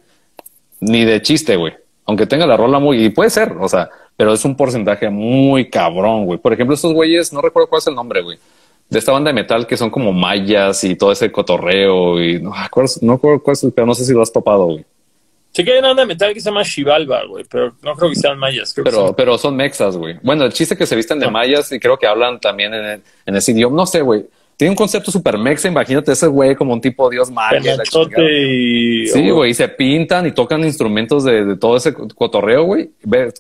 ni 0.79 1.05
de 1.05 1.21
chiste, 1.21 1.57
güey. 1.57 1.75
Aunque 2.07 2.27
tenga 2.27 2.47
la 2.47 2.57
rola 2.57 2.79
muy, 2.79 3.05
y 3.05 3.09
puede 3.09 3.29
ser, 3.29 3.57
o 3.59 3.69
sea, 3.69 3.91
pero 4.17 4.33
es 4.33 4.45
un 4.45 4.57
porcentaje 4.57 5.11
muy 5.11 5.69
cabrón, 5.69 6.27
güey. 6.27 6.39
Por 6.39 6.53
ejemplo, 6.53 6.77
estos 6.77 6.93
güeyes, 6.93 7.33
no 7.33 7.41
recuerdo 7.41 7.69
cuál 7.69 7.81
es 7.81 7.89
el 7.89 7.97
nombre, 7.97 8.23
güey 8.23 8.39
de 8.89 8.99
esta 8.99 9.13
banda 9.13 9.31
de 9.31 9.35
metal 9.35 9.69
que 9.69 9.77
son 9.77 9.89
como 9.89 10.13
mayas 10.13 10.83
y 10.83 10.97
todo 10.97 11.13
ese 11.13 11.31
cotorreo 11.31 12.21
y 12.21 12.41
no 12.41 12.51
no 12.51 13.13
acuerdo 13.13 13.41
cuál 13.41 13.53
es 13.53 13.63
el, 13.63 13.73
pero 13.73 13.87
no 13.87 13.95
sé 13.95 14.05
si 14.05 14.13
lo 14.13 14.21
has 14.21 14.33
topado, 14.33 14.67
güey. 14.67 14.85
Sí 15.53 15.65
que 15.65 15.73
hay 15.73 15.79
una 15.79 15.89
banda 15.89 16.03
de 16.03 16.07
metal 16.07 16.33
que 16.33 16.41
se 16.41 16.49
llama 16.49 16.63
Shivalba, 16.63 17.25
güey, 17.29 17.45
pero 17.51 17.75
no 17.83 17.95
creo 17.95 18.11
que 18.11 18.17
sean 18.17 18.39
mayas. 18.39 18.73
pero, 18.77 18.91
son... 19.09 19.15
pero 19.17 19.37
son 19.39 19.57
mexas, 19.57 19.97
güey. 19.97 20.17
Bueno, 20.23 20.45
el 20.45 20.53
chiste 20.53 20.75
es 20.75 20.79
que 20.79 20.87
se 20.87 20.95
visten 20.97 21.19
de 21.19 21.27
Ah. 21.27 21.31
mayas 21.31 21.73
y 21.73 21.81
creo 21.81 21.99
que 21.99 22.07
hablan 22.07 22.39
también 22.39 22.73
en, 22.73 23.03
en 23.27 23.37
ese 23.37 23.53
idioma. 23.53 23.77
No 23.77 23.87
sé, 23.87 24.01
güey. 24.01 24.25
Tiene 24.57 24.71
un 24.71 24.77
concepto 24.77 25.11
super 25.11 25.39
mexa. 25.39 25.67
Imagínate 25.69 26.13
ese 26.13 26.27
güey 26.29 26.55
como 26.55 26.73
un 26.75 26.81
tipo 26.81 27.09
dios 27.11 27.31
maya. 27.31 27.55
la 27.55 27.83
chingada. 27.83 27.83
Penachote 27.83 28.43
y... 28.47 29.07
Sí, 29.09 29.31
güey, 29.31 29.51
y 29.51 29.55
se 29.55 29.69
pintan 29.69 30.27
y 30.27 30.33
tocan 30.33 30.63
instrumentos 30.63 31.25
de, 31.25 31.45
de 31.45 31.57
todo 31.57 31.77
ese 31.79 31.95
cotorreo, 31.95 32.65
güey. 32.65 32.91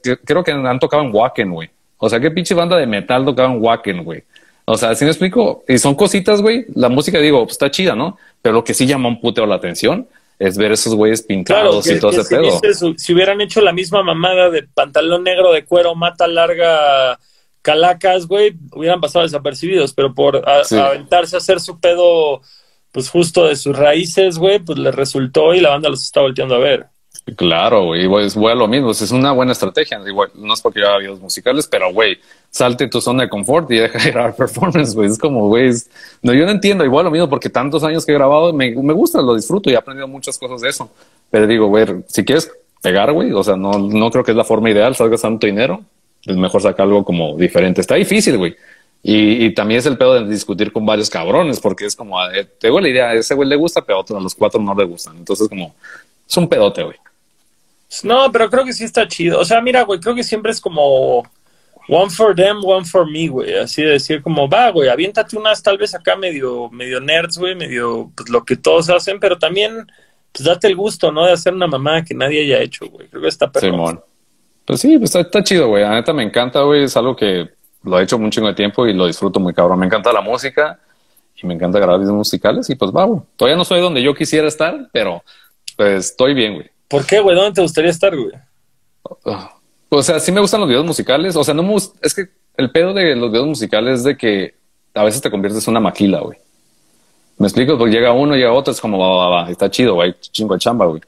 Que- 0.02 0.16
Creo 0.24 0.42
que 0.42 0.50
han 0.50 0.78
tocado 0.80 1.02
en 1.04 1.14
Wacken, 1.14 1.52
güey. 1.52 1.68
O 1.98 2.08
sea, 2.08 2.18
qué 2.18 2.30
pinche 2.30 2.54
banda 2.54 2.76
de 2.76 2.86
metal 2.86 3.24
tocaba 3.24 3.52
en 3.52 3.62
Wacken, 3.62 4.02
güey. 4.02 4.24
O 4.64 4.76
sea, 4.76 4.94
si 4.94 5.04
me 5.04 5.10
explico, 5.10 5.62
y 5.68 5.78
son 5.78 5.94
cositas, 5.94 6.40
güey. 6.42 6.64
La 6.74 6.88
música, 6.88 7.18
digo, 7.18 7.40
pues 7.42 7.52
está 7.52 7.70
chida, 7.70 7.94
¿no? 7.94 8.16
Pero 8.40 8.54
lo 8.54 8.64
que 8.64 8.72
sí 8.74 8.86
llama 8.86 9.08
un 9.08 9.20
puteo 9.20 9.44
la 9.46 9.56
atención 9.56 10.08
es 10.40 10.56
ver 10.56 10.72
esos 10.72 10.94
güeyes 10.96 11.22
pintados 11.22 11.62
Claro, 11.62 11.82
que, 11.84 11.98
y 11.98 12.00
todo 12.00 12.10
que 12.10 12.16
ese 12.16 12.28
si, 12.28 12.34
pedo. 12.86 12.94
si 12.98 13.12
hubieran 13.14 13.40
hecho 13.42 13.60
la 13.60 13.72
misma 13.72 14.02
mamada 14.02 14.50
de 14.50 14.62
pantalón 14.64 15.22
negro 15.22 15.52
de 15.52 15.64
cuero, 15.66 15.94
mata 15.94 16.26
larga, 16.26 17.20
calacas, 17.62 18.26
güey, 18.26 18.54
hubieran 18.72 19.00
pasado 19.02 19.22
desapercibidos, 19.24 19.92
pero 19.92 20.14
por 20.14 20.48
a- 20.48 20.64
Sí. 20.64 20.76
aventarse 20.78 21.36
a 21.36 21.38
hacer 21.38 21.60
su 21.60 21.78
pedo, 21.78 22.40
pues 22.90 23.10
justo 23.10 23.46
de 23.46 23.54
sus 23.54 23.76
raíces, 23.76 24.38
güey, 24.38 24.58
pues 24.60 24.78
les 24.78 24.94
resultó 24.94 25.52
y 25.54 25.60
la 25.60 25.68
banda 25.70 25.90
los 25.90 26.02
está 26.02 26.22
volteando 26.22 26.54
a 26.54 26.58
ver. 26.58 26.86
Claro, 27.36 27.84
güey, 27.84 28.06
es 28.24 28.34
güey, 28.34 28.56
lo 28.56 28.66
mismo, 28.66 28.90
es 28.90 29.10
una 29.12 29.30
buena 29.32 29.52
estrategia. 29.52 30.00
Igual, 30.04 30.30
no 30.34 30.52
es 30.54 30.60
porque 30.60 30.80
yo 30.80 30.88
haga 30.88 30.98
videos 30.98 31.20
musicales, 31.20 31.68
pero 31.70 31.92
güey, 31.92 32.18
salte 32.50 32.88
tu 32.88 33.00
zona 33.00 33.24
de 33.24 33.28
confort 33.28 33.70
y 33.70 33.76
deja 33.76 33.98
de 34.02 34.10
grabar 34.10 34.34
performance, 34.36 34.94
güey. 34.94 35.08
Es 35.10 35.18
como, 35.18 35.46
güey, 35.48 35.68
es- 35.68 35.88
no, 36.22 36.32
yo 36.32 36.44
no 36.44 36.50
entiendo, 36.50 36.84
igual 36.84 37.04
lo 37.04 37.10
mismo, 37.10 37.28
porque 37.28 37.48
tantos 37.48 37.84
años 37.84 38.04
que 38.04 38.12
he 38.12 38.14
grabado, 38.14 38.52
me, 38.52 38.70
me 38.74 38.92
gusta, 38.92 39.20
lo 39.22 39.34
disfruto 39.36 39.70
y 39.70 39.74
he 39.74 39.76
aprendido 39.76 40.08
muchas 40.08 40.38
cosas 40.38 40.60
de 40.60 40.70
eso. 40.70 40.90
Pero 41.30 41.46
digo, 41.46 41.68
güey, 41.68 41.86
si 42.08 42.24
quieres 42.24 42.50
pegar, 42.82 43.12
güey, 43.12 43.30
o 43.32 43.44
sea, 43.44 43.54
no, 43.54 43.72
no 43.78 44.10
creo 44.10 44.24
que 44.24 44.32
es 44.32 44.36
la 44.36 44.44
forma 44.44 44.70
ideal, 44.70 44.96
salgas 44.96 45.20
tanto 45.20 45.46
dinero, 45.46 45.82
es 46.24 46.36
mejor 46.36 46.62
sacar 46.62 46.86
algo 46.86 47.04
como 47.04 47.36
diferente. 47.36 47.80
Está 47.80 47.94
difícil, 47.94 48.38
güey. 48.38 48.56
Y, 49.02 49.44
y 49.46 49.54
también 49.54 49.78
es 49.78 49.86
el 49.86 49.96
pedo 49.96 50.14
de 50.14 50.26
discutir 50.28 50.72
con 50.72 50.84
varios 50.84 51.08
cabrones, 51.08 51.60
porque 51.60 51.84
es 51.84 51.94
como, 51.94 52.20
eh, 52.30 52.44
te 52.58 52.66
digo 52.66 52.80
la 52.80 52.88
idea, 52.88 53.10
a 53.10 53.14
ese 53.14 53.34
güey 53.34 53.48
le 53.48 53.56
gusta, 53.56 53.82
pero 53.82 53.98
a 53.98 54.00
otro- 54.00 54.16
a 54.16 54.20
los 54.20 54.34
cuatro 54.34 54.60
no 54.60 54.74
le 54.74 54.84
gustan. 54.84 55.16
Entonces, 55.16 55.48
como, 55.48 55.74
es 56.28 56.36
un 56.36 56.48
pedote, 56.48 56.82
güey. 56.82 56.96
No, 58.02 58.30
pero 58.30 58.48
creo 58.50 58.64
que 58.64 58.72
sí 58.72 58.84
está 58.84 59.06
chido. 59.08 59.38
O 59.40 59.44
sea, 59.44 59.60
mira, 59.60 59.82
güey, 59.82 60.00
creo 60.00 60.14
que 60.14 60.22
siempre 60.22 60.52
es 60.52 60.60
como 60.60 61.24
one 61.88 62.10
for 62.10 62.34
them, 62.34 62.64
one 62.64 62.84
for 62.84 63.10
me, 63.10 63.28
güey. 63.28 63.58
Así 63.58 63.82
de 63.82 63.90
decir 63.90 64.22
como, 64.22 64.48
va, 64.48 64.70
güey, 64.70 64.88
aviéntate 64.88 65.36
unas 65.36 65.62
tal 65.62 65.76
vez 65.76 65.94
acá 65.94 66.16
medio, 66.16 66.70
medio 66.70 67.00
nerds, 67.00 67.38
güey, 67.38 67.54
medio 67.54 68.10
pues, 68.16 68.28
lo 68.28 68.44
que 68.44 68.56
todos 68.56 68.88
hacen, 68.90 69.18
pero 69.18 69.38
también 69.38 69.86
pues 70.32 70.44
date 70.44 70.68
el 70.68 70.76
gusto, 70.76 71.10
¿no? 71.10 71.26
De 71.26 71.32
hacer 71.32 71.52
una 71.52 71.66
mamada 71.66 72.04
que 72.04 72.14
nadie 72.14 72.42
haya 72.42 72.60
hecho, 72.60 72.86
güey. 72.88 73.08
Creo 73.08 73.22
que 73.22 73.28
está. 73.28 73.50
Simón. 73.58 74.00
Pues 74.64 74.80
sí, 74.80 74.96
pues 74.98 75.10
está, 75.10 75.20
está 75.20 75.42
chido, 75.42 75.68
güey. 75.68 75.82
La 75.82 75.94
neta 75.94 76.12
me 76.12 76.22
encanta, 76.22 76.62
güey. 76.62 76.84
Es 76.84 76.96
algo 76.96 77.16
que 77.16 77.50
lo 77.82 77.98
he 77.98 78.04
hecho 78.04 78.16
un 78.16 78.30
chingo 78.30 78.46
de 78.46 78.54
tiempo 78.54 78.86
y 78.86 78.92
lo 78.92 79.06
disfruto 79.06 79.40
muy 79.40 79.52
cabrón. 79.52 79.80
Me 79.80 79.86
encanta 79.86 80.12
la 80.12 80.20
música 80.20 80.78
y 81.42 81.46
me 81.46 81.54
encanta 81.54 81.78
grabar 81.78 81.98
videos 81.98 82.14
musicales 82.14 82.70
y 82.70 82.76
pues 82.76 82.92
va, 82.92 83.04
güey. 83.04 83.20
Todavía 83.36 83.56
no 83.56 83.64
soy 83.64 83.80
donde 83.80 84.02
yo 84.02 84.14
quisiera 84.14 84.46
estar, 84.46 84.88
pero 84.92 85.24
pues 85.76 86.10
estoy 86.10 86.34
bien, 86.34 86.54
güey. 86.54 86.70
¿Por 86.90 87.06
qué, 87.06 87.20
güey? 87.20 87.36
¿Dónde 87.36 87.52
te 87.52 87.62
gustaría 87.62 87.90
estar, 87.90 88.14
güey? 88.14 88.32
Ah, 89.24 89.54
O 89.88 90.02
sea, 90.02 90.18
sí 90.18 90.32
me 90.32 90.40
gustan 90.40 90.60
los 90.60 90.68
videos 90.68 90.84
musicales. 90.84 91.36
O 91.36 91.44
sea, 91.44 91.54
no 91.54 91.62
me 91.62 91.76
es 91.76 92.14
que 92.14 92.28
el 92.56 92.70
pedo 92.72 92.92
de 92.92 93.14
los 93.14 93.30
videos 93.30 93.46
musicales 93.46 94.00
es 94.00 94.04
de 94.04 94.16
que 94.16 94.54
a 94.94 95.04
veces 95.04 95.22
te 95.22 95.30
conviertes 95.30 95.66
en 95.66 95.70
una 95.70 95.80
maquila, 95.80 96.20
güey. 96.20 96.36
Me 97.38 97.46
explico, 97.46 97.78
porque 97.78 97.92
llega 97.92 98.12
uno, 98.12 98.34
llega 98.34 98.52
otro, 98.52 98.72
es 98.72 98.80
como, 98.80 98.98
va, 98.98 99.08
va, 99.08 99.28
va, 99.44 99.50
está 99.50 99.70
chido, 99.70 99.94
güey, 99.94 100.14
chingo 100.20 100.54
de 100.54 100.60
chamba, 100.60 100.84
güey. 100.86 101.00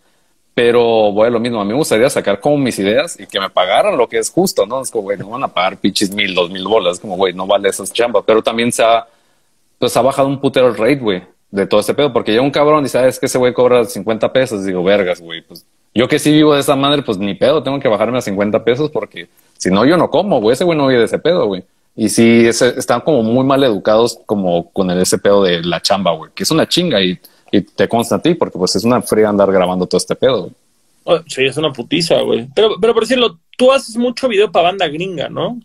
Pero, 0.54 1.10
güey, 1.12 1.30
lo 1.30 1.40
mismo, 1.40 1.60
a 1.60 1.64
mí 1.64 1.72
me 1.72 1.76
gustaría 1.78 2.08
sacar 2.08 2.40
como 2.40 2.56
mis 2.58 2.78
ideas 2.78 3.18
y 3.18 3.26
que 3.26 3.40
me 3.40 3.50
pagaran 3.50 3.98
lo 3.98 4.08
que 4.08 4.18
es 4.18 4.30
justo, 4.30 4.64
¿no? 4.64 4.80
Es 4.80 4.90
como, 4.90 5.02
güey, 5.02 5.18
no 5.18 5.28
van 5.30 5.44
a 5.44 5.48
pagar 5.48 5.78
pinches 5.78 6.10
mil, 6.14 6.34
dos 6.34 6.50
mil 6.50 6.64
bolas, 6.64 6.94
es 6.94 7.00
como, 7.00 7.16
güey, 7.16 7.34
no 7.34 7.46
vale 7.46 7.68
esas 7.68 7.92
chambas. 7.92 8.22
Pero 8.26 8.42
también 8.42 8.70
se 8.70 8.82
ha, 8.82 9.06
pues 9.78 9.96
ha 9.96 10.02
bajado 10.02 10.28
un 10.28 10.40
putero 10.40 10.68
el 10.68 10.76
rate, 10.76 10.96
güey, 10.96 11.22
de 11.52 11.66
todo 11.66 11.80
este 11.80 11.94
pedo, 11.94 12.12
porque 12.12 12.32
llega 12.32 12.42
un 12.42 12.50
cabrón 12.50 12.84
y 12.84 12.88
sabes 12.88 13.20
que 13.20 13.26
ese 13.26 13.38
güey 13.38 13.52
cobra 13.52 13.84
50 13.84 14.32
pesos, 14.32 14.64
digo, 14.64 14.82
vergas, 14.82 15.20
güey, 15.20 15.42
pues 15.42 15.64
yo 15.94 16.08
que 16.08 16.18
sí 16.18 16.32
vivo 16.32 16.54
de 16.54 16.60
esa 16.60 16.74
madre, 16.74 17.02
pues 17.02 17.18
ni 17.18 17.34
pedo, 17.34 17.62
tengo 17.62 17.78
que 17.78 17.88
bajarme 17.88 18.18
a 18.18 18.22
50 18.22 18.64
pesos 18.64 18.90
porque 18.90 19.28
si 19.58 19.70
no, 19.70 19.84
yo 19.84 19.96
no 19.96 20.10
como, 20.10 20.40
güey, 20.40 20.54
ese 20.54 20.64
güey 20.64 20.76
no 20.76 20.88
vive 20.88 21.00
de 21.00 21.04
ese 21.04 21.18
pedo, 21.18 21.46
güey. 21.46 21.62
Y 21.94 22.08
sí, 22.08 22.46
ese, 22.46 22.70
están 22.78 23.02
como 23.02 23.22
muy 23.22 23.44
mal 23.44 23.62
educados 23.62 24.18
como 24.24 24.70
con 24.72 24.90
el, 24.90 25.02
ese 25.02 25.18
pedo 25.18 25.44
de 25.44 25.62
la 25.62 25.80
chamba, 25.82 26.12
güey, 26.12 26.30
que 26.34 26.42
es 26.42 26.50
una 26.50 26.66
chinga 26.66 27.02
y, 27.02 27.18
y 27.50 27.60
te 27.60 27.86
consta 27.86 28.16
a 28.16 28.22
ti 28.22 28.34
porque 28.34 28.58
pues 28.58 28.74
es 28.74 28.84
una 28.84 29.02
fría 29.02 29.28
andar 29.28 29.52
grabando 29.52 29.86
todo 29.86 29.98
este 29.98 30.16
pedo, 30.16 30.40
güey. 30.40 30.52
Oh, 31.04 31.18
sí, 31.26 31.44
es 31.44 31.56
una 31.56 31.72
putiza, 31.72 32.20
güey. 32.22 32.48
Pero, 32.54 32.76
pero 32.80 32.94
por 32.94 33.02
decirlo, 33.02 33.38
tú 33.58 33.72
haces 33.72 33.96
mucho 33.96 34.28
video 34.28 34.50
para 34.50 34.68
banda 34.68 34.88
gringa, 34.88 35.28
¿no? 35.28 35.60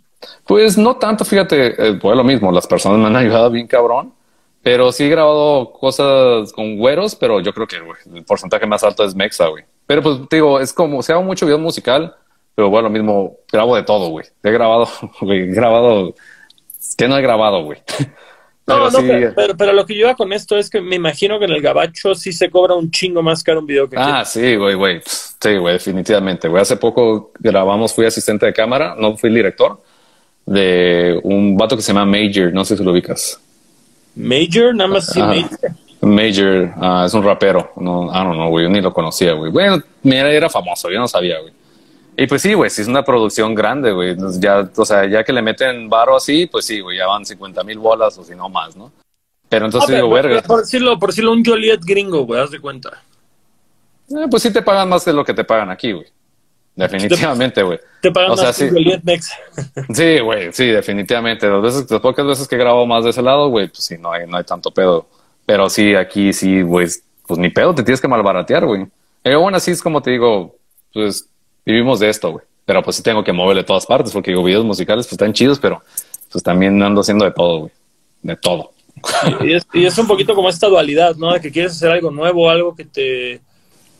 Pues 0.45 0.77
no 0.77 0.97
tanto, 0.97 1.23
fíjate, 1.23 1.89
eh, 1.89 1.93
pues 2.01 2.17
lo 2.17 2.23
mismo, 2.23 2.51
las 2.51 2.67
personas 2.67 2.99
me 2.99 3.05
han 3.05 3.15
ayudado 3.25 3.49
bien 3.51 3.67
cabrón, 3.67 4.11
pero 4.67 4.91
sí 4.91 5.05
he 5.05 5.09
grabado 5.09 5.71
cosas 5.71 6.51
con 6.51 6.77
güeros, 6.77 7.15
pero 7.15 7.39
yo 7.39 7.53
creo 7.53 7.67
que 7.67 7.79
güey, 7.79 7.97
el 8.13 8.25
porcentaje 8.25 8.65
más 8.65 8.83
alto 8.83 9.05
es 9.05 9.15
Mexa, 9.15 9.47
güey. 9.47 9.63
Pero 9.85 10.03
pues 10.03 10.17
digo, 10.29 10.59
es 10.59 10.73
como, 10.73 11.01
si 11.01 11.13
hago 11.13 11.23
mucho 11.23 11.45
video 11.45 11.57
musical, 11.57 12.13
pero 12.53 12.69
bueno, 12.69 12.89
lo 12.89 12.93
mismo, 12.93 13.37
grabo 13.49 13.77
de 13.77 13.83
todo, 13.83 14.09
güey. 14.09 14.25
He 14.43 14.51
grabado, 14.51 14.89
güey, 15.21 15.43
he 15.43 15.53
grabado, 15.53 16.13
que 16.97 17.07
no 17.07 17.17
he 17.17 17.21
grabado, 17.21 17.63
güey. 17.63 17.79
No, 18.67 18.73
Pero 18.75 18.91
no, 18.91 18.99
sí, 18.99 19.05
pero, 19.07 19.33
pero, 19.33 19.55
pero 19.55 19.71
lo 19.71 19.85
que 19.85 19.95
yo 19.95 20.13
con 20.17 20.33
esto 20.33 20.57
es 20.57 20.69
que 20.69 20.81
me 20.81 20.97
imagino 20.97 21.39
que 21.39 21.45
en 21.45 21.51
el 21.51 21.61
gabacho 21.61 22.13
sí 22.13 22.33
se 22.33 22.49
cobra 22.49 22.75
un 22.75 22.91
chingo 22.91 23.23
más 23.23 23.41
caro 23.41 23.61
un 23.61 23.65
video 23.65 23.87
que 23.87 23.97
aquí. 23.97 24.05
Ah, 24.05 24.25
sí, 24.25 24.57
güey, 24.57 24.75
güey. 24.75 25.01
Sí, 25.05 25.55
güey, 25.55 25.75
definitivamente. 25.75 26.49
Güey, 26.49 26.63
hace 26.63 26.75
poco 26.75 27.31
grabamos, 27.39 27.95
fui 27.95 28.05
asistente 28.05 28.45
de 28.45 28.51
cámara, 28.51 28.93
no 28.99 29.15
fui 29.15 29.29
el 29.29 29.35
director, 29.35 29.81
de 30.45 31.17
un 31.23 31.55
vato 31.55 31.77
que 31.77 31.81
se 31.81 31.93
llama 31.93 32.05
Major, 32.05 32.51
no 32.51 32.65
sé 32.65 32.75
si 32.75 32.83
lo 32.83 32.91
ubicas. 32.91 33.39
Major, 34.17 34.73
nada 34.75 34.89
más 34.89 35.07
sí. 35.11 35.19
Major. 35.19 35.59
Major, 36.01 36.73
ah, 36.81 37.03
es 37.05 37.13
un 37.13 37.23
rapero. 37.23 37.71
No, 37.77 38.05
I 38.11 38.23
don't 38.23 38.33
know, 38.35 38.49
güey, 38.49 38.65
yo 38.65 38.69
ni 38.69 38.81
lo 38.81 38.93
conocía, 38.93 39.33
güey. 39.33 39.51
Bueno, 39.51 39.81
mira, 40.03 40.29
era 40.31 40.49
famoso, 40.49 40.89
yo 40.89 40.99
no 40.99 41.07
sabía, 41.07 41.39
güey. 41.39 41.53
Y 42.15 42.25
pues 42.27 42.41
sí, 42.41 42.53
güey, 42.53 42.69
sí 42.69 42.81
es 42.81 42.87
una 42.87 43.03
producción 43.03 43.53
grande, 43.53 43.91
güey. 43.91 44.11
Entonces, 44.11 44.39
Ya, 44.41 44.67
o 44.75 44.85
sea, 44.85 45.05
ya 45.07 45.23
que 45.23 45.33
le 45.33 45.41
meten 45.41 45.87
varo 45.89 46.15
así, 46.15 46.47
pues 46.47 46.65
sí, 46.65 46.79
güey, 46.79 46.97
ya 46.97 47.07
van 47.07 47.25
50 47.25 47.63
mil 47.63 47.77
bolas 47.79 48.17
o 48.17 48.23
si 48.23 48.35
no 48.35 48.49
más, 48.49 48.75
¿no? 48.75 48.91
Pero 49.49 49.65
Ah, 49.65 49.67
entonces 49.67 49.87
pero- 49.89 50.03
digo, 50.05 50.13
verga. 50.15 50.41
por 50.41 50.59
decirlo, 50.61 50.97
por 50.99 51.09
decirlo, 51.09 51.31
un 51.31 51.43
Joliet 51.45 51.79
gringo, 51.83 52.25
güey, 52.25 52.41
haz 52.41 52.51
de 52.51 52.59
cuenta. 52.59 53.03
eh, 54.09 54.25
pues 54.31 54.41
sí 54.43 54.51
te 54.53 54.61
pagan 54.61 54.89
más 54.89 55.03
de 55.05 55.13
lo 55.13 55.23
que 55.25 55.33
te 55.33 55.43
pagan 55.43 55.69
aquí, 55.69 55.91
güey. 55.91 56.05
Definitivamente, 56.77 57.63
güey. 57.63 57.79
Te 58.01 58.11
pagan 58.11 58.31
O 58.31 58.37
sea, 58.37 58.49
más 58.49 58.57
que 58.59 58.69
sí. 58.69 60.19
güey, 60.19 60.53
sí, 60.53 60.67
definitivamente. 60.67 61.49
Las, 61.49 61.61
veces, 61.61 61.89
las 61.89 61.99
pocas 61.99 62.25
veces 62.25 62.47
que 62.47 62.55
he 62.55 62.59
grabado 62.59 62.85
más 62.85 63.03
de 63.03 63.09
ese 63.09 63.23
lado, 63.23 63.49
güey, 63.49 63.67
pues 63.67 63.83
sí, 63.83 63.97
no 63.97 64.11
hay, 64.11 64.27
no 64.27 64.37
hay 64.37 64.43
tanto 64.43 64.69
pedo. 64.69 65.07
Pero 65.47 65.71
sí, 65.71 65.95
aquí 65.95 66.31
sí, 66.33 66.61
güey, 66.61 66.87
pues 67.25 67.39
ni 67.39 67.49
pedo, 67.49 67.73
te 67.73 67.81
tienes 67.81 67.99
que 67.99 68.07
malbaratear, 68.07 68.67
güey. 68.67 68.85
Pero 69.23 69.41
bueno, 69.41 69.57
así 69.57 69.71
es 69.71 69.81
como 69.81 70.01
te 70.01 70.11
digo, 70.11 70.55
pues 70.93 71.27
vivimos 71.65 71.99
de 71.99 72.09
esto, 72.09 72.31
güey. 72.31 72.45
Pero 72.63 72.83
pues 72.83 72.95
sí 72.95 73.01
tengo 73.01 73.23
que 73.23 73.33
moverle 73.33 73.63
todas 73.63 73.87
partes, 73.87 74.13
porque 74.13 74.29
digo, 74.29 74.43
videos 74.43 74.63
musicales 74.63 75.07
pues 75.07 75.13
están 75.13 75.33
chidos, 75.33 75.57
pero 75.57 75.81
pues 76.31 76.43
también 76.43 76.81
ando 76.83 77.01
haciendo 77.01 77.25
de 77.25 77.31
todo, 77.31 77.59
güey. 77.61 77.71
De 78.21 78.35
todo. 78.35 78.71
Y 79.41 79.53
es, 79.53 79.65
y 79.73 79.85
es 79.85 79.97
un 79.97 80.05
poquito 80.05 80.35
como 80.35 80.49
esta 80.49 80.67
dualidad, 80.67 81.15
¿no? 81.15 81.33
De 81.33 81.41
que 81.41 81.51
quieres 81.51 81.71
hacer 81.71 81.89
algo 81.89 82.11
nuevo, 82.11 82.49
algo 82.49 82.75
que 82.75 82.85
te, 82.85 83.41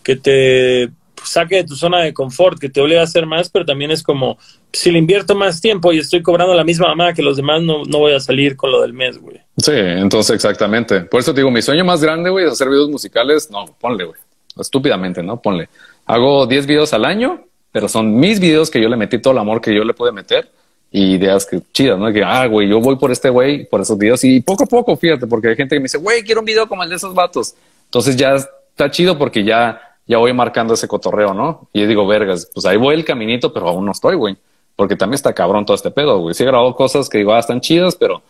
que 0.04 0.16
te 0.16 0.90
saque 1.24 1.58
de 1.58 1.64
tu 1.64 1.76
zona 1.76 2.02
de 2.02 2.14
confort, 2.14 2.60
que 2.60 2.70
te 2.70 2.82
obliga 2.82 3.02
a 3.02 3.04
hacer 3.06 3.26
más, 3.26 3.50
pero 3.50 3.66
también 3.66 3.92
es 3.92 4.04
como, 4.04 4.38
si 4.72 4.92
le 4.92 5.00
invierto 5.00 5.36
más 5.36 5.62
tiempo 5.62 5.92
y 5.92 6.00
estoy 6.00 6.22
cobrando 6.22 6.54
la 6.54 6.64
misma 6.64 6.88
mamá 6.88 7.14
que 7.14 7.22
los 7.22 7.38
demás, 7.38 7.62
no, 7.62 7.84
no 7.86 8.00
voy 8.00 8.14
a 8.14 8.20
salir 8.20 8.56
con 8.56 8.72
lo 8.72 8.82
del 8.82 8.94
mes, 8.94 9.18
güey. 9.18 9.38
Sí, 9.58 9.72
entonces 9.74 10.36
exactamente. 10.36 11.02
Por 11.02 11.20
eso 11.20 11.34
te 11.34 11.42
digo, 11.42 11.52
mi 11.52 11.62
sueño 11.62 11.84
más 11.84 12.02
grande, 12.02 12.30
güey, 12.30 12.46
es 12.46 12.52
hacer 12.52 12.70
videos 12.70 12.90
musicales. 12.90 13.50
No, 13.50 13.66
ponle, 13.80 14.06
güey. 14.06 14.20
Estúpidamente, 14.60 15.24
¿no? 15.24 15.42
Ponle. 15.42 15.70
Hago 16.06 16.46
10 16.46 16.66
videos 16.68 16.94
al 16.94 17.06
año, 17.06 17.44
pero 17.72 17.88
son 17.88 18.16
mis 18.16 18.40
videos 18.40 18.70
que 18.70 18.82
yo 18.82 18.90
le 18.90 18.98
metí 18.98 19.20
todo 19.20 19.34
el 19.34 19.40
amor 19.40 19.62
que 19.62 19.74
yo 19.74 19.84
le 19.84 19.94
pude 19.94 20.12
meter 20.12 20.50
y 20.92 21.16
ideas 21.16 21.46
que 21.46 21.60
chidas, 21.74 22.00
¿no? 22.00 22.12
Que, 22.12 22.24
ah, 22.24 22.46
güey, 22.48 22.70
yo 22.70 22.80
voy 22.80 22.96
por 22.96 23.12
este 23.12 23.30
güey, 23.30 23.66
por 23.66 23.82
esos 23.82 23.98
videos 23.98 24.24
y 24.24 24.40
poco 24.40 24.64
a 24.64 24.68
poco, 24.68 24.96
fíjate, 24.96 25.28
porque 25.28 25.50
hay 25.50 25.56
gente 25.56 25.76
que 25.76 25.80
me 25.80 25.84
dice, 25.84 25.98
güey, 25.98 26.24
quiero 26.24 26.40
un 26.42 26.46
video 26.46 26.68
como 26.68 26.84
el 26.84 26.90
de 26.90 26.96
esos 26.96 27.14
vatos. 27.14 27.56
Entonces 27.86 28.16
ya 28.16 28.36
está 28.36 28.90
chido 28.90 29.18
porque 29.18 29.44
ya 29.44 29.82
ya 30.08 30.18
voy 30.18 30.34
marcando 30.34 30.74
ese 30.74 30.88
cotorreo, 30.88 31.34
¿no? 31.34 31.68
Y 31.74 31.86
digo, 31.86 32.08
vergas, 32.08 32.50
pues 32.54 32.66
ahí 32.66 32.78
voy 32.78 32.96
el 32.96 33.06
caminito, 33.06 33.54
pero 33.54 33.68
aún 33.68 33.86
no 33.86 33.92
estoy, 33.92 34.16
güey. 34.16 34.38
Porque 34.76 34.96
también 34.96 35.16
está 35.16 35.34
cabrón 35.34 35.66
todo 35.66 35.76
este 35.76 35.92
pedo, 35.92 36.20
güey. 36.20 36.34
Sí 36.34 36.44
he 36.44 36.46
grabado 36.46 36.76
cosas 36.76 37.10
que 37.10 37.18
digo, 37.18 37.34
ah, 37.34 37.40
están 37.40 37.60
chidas, 37.60 37.96
pero 37.96 38.22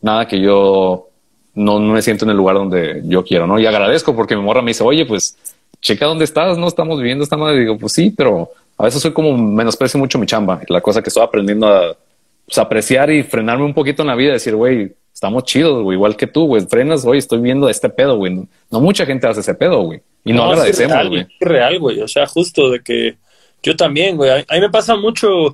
nada 0.00 0.28
que 0.28 0.40
yo 0.40 1.08
no, 1.54 1.80
no 1.80 1.92
me 1.92 2.02
siento 2.02 2.24
en 2.24 2.30
el 2.30 2.36
lugar 2.36 2.56
donde 2.56 3.02
yo 3.04 3.24
quiero, 3.24 3.46
¿no? 3.46 3.58
Y 3.58 3.66
agradezco 3.66 4.14
porque 4.14 4.36
mi 4.36 4.42
morra 4.42 4.62
me 4.62 4.70
dice, 4.70 4.84
oye, 4.84 5.06
pues 5.06 5.36
checa 5.80 6.06
dónde 6.06 6.24
estás, 6.24 6.56
no 6.58 6.68
estamos 6.68 6.98
viviendo 6.98 7.24
esta 7.24 7.36
madre. 7.36 7.60
digo, 7.60 7.78
pues 7.78 7.92
sí, 7.92 8.10
pero 8.10 8.50
a 8.76 8.84
veces 8.84 9.02
soy 9.02 9.12
como 9.12 9.36
menosprecio 9.36 9.98
mucho 9.98 10.18
mi 10.18 10.26
chamba. 10.26 10.60
La 10.68 10.80
cosa 10.80 11.02
que 11.02 11.08
estoy 11.08 11.22
aprendiendo 11.22 11.66
a 11.66 11.96
pues, 12.46 12.58
apreciar 12.58 13.10
y 13.10 13.22
frenarme 13.22 13.64
un 13.64 13.74
poquito 13.74 14.02
en 14.02 14.08
la 14.08 14.14
vida, 14.14 14.32
decir, 14.32 14.54
güey, 14.54 14.94
estamos 15.12 15.44
chidos, 15.44 15.82
güey, 15.82 15.96
igual 15.96 16.16
que 16.16 16.26
tú, 16.26 16.46
güey, 16.46 16.62
frenas, 16.66 17.04
güey, 17.04 17.18
estoy 17.18 17.40
viendo 17.40 17.68
este 17.68 17.88
pedo, 17.88 18.16
güey. 18.16 18.46
No, 18.70 18.80
mucha 18.80 19.06
gente 19.06 19.26
hace 19.26 19.40
ese 19.40 19.54
pedo, 19.54 19.82
güey. 19.82 20.02
Y 20.24 20.32
no, 20.32 20.44
agradecemos, 20.44 21.08
güey. 21.08 21.20
Es 21.20 21.28
real, 21.40 21.78
güey. 21.78 22.00
O 22.00 22.08
sea, 22.08 22.26
justo 22.26 22.70
de 22.70 22.80
que 22.80 23.16
yo 23.62 23.76
también, 23.76 24.16
güey. 24.16 24.30
A, 24.30 24.54
mí 24.54 24.60
me 24.60 24.70
pasa 24.70 24.96
mucho 24.96 25.52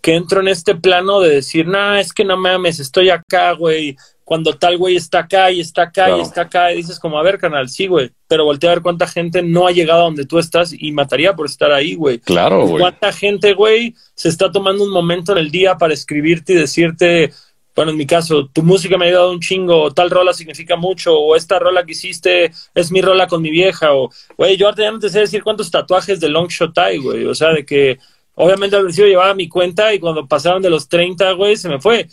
que 0.00 0.14
entro 0.14 0.40
en 0.40 0.48
este 0.48 0.74
plano 0.74 1.20
de 1.20 1.36
decir, 1.36 1.66
nah, 1.66 1.98
es 1.98 2.12
que 2.12 2.24
no 2.24 2.36
mames, 2.36 2.78
estoy 2.78 3.10
acá, 3.10 3.52
güey. 3.52 3.96
Cuando 4.24 4.54
tal 4.54 4.76
güey 4.76 4.96
está 4.96 5.20
acá 5.20 5.52
y 5.52 5.60
está 5.60 5.82
acá 5.82 6.16
y 6.16 6.20
está 6.20 6.42
acá, 6.42 6.72
y 6.72 6.76
dices 6.76 6.98
como, 6.98 7.16
a 7.16 7.22
ver, 7.22 7.38
canal, 7.38 7.68
sí, 7.68 7.86
güey. 7.86 8.10
Pero 8.26 8.44
voltea 8.44 8.70
a 8.70 8.74
ver 8.74 8.82
cuánta 8.82 9.06
gente 9.06 9.40
no 9.42 9.66
ha 9.68 9.70
llegado 9.70 10.00
a 10.00 10.04
donde 10.04 10.26
tú 10.26 10.38
estás 10.38 10.74
y 10.76 10.90
mataría 10.92 11.34
por 11.34 11.46
estar 11.46 11.70
ahí, 11.70 11.94
güey. 11.94 12.18
Claro, 12.18 12.66
güey. 12.66 12.80
Cuánta 12.80 13.12
gente, 13.12 13.54
güey, 13.54 13.94
se 14.14 14.28
está 14.28 14.50
tomando 14.50 14.82
un 14.82 14.90
momento 14.90 15.32
en 15.32 15.38
el 15.38 15.50
día 15.50 15.76
para 15.76 15.94
escribirte 15.94 16.54
y 16.54 16.56
decirte, 16.56 17.32
bueno, 17.76 17.90
en 17.90 17.98
mi 17.98 18.06
caso, 18.06 18.48
tu 18.48 18.62
música 18.62 18.96
me 18.96 19.04
ha 19.04 19.08
ayudado 19.08 19.30
un 19.30 19.40
chingo, 19.40 19.82
o 19.82 19.92
tal 19.92 20.08
rola 20.08 20.32
significa 20.32 20.76
mucho, 20.76 21.14
o 21.14 21.36
esta 21.36 21.58
rola 21.58 21.84
que 21.84 21.92
hiciste 21.92 22.50
es 22.74 22.90
mi 22.90 23.02
rola 23.02 23.26
con 23.26 23.42
mi 23.42 23.50
vieja, 23.50 23.94
o, 23.94 24.10
güey, 24.38 24.56
yo 24.56 24.74
ya 24.74 24.90
no 24.90 24.98
te 24.98 25.10
sé 25.10 25.20
decir 25.20 25.42
cuántos 25.42 25.70
tatuajes 25.70 26.18
de 26.18 26.30
long 26.30 26.48
shot 26.48 26.76
hay, 26.78 26.96
güey, 26.96 27.26
o 27.26 27.34
sea, 27.34 27.50
de 27.50 27.66
que 27.66 27.98
obviamente 28.34 28.76
al 28.76 28.84
principio 28.84 29.08
llevaba 29.10 29.34
mi 29.34 29.46
cuenta 29.46 29.92
y 29.92 29.98
cuando 29.98 30.26
pasaron 30.26 30.62
de 30.62 30.70
los 30.70 30.88
30, 30.88 31.32
güey, 31.32 31.56
se 31.56 31.68
me 31.68 31.78
fue. 31.78 32.08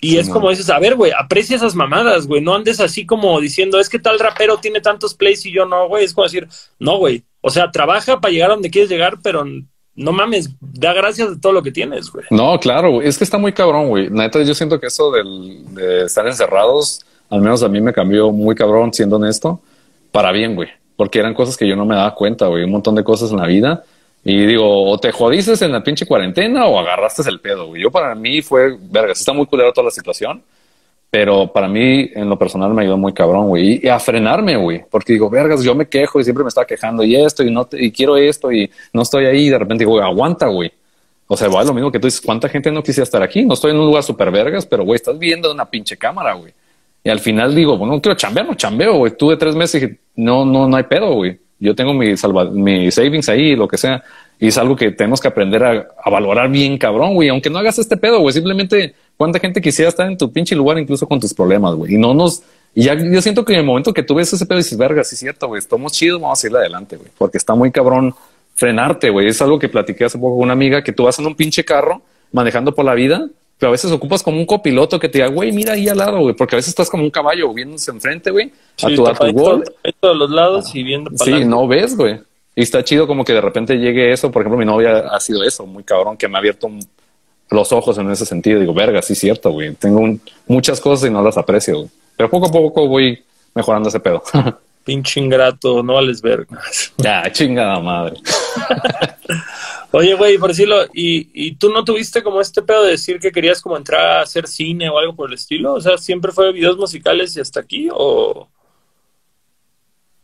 Y 0.00 0.18
es 0.18 0.28
como 0.28 0.50
dices, 0.50 0.70
a 0.70 0.78
ver, 0.78 0.94
güey, 0.94 1.10
aprecia 1.10 1.56
esas 1.56 1.74
mamadas, 1.74 2.28
güey, 2.28 2.40
no 2.40 2.54
andes 2.54 2.78
así 2.78 3.04
como 3.04 3.40
diciendo, 3.40 3.80
es 3.80 3.88
que 3.88 3.98
tal 3.98 4.20
rapero 4.20 4.58
tiene 4.58 4.80
tantos 4.80 5.14
plays 5.14 5.44
y 5.46 5.52
yo 5.52 5.66
no, 5.66 5.88
güey, 5.88 6.04
es 6.04 6.14
como 6.14 6.26
decir, 6.26 6.46
no, 6.78 6.98
güey, 6.98 7.24
o 7.40 7.50
sea, 7.50 7.72
trabaja 7.72 8.20
para 8.20 8.30
llegar 8.30 8.50
a 8.50 8.54
donde 8.54 8.70
quieres 8.70 8.88
llegar, 8.88 9.18
pero 9.20 9.44
no 9.98 10.12
mames, 10.12 10.48
da 10.60 10.92
gracias 10.92 11.30
de 11.30 11.40
todo 11.40 11.52
lo 11.52 11.62
que 11.62 11.72
tienes, 11.72 12.10
güey. 12.10 12.24
No, 12.30 12.58
claro. 12.60 13.02
Es 13.02 13.18
que 13.18 13.24
está 13.24 13.36
muy 13.36 13.52
cabrón, 13.52 13.88
güey. 13.88 14.08
Neta, 14.08 14.40
yo 14.42 14.54
siento 14.54 14.78
que 14.78 14.86
eso 14.86 15.10
del, 15.10 15.74
de 15.74 16.04
estar 16.04 16.26
encerrados, 16.26 17.04
al 17.28 17.40
menos 17.40 17.62
a 17.64 17.68
mí 17.68 17.80
me 17.80 17.92
cambió 17.92 18.30
muy 18.30 18.54
cabrón, 18.54 18.94
siendo 18.94 19.16
honesto, 19.16 19.60
para 20.12 20.30
bien, 20.30 20.54
güey. 20.54 20.68
Porque 20.96 21.18
eran 21.18 21.34
cosas 21.34 21.56
que 21.56 21.66
yo 21.66 21.74
no 21.74 21.84
me 21.84 21.96
daba 21.96 22.14
cuenta, 22.14 22.46
güey. 22.46 22.62
Un 22.64 22.70
montón 22.70 22.94
de 22.94 23.02
cosas 23.02 23.32
en 23.32 23.38
la 23.38 23.46
vida. 23.46 23.84
Y 24.24 24.46
digo, 24.46 24.88
o 24.88 24.98
te 24.98 25.10
jodiste 25.10 25.64
en 25.64 25.72
la 25.72 25.82
pinche 25.82 26.06
cuarentena 26.06 26.66
o 26.66 26.78
agarraste 26.78 27.28
el 27.28 27.40
pedo, 27.40 27.66
güey. 27.66 27.82
Yo 27.82 27.90
para 27.90 28.14
mí 28.14 28.40
fue, 28.40 28.76
verga, 28.80 29.12
está 29.12 29.32
muy 29.32 29.46
culero 29.46 29.72
toda 29.72 29.86
la 29.86 29.90
situación. 29.90 30.42
Pero 31.10 31.50
para 31.52 31.68
mí, 31.68 32.10
en 32.14 32.28
lo 32.28 32.38
personal, 32.38 32.74
me 32.74 32.82
ayudó 32.82 32.98
muy 32.98 33.14
cabrón, 33.14 33.48
güey. 33.48 33.80
Y 33.82 33.88
a 33.88 33.98
frenarme, 33.98 34.56
güey. 34.56 34.84
Porque 34.90 35.14
digo, 35.14 35.30
vergas, 35.30 35.62
yo 35.62 35.74
me 35.74 35.88
quejo 35.88 36.20
y 36.20 36.24
siempre 36.24 36.44
me 36.44 36.48
estaba 36.48 36.66
quejando 36.66 37.02
y 37.02 37.16
esto 37.16 37.42
y 37.42 37.50
no 37.50 37.66
y 37.72 37.90
quiero 37.90 38.16
esto 38.16 38.52
y 38.52 38.70
no 38.92 39.02
estoy 39.02 39.24
ahí. 39.24 39.46
Y 39.46 39.50
de 39.50 39.58
repente 39.58 39.84
digo, 39.84 40.00
aguanta, 40.00 40.48
güey. 40.48 40.70
O 41.26 41.36
sea, 41.36 41.48
va 41.48 41.64
lo 41.64 41.74
mismo 41.74 41.90
que 41.90 41.98
tú 41.98 42.06
dices, 42.06 42.20
¿cuánta 42.20 42.48
gente 42.48 42.70
no 42.70 42.82
quisiera 42.82 43.04
estar 43.04 43.22
aquí? 43.22 43.44
No 43.44 43.54
estoy 43.54 43.70
en 43.70 43.78
un 43.78 43.86
lugar 43.86 44.02
súper 44.02 44.30
vergas, 44.30 44.66
pero 44.66 44.84
güey, 44.84 44.96
estás 44.96 45.18
viendo 45.18 45.52
una 45.52 45.64
pinche 45.70 45.96
cámara, 45.96 46.34
güey. 46.34 46.52
Y 47.04 47.10
al 47.10 47.20
final 47.20 47.54
digo, 47.54 47.78
bueno, 47.78 47.94
no 47.94 48.02
quiero 48.02 48.16
chambear, 48.16 48.46
no 48.46 48.54
chambeo, 48.54 48.96
güey. 48.96 49.16
Tuve 49.16 49.36
tres 49.36 49.54
meses 49.54 49.82
y 49.82 49.98
no, 50.20 50.44
no, 50.44 50.68
no 50.68 50.76
hay 50.76 50.84
pedo, 50.84 51.14
güey. 51.14 51.38
Yo 51.58 51.74
tengo 51.74 51.92
mi, 51.94 52.16
salva 52.16 52.44
mi 52.44 52.90
savings 52.90 53.28
ahí, 53.28 53.56
lo 53.56 53.66
que 53.66 53.78
sea. 53.78 54.02
Y 54.38 54.48
es 54.48 54.58
algo 54.58 54.76
que 54.76 54.90
tenemos 54.90 55.20
que 55.20 55.28
aprender 55.28 55.64
a 55.64 56.10
valorar 56.10 56.50
bien, 56.50 56.78
cabrón, 56.78 57.14
güey. 57.14 57.28
Aunque 57.28 57.50
no 57.50 57.58
hagas 57.58 57.78
este 57.78 57.96
pedo, 57.96 58.20
güey. 58.20 58.32
Simplemente 58.32 58.94
¿Cuánta 59.18 59.40
gente 59.40 59.60
quisiera 59.60 59.88
estar 59.88 60.06
en 60.06 60.16
tu 60.16 60.32
pinche 60.32 60.54
lugar 60.54 60.78
incluso 60.78 61.06
con 61.06 61.18
tus 61.18 61.34
problemas, 61.34 61.74
güey? 61.74 61.96
Y 61.96 61.98
no 61.98 62.14
nos... 62.14 62.42
Y 62.72 62.84
ya 62.84 62.94
yo 62.94 63.20
siento 63.20 63.44
que 63.44 63.52
en 63.52 63.58
el 63.58 63.66
momento 63.66 63.92
que 63.92 64.04
tú 64.04 64.14
ves 64.14 64.32
ese 64.32 64.46
pedo 64.46 64.58
dices, 64.58 64.78
verga, 64.78 65.02
sí 65.02 65.16
es 65.16 65.18
cierto, 65.18 65.48
güey, 65.48 65.58
estamos 65.58 65.92
chidos, 65.92 66.20
vamos 66.20 66.42
a 66.42 66.46
ir 66.46 66.56
adelante, 66.56 66.96
güey. 66.96 67.10
Porque 67.18 67.36
está 67.36 67.56
muy 67.56 67.72
cabrón 67.72 68.14
frenarte, 68.54 69.10
güey. 69.10 69.26
Es 69.26 69.42
algo 69.42 69.58
que 69.58 69.68
platiqué 69.68 70.04
hace 70.04 70.18
poco 70.18 70.36
con 70.36 70.44
una 70.44 70.52
amiga, 70.52 70.84
que 70.84 70.92
tú 70.92 71.02
vas 71.02 71.18
en 71.18 71.26
un 71.26 71.34
pinche 71.34 71.64
carro 71.64 72.00
manejando 72.30 72.72
por 72.72 72.84
la 72.84 72.94
vida, 72.94 73.28
pero 73.58 73.70
a 73.70 73.72
veces 73.72 73.90
ocupas 73.90 74.22
como 74.22 74.38
un 74.38 74.46
copiloto 74.46 75.00
que 75.00 75.08
te 75.08 75.18
diga, 75.18 75.28
güey, 75.30 75.50
mira 75.50 75.72
ahí 75.72 75.88
al 75.88 75.98
lado, 75.98 76.20
güey, 76.20 76.36
porque 76.36 76.54
a 76.54 76.58
veces 76.58 76.68
estás 76.68 76.88
como 76.88 77.02
un 77.02 77.10
caballo 77.10 77.52
viéndose 77.52 77.90
enfrente, 77.90 78.30
güey, 78.30 78.52
a 78.80 78.86
tu, 78.94 79.04
a 79.04 79.14
tu 79.14 79.32
gol. 79.32 79.64
todos 79.98 80.16
los 80.16 80.30
lados 80.30 80.72
y 80.76 80.84
viendo 80.84 81.10
Sí, 81.16 81.44
no 81.44 81.66
ves, 81.66 81.96
güey. 81.96 82.20
Y 82.54 82.62
está 82.62 82.84
chido 82.84 83.08
como 83.08 83.24
que 83.24 83.32
de 83.32 83.40
repente 83.40 83.76
llegue 83.76 84.12
eso. 84.12 84.30
Por 84.30 84.42
ejemplo, 84.42 84.58
mi 84.58 84.64
novia 84.64 85.08
ha 85.10 85.18
sido 85.18 85.42
eso, 85.42 85.66
muy 85.66 85.82
cabrón, 85.82 86.16
que 86.16 86.28
me 86.28 86.36
ha 86.36 86.38
abierto 86.38 86.68
un 86.68 86.80
los 87.50 87.72
ojos 87.72 87.98
en 87.98 88.10
ese 88.10 88.26
sentido. 88.26 88.60
Digo, 88.60 88.74
verga, 88.74 89.02
sí 89.02 89.14
cierto, 89.14 89.50
güey. 89.50 89.74
Tengo 89.74 90.18
muchas 90.46 90.80
cosas 90.80 91.08
y 91.08 91.12
no 91.12 91.22
las 91.22 91.36
aprecio, 91.36 91.78
güey. 91.78 91.90
Pero 92.16 92.30
poco 92.30 92.48
a 92.48 92.50
poco 92.50 92.88
voy 92.88 93.22
mejorando 93.54 93.88
ese 93.88 94.00
pedo. 94.00 94.22
Pinche 94.84 95.20
ingrato, 95.20 95.82
no 95.82 95.94
vales 95.94 96.22
vergas. 96.22 96.92
Ya, 96.96 97.30
chingada 97.30 97.78
madre. 97.80 98.16
Oye, 99.90 100.14
güey, 100.14 100.38
por 100.38 100.50
decirlo, 100.50 100.84
¿y, 100.92 101.28
¿y 101.32 101.56
tú 101.56 101.70
no 101.70 101.84
tuviste 101.84 102.22
como 102.22 102.40
este 102.40 102.62
pedo 102.62 102.84
de 102.84 102.92
decir 102.92 103.18
que 103.20 103.32
querías 103.32 103.62
como 103.62 103.76
entrar 103.76 104.00
a 104.00 104.20
hacer 104.22 104.46
cine 104.46 104.88
o 104.88 104.98
algo 104.98 105.14
por 105.14 105.28
el 105.28 105.34
estilo? 105.34 105.74
O 105.74 105.80
sea, 105.80 105.96
¿siempre 105.96 106.32
fue 106.32 106.52
videos 106.52 106.76
musicales 106.76 107.36
y 107.36 107.40
hasta 107.40 107.60
aquí? 107.60 107.88
¿O...? 107.92 108.48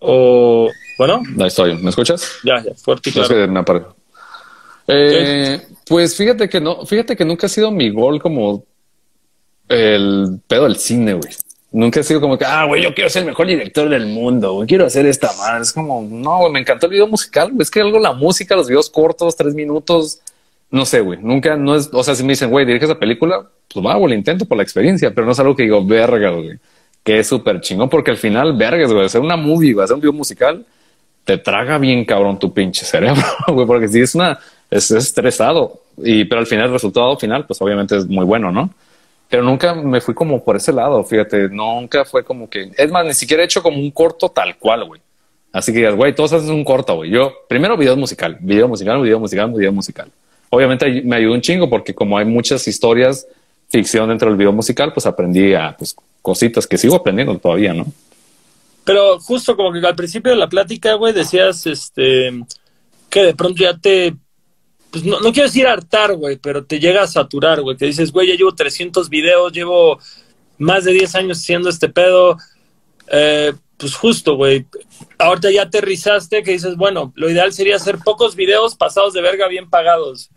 O... 0.00 0.70
Bueno. 0.98 1.22
Ahí 1.38 1.46
estoy. 1.46 1.76
¿Me 1.76 1.90
escuchas? 1.90 2.30
Ya, 2.44 2.62
ya, 2.62 2.74
fuerte 2.74 3.10
y 3.10 3.12
claro. 3.12 3.96
Eh, 4.88 5.60
pues 5.86 6.16
fíjate 6.16 6.48
que 6.48 6.60
no, 6.60 6.84
fíjate 6.86 7.16
que 7.16 7.24
nunca 7.24 7.46
ha 7.46 7.50
sido 7.50 7.70
mi 7.70 7.90
gol 7.90 8.20
como 8.20 8.64
el 9.68 10.40
pedo 10.46 10.64
del 10.64 10.76
cine, 10.76 11.14
güey. 11.14 11.32
Nunca 11.72 12.00
ha 12.00 12.02
sido 12.04 12.20
como 12.20 12.38
que, 12.38 12.44
ah, 12.44 12.64
güey, 12.66 12.82
yo 12.82 12.94
quiero 12.94 13.10
ser 13.10 13.22
el 13.22 13.28
mejor 13.28 13.48
director 13.48 13.88
del 13.88 14.06
mundo, 14.06 14.52
güey, 14.54 14.68
quiero 14.68 14.86
hacer 14.86 15.06
esta 15.06 15.32
madre. 15.38 15.62
Es 15.62 15.72
como, 15.72 16.02
no, 16.02 16.38
güey, 16.38 16.52
me 16.52 16.60
encantó 16.60 16.86
el 16.86 16.92
video 16.92 17.08
musical, 17.08 17.52
Es 17.58 17.70
que 17.70 17.80
algo 17.80 17.98
la 17.98 18.12
música, 18.12 18.54
los 18.54 18.68
videos 18.68 18.88
cortos, 18.88 19.34
tres 19.36 19.54
minutos, 19.54 20.20
no 20.70 20.84
sé, 20.84 21.00
güey, 21.00 21.18
nunca, 21.20 21.56
no 21.56 21.74
es, 21.74 21.88
o 21.92 22.02
sea, 22.02 22.14
si 22.14 22.22
me 22.22 22.30
dicen, 22.30 22.50
güey, 22.50 22.64
dirige 22.64 22.84
esa 22.84 22.98
película, 22.98 23.48
pues 23.72 23.84
va, 23.84 23.94
güey, 23.96 24.12
lo 24.12 24.18
intento 24.18 24.44
por 24.44 24.56
la 24.56 24.62
experiencia, 24.62 25.12
pero 25.12 25.24
no 25.24 25.32
es 25.32 25.38
algo 25.40 25.56
que 25.56 25.64
digo, 25.64 25.84
verga, 25.84 26.30
güey, 26.30 26.58
que 27.02 27.18
es 27.18 27.26
súper 27.26 27.60
chingón, 27.60 27.88
porque 27.88 28.10
al 28.10 28.16
final, 28.16 28.56
vergas, 28.56 28.92
güey, 28.92 29.06
hacer 29.06 29.20
una 29.20 29.36
movie, 29.36 29.72
güey, 29.72 29.84
hacer 29.84 29.94
un 29.94 30.00
video 30.00 30.12
musical, 30.12 30.64
te 31.24 31.38
traga 31.38 31.78
bien 31.78 32.04
cabrón 32.04 32.38
tu 32.38 32.52
pinche 32.52 32.84
cerebro, 32.84 33.22
güey, 33.48 33.66
porque 33.66 33.88
si 33.88 34.00
es 34.00 34.14
una, 34.14 34.38
es, 34.74 34.90
estresado. 34.90 35.80
Y, 35.98 36.24
pero 36.24 36.40
al 36.40 36.46
final, 36.46 36.66
el 36.66 36.72
resultado 36.72 37.16
final, 37.16 37.46
pues 37.46 37.60
obviamente 37.62 37.96
es 37.96 38.06
muy 38.06 38.24
bueno, 38.24 38.50
¿no? 38.50 38.70
Pero 39.28 39.42
nunca 39.42 39.74
me 39.74 40.00
fui 40.00 40.14
como 40.14 40.44
por 40.44 40.56
ese 40.56 40.72
lado, 40.72 41.02
fíjate, 41.04 41.48
nunca 41.48 42.04
fue 42.04 42.24
como 42.24 42.48
que, 42.48 42.70
es 42.76 42.90
más, 42.90 43.06
ni 43.06 43.14
siquiera 43.14 43.42
he 43.42 43.46
hecho 43.46 43.62
como 43.62 43.78
un 43.78 43.90
corto 43.90 44.28
tal 44.28 44.56
cual, 44.58 44.84
güey. 44.84 45.00
Así 45.52 45.72
que, 45.72 45.88
güey, 45.90 46.14
todos 46.14 46.32
hacen 46.32 46.52
un 46.52 46.64
corto, 46.64 46.96
güey. 46.96 47.10
Yo, 47.10 47.32
primero 47.48 47.76
video 47.76 47.96
musical, 47.96 48.36
video 48.40 48.68
musical, 48.68 49.00
video 49.00 49.20
musical, 49.20 49.52
video 49.52 49.72
musical. 49.72 50.10
Obviamente 50.50 51.02
me 51.02 51.16
ayudó 51.16 51.34
un 51.34 51.40
chingo 51.40 51.70
porque 51.70 51.94
como 51.94 52.18
hay 52.18 52.24
muchas 52.24 52.66
historias, 52.66 53.26
ficción 53.68 54.08
dentro 54.08 54.28
del 54.28 54.36
video 54.36 54.52
musical, 54.52 54.92
pues 54.92 55.06
aprendí 55.06 55.54
a, 55.54 55.76
pues, 55.76 55.94
cositas 56.20 56.66
que 56.66 56.76
sigo 56.76 56.96
aprendiendo 56.96 57.38
todavía, 57.38 57.72
¿no? 57.72 57.86
Pero 58.84 59.18
justo 59.20 59.56
como 59.56 59.72
que 59.72 59.86
al 59.86 59.96
principio 59.96 60.32
de 60.32 60.36
la 60.36 60.48
plática, 60.48 60.94
güey, 60.94 61.12
decías, 61.12 61.66
este, 61.66 62.30
que 63.08 63.22
de 63.24 63.34
pronto 63.34 63.62
ya 63.62 63.76
te 63.78 64.14
pues 64.94 65.04
no, 65.04 65.18
no 65.18 65.32
quiero 65.32 65.48
decir 65.48 65.66
hartar, 65.66 66.14
güey, 66.14 66.36
pero 66.36 66.64
te 66.64 66.78
llega 66.78 67.02
a 67.02 67.08
saturar, 67.08 67.60
güey, 67.62 67.76
que 67.76 67.86
dices, 67.86 68.12
güey, 68.12 68.28
ya 68.28 68.36
llevo 68.36 68.54
300 68.54 69.08
videos, 69.08 69.52
llevo 69.52 69.98
más 70.56 70.84
de 70.84 70.92
10 70.92 71.16
años 71.16 71.38
haciendo 71.38 71.68
este 71.68 71.88
pedo, 71.88 72.36
eh, 73.08 73.54
pues 73.76 73.96
justo, 73.96 74.36
güey, 74.36 74.66
ahorita 75.18 75.50
ya 75.50 75.62
aterrizaste 75.62 76.44
que 76.44 76.52
dices, 76.52 76.76
bueno, 76.76 77.12
lo 77.16 77.28
ideal 77.28 77.52
sería 77.52 77.74
hacer 77.74 77.98
pocos 78.04 78.36
videos 78.36 78.76
pasados 78.76 79.14
de 79.14 79.20
verga 79.20 79.48
bien 79.48 79.68
pagados. 79.68 80.30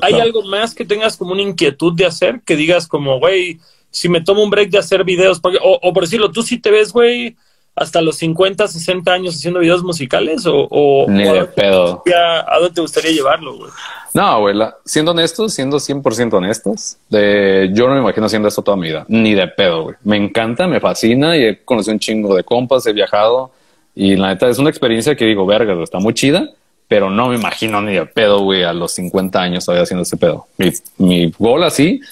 ¿Hay 0.00 0.14
algo 0.14 0.40
más 0.40 0.74
que 0.74 0.86
tengas 0.86 1.18
como 1.18 1.32
una 1.32 1.42
inquietud 1.42 1.92
de 1.92 2.06
hacer? 2.06 2.40
Que 2.46 2.56
digas 2.56 2.88
como, 2.88 3.18
güey, 3.18 3.60
si 3.90 4.08
me 4.08 4.22
tomo 4.22 4.42
un 4.42 4.48
break 4.48 4.70
de 4.70 4.78
hacer 4.78 5.04
videos, 5.04 5.38
o, 5.44 5.80
o 5.82 5.92
por 5.92 6.04
decirlo, 6.04 6.32
tú 6.32 6.42
sí 6.42 6.58
te 6.58 6.70
ves, 6.70 6.94
güey, 6.94 7.36
hasta 7.74 8.02
los 8.02 8.16
50, 8.16 8.68
60 8.68 9.12
años 9.12 9.34
haciendo 9.34 9.60
videos 9.60 9.82
musicales 9.82 10.44
o, 10.46 11.06
Ni 11.08 11.24
de 11.24 11.44
pedo. 11.46 12.02
¿A 12.46 12.58
dónde 12.58 12.74
te 12.74 12.80
gustaría 12.80 13.12
llevarlo, 13.12 13.56
güey? 13.56 13.70
No, 14.14 14.22
abuela, 14.24 14.76
siendo 14.84 15.12
honestos, 15.12 15.54
siendo 15.54 15.78
100% 15.78 16.34
honestos, 16.34 16.98
de, 17.08 17.70
yo 17.72 17.88
no 17.88 17.94
me 17.94 18.00
imagino 18.00 18.26
haciendo 18.26 18.48
esto 18.48 18.60
toda 18.60 18.76
mi 18.76 18.88
vida, 18.88 19.06
ni 19.08 19.34
de 19.34 19.48
pedo, 19.48 19.84
güey. 19.84 19.96
Me 20.04 20.16
encanta, 20.16 20.66
me 20.66 20.80
fascina 20.80 21.36
y 21.36 21.44
he 21.44 21.64
conocido 21.64 21.94
un 21.94 21.98
chingo 21.98 22.36
de 22.36 22.44
compas, 22.44 22.86
he 22.86 22.92
viajado 22.92 23.52
y 23.94 24.16
la 24.16 24.28
neta 24.28 24.48
es 24.48 24.58
una 24.58 24.68
experiencia 24.68 25.16
que 25.16 25.24
digo, 25.24 25.46
verga, 25.46 25.82
está 25.82 25.98
muy 25.98 26.12
chida, 26.12 26.50
pero 26.88 27.08
no 27.08 27.28
me 27.28 27.36
imagino 27.36 27.80
ni 27.80 27.94
de 27.94 28.04
pedo, 28.04 28.40
güey, 28.40 28.64
a 28.64 28.74
los 28.74 28.92
50 28.92 29.40
años 29.40 29.64
todavía 29.64 29.84
haciendo 29.84 30.02
este 30.02 30.18
pedo. 30.18 30.46
Mi, 30.58 30.70
mi 30.98 31.32
goal 31.38 31.64
así 31.64 32.02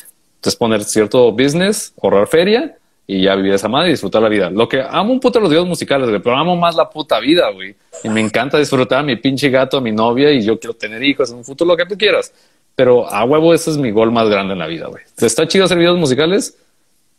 es 0.42 0.56
poner 0.56 0.84
cierto 0.84 1.30
business, 1.32 1.92
ahorrar 2.02 2.26
feria 2.28 2.76
y 3.10 3.22
ya 3.22 3.34
vivir 3.34 3.54
esa 3.54 3.66
madre 3.66 3.88
y 3.88 3.90
disfrutar 3.90 4.22
la 4.22 4.28
vida. 4.28 4.50
Lo 4.50 4.68
que 4.68 4.80
amo 4.88 5.12
un 5.12 5.18
puto 5.18 5.40
los 5.40 5.50
videos 5.50 5.66
musicales, 5.66 6.08
güey, 6.08 6.22
pero 6.22 6.36
amo 6.36 6.54
más 6.54 6.76
la 6.76 6.88
puta 6.88 7.18
vida, 7.18 7.50
güey. 7.50 7.74
Y 8.04 8.08
me 8.08 8.20
encanta 8.20 8.56
disfrutar 8.56 9.00
a 9.00 9.02
mi 9.02 9.16
pinche 9.16 9.50
gato, 9.50 9.78
a 9.78 9.80
mi 9.80 9.90
novia 9.90 10.30
y 10.30 10.44
yo 10.44 10.60
quiero 10.60 10.74
tener 10.74 11.02
hijos 11.02 11.28
en 11.32 11.38
un 11.38 11.44
futuro, 11.44 11.72
lo 11.72 11.76
que 11.76 11.86
tú 11.86 11.98
quieras. 11.98 12.32
Pero 12.76 13.10
a 13.10 13.24
huevo, 13.24 13.52
ese 13.52 13.72
es 13.72 13.78
mi 13.78 13.90
gol 13.90 14.12
más 14.12 14.28
grande 14.28 14.52
en 14.52 14.60
la 14.60 14.68
vida, 14.68 14.86
güey. 14.86 15.02
Está 15.20 15.48
chido 15.48 15.64
hacer 15.64 15.76
videos 15.76 15.98
musicales, 15.98 16.56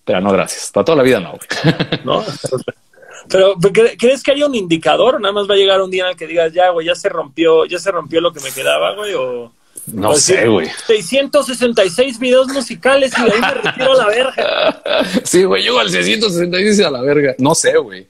pero 0.05 0.21
no, 0.21 0.31
gracias. 0.31 0.71
Para 0.71 0.85
toda 0.85 0.95
la 0.95 1.03
vida 1.03 1.19
no, 1.19 1.31
güey. 1.31 1.75
No, 2.05 2.23
pero 3.29 3.55
¿crees 3.97 4.23
que 4.23 4.31
haya 4.31 4.45
un 4.45 4.55
indicador? 4.55 5.19
Nada 5.19 5.33
más 5.33 5.49
va 5.49 5.55
a 5.55 5.57
llegar 5.57 5.81
un 5.81 5.91
día 5.91 6.05
en 6.05 6.11
el 6.11 6.15
que 6.15 6.25
digas, 6.25 6.53
ya, 6.53 6.69
güey, 6.69 6.87
ya 6.87 6.95
se 6.95 7.09
rompió, 7.09 7.65
ya 7.65 7.79
se 7.79 7.91
rompió 7.91 8.21
lo 8.21 8.31
que 8.31 8.39
me 8.39 8.51
quedaba, 8.51 8.95
güey, 8.95 9.13
o... 9.13 9.51
No 9.87 10.13
sé, 10.15 10.47
güey. 10.47 10.69
666 10.87 12.19
videos 12.19 12.47
musicales 12.49 13.13
y 13.17 13.23
de 13.23 13.31
ahí 13.31 13.41
me 13.41 13.51
retiro 13.51 13.93
a 13.93 13.95
la 13.95 14.07
verga. 14.07 14.81
Sí, 15.23 15.43
güey, 15.43 15.63
yo 15.63 15.79
al 15.79 15.89
666 15.89 16.85
a 16.85 16.91
la 16.91 17.01
verga. 17.01 17.35
No 17.39 17.55
sé, 17.55 17.77
güey. 17.77 18.07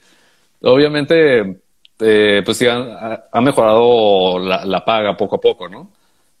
Obviamente, 0.60 1.60
eh, 2.00 2.42
pues 2.44 2.56
sí, 2.56 2.66
ha, 2.68 3.40
mejorado 3.40 4.38
la, 4.38 4.84
paga 4.84 5.16
poco 5.16 5.36
a 5.36 5.40
poco, 5.40 5.68
¿no? 5.68 5.90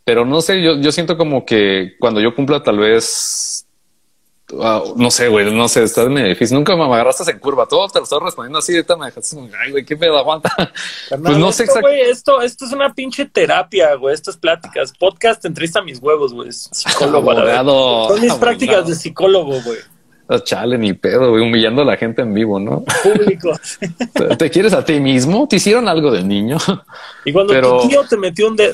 Pero 0.04 0.24
no 0.24 0.40
sé, 0.40 0.62
yo, 0.62 0.76
yo 0.78 0.92
siento 0.92 1.16
como 1.16 1.44
que 1.44 1.94
cuando 1.98 2.20
yo 2.20 2.34
cumpla 2.34 2.62
tal 2.62 2.78
vez 2.78 3.66
no 4.52 5.10
sé, 5.10 5.28
güey, 5.28 5.52
no 5.52 5.68
sé, 5.68 5.82
está 5.82 6.08
medio 6.08 6.28
difícil. 6.28 6.56
Nunca 6.56 6.76
me 6.76 6.84
agarraste 6.84 7.30
en 7.30 7.38
curva. 7.38 7.66
Todo 7.66 7.88
te 7.88 7.98
lo 7.98 8.04
estoy 8.04 8.20
respondiendo 8.22 8.58
así. 8.58 8.72
Ahorita 8.74 8.96
me 8.96 9.06
dejaste 9.06 9.36
ay, 9.60 9.70
güey, 9.70 9.84
qué 9.84 9.96
pedo, 9.96 10.18
aguanta. 10.18 10.50
pues 11.08 11.38
no 11.38 11.52
sé 11.52 11.64
exactamente. 11.64 12.10
Esto, 12.10 12.40
esto 12.42 12.64
es 12.64 12.72
una 12.72 12.92
pinche 12.94 13.26
terapia, 13.26 13.94
güey. 13.94 14.14
Estas 14.14 14.36
pláticas. 14.36 14.92
Podcast 14.98 15.44
entrevista 15.44 15.80
a 15.80 15.82
mis 15.82 16.00
huevos, 16.00 16.32
güey. 16.32 16.52
Psicólogo. 16.52 18.08
Son 18.08 18.20
mis 18.20 18.34
prácticas 18.34 18.86
de 18.86 18.94
psicólogo, 18.94 19.60
güey. 19.62 19.78
Chale, 20.44 20.78
ni 20.78 20.94
pedo, 20.94 21.30
güey, 21.30 21.42
humillando 21.42 21.82
a 21.82 21.84
la 21.84 21.96
gente 21.96 22.22
en 22.22 22.32
vivo, 22.32 22.58
¿no? 22.58 22.84
Público. 23.02 23.52
¿Te, 24.38 24.50
quieres 24.50 24.72
a 24.72 24.84
ti 24.84 24.98
mismo? 24.98 25.46
¿Te 25.46 25.56
hicieron 25.56 25.88
algo 25.88 26.10
de 26.10 26.22
niño? 26.22 26.56
Y 27.24 27.32
cuando 27.32 27.52
tu 27.60 27.88
tío 27.88 28.02
te 28.08 28.16
metió 28.16 28.48
un 28.48 28.56
dedo. 28.56 28.72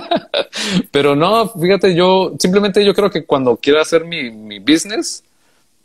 Pero 0.90 1.16
no, 1.16 1.48
fíjate, 1.48 1.94
yo 1.94 2.34
simplemente 2.38 2.84
yo 2.84 2.94
creo 2.94 3.10
que 3.10 3.24
cuando 3.24 3.56
quiero 3.56 3.80
hacer 3.80 4.04
mi, 4.04 4.30
mi 4.30 4.58
business, 4.58 5.24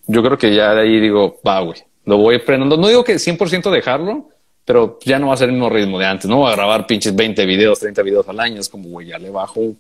yo 0.08 0.22
creo 0.22 0.38
que 0.38 0.54
ya 0.54 0.74
de 0.74 0.82
ahí 0.82 1.00
digo, 1.00 1.40
va, 1.46 1.62
güey, 1.62 1.80
lo 2.06 2.18
voy 2.18 2.40
frenando. 2.40 2.78
No 2.78 2.88
digo 2.88 3.04
que 3.04 3.16
100% 3.16 3.72
dejarlo, 3.72 4.30
pero 4.66 5.00
ya 5.04 5.20
no 5.20 5.28
va 5.28 5.36
a 5.36 5.38
ser 5.38 5.50
el 5.50 5.54
mismo 5.54 5.70
ritmo 5.70 6.00
de 6.00 6.06
antes. 6.06 6.30
No 6.30 6.38
voy 6.38 6.52
a 6.52 6.56
grabar 6.56 6.86
pinches 6.88 7.16
20 7.16 7.46
videos, 7.46 7.80
30 7.80 8.02
videos 8.02 8.28
al 8.28 8.40
año. 8.40 8.60
Es 8.60 8.70
como, 8.70 8.90
güey, 8.90 9.08
ya 9.08 9.18
le 9.18 9.30
bajo 9.30 9.74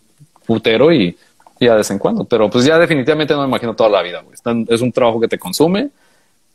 putero 0.45 0.93
y 0.93 1.17
ya 1.59 1.71
de 1.71 1.77
vez 1.77 1.91
en 1.91 1.99
cuando, 1.99 2.25
pero 2.25 2.49
pues 2.49 2.65
ya 2.65 2.77
definitivamente 2.77 3.33
no 3.33 3.41
me 3.41 3.47
imagino 3.47 3.75
toda 3.75 3.89
la 3.89 4.01
vida, 4.01 4.21
güey. 4.21 4.35
Es 4.69 4.81
un 4.81 4.91
trabajo 4.91 5.19
que 5.19 5.27
te 5.27 5.39
consume 5.39 5.89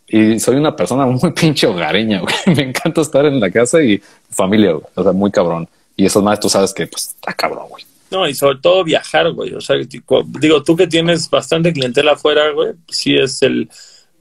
y 0.07 0.41
soy 0.41 0.57
una 0.57 0.75
persona 0.75 1.07
muy 1.07 1.33
pinche 1.33 1.67
hogareña, 1.67 2.21
güey. 2.21 2.35
Me 2.57 2.63
encanta 2.65 3.01
estar 3.01 3.25
en 3.25 3.39
la 3.41 3.51
casa 3.51 3.83
y 3.83 4.03
familia, 4.31 4.73
güey. 4.73 4.85
O 4.95 5.03
sea, 5.03 5.13
muy 5.13 5.31
cabrón. 5.31 5.69
Y 5.97 6.07
eso 6.07 6.21
más 6.21 6.41
tú 6.41 6.49
sabes 6.49 6.75
que 6.75 6.87
pues 6.87 7.09
está 7.09 7.33
cabrón, 7.33 7.69
güey. 7.69 7.85
No, 8.11 8.29
y 8.29 8.35
sobre 8.35 8.59
todo 8.59 8.83
viajar, 8.83 9.31
güey. 9.33 9.55
O 9.55 9.61
sea, 9.61 9.77
digo, 9.77 10.63
tú 10.65 10.77
que 10.77 10.89
tienes 10.89 11.31
bastante 11.31 11.73
clientela 11.73 12.13
afuera, 12.13 12.51
güey, 12.51 12.73
sí 12.89 13.17
es 13.17 13.41
el 13.43 13.71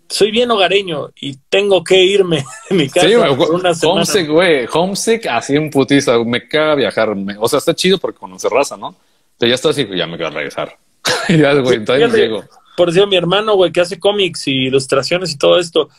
soy 0.09 0.31
bien 0.31 0.49
hogareño 0.49 1.09
y 1.21 1.37
tengo 1.49 1.83
que 1.83 2.03
irme 2.03 2.43
de 2.69 2.75
mi 2.75 2.89
casa 2.89 3.07
por 3.35 3.51
una 3.51 3.73
semana. 3.73 4.01
Homesick, 4.01 4.27
güey, 4.27 4.67
homesick 4.71 5.27
así 5.27 5.55
en 5.55 5.69
putiza, 5.69 6.17
me 6.23 6.47
caga 6.47 6.75
viajar. 6.75 7.15
o 7.39 7.47
sea, 7.47 7.59
está 7.59 7.75
chido 7.75 7.97
porque 7.97 8.19
conoce 8.19 8.49
raza, 8.49 8.75
¿no? 8.75 8.95
Ya 9.39 9.55
está 9.55 9.69
así, 9.69 9.87
ya 9.95 10.07
me 10.07 10.17
quiero 10.17 10.31
regresar. 10.31 10.77
ya, 11.29 11.53
güey, 11.55 11.77
entonces 11.77 12.13
llego. 12.13 12.43
Por 12.75 12.91
decir, 12.91 13.07
mi 13.07 13.15
hermano, 13.15 13.55
güey, 13.55 13.71
que 13.71 13.81
hace 13.81 13.99
cómics 13.99 14.47
y 14.47 14.67
ilustraciones 14.67 15.31
y 15.31 15.37
todo 15.37 15.59
esto, 15.59 15.89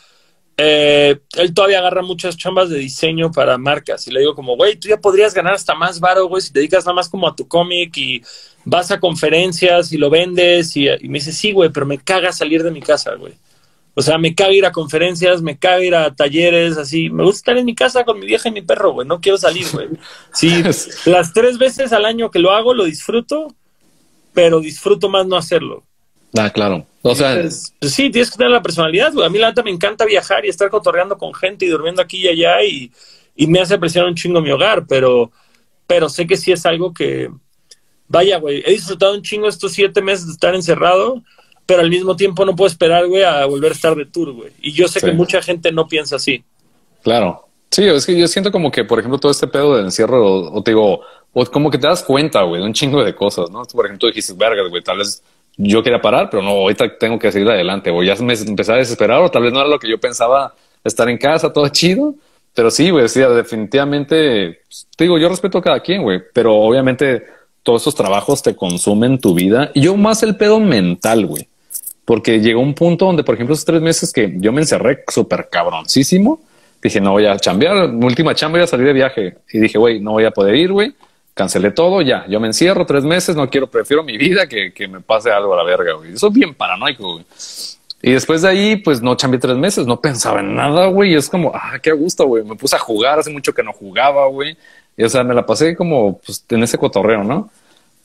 eh, 0.57 1.19
él 1.37 1.53
todavía 1.53 1.79
agarra 1.79 2.01
muchas 2.01 2.37
chambas 2.37 2.69
de 2.69 2.79
diseño 2.79 3.31
para 3.31 3.57
marcas. 3.57 4.07
Y 4.07 4.11
le 4.11 4.21
digo 4.21 4.35
como, 4.35 4.55
güey, 4.55 4.75
tú 4.77 4.87
ya 4.87 4.97
podrías 4.97 5.33
ganar 5.33 5.53
hasta 5.53 5.75
más 5.75 5.99
varo, 5.99 6.27
güey, 6.27 6.41
si 6.41 6.51
te 6.51 6.59
dedicas 6.59 6.85
nada 6.85 6.95
más 6.95 7.09
como 7.09 7.27
a 7.27 7.35
tu 7.35 7.47
cómic 7.47 7.95
y 7.97 8.21
vas 8.65 8.91
a 8.91 8.99
conferencias 8.99 9.91
y 9.91 9.97
lo 9.97 10.09
vendes. 10.09 10.75
Y, 10.75 10.87
y 10.87 11.07
me 11.09 11.19
dice, 11.19 11.31
sí, 11.31 11.51
güey, 11.51 11.69
pero 11.69 11.85
me 11.85 11.97
caga 11.97 12.31
salir 12.31 12.63
de 12.63 12.71
mi 12.71 12.81
casa, 12.81 13.15
güey. 13.15 13.33
O 13.93 14.01
sea, 14.01 14.17
me 14.17 14.33
caga 14.33 14.53
ir 14.53 14.65
a 14.65 14.71
conferencias, 14.71 15.41
me 15.41 15.57
caga 15.57 15.83
ir 15.83 15.95
a 15.95 16.15
talleres, 16.15 16.77
así. 16.77 17.09
Me 17.09 17.23
gusta 17.23 17.37
estar 17.37 17.57
en 17.57 17.65
mi 17.65 17.75
casa 17.75 18.05
con 18.05 18.19
mi 18.19 18.25
vieja 18.25 18.47
y 18.47 18.53
mi 18.53 18.61
perro, 18.61 18.93
güey. 18.93 19.07
No 19.07 19.19
quiero 19.19 19.37
salir, 19.37 19.65
güey. 19.73 19.89
Sí, 20.33 20.63
las 21.05 21.33
tres 21.33 21.57
veces 21.57 21.91
al 21.91 22.05
año 22.05 22.31
que 22.31 22.39
lo 22.39 22.51
hago, 22.51 22.73
lo 22.73 22.85
disfruto, 22.85 23.53
pero 24.33 24.61
disfruto 24.61 25.09
más 25.09 25.27
no 25.27 25.35
hacerlo. 25.35 25.83
Ah, 26.37 26.49
claro. 26.49 26.85
O 27.01 27.13
sea, 27.15 27.33
pues, 27.33 27.73
sí, 27.81 28.09
tienes 28.09 28.31
que 28.31 28.37
tener 28.37 28.51
la 28.51 28.61
personalidad, 28.61 29.11
güey. 29.11 29.25
A 29.25 29.29
mí 29.29 29.37
la 29.37 29.49
neta 29.49 29.63
me 29.63 29.71
encanta 29.71 30.05
viajar 30.05 30.45
y 30.45 30.49
estar 30.49 30.69
cotorreando 30.69 31.17
con 31.17 31.33
gente 31.33 31.65
y 31.65 31.69
durmiendo 31.69 32.01
aquí 32.01 32.19
y 32.19 32.27
allá 32.29 32.63
y, 32.63 32.91
y 33.35 33.47
me 33.47 33.59
hace 33.59 33.73
apreciar 33.73 34.05
un 34.05 34.15
chingo 34.15 34.39
mi 34.39 34.51
hogar, 34.51 34.85
pero, 34.87 35.31
pero 35.85 36.07
sé 36.07 36.25
que 36.25 36.37
sí 36.37 36.53
es 36.53 36.65
algo 36.65 36.93
que, 36.93 37.29
vaya, 38.07 38.37
güey, 38.37 38.63
he 38.65 38.71
disfrutado 38.71 39.13
un 39.13 39.21
chingo 39.21 39.49
estos 39.49 39.73
siete 39.73 40.01
meses 40.01 40.27
de 40.27 40.33
estar 40.33 40.55
encerrado 40.55 41.21
pero 41.71 41.83
al 41.83 41.89
mismo 41.89 42.17
tiempo 42.17 42.43
no 42.43 42.53
puedo 42.53 42.67
esperar, 42.67 43.07
güey, 43.07 43.23
a 43.23 43.45
volver 43.45 43.71
a 43.71 43.75
estar 43.75 43.95
de 43.95 44.05
tour, 44.05 44.33
güey. 44.33 44.51
Y 44.61 44.73
yo 44.73 44.89
sé 44.89 44.99
que 44.99 45.13
mucha 45.13 45.41
gente 45.41 45.71
no 45.71 45.87
piensa 45.87 46.17
así. 46.17 46.43
Claro. 47.01 47.47
Sí, 47.69 47.85
es 47.85 48.05
que 48.05 48.19
yo 48.19 48.27
siento 48.27 48.51
como 48.51 48.69
que, 48.69 48.83
por 48.83 48.99
ejemplo, 48.99 49.17
todo 49.17 49.31
este 49.31 49.47
pedo 49.47 49.77
de 49.77 49.83
encierro, 49.83 50.51
o, 50.51 50.61
te 50.61 50.71
digo, 50.71 50.99
o 51.31 51.45
como 51.45 51.71
que 51.71 51.77
te 51.77 51.87
das 51.87 52.03
cuenta, 52.03 52.41
güey, 52.41 52.61
de 52.61 52.67
un 52.67 52.73
chingo 52.73 53.01
de 53.05 53.15
cosas, 53.15 53.49
¿no? 53.49 53.63
Por 53.63 53.85
ejemplo, 53.85 53.99
tú 53.99 54.07
dijiste, 54.07 54.33
verga, 54.33 54.67
güey, 54.67 54.83
tal 54.83 54.97
vez 54.97 55.23
yo 55.55 55.81
quería 55.81 56.01
parar, 56.01 56.29
pero 56.29 56.43
no, 56.43 56.49
ahorita 56.49 56.97
tengo 56.97 57.17
que 57.17 57.31
seguir 57.31 57.49
adelante, 57.49 57.89
o 57.89 58.03
ya 58.03 58.15
me 58.15 58.33
empecé 58.33 58.73
a 58.73 58.75
desesperar, 58.75 59.21
o 59.21 59.31
tal 59.31 59.43
vez 59.43 59.53
no 59.53 59.61
era 59.61 59.69
lo 59.69 59.79
que 59.79 59.89
yo 59.89 59.97
pensaba 59.97 60.53
estar 60.83 61.07
en 61.07 61.17
casa, 61.17 61.53
todo 61.53 61.69
chido. 61.69 62.15
Pero 62.53 62.69
sí, 62.69 62.89
güey, 62.89 63.07
sí, 63.07 63.21
definitivamente, 63.21 64.59
pues, 64.67 64.89
te 64.97 65.05
digo, 65.05 65.17
yo 65.17 65.29
respeto 65.29 65.59
a 65.59 65.61
cada 65.61 65.79
quien, 65.79 66.03
güey, 66.03 66.19
pero 66.33 66.53
obviamente 66.53 67.23
todos 67.63 67.83
esos 67.83 67.95
trabajos 67.95 68.43
te 68.43 68.57
consumen 68.57 69.21
tu 69.21 69.33
vida. 69.33 69.71
Y 69.73 69.83
yo 69.83 69.95
más 69.95 70.21
el 70.21 70.35
pedo 70.35 70.59
mental, 70.59 71.27
güey 71.27 71.47
porque 72.11 72.41
llegó 72.41 72.59
un 72.59 72.73
punto 72.73 73.05
donde, 73.05 73.23
por 73.23 73.35
ejemplo, 73.35 73.53
esos 73.53 73.63
tres 73.63 73.81
meses 73.81 74.11
que 74.11 74.33
yo 74.35 74.51
me 74.51 74.59
encerré 74.59 75.05
súper 75.07 75.47
cabroncísimo, 75.49 76.41
dije, 76.83 76.99
no 76.99 77.11
voy 77.11 77.25
a 77.25 77.37
chambear, 77.37 77.87
mi 77.87 78.05
última 78.05 78.35
chamba 78.35 78.57
iba 78.57 78.65
a 78.65 78.67
salir 78.67 78.87
de 78.87 78.91
viaje 78.91 79.37
y 79.49 79.59
dije, 79.59 79.77
güey, 79.77 80.01
no 80.01 80.11
voy 80.11 80.25
a 80.25 80.31
poder 80.31 80.55
ir, 80.55 80.73
güey, 80.73 80.93
cancelé 81.33 81.71
todo, 81.71 82.01
ya, 82.01 82.25
yo 82.27 82.41
me 82.41 82.47
encierro 82.47 82.85
tres 82.85 83.05
meses, 83.05 83.37
no 83.37 83.49
quiero, 83.49 83.67
prefiero 83.67 84.03
mi 84.03 84.17
vida 84.17 84.45
que, 84.45 84.73
que 84.73 84.89
me 84.89 84.99
pase 84.99 85.31
algo 85.31 85.53
a 85.53 85.55
la 85.55 85.63
verga, 85.63 85.93
güey. 85.93 86.11
Eso 86.11 86.27
es 86.27 86.33
bien 86.33 86.53
paranoico, 86.53 87.13
güey. 87.13 87.25
Y 88.01 88.11
después 88.11 88.41
de 88.41 88.49
ahí, 88.49 88.75
pues 88.75 89.01
no 89.01 89.15
chambeé 89.15 89.39
tres 89.39 89.55
meses, 89.55 89.87
no 89.87 90.01
pensaba 90.01 90.41
en 90.41 90.53
nada, 90.53 90.87
güey. 90.87 91.15
Es 91.15 91.29
como, 91.29 91.53
ah, 91.55 91.79
qué 91.81 91.93
gusto, 91.93 92.25
güey. 92.25 92.43
Me 92.43 92.55
puse 92.55 92.75
a 92.75 92.79
jugar, 92.79 93.19
hace 93.19 93.31
mucho 93.31 93.53
que 93.53 93.63
no 93.63 93.71
jugaba, 93.71 94.27
güey. 94.27 94.57
Y 94.97 95.03
o 95.05 95.09
sea, 95.09 95.23
me 95.23 95.33
la 95.33 95.45
pasé 95.45 95.77
como 95.77 96.19
pues, 96.19 96.43
en 96.49 96.61
ese 96.61 96.77
cotorreo, 96.77 97.23
¿no? 97.23 97.49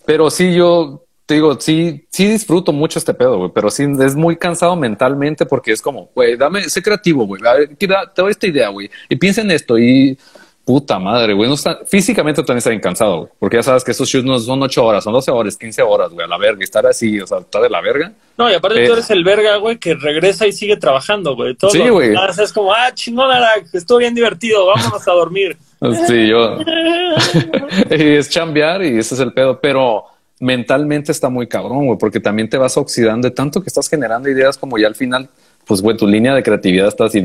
Pero 0.05 0.31
sí, 0.31 0.55
yo 0.55 1.06
te 1.27 1.35
digo, 1.35 1.61
sí, 1.61 2.07
sí 2.09 2.29
disfruto 2.29 2.73
mucho 2.73 3.01
este 3.01 3.13
pedo, 3.13 3.37
güey, 3.39 3.51
pero 3.53 3.69
sí 3.69 3.85
es 4.01 4.15
muy 4.15 4.37
cansado 4.37 4.77
mentalmente 4.77 5.45
porque 5.45 5.73
es 5.73 5.83
como, 5.83 6.09
güey, 6.15 6.37
dame, 6.37 6.69
sé 6.69 6.81
creativo, 6.81 7.27
güey, 7.27 7.43
te 7.77 7.89
doy 8.17 8.31
esta 8.31 8.47
idea, 8.47 8.69
güey, 8.69 8.89
y 9.09 9.17
piensa 9.17 9.41
en 9.41 9.51
esto 9.51 9.77
y 9.77 10.17
puta 10.65 11.01
madre, 11.01 11.33
güey, 11.33 11.49
no 11.49 11.57
está, 11.57 11.81
físicamente 11.85 12.43
también 12.43 12.59
está 12.59 12.71
bien 12.71 12.81
cansado, 12.81 13.19
güey, 13.19 13.33
porque 13.41 13.57
ya 13.57 13.65
sabes 13.65 13.83
que 13.83 13.91
esos 13.91 14.09
shoots 14.09 14.25
no 14.25 14.39
son 14.39 14.63
ocho 14.63 14.85
horas, 14.85 15.03
son 15.03 15.13
12 15.13 15.33
horas, 15.33 15.57
15 15.57 15.83
horas, 15.83 16.11
güey, 16.11 16.25
a 16.25 16.29
la 16.29 16.39
verga, 16.39 16.61
y 16.61 16.65
estar 16.65 16.87
así, 16.87 17.21
o 17.21 17.27
sea, 17.27 17.39
estar 17.39 17.61
de 17.61 17.71
la 17.71 17.81
verga. 17.81 18.13
No, 18.39 18.49
y 18.49 18.55
aparte 18.55 18.87
tú 18.87 18.93
eres 18.93 19.11
el 19.11 19.25
verga, 19.25 19.57
güey, 19.57 19.79
que 19.79 19.95
regresa 19.95 20.47
y 20.47 20.53
sigue 20.53 20.77
trabajando, 20.77 21.35
güey. 21.35 21.55
Todo 21.55 21.71
sí, 21.71 21.89
güey. 21.89 22.15
Es 22.39 22.53
como, 22.53 22.73
ah, 22.73 22.93
chingón, 22.93 23.31
estuvo 23.73 23.99
bien 23.99 24.15
divertido, 24.15 24.67
vámonos 24.67 25.09
a 25.09 25.13
dormir. 25.13 25.57
sí, 26.07 26.29
yo. 26.29 26.59
y 27.91 28.17
es 28.17 28.29
chambear 28.29 28.85
y 28.85 28.99
ese 28.99 29.15
es 29.15 29.21
el 29.21 29.33
pedo, 29.33 29.59
pero 29.61 30.05
mentalmente 30.41 31.13
está 31.13 31.29
muy 31.29 31.47
cabrón, 31.47 31.87
güey, 31.87 31.99
porque 31.99 32.21
también 32.21 32.49
te 32.49 32.59
vas 32.59 32.77
oxidando 32.77 33.29
de 33.29 33.35
tanto 33.35 33.63
que 33.63 33.69
estás 33.69 33.89
generando 33.89 34.29
ideas 34.29 34.59
como 34.59 34.79
ya 34.79 34.87
al 34.87 34.95
final, 34.95 35.29
pues, 35.67 35.81
güey, 35.81 35.97
tu 35.97 36.07
línea 36.07 36.35
de 36.35 36.43
creatividad 36.43 36.89
está 36.89 37.07
así 37.07 37.25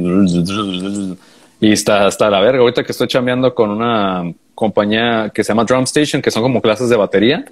y 1.60 1.72
está 1.72 2.08
hasta 2.08 2.30
la 2.30 2.40
verga. 2.40 2.62
Ahorita 2.62 2.84
que 2.84 2.92
estoy 2.92 3.08
chambeando 3.08 3.54
con 3.54 3.70
una 3.70 4.34
compañía 4.56 5.32
que 5.34 5.44
se 5.44 5.50
llama 5.50 5.66
Drum 5.66 5.84
Station, 5.84 6.22
que 6.22 6.32
son 6.32 6.42
como 6.42 6.62
clases 6.62 6.90
de 6.90 6.96
batería. 6.96 7.46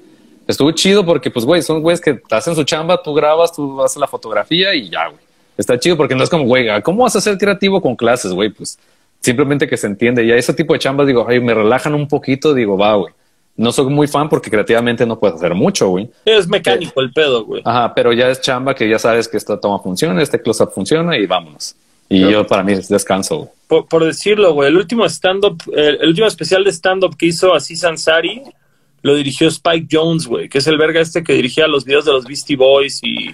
Estuvo 0.47 0.71
chido 0.71 1.05
porque, 1.05 1.29
pues, 1.29 1.45
güey, 1.45 1.61
son 1.61 1.81
güeyes 1.81 2.01
que 2.01 2.19
hacen 2.31 2.55
su 2.55 2.63
chamba, 2.63 3.03
tú 3.03 3.13
grabas, 3.13 3.53
tú 3.53 3.83
haces 3.83 3.97
la 3.97 4.07
fotografía 4.07 4.73
y 4.73 4.89
ya, 4.89 5.07
güey. 5.07 5.21
Está 5.57 5.77
chido 5.77 5.97
porque 5.97 6.15
no 6.15 6.23
es 6.23 6.29
como, 6.29 6.45
güey, 6.45 6.67
¿cómo 6.81 7.03
vas 7.03 7.15
a 7.17 7.21
ser 7.21 7.37
creativo 7.37 7.81
con 7.81 7.95
clases, 7.95 8.31
güey? 8.31 8.49
Pues 8.49 8.79
simplemente 9.19 9.67
que 9.67 9.77
se 9.77 9.85
entiende. 9.85 10.23
Y 10.23 10.31
a 10.31 10.37
ese 10.37 10.53
tipo 10.53 10.73
de 10.73 10.79
chambas 10.79 11.05
digo, 11.05 11.25
ay, 11.27 11.39
me 11.41 11.53
relajan 11.53 11.93
un 11.93 12.07
poquito, 12.07 12.53
digo, 12.53 12.77
va, 12.77 12.95
güey 12.95 13.13
no 13.59 13.73
soy 13.73 13.87
muy 13.87 14.07
fan 14.07 14.29
porque 14.29 14.49
creativamente 14.49 15.05
no 15.05 15.19
puedes 15.19 15.35
hacer 15.35 15.53
mucho, 15.53 15.89
güey. 15.89 16.09
Es 16.23 16.47
mecánico 16.47 17.01
el 17.01 17.11
pedo, 17.11 17.43
güey. 17.43 17.61
Ajá, 17.65 17.93
pero 17.93 18.13
ya 18.13 18.29
es 18.29 18.39
chamba 18.39 18.73
que 18.73 18.87
ya 18.87 18.97
sabes 18.97 19.27
que 19.27 19.35
esta 19.35 19.59
toma 19.59 19.79
funciona, 19.79 20.21
este 20.21 20.41
close-up 20.41 20.71
funciona 20.71 21.17
y 21.17 21.25
vámonos. 21.25 21.75
Y 22.07 22.21
yo 22.21 22.47
para 22.47 22.63
mí 22.63 22.71
es 22.71 22.87
descanso. 22.87 23.51
Por, 23.67 24.05
decirlo, 24.05 24.53
güey, 24.53 24.69
el 24.69 24.77
último 24.77 25.05
stand-up, 25.05 25.61
el, 25.75 26.07
último 26.07 26.25
especial 26.25 26.63
de 26.63 26.71
stand-up 26.71 27.17
que 27.17 27.25
hizo 27.25 27.53
así 27.53 27.75
Sansari 27.75 28.43
lo 29.01 29.15
dirigió 29.15 29.49
Spike 29.49 29.87
Jones, 29.91 30.25
güey, 30.25 30.47
que 30.47 30.59
es 30.59 30.67
el 30.67 30.77
verga 30.77 31.01
este 31.01 31.21
que 31.21 31.33
dirigía 31.33 31.67
los 31.67 31.83
videos 31.83 32.05
de 32.05 32.13
los 32.13 32.25
Beastie 32.25 32.55
Boys 32.55 33.01
y 33.03 33.31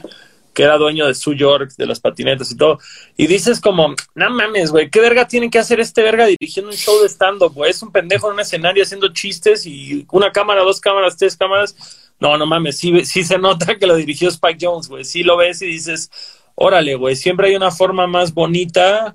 que 0.55 0.63
era 0.63 0.77
dueño 0.77 1.05
de 1.05 1.13
Su 1.13 1.33
York, 1.33 1.73
de 1.77 1.85
las 1.85 1.99
patinetas 1.99 2.49
y 2.51 2.57
todo. 2.57 2.79
Y 3.15 3.27
dices 3.27 3.59
como, 3.59 3.93
no 4.15 4.29
mames, 4.31 4.71
güey, 4.71 4.89
¿qué 4.89 5.01
verga 5.01 5.27
tiene 5.27 5.49
que 5.49 5.59
hacer 5.59 5.79
este 5.79 6.01
verga 6.01 6.25
dirigiendo 6.25 6.71
un 6.71 6.77
show 6.77 6.99
de 7.01 7.09
stand-up, 7.09 7.53
güey? 7.53 7.69
Es 7.69 7.83
un 7.83 7.91
pendejo 7.91 8.27
en 8.27 8.35
un 8.35 8.39
escenario 8.39 8.81
haciendo 8.81 9.13
chistes 9.13 9.65
y 9.67 10.07
una 10.11 10.31
cámara, 10.31 10.63
dos 10.63 10.79
cámaras, 10.79 11.17
tres 11.17 11.35
cámaras. 11.35 11.75
No, 12.19 12.37
no 12.37 12.45
mames, 12.45 12.77
sí, 12.77 13.05
sí 13.05 13.23
se 13.23 13.37
nota 13.37 13.77
que 13.77 13.85
lo 13.85 13.95
dirigió 13.95 14.29
Spike 14.29 14.65
Jones, 14.65 14.87
güey. 14.87 15.03
Sí 15.03 15.23
lo 15.23 15.35
ves 15.35 15.61
y 15.61 15.67
dices, 15.67 16.09
órale, 16.55 16.95
güey, 16.95 17.17
siempre 17.17 17.49
hay 17.49 17.55
una 17.55 17.69
forma 17.69 18.07
más 18.07 18.33
bonita 18.33 19.13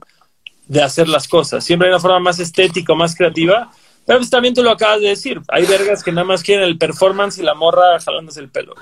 de 0.68 0.82
hacer 0.82 1.08
las 1.08 1.26
cosas. 1.26 1.64
Siempre 1.64 1.88
hay 1.88 1.92
una 1.94 2.00
forma 2.00 2.20
más 2.20 2.38
estética, 2.38 2.94
más 2.94 3.16
creativa. 3.16 3.72
Pero 4.10 4.18
pues 4.18 4.30
también 4.30 4.52
tú 4.52 4.64
lo 4.64 4.72
acabas 4.72 5.00
de 5.00 5.06
decir. 5.06 5.40
Hay 5.46 5.64
vergas 5.66 6.02
que 6.02 6.10
nada 6.10 6.24
más 6.24 6.42
quieren 6.42 6.64
el 6.64 6.76
performance 6.76 7.38
y 7.38 7.44
la 7.44 7.54
morra 7.54 8.00
jalándose 8.04 8.40
el 8.40 8.48
pelo. 8.48 8.74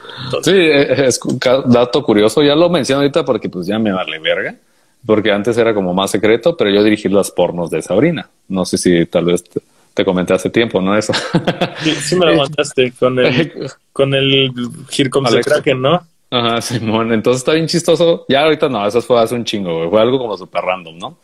sí, 0.43 0.53
eh, 0.55 1.07
es 1.07 1.21
un 1.23 1.39
dato 1.67 2.03
curioso. 2.03 2.43
Ya 2.43 2.55
lo 2.55 2.71
menciono 2.71 3.03
ahorita 3.03 3.27
porque 3.27 3.51
pues 3.51 3.67
ya 3.67 3.79
me 3.79 3.93
vale 3.93 4.19
verga. 4.21 4.55
Porque 5.05 5.31
antes 5.31 5.59
era 5.59 5.75
como 5.75 5.93
más 5.93 6.13
secreto, 6.13 6.57
pero 6.57 6.71
yo 6.71 6.83
dirigí 6.83 7.11
las 7.11 7.31
pornos 7.31 7.69
de 7.69 7.83
Sabrina. 7.83 8.27
No 8.49 8.65
sé 8.65 8.79
si 8.79 9.05
tal 9.05 9.27
vez 9.27 9.45
te, 9.93 10.03
comenté 10.03 10.33
hace 10.33 10.49
tiempo, 10.49 10.81
¿no? 10.81 10.97
Eso. 10.97 11.13
Sí, 11.83 11.91
sí 11.97 12.17
me 12.17 12.25
lo 12.25 12.39
contaste 12.39 12.95
con 12.99 13.19
el, 13.19 13.71
con 13.93 14.15
el 14.15 14.51
Here 14.91 15.11
Comes 15.11 15.45
Kraken, 15.45 15.83
¿no? 15.83 16.07
Ajá, 16.31 16.63
Simón. 16.63 17.13
Entonces 17.13 17.43
está 17.43 17.53
bien 17.53 17.67
chistoso. 17.67 18.25
Ya 18.31 18.45
ahorita 18.45 18.71
no, 18.71 18.87
eso 18.87 19.03
fue 19.03 19.21
hace 19.21 19.35
un 19.35 19.45
chingo, 19.45 19.91
Fue 19.91 20.01
algo 20.01 20.19
como 20.19 20.39
súper 20.39 20.63
random, 20.63 20.97
¿no? 20.97 21.19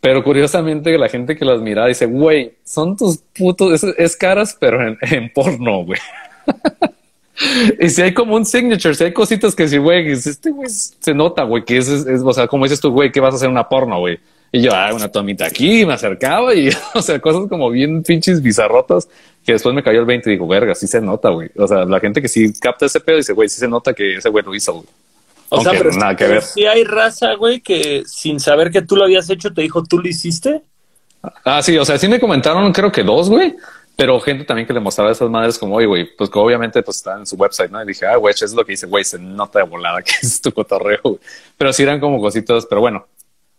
Pero 0.00 0.22
curiosamente 0.22 0.96
la 0.96 1.08
gente 1.08 1.36
que 1.36 1.44
las 1.44 1.60
mira 1.60 1.86
dice, 1.86 2.06
güey, 2.06 2.52
son 2.64 2.96
tus 2.96 3.18
putos, 3.18 3.82
es, 3.82 4.16
caras, 4.16 4.56
pero 4.58 4.96
en, 5.00 5.32
porno, 5.32 5.84
güey. 5.84 5.98
y 7.80 7.88
si 7.88 8.02
hay 8.02 8.14
como 8.14 8.36
un 8.36 8.46
signature, 8.46 8.94
si 8.94 9.04
hay 9.04 9.12
cositas 9.12 9.56
que 9.56 9.66
si, 9.66 9.78
güey, 9.78 10.12
este 10.12 10.50
güey 10.50 10.68
se 10.70 11.14
nota, 11.14 11.42
güey, 11.42 11.64
que 11.64 11.78
es, 11.78 11.88
es, 11.88 12.20
o 12.22 12.32
sea, 12.32 12.46
como 12.46 12.64
dices 12.64 12.80
tú, 12.80 12.92
güey, 12.92 13.10
que 13.10 13.20
vas 13.20 13.34
a 13.34 13.36
hacer 13.36 13.48
una 13.48 13.68
porno, 13.68 13.98
güey. 13.98 14.20
Y 14.50 14.62
yo, 14.62 14.72
ah, 14.72 14.92
una 14.94 15.08
tomita 15.08 15.46
aquí, 15.46 15.84
me 15.84 15.94
acercaba 15.94 16.54
y, 16.54 16.70
o 16.94 17.02
sea, 17.02 17.20
cosas 17.20 17.48
como 17.48 17.68
bien 17.70 18.02
pinches 18.02 18.40
bizarrotas 18.40 19.08
que 19.44 19.52
después 19.52 19.74
me 19.74 19.82
cayó 19.82 20.00
el 20.00 20.06
20 20.06 20.30
y 20.30 20.32
digo, 20.34 20.46
verga, 20.46 20.74
sí 20.74 20.86
se 20.86 21.00
nota, 21.00 21.30
güey. 21.30 21.50
O 21.56 21.66
sea, 21.66 21.84
la 21.84 21.98
gente 22.00 22.22
que 22.22 22.28
sí 22.28 22.52
capta 22.60 22.86
ese 22.86 23.00
pedo 23.00 23.16
dice, 23.16 23.32
güey, 23.32 23.48
sí 23.48 23.58
se 23.58 23.68
nota 23.68 23.92
que 23.92 24.16
ese 24.16 24.28
güey 24.28 24.44
lo 24.44 24.54
hizo, 24.54 24.74
güey. 24.74 24.86
O 25.50 25.60
sea, 25.62 25.72
pero 25.72 25.92
nada 25.92 26.14
que 26.16 26.26
ver. 26.26 26.42
Si 26.42 26.66
hay 26.66 26.84
raza, 26.84 27.34
güey, 27.34 27.60
que 27.60 28.02
sin 28.06 28.40
saber 28.40 28.70
que 28.70 28.82
tú 28.82 28.96
lo 28.96 29.04
habías 29.04 29.30
hecho, 29.30 29.52
te 29.52 29.62
dijo, 29.62 29.82
¿tú 29.84 29.98
lo 29.98 30.08
hiciste? 30.08 30.62
Ah, 31.44 31.62
sí, 31.62 31.76
o 31.76 31.84
sea, 31.84 31.98
sí 31.98 32.08
me 32.08 32.20
comentaron, 32.20 32.72
creo 32.72 32.92
que 32.92 33.02
dos, 33.02 33.28
güey, 33.28 33.56
pero 33.96 34.20
gente 34.20 34.44
también 34.44 34.66
que 34.66 34.72
le 34.72 34.80
mostraba 34.80 35.10
a 35.10 35.12
esas 35.12 35.28
madres 35.28 35.58
como, 35.58 35.74
oye, 35.74 35.86
güey, 35.86 36.16
pues 36.16 36.30
que 36.30 36.38
obviamente 36.38 36.82
pues 36.82 36.98
está 36.98 37.16
en 37.16 37.26
su 37.26 37.36
website, 37.36 37.70
¿no? 37.70 37.82
Y 37.82 37.86
dije, 37.86 38.06
ah, 38.06 38.16
güey, 38.16 38.32
eso 38.32 38.44
es 38.44 38.52
lo 38.52 38.64
que 38.64 38.72
dice, 38.72 38.86
güey, 38.86 39.04
se 39.04 39.18
nota 39.18 39.58
de 39.58 39.64
volada 39.64 40.02
que 40.02 40.12
es 40.22 40.40
tu 40.40 40.52
cotorreo, 40.52 41.00
güey. 41.02 41.18
Pero 41.56 41.72
sí 41.72 41.82
eran 41.82 41.98
como 41.98 42.20
cositas, 42.20 42.66
pero 42.66 42.80
bueno, 42.80 43.06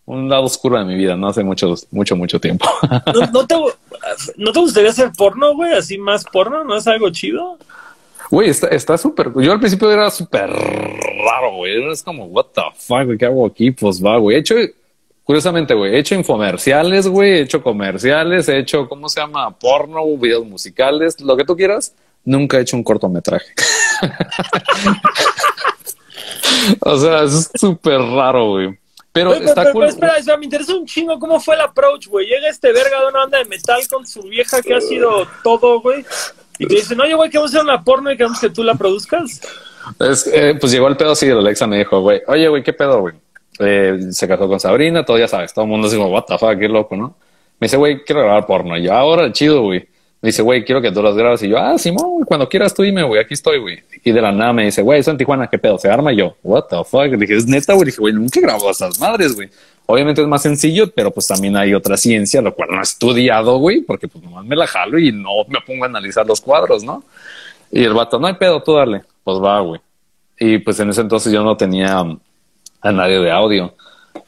un 0.05 0.29
lado 0.29 0.43
oscuro 0.43 0.79
de 0.79 0.85
mi 0.85 0.95
vida, 0.95 1.15
no 1.15 1.27
hace 1.27 1.43
mucho, 1.43 1.75
mucho, 1.91 2.15
mucho 2.15 2.39
tiempo. 2.39 2.65
¿No, 3.33 3.45
te, 3.47 3.55
¿No 4.37 4.51
te 4.51 4.59
gustaría 4.59 4.89
hacer 4.91 5.11
porno, 5.17 5.53
güey? 5.53 5.73
Así 5.73 5.97
más 5.97 6.23
porno, 6.23 6.63
¿no 6.63 6.77
es 6.77 6.87
algo 6.87 7.09
chido? 7.09 7.57
Güey, 8.29 8.49
está 8.49 8.97
súper. 8.97 9.31
yo 9.37 9.51
al 9.51 9.59
principio 9.59 9.91
era 9.91 10.09
súper 10.11 10.49
raro, 10.49 11.55
güey. 11.55 11.91
Es 11.91 12.03
como, 12.03 12.25
what 12.25 12.47
the 12.53 12.61
fuck, 12.75 13.05
güey, 13.05 13.17
¿qué 13.17 13.25
hago 13.25 13.45
aquí? 13.45 13.71
Pues 13.71 14.03
va, 14.03 14.17
güey. 14.17 14.37
He 14.37 14.39
hecho, 14.39 14.55
curiosamente, 15.23 15.73
güey, 15.73 15.95
he 15.95 15.99
hecho 15.99 16.15
infomerciales, 16.15 17.07
güey, 17.07 17.31
he 17.31 17.41
hecho 17.41 17.63
comerciales, 17.63 18.47
he 18.47 18.59
hecho, 18.59 18.87
¿cómo 18.87 19.09
se 19.09 19.19
llama? 19.19 19.49
Porno, 19.57 20.05
videos 20.17 20.45
musicales, 20.45 21.19
lo 21.21 21.35
que 21.35 21.45
tú 21.45 21.55
quieras. 21.55 21.93
Nunca 22.23 22.57
he 22.57 22.61
hecho 22.61 22.77
un 22.77 22.83
cortometraje. 22.83 23.53
o 26.81 26.97
sea, 26.97 27.23
es 27.23 27.49
súper 27.55 27.99
raro, 27.99 28.49
güey. 28.49 28.77
Pero, 29.11 29.33
está 29.33 29.71
cool. 29.71 29.85
espera, 29.85 30.17
espera, 30.17 30.37
me 30.37 30.45
interesa 30.45 30.75
un 30.75 30.85
chingo 30.85 31.17
cómo 31.17 31.39
fue 31.39 31.55
el 31.55 31.61
approach, 31.61 32.07
güey. 32.07 32.27
Llega 32.27 32.47
este 32.47 32.71
verga 32.71 33.01
de 33.01 33.07
una 33.07 33.19
banda 33.19 33.39
de 33.39 33.45
metal 33.45 33.81
con 33.89 34.05
su 34.05 34.21
vieja 34.23 34.61
que 34.61 34.75
ha 34.75 34.81
sido 34.81 35.27
todo, 35.43 35.81
güey. 35.81 36.05
Y 36.59 36.67
te 36.67 36.75
dicen, 36.75 36.99
oye, 36.99 37.15
güey, 37.15 37.29
queremos 37.29 37.51
hacer 37.51 37.63
una 37.63 37.83
porno 37.83 38.11
y 38.11 38.17
queremos 38.17 38.39
que 38.39 38.49
tú 38.49 38.63
la 38.63 38.75
produzcas. 38.75 39.41
Es, 39.99 40.27
eh, 40.27 40.55
pues 40.59 40.71
llegó 40.71 40.87
el 40.87 40.97
pedo 40.97 41.11
así, 41.11 41.29
Alexa 41.29 41.65
me 41.65 41.77
dijo, 41.77 42.01
güey, 42.01 42.21
oye, 42.27 42.47
güey, 42.49 42.61
¿qué 42.61 42.73
pedo, 42.73 42.99
güey? 42.99 43.15
Eh, 43.59 44.09
se 44.11 44.27
casó 44.27 44.47
con 44.47 44.59
Sabrina, 44.59 45.03
todo 45.03 45.17
ya 45.17 45.27
sabes, 45.27 45.53
todo 45.53 45.65
el 45.65 45.71
mundo 45.71 45.89
dice, 45.89 45.99
what 45.99 46.25
the 46.25 46.37
fuck, 46.37 46.59
qué 46.59 46.67
loco, 46.67 46.95
¿no? 46.95 47.15
Me 47.59 47.65
dice, 47.65 47.77
güey, 47.77 48.03
quiero 48.03 48.21
grabar 48.21 48.45
porno. 48.45 48.77
Y 48.77 48.83
yo, 48.83 48.93
ahora, 48.93 49.31
chido, 49.31 49.61
güey. 49.63 49.87
Me 50.21 50.27
dice, 50.27 50.41
güey, 50.41 50.65
quiero 50.65 50.81
que 50.81 50.91
tú 50.91 51.01
las 51.01 51.15
grabes. 51.15 51.41
Y 51.43 51.49
yo, 51.49 51.57
ah, 51.57 51.77
Simón, 51.77 52.25
cuando 52.25 52.47
quieras 52.49 52.73
tú 52.73 52.83
dime, 52.83 53.03
güey, 53.03 53.21
aquí 53.21 53.33
estoy, 53.33 53.59
güey. 53.59 53.83
Y 54.03 54.11
de 54.11 54.21
la 54.21 54.31
nada 54.33 54.51
me 54.51 54.65
dice, 54.65 54.81
güey, 54.81 54.99
eso 54.99 55.11
en 55.11 55.17
Tijuana, 55.17 55.47
¿qué 55.47 55.57
pedo? 55.57 55.77
¿Se 55.77 55.89
arma? 55.89 56.11
Y 56.11 56.17
yo, 56.17 56.35
what 56.43 56.65
the 56.69 56.77
fuck? 56.83 57.05
Le 57.05 57.17
dije, 57.17 57.37
es 57.37 57.47
neta, 57.47 57.73
güey. 57.73 57.85
dije, 57.85 57.99
güey, 57.99 58.13
nunca 58.13 58.39
he 58.39 58.43
grabado 58.43 58.67
a 58.67 58.71
esas 58.71 58.99
madres, 58.99 59.33
güey. 59.35 59.49
Obviamente 59.91 60.21
es 60.21 60.27
más 60.27 60.43
sencillo, 60.43 60.91
pero 60.91 61.09
pues 61.09 61.25
también 61.25 61.57
hay 61.57 61.73
otra 61.73 61.97
ciencia, 61.97 62.43
lo 62.43 62.53
cual 62.53 62.69
no 62.69 62.77
he 62.77 62.83
estudiado, 62.83 63.57
güey, 63.57 63.81
porque 63.81 64.07
pues 64.07 64.23
nomás 64.23 64.45
me 64.45 64.55
la 64.55 64.67
jalo 64.67 64.99
y 64.99 65.11
no 65.11 65.31
me 65.47 65.59
pongo 65.65 65.83
a 65.83 65.87
analizar 65.87 66.27
los 66.27 66.39
cuadros, 66.39 66.83
¿no? 66.83 67.03
Y 67.71 67.85
el 67.85 67.95
vato, 67.95 68.19
no 68.19 68.27
hay 68.27 68.35
pedo, 68.35 68.61
tú 68.61 68.75
dale. 68.75 69.01
Pues 69.23 69.39
va, 69.39 69.59
güey. 69.61 69.81
Y 70.39 70.59
pues 70.59 70.79
en 70.79 70.91
ese 70.91 71.01
entonces 71.01 71.33
yo 71.33 71.41
no 71.41 71.57
tenía 71.57 72.05
a 72.81 72.91
nadie 72.91 73.19
de 73.19 73.31
audio. 73.31 73.73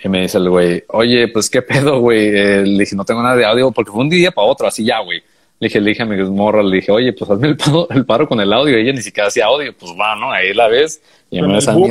Y 0.03 0.09
me 0.09 0.21
dice 0.21 0.39
el 0.39 0.49
güey, 0.49 0.83
oye, 0.87 1.27
pues 1.27 1.47
qué 1.47 1.61
pedo, 1.61 1.99
güey. 1.99 2.25
Eh, 2.25 2.63
le 2.65 2.79
dije, 2.79 2.95
no 2.95 3.05
tengo 3.05 3.21
nada 3.21 3.35
de 3.35 3.45
audio 3.45 3.71
porque 3.71 3.91
fue 3.91 4.01
un 4.01 4.09
día 4.09 4.31
para 4.31 4.47
otro, 4.47 4.65
así 4.65 4.83
ya, 4.83 4.99
güey. 5.01 5.21
Le 5.61 5.67
dije, 5.67 5.79
le 5.79 5.89
dije 5.91 6.01
a 6.01 6.07
mi 6.07 6.17
morra, 6.23 6.63
le 6.63 6.77
dije, 6.77 6.91
oye, 6.91 7.13
pues 7.13 7.29
hazme 7.29 7.49
el 7.49 7.55
paro, 7.55 7.87
el 7.91 8.03
paro 8.03 8.27
con 8.27 8.41
el 8.41 8.51
audio. 8.51 8.79
Y 8.79 8.81
ella 8.81 8.93
ni 8.93 9.03
siquiera 9.03 9.27
hacía 9.27 9.45
audio. 9.45 9.71
Pues 9.77 9.91
va, 9.91 10.15
¿no? 10.15 10.31
Ahí 10.31 10.55
la 10.55 10.67
ves. 10.67 11.03
Y 11.29 11.39
me 11.39 11.53
ves 11.53 11.67
a 11.67 11.73
mí. 11.73 11.87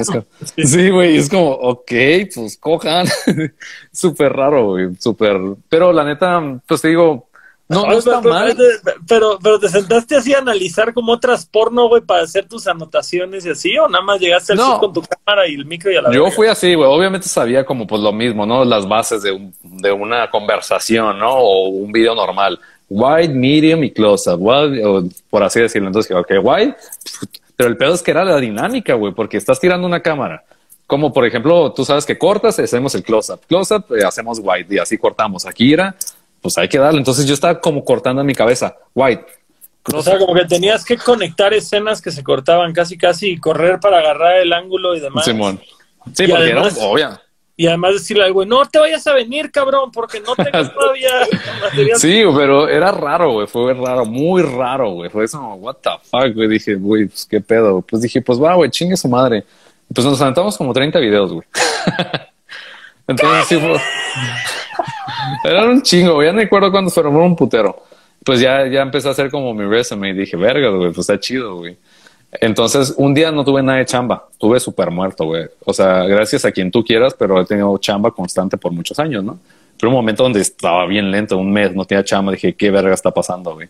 sí, 0.57 0.91
güey. 0.91 1.17
Es 1.17 1.31
como, 1.31 1.53
ok, 1.53 1.93
pues 2.35 2.59
cojan. 2.59 3.07
súper 3.93 4.33
raro, 4.33 4.71
güey. 4.71 4.89
Súper. 4.99 5.39
Pero 5.69 5.93
la 5.93 6.03
neta, 6.03 6.43
pues 6.67 6.83
te 6.83 6.89
digo, 6.89 7.29
no, 7.69 7.87
no 7.87 7.93
está 7.93 8.21
pero, 8.21 8.35
mal. 8.35 8.57
Pero, 9.07 9.39
pero 9.41 9.61
te 9.61 9.69
sentaste 9.69 10.17
así 10.17 10.35
a 10.35 10.39
analizar 10.39 10.93
como 10.93 11.13
otras 11.13 11.47
porno, 11.47 11.87
güey, 11.87 12.03
para 12.03 12.25
hacer 12.25 12.49
tus 12.49 12.67
anotaciones 12.67 13.47
y 13.47 13.51
así, 13.51 13.79
o 13.79 13.87
nada 13.87 14.03
más 14.03 14.19
llegaste 14.19 14.55
al 14.55 14.59
no. 14.59 14.81
con 14.81 14.93
tu 14.93 15.03
cámara 15.03 15.47
y 15.47 15.55
el 15.55 15.65
micro 15.65 15.93
y 15.93 15.97
a 15.97 16.03
la 16.03 16.11
Yo 16.11 16.29
fui 16.33 16.49
así, 16.49 16.75
güey. 16.75 16.89
Obviamente 16.91 17.29
sabía 17.29 17.65
como 17.65 17.87
pues 17.87 18.03
lo 18.03 18.13
mismo, 18.13 18.45
¿no? 18.47 18.65
Las 18.65 18.89
bases 18.89 19.23
de, 19.23 19.31
un, 19.31 19.55
de 19.63 19.93
una 19.93 20.29
conversación, 20.29 21.21
¿no? 21.21 21.31
O 21.31 21.69
un 21.69 21.93
video 21.93 22.17
normal 22.17 22.59
wide, 22.91 23.33
medium 23.33 23.85
y 23.85 23.93
close 23.93 24.29
up, 24.29 25.11
por 25.31 25.43
así 25.43 25.61
decirlo. 25.61 25.89
Entonces, 25.89 26.15
ok, 26.15 26.33
wide, 26.43 26.77
pero 27.57 27.71
el 27.71 27.77
pedo 27.77 27.95
es 27.95 28.03
que 28.03 28.11
era 28.11 28.25
la 28.25 28.39
dinámica, 28.39 28.95
güey, 28.95 29.15
porque 29.15 29.39
estás 29.39 29.59
tirando 29.59 29.87
una 29.87 30.01
cámara. 30.01 30.45
Como 30.87 31.13
por 31.13 31.25
ejemplo, 31.25 31.73
tú 31.73 31.85
sabes 31.85 32.05
que 32.05 32.19
cortas, 32.19 32.59
hacemos 32.59 32.95
el 32.97 33.05
close 33.05 33.33
up, 33.33 33.41
close 33.47 33.75
up, 33.75 33.85
eh, 33.95 34.05
hacemos 34.05 34.41
wide 34.43 34.67
y 34.69 34.79
así 34.79 34.99
cortamos. 34.99 35.47
Aquí 35.47 35.73
era, 35.73 35.95
pues 36.43 36.59
hay 36.59 36.69
que 36.69 36.79
darle. 36.79 36.99
Entonces 36.99 37.27
yo 37.27 37.35
estaba 37.35 37.61
como 37.61 37.85
cortando 37.85 38.21
en 38.23 38.27
mi 38.27 38.35
cabeza, 38.35 38.77
wide. 38.95 39.25
O 39.93 40.03
sea, 40.03 40.19
como 40.19 40.35
que 40.35 40.45
tenías 40.45 40.85
que 40.85 40.97
conectar 40.99 41.55
escenas 41.55 42.03
que 42.03 42.11
se 42.11 42.23
cortaban 42.23 42.73
casi, 42.73 42.99
casi 42.99 43.31
y 43.31 43.39
correr 43.39 43.79
para 43.81 43.99
agarrar 43.99 44.37
el 44.39 44.53
ángulo 44.53 44.97
y 44.97 45.01
demás. 45.01 45.25
Simón. 45.25 45.61
Sí, 46.13 46.27
porque 46.27 46.51
era 46.51 46.63
obvia. 46.63 47.23
Y 47.61 47.67
además 47.67 47.93
decirle 47.93 48.25
al 48.25 48.33
güey, 48.33 48.49
no 48.49 48.65
te 48.65 48.79
vayas 48.79 49.07
a 49.07 49.13
venir, 49.13 49.51
cabrón, 49.51 49.93
porque 49.93 50.19
no 50.21 50.35
tengo 50.35 50.71
todavía 50.75 51.11
material. 51.61 51.99
Sí, 52.01 52.23
pero 52.35 52.67
era 52.67 52.91
raro, 52.91 53.33
güey, 53.33 53.47
fue 53.47 53.75
raro, 53.75 54.07
muy 54.07 54.41
raro, 54.41 54.93
güey. 54.93 55.11
Fue 55.11 55.27
eso, 55.27 55.39
what 55.57 55.77
the 55.83 55.91
fuck, 56.05 56.35
güey. 56.35 56.49
Dije, 56.49 56.77
güey, 56.77 57.09
pues 57.09 57.27
qué 57.31 57.43
pedo. 57.43 57.83
Pues 57.83 58.01
dije, 58.01 58.23
pues 58.23 58.43
va, 58.43 58.55
güey, 58.55 58.71
chingue 58.71 58.97
su 58.97 59.11
madre. 59.11 59.45
Pues 59.95 60.07
nos 60.07 60.19
aventamos 60.23 60.57
como 60.57 60.73
30 60.73 61.01
videos, 61.01 61.35
güey. 61.35 61.47
Entonces 63.07 63.47
sí 63.47 63.59
fue. 63.59 63.77
era 65.45 65.65
un 65.67 65.83
chingo, 65.83 66.15
güey. 66.15 66.29
Ya 66.29 66.33
no 66.33 66.39
me 66.39 66.45
acuerdo 66.45 66.71
cuándo 66.71 66.91
fueron, 66.91 67.15
un 67.15 67.37
putero. 67.37 67.85
Pues 68.25 68.41
ya, 68.41 68.67
ya 68.69 68.81
empecé 68.81 69.09
a 69.09 69.11
hacer 69.11 69.31
como 69.31 69.53
mi 69.53 69.67
resume 69.67 70.09
y 70.09 70.15
dije, 70.15 70.35
verga, 70.35 70.71
güey, 70.71 70.93
pues 70.93 71.01
está 71.01 71.21
chido, 71.21 71.57
güey. 71.57 71.77
Entonces, 72.33 72.95
un 72.97 73.13
día 73.13 73.33
no 73.33 73.45
tuve 73.45 73.63
nada 73.63 73.79
de 73.79 73.85
chamba, 73.87 74.29
tuve 74.39 74.61
súper 74.61 74.91
muerto, 74.91 75.25
güey. 75.25 75.47
O 75.65 75.73
sea, 75.73 76.05
gracias 76.05 76.45
a 76.45 76.53
quien 76.53 76.71
tú 76.71 76.85
quieras, 76.85 77.15
pero 77.19 77.41
he 77.41 77.45
tenido 77.45 77.77
chamba 77.79 78.13
constante 78.13 78.57
por 78.57 78.73
muchos 78.73 78.99
años, 79.01 79.25
¿no? 79.25 79.39
Pero 79.79 79.91
un 79.91 79.97
momento 79.97 80.23
donde 80.23 80.41
estaba 80.41 80.87
bien 80.87 81.11
lento, 81.11 81.37
un 81.39 81.53
mes, 81.53 81.75
no 81.75 81.85
tenía 81.85 82.05
chamba, 82.05 82.33
dije, 82.33 82.55
¿qué 82.55 82.71
verga 82.71 82.95
está 82.95 83.11
pasando, 83.11 83.55
güey? 83.55 83.69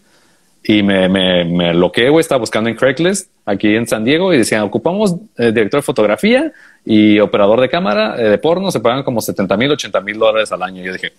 Y 0.63 0.83
me, 0.83 1.09
me, 1.09 1.45
me 1.45 1.73
loqué, 1.73 2.11
güey, 2.11 2.21
estaba 2.21 2.41
buscando 2.41 2.69
en 2.69 2.77
Craigslist 2.77 3.31
aquí 3.47 3.75
en 3.75 3.87
San 3.87 4.05
Diego 4.05 4.35
y 4.35 4.39
decían, 4.39 4.63
ocupamos 4.63 5.15
eh, 5.39 5.53
director 5.53 5.79
de 5.81 5.83
fotografía 5.83 6.53
y 6.85 7.19
operador 7.19 7.63
de 7.63 7.71
cámara 7.71 8.17
eh, 8.19 8.29
de 8.29 8.39
porno, 8.39 8.71
se 8.71 8.81
pagan 8.81 9.03
como 9.03 9.23
70 9.23 9.57
mil, 9.57 9.71
80 9.71 10.01
mil 10.03 10.19
dólares 10.19 10.53
al 10.53 10.63
año. 10.63 10.83
Y 10.83 10.87
yo 10.87 10.93
dije, 10.93 11.13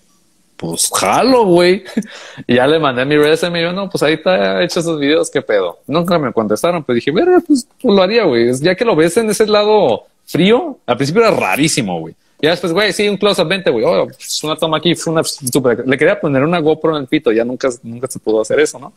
pues 0.62 0.92
jalo, 0.94 1.44
güey. 1.46 1.84
Y 2.48 2.56
ya 2.56 2.68
le 2.68 2.80
mandé 2.80 3.04
mi 3.04 3.18
resume 3.18 3.60
y 3.60 3.64
yo, 3.64 3.74
no, 3.74 3.90
pues 3.90 4.04
ahí 4.04 4.14
está 4.14 4.64
hecho 4.64 4.80
esos 4.80 5.00
videos, 5.00 5.30
qué 5.30 5.42
pedo. 5.42 5.80
Nunca 5.88 6.20
me 6.20 6.32
contestaron, 6.32 6.84
pero 6.84 6.96
dije, 6.96 7.12
verga, 7.12 7.42
pues, 7.46 7.68
pues, 7.82 7.96
lo 7.96 8.02
haría, 8.02 8.24
güey. 8.26 8.54
Ya 8.60 8.76
que 8.76 8.86
lo 8.86 8.96
ves 8.96 9.18
en 9.18 9.30
ese 9.30 9.48
lado 9.48 10.04
frío, 10.26 10.78
al 10.86 10.98
principio 10.98 11.24
era 11.24 11.32
rarísimo, 11.32 12.00
güey. 12.00 12.16
Y 12.40 12.48
después, 12.48 12.74
güey, 12.74 12.94
sí, 12.94 13.08
un 13.08 13.18
close-up 13.18 13.48
20, 13.48 13.70
güey. 13.72 13.86
Oh, 13.86 14.08
una 14.44 14.56
toma 14.56 14.78
aquí, 14.78 14.96
fue 14.96 15.14
una 15.14 15.24
super. 15.24 15.84
Le 15.88 15.98
quería 15.98 16.20
poner 16.20 16.44
una 16.44 16.60
GoPro 16.60 16.96
en 16.96 17.04
el 17.04 17.08
pito, 17.08 17.32
ya 17.32 17.44
nunca, 17.44 17.70
nunca 17.84 18.08
se 18.08 18.20
pudo 18.20 18.42
hacer 18.42 18.60
eso, 18.60 18.80
¿no? 18.80 18.94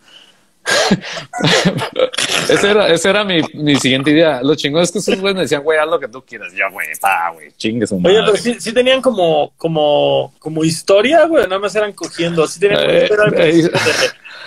esa 2.49 2.71
era, 2.71 2.89
esa 2.89 3.11
era 3.11 3.25
mi, 3.25 3.41
mi, 3.55 3.77
siguiente 3.77 4.11
idea. 4.11 4.41
Lo 4.43 4.55
chingón 4.55 4.83
es 4.83 4.93
que 4.93 4.99
esos 4.99 5.21
güeyes 5.21 5.35
me 5.35 5.43
decían, 5.43 5.63
güey, 5.63 5.79
haz 5.79 5.89
lo 5.89 6.01
que 6.01 6.09
tú 6.09 6.23
quieras. 6.25 6.53
Yo, 6.55 6.65
güey, 6.73 6.87
pa, 7.01 7.31
güey, 7.33 7.53
chingue 7.57 7.87
su 7.87 7.99
madre. 7.99 8.19
Oye, 8.19 8.27
pero 8.27 8.37
sí, 8.43 8.57
sí, 8.61 8.73
tenían 8.73 9.03
como, 9.03 9.53
como, 9.57 10.33
como 10.39 10.65
historia, 10.65 11.27
güey, 11.27 11.45
nada 11.45 11.59
más 11.59 11.75
eran 11.75 11.93
cogiendo. 11.93 12.47
Sí 12.47 12.61
tenían 12.61 12.81
como 12.81 13.39
eh, 13.39 13.71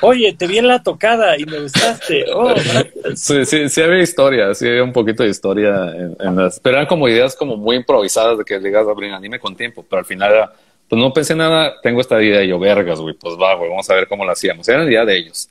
Oye, 0.01 0.33
te 0.33 0.47
vi 0.47 0.59
en 0.59 0.67
la 0.67 0.81
tocada 0.83 1.37
y 1.39 1.45
me 1.45 1.59
gustaste. 1.59 2.25
Oh, 2.33 2.53
sí, 3.15 3.45
sí, 3.45 3.69
sí 3.69 3.81
había 3.81 4.01
historia, 4.01 4.53
sí 4.53 4.67
había 4.67 4.83
un 4.83 4.93
poquito 4.93 5.23
de 5.23 5.29
historia 5.29 5.91
en, 6.19 6.35
las, 6.35 6.59
pero 6.59 6.77
eran 6.77 6.87
como 6.87 7.07
ideas 7.07 7.35
como 7.35 7.57
muy 7.57 7.77
improvisadas 7.77 8.37
de 8.37 8.45
que 8.45 8.59
digas, 8.59 8.87
abrir 8.87 9.11
anime 9.11 9.39
con 9.39 9.55
tiempo, 9.55 9.83
pero 9.87 9.99
al 9.99 10.05
final 10.05 10.33
era, 10.33 10.53
pues 10.87 11.01
no 11.01 11.11
pensé 11.11 11.35
nada, 11.35 11.75
tengo 11.81 12.01
esta 12.01 12.21
idea 12.21 12.43
y 12.43 12.49
yo, 12.49 12.59
vergas, 12.59 12.99
güey, 12.99 13.15
pues 13.15 13.35
va, 13.35 13.55
güey, 13.55 13.69
vamos 13.69 13.89
a 13.89 13.95
ver 13.95 14.07
cómo 14.07 14.23
lo 14.23 14.31
hacíamos. 14.31 14.67
Era 14.67 14.83
la 14.83 14.89
idea 14.89 15.05
de 15.05 15.17
ellos. 15.17 15.49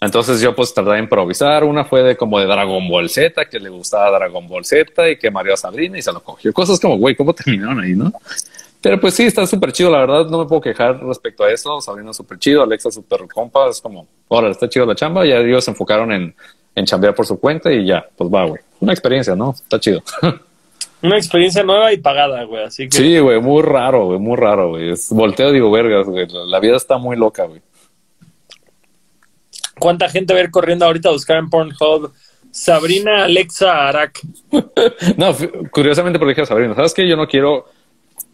Entonces 0.00 0.40
yo 0.40 0.54
pues 0.54 0.72
tardé 0.72 0.96
a 0.96 0.98
improvisar. 0.98 1.62
Una 1.64 1.84
fue 1.84 2.02
de 2.02 2.16
como 2.16 2.38
de 2.40 2.46
Dragon 2.46 2.88
Ball 2.88 3.10
Z, 3.10 3.44
que 3.46 3.60
le 3.60 3.68
gustaba 3.68 4.10
Dragon 4.18 4.46
Ball 4.48 4.64
Z 4.64 5.10
y 5.10 5.18
que 5.18 5.30
Mario 5.30 5.54
a 5.54 5.56
Sabrina 5.56 5.98
y 5.98 6.02
se 6.02 6.12
lo 6.12 6.22
cogió. 6.22 6.52
Cosas 6.52 6.80
como, 6.80 6.96
güey, 6.96 7.14
¿cómo 7.14 7.34
terminaron 7.34 7.80
ahí, 7.80 7.92
no? 7.92 8.12
Pero 8.80 8.98
pues 8.98 9.12
sí, 9.12 9.24
está 9.24 9.46
súper 9.46 9.72
chido, 9.72 9.90
la 9.90 9.98
verdad, 9.98 10.26
no 10.26 10.38
me 10.38 10.46
puedo 10.46 10.62
quejar 10.62 11.04
respecto 11.04 11.44
a 11.44 11.52
eso. 11.52 11.82
Sabrina 11.82 12.14
súper 12.14 12.38
chido, 12.38 12.62
Alexa 12.62 12.90
súper 12.90 13.28
compa, 13.28 13.68
es 13.68 13.80
como, 13.80 14.06
ahora 14.30 14.50
está 14.50 14.68
chido 14.70 14.86
la 14.86 14.94
chamba. 14.94 15.26
Ya 15.26 15.36
ellos 15.36 15.64
se 15.64 15.70
enfocaron 15.70 16.12
en, 16.12 16.34
en 16.74 16.86
chambear 16.86 17.14
por 17.14 17.26
su 17.26 17.38
cuenta 17.38 17.70
y 17.70 17.84
ya, 17.84 18.06
pues 18.16 18.32
va, 18.32 18.46
güey. 18.46 18.60
Una 18.80 18.92
experiencia, 18.92 19.36
¿no? 19.36 19.50
Está 19.50 19.78
chido. 19.78 20.02
Una 21.02 21.16
experiencia 21.16 21.62
nueva 21.62 21.92
y 21.92 21.98
pagada, 21.98 22.44
güey, 22.44 22.64
así 22.64 22.86
que... 22.88 22.96
Sí, 22.96 23.18
güey, 23.18 23.40
muy 23.40 23.62
raro, 23.62 24.06
güey, 24.06 24.18
muy 24.18 24.36
raro, 24.36 24.70
güey. 24.70 24.92
Volteo, 25.10 25.50
digo, 25.50 25.70
vergas, 25.70 26.06
güey, 26.06 26.26
la 26.28 26.60
vida 26.60 26.76
está 26.76 26.98
muy 26.98 27.16
loca, 27.16 27.44
güey. 27.44 27.62
¿Cuánta 29.80 30.08
gente 30.08 30.34
ver 30.34 30.50
corriendo 30.50 30.84
ahorita 30.84 31.08
a 31.08 31.12
buscar 31.12 31.38
en 31.38 31.50
Pornhub? 31.50 32.12
Sabrina 32.52 33.24
Alexa 33.24 33.88
Arak. 33.88 34.20
no, 35.16 35.36
curiosamente 35.70 36.18
porque 36.18 36.32
dije 36.32 36.42
a 36.42 36.46
Sabrina, 36.46 36.74
¿sabes 36.74 36.94
qué? 36.94 37.08
Yo 37.08 37.16
no 37.16 37.26
quiero 37.26 37.66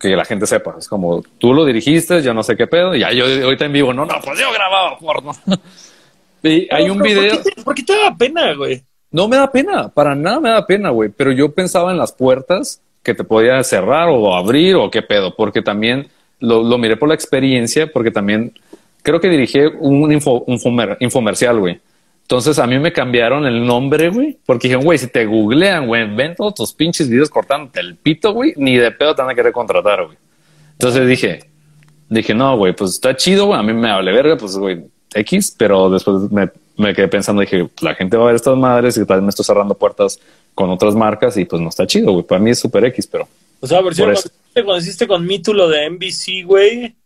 que 0.01 0.09
la 0.16 0.24
gente 0.24 0.47
sepa. 0.47 0.74
Es 0.78 0.89
como, 0.89 1.23
tú 1.39 1.55
lo 1.55 1.64
dirigiste, 1.64 2.23
yo 2.23 2.35
no 2.35 2.43
sé 2.43 2.56
qué 2.56 2.66
pedo. 2.66 2.94
Y 2.94 3.01
ya 3.01 3.12
yo 3.12 3.24
ahorita 3.44 3.66
en 3.66 3.73
vivo, 3.73 3.93
no, 3.93 4.05
no, 4.05 4.14
pues 4.23 4.39
yo 4.39 4.52
grababa 4.52 4.98
porno. 4.98 5.32
y 6.43 6.66
hay 6.73 6.90
un 6.90 6.98
video. 6.98 7.39
¿por 7.64 7.74
qué, 7.74 7.82
te, 7.82 7.93
da 7.93 8.14
pena, 8.16 8.55
güey? 8.55 8.82
No 9.10 9.28
me 9.28 9.36
da 9.36 9.51
pena, 9.51 9.89
para 9.89 10.14
nada 10.14 10.40
me 10.40 10.51
da 10.51 10.66
pena, 10.66 10.90
güey. 10.90 11.10
Pero 11.10 11.32
yo 11.32 11.52
pensaba 11.52 11.93
en 11.93 11.98
las 11.98 12.12
puertas 12.12 12.82
que 13.02 13.14
te 13.14 13.24
podía 13.24 13.62
cerrar 13.62 14.09
o 14.09 14.35
abrir 14.35 14.74
o 14.74 14.90
qué 14.90 15.02
pedo, 15.02 15.35
porque 15.36 15.62
también 15.62 16.09
lo, 16.40 16.62
lo 16.62 16.77
miré 16.77 16.97
por 16.97 17.09
la 17.09 17.14
experiencia, 17.14 17.86
porque 17.86 18.10
también 18.10 18.52
creo 19.07 19.20
que 19.20 19.28
dirigí 19.28 19.61
un, 19.78 20.11
info, 20.11 20.43
un 20.49 20.59
infomercial, 20.99 21.61
güey. 21.61 21.81
Entonces 22.23 22.59
a 22.59 22.66
mí 22.66 22.77
me 22.81 22.93
cambiaron 22.93 23.47
el 23.47 23.65
nombre, 23.65 24.09
güey, 24.11 24.37
porque 24.45 24.66
dijeron, 24.66 24.85
güey, 24.85 24.99
si 24.99 25.07
te 25.07 25.24
googlean, 25.27 25.87
güey, 25.87 26.12
ven 26.12 26.35
todos 26.35 26.55
tus 26.55 26.73
pinches 26.73 27.09
videos 27.09 27.31
cortándote 27.31 27.78
el 27.78 27.95
pito, 27.95 28.33
güey, 28.33 28.53
ni 28.57 28.77
de 28.77 28.91
pedo 28.91 29.15
te 29.15 29.23
van 29.23 29.31
a 29.31 29.35
querer 29.37 29.53
contratar, 29.53 30.05
güey. 30.07 30.19
Entonces 30.73 31.07
dije, 31.07 31.39
dije, 32.09 32.35
no, 32.35 32.57
güey, 32.57 32.74
pues 32.74 32.95
está 32.95 33.15
chido, 33.15 33.47
güey, 33.47 33.61
a 33.61 33.62
mí 33.62 33.73
me 33.73 33.89
hable 33.89 34.11
verga, 34.11 34.37
pues, 34.37 34.59
güey, 34.59 34.87
X, 35.15 35.55
pero 35.57 35.89
después 35.89 36.28
me, 36.33 36.51
me 36.77 36.93
quedé 36.93 37.07
pensando, 37.07 37.43
dije, 37.43 37.69
la 37.81 37.95
gente 37.95 38.16
va 38.16 38.24
a 38.24 38.27
ver 38.27 38.35
estas 38.35 38.57
madres 38.57 38.97
y 38.97 39.07
tal 39.07 39.19
vez 39.19 39.23
me 39.23 39.31
estoy 39.31 39.45
cerrando 39.45 39.74
puertas 39.74 40.19
con 40.53 40.69
otras 40.70 40.97
marcas 40.97 41.37
y 41.37 41.45
pues 41.45 41.62
no 41.62 41.69
está 41.69 41.87
chido, 41.87 42.11
güey. 42.11 42.24
Para 42.24 42.41
mí 42.41 42.51
es 42.51 42.59
súper 42.59 42.87
X, 42.87 43.07
pero. 43.07 43.28
O 43.61 43.69
sea, 43.69 43.83
por, 43.83 43.95
por 43.95 44.15
cuando, 44.53 44.78
hiciste 44.78 45.07
con 45.07 45.24
Mítulo 45.24 45.69
de 45.69 45.89
NBC, 45.91 46.45
güey, 46.45 46.97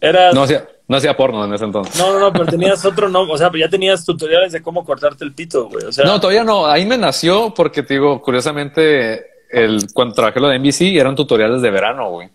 era. 0.00 0.32
No, 0.32 0.42
o 0.42 0.46
sea, 0.48 0.66
no 0.86 0.96
hacía 0.96 1.16
porno 1.16 1.44
en 1.44 1.54
ese 1.54 1.64
entonces. 1.64 1.96
No, 1.98 2.12
no, 2.12 2.20
no, 2.20 2.32
pero 2.32 2.46
tenías 2.46 2.84
otro 2.84 3.08
no, 3.08 3.22
o 3.22 3.38
sea, 3.38 3.50
ya 3.58 3.68
tenías 3.68 4.04
tutoriales 4.04 4.52
de 4.52 4.62
cómo 4.62 4.84
cortarte 4.84 5.24
el 5.24 5.32
pito, 5.32 5.68
güey. 5.68 5.86
O 5.86 5.92
sea, 5.92 6.04
no, 6.04 6.20
todavía 6.20 6.44
no. 6.44 6.66
Ahí 6.66 6.84
me 6.84 6.98
nació 6.98 7.54
porque 7.54 7.82
te 7.82 7.94
digo, 7.94 8.20
curiosamente, 8.20 9.26
el 9.50 9.86
cuando 9.94 10.14
trabajé 10.14 10.40
lo 10.40 10.48
de 10.48 10.58
NBC 10.58 10.96
eran 10.96 11.16
tutoriales 11.16 11.62
de 11.62 11.70
verano, 11.70 12.10
güey. 12.10 12.28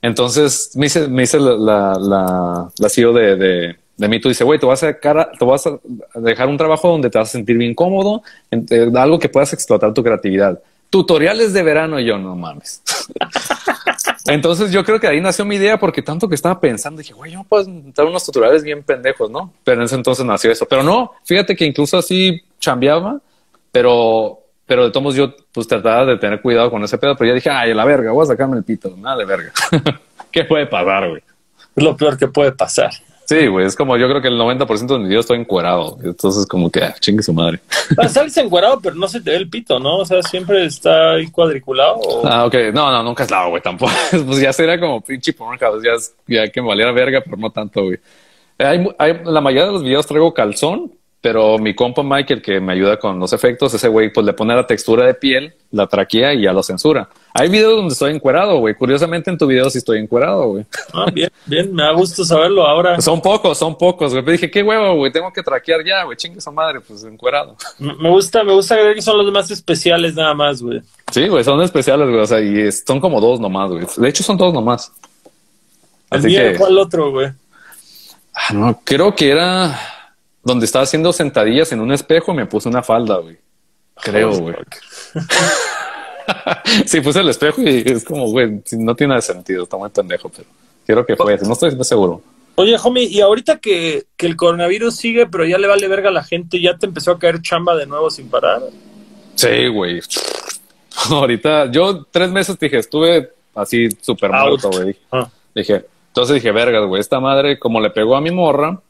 Entonces 0.00 0.72
me 0.74 0.86
hice, 0.86 1.06
me 1.08 1.24
hice 1.24 1.38
la, 1.38 1.52
la, 1.52 1.98
la, 2.00 2.68
la 2.76 2.88
CEO 2.88 3.12
de, 3.12 3.36
de, 3.36 3.76
de 3.96 4.08
mí. 4.08 4.20
Tú 4.20 4.28
dices, 4.28 4.44
güey, 4.44 4.58
te 4.58 4.66
vas 4.66 4.82
a 4.82 4.88
sacar, 4.88 5.30
te 5.38 5.44
vas 5.44 5.66
a 5.66 5.78
dejar 6.14 6.48
un 6.48 6.56
trabajo 6.56 6.88
donde 6.88 7.10
te 7.10 7.18
vas 7.18 7.28
a 7.28 7.32
sentir 7.32 7.58
bien 7.58 7.74
cómodo, 7.74 8.22
algo 8.96 9.18
que 9.18 9.28
puedas 9.28 9.52
explotar 9.52 9.92
tu 9.92 10.02
creatividad 10.02 10.60
tutoriales 10.92 11.54
de 11.54 11.62
verano 11.62 11.98
y 11.98 12.04
yo 12.04 12.18
no 12.18 12.36
mames. 12.36 12.82
Entonces 14.26 14.70
yo 14.70 14.84
creo 14.84 15.00
que 15.00 15.06
ahí 15.06 15.22
nació 15.22 15.46
mi 15.46 15.56
idea 15.56 15.78
porque 15.78 16.02
tanto 16.02 16.28
que 16.28 16.34
estaba 16.34 16.60
pensando, 16.60 16.98
dije, 16.98 17.14
güey, 17.14 17.32
yo 17.32 17.44
puedo 17.44 17.64
dar 17.94 18.04
unos 18.04 18.26
tutoriales 18.26 18.62
bien 18.62 18.82
pendejos, 18.82 19.30
¿no? 19.30 19.54
Pero 19.64 19.80
en 19.80 19.86
ese 19.86 19.94
entonces 19.94 20.22
nació 20.26 20.52
eso. 20.52 20.66
Pero 20.66 20.82
no, 20.82 21.12
fíjate 21.24 21.56
que 21.56 21.64
incluso 21.64 21.96
así 21.96 22.42
chambeaba, 22.60 23.18
pero, 23.72 24.40
pero 24.66 24.84
de 24.84 24.90
todos 24.90 25.14
yo 25.14 25.34
pues 25.50 25.66
trataba 25.66 26.04
de 26.04 26.18
tener 26.18 26.42
cuidado 26.42 26.70
con 26.70 26.84
ese 26.84 26.98
pedo, 26.98 27.16
pero 27.16 27.28
ya 27.28 27.34
dije, 27.36 27.48
ay, 27.48 27.72
la 27.72 27.86
verga, 27.86 28.12
voy 28.12 28.24
a 28.24 28.26
sacarme 28.26 28.58
el 28.58 28.64
pito, 28.64 28.94
nada 28.98 29.16
de 29.16 29.24
verga. 29.24 29.52
¿Qué 30.30 30.44
puede 30.44 30.66
pasar, 30.66 31.08
güey? 31.08 31.22
Es 31.74 31.82
lo 31.82 31.96
peor 31.96 32.18
que 32.18 32.28
puede 32.28 32.52
pasar. 32.52 32.92
Sí, 33.32 33.46
güey, 33.46 33.64
es 33.64 33.76
como 33.76 33.96
yo 33.96 34.08
creo 34.10 34.20
que 34.20 34.28
el 34.28 34.38
90% 34.38 34.86
de 34.86 34.98
mis 34.98 35.08
videos 35.08 35.24
estoy 35.24 35.38
encuerado. 35.38 35.96
Entonces, 36.04 36.44
como 36.44 36.70
que 36.70 36.82
ah, 36.84 36.94
chingue 37.00 37.22
su 37.22 37.32
madre. 37.32 37.60
Ah, 37.96 38.08
sales 38.08 38.36
encuerado, 38.36 38.80
pero 38.80 38.94
no 38.94 39.06
se 39.06 39.20
te 39.20 39.30
ve 39.30 39.36
el 39.36 39.48
pito, 39.50 39.78
¿no? 39.78 39.98
O 39.98 40.04
sea, 40.04 40.22
siempre 40.22 40.64
está 40.64 41.12
ahí 41.12 41.30
cuadriculado. 41.30 42.00
Ah, 42.24 42.46
ok. 42.46 42.54
No, 42.72 42.90
no, 42.90 43.02
nunca 43.02 43.24
es 43.24 43.30
lado, 43.30 43.50
güey, 43.50 43.62
tampoco. 43.62 43.92
pues 44.26 44.40
ya 44.40 44.52
sería 44.52 44.78
como 44.78 45.00
pinche 45.00 45.32
porno, 45.32 45.58
ya, 45.58 45.92
ya 46.26 46.48
que 46.48 46.60
me 46.60 46.68
valiera 46.68 46.90
verga, 46.92 47.22
pero 47.24 47.36
no 47.36 47.50
tanto, 47.50 47.84
güey. 47.84 47.98
Hay, 48.58 48.86
hay, 48.98 49.20
la 49.24 49.40
mayoría 49.40 49.66
de 49.66 49.72
los 49.72 49.82
videos 49.82 50.06
traigo 50.06 50.32
calzón, 50.32 50.92
pero 51.20 51.58
mi 51.58 51.74
compa 51.74 52.02
Michael, 52.02 52.42
que 52.42 52.60
me 52.60 52.72
ayuda 52.72 52.98
con 52.98 53.18
los 53.18 53.32
efectos, 53.32 53.72
ese 53.74 53.88
güey, 53.88 54.12
pues 54.12 54.26
le 54.26 54.32
pone 54.32 54.54
la 54.54 54.66
textura 54.66 55.06
de 55.06 55.14
piel, 55.14 55.54
la 55.70 55.86
traquea 55.86 56.34
y 56.34 56.42
ya 56.42 56.52
lo 56.52 56.62
censura. 56.62 57.08
Hay 57.34 57.48
videos 57.48 57.76
donde 57.76 57.92
estoy 57.92 58.14
encuerado, 58.14 58.58
güey. 58.58 58.74
Curiosamente 58.74 59.30
en 59.30 59.38
tu 59.38 59.46
video 59.46 59.70
sí 59.70 59.78
estoy 59.78 59.98
encuerado, 59.98 60.48
güey. 60.48 60.66
Ah, 60.92 61.06
bien, 61.10 61.30
bien. 61.46 61.74
Me 61.74 61.82
da 61.82 61.92
gusto 61.92 62.24
saberlo 62.24 62.66
ahora. 62.66 63.00
Son 63.00 63.22
pocos, 63.22 63.56
son 63.56 63.76
pocos, 63.76 64.12
güey. 64.12 64.24
dije, 64.32 64.50
qué 64.50 64.62
huevo, 64.62 64.96
güey. 64.96 65.10
Tengo 65.10 65.32
que 65.32 65.42
traquear 65.42 65.84
ya, 65.84 66.04
güey. 66.04 66.16
Chingue 66.16 66.38
esa 66.38 66.50
madre, 66.50 66.80
pues 66.80 67.04
encuerado. 67.04 67.56
Me 67.78 68.10
gusta, 68.10 68.44
me 68.44 68.52
gusta 68.52 68.74
creer 68.74 68.94
que 68.94 69.02
son 69.02 69.16
los 69.16 69.32
más 69.32 69.50
especiales 69.50 70.14
nada 70.14 70.34
más, 70.34 70.62
güey. 70.62 70.82
Sí, 71.10 71.26
güey, 71.28 71.42
son 71.42 71.62
especiales, 71.62 72.08
güey. 72.08 72.20
O 72.20 72.26
sea, 72.26 72.40
y 72.40 72.70
son 72.70 73.00
como 73.00 73.20
dos 73.20 73.40
nomás, 73.40 73.70
güey. 73.70 73.86
De 73.96 74.08
hecho, 74.08 74.22
son 74.22 74.36
dos 74.36 74.52
nomás. 74.52 74.92
Así 76.10 76.28
que... 76.28 76.56
¿Cuál 76.58 76.78
otro, 76.78 77.10
güey? 77.10 77.28
Ah, 78.34 78.52
no, 78.52 78.80
creo 78.84 79.14
que 79.14 79.30
era 79.30 79.78
donde 80.42 80.66
estaba 80.66 80.82
haciendo 80.82 81.12
sentadillas 81.12 81.72
en 81.72 81.80
un 81.80 81.92
espejo, 81.92 82.34
me 82.34 82.46
puse 82.46 82.68
una 82.68 82.82
falda, 82.82 83.16
güey. 83.16 83.38
Creo, 83.96 84.32
güey. 84.38 84.54
sí, 86.86 87.00
puse 87.00 87.20
el 87.20 87.28
espejo 87.28 87.62
y 87.62 87.82
es 87.86 88.04
como, 88.04 88.26
güey, 88.30 88.62
no 88.72 88.94
tiene 88.94 89.20
sentido, 89.22 89.64
está 89.64 89.76
muy 89.76 89.90
pendejo, 89.90 90.28
pero 90.28 90.48
quiero 90.86 91.06
que 91.06 91.16
fue, 91.16 91.38
no 91.38 91.52
estoy 91.52 91.72
seguro. 91.84 92.22
Oye, 92.54 92.76
homie, 92.82 93.04
y 93.04 93.20
ahorita 93.20 93.58
que, 93.58 94.04
que, 94.16 94.26
el 94.26 94.36
coronavirus 94.36 94.94
sigue, 94.94 95.26
pero 95.26 95.46
ya 95.46 95.56
le 95.56 95.68
vale 95.68 95.88
verga 95.88 96.10
a 96.10 96.12
la 96.12 96.22
gente, 96.22 96.60
¿ya 96.60 96.76
te 96.76 96.86
empezó 96.86 97.12
a 97.12 97.18
caer 97.18 97.40
chamba 97.40 97.74
de 97.74 97.86
nuevo 97.86 98.10
sin 98.10 98.28
parar? 98.28 98.60
Sí, 99.36 99.68
güey. 99.68 100.00
ahorita, 101.10 101.70
yo 101.70 102.04
tres 102.10 102.30
meses 102.30 102.58
dije, 102.58 102.78
estuve 102.78 103.30
así 103.54 103.88
súper 104.00 104.30
muerto, 104.30 104.70
güey. 104.70 104.96
Ah. 105.10 105.28
Dije, 105.54 105.84
entonces 106.08 106.34
dije, 106.34 106.52
vergas, 106.52 106.86
güey, 106.86 107.00
esta 107.00 107.20
madre, 107.20 107.58
como 107.58 107.80
le 107.80 107.90
pegó 107.90 108.16
a 108.16 108.20
mi 108.20 108.30
morra, 108.30 108.80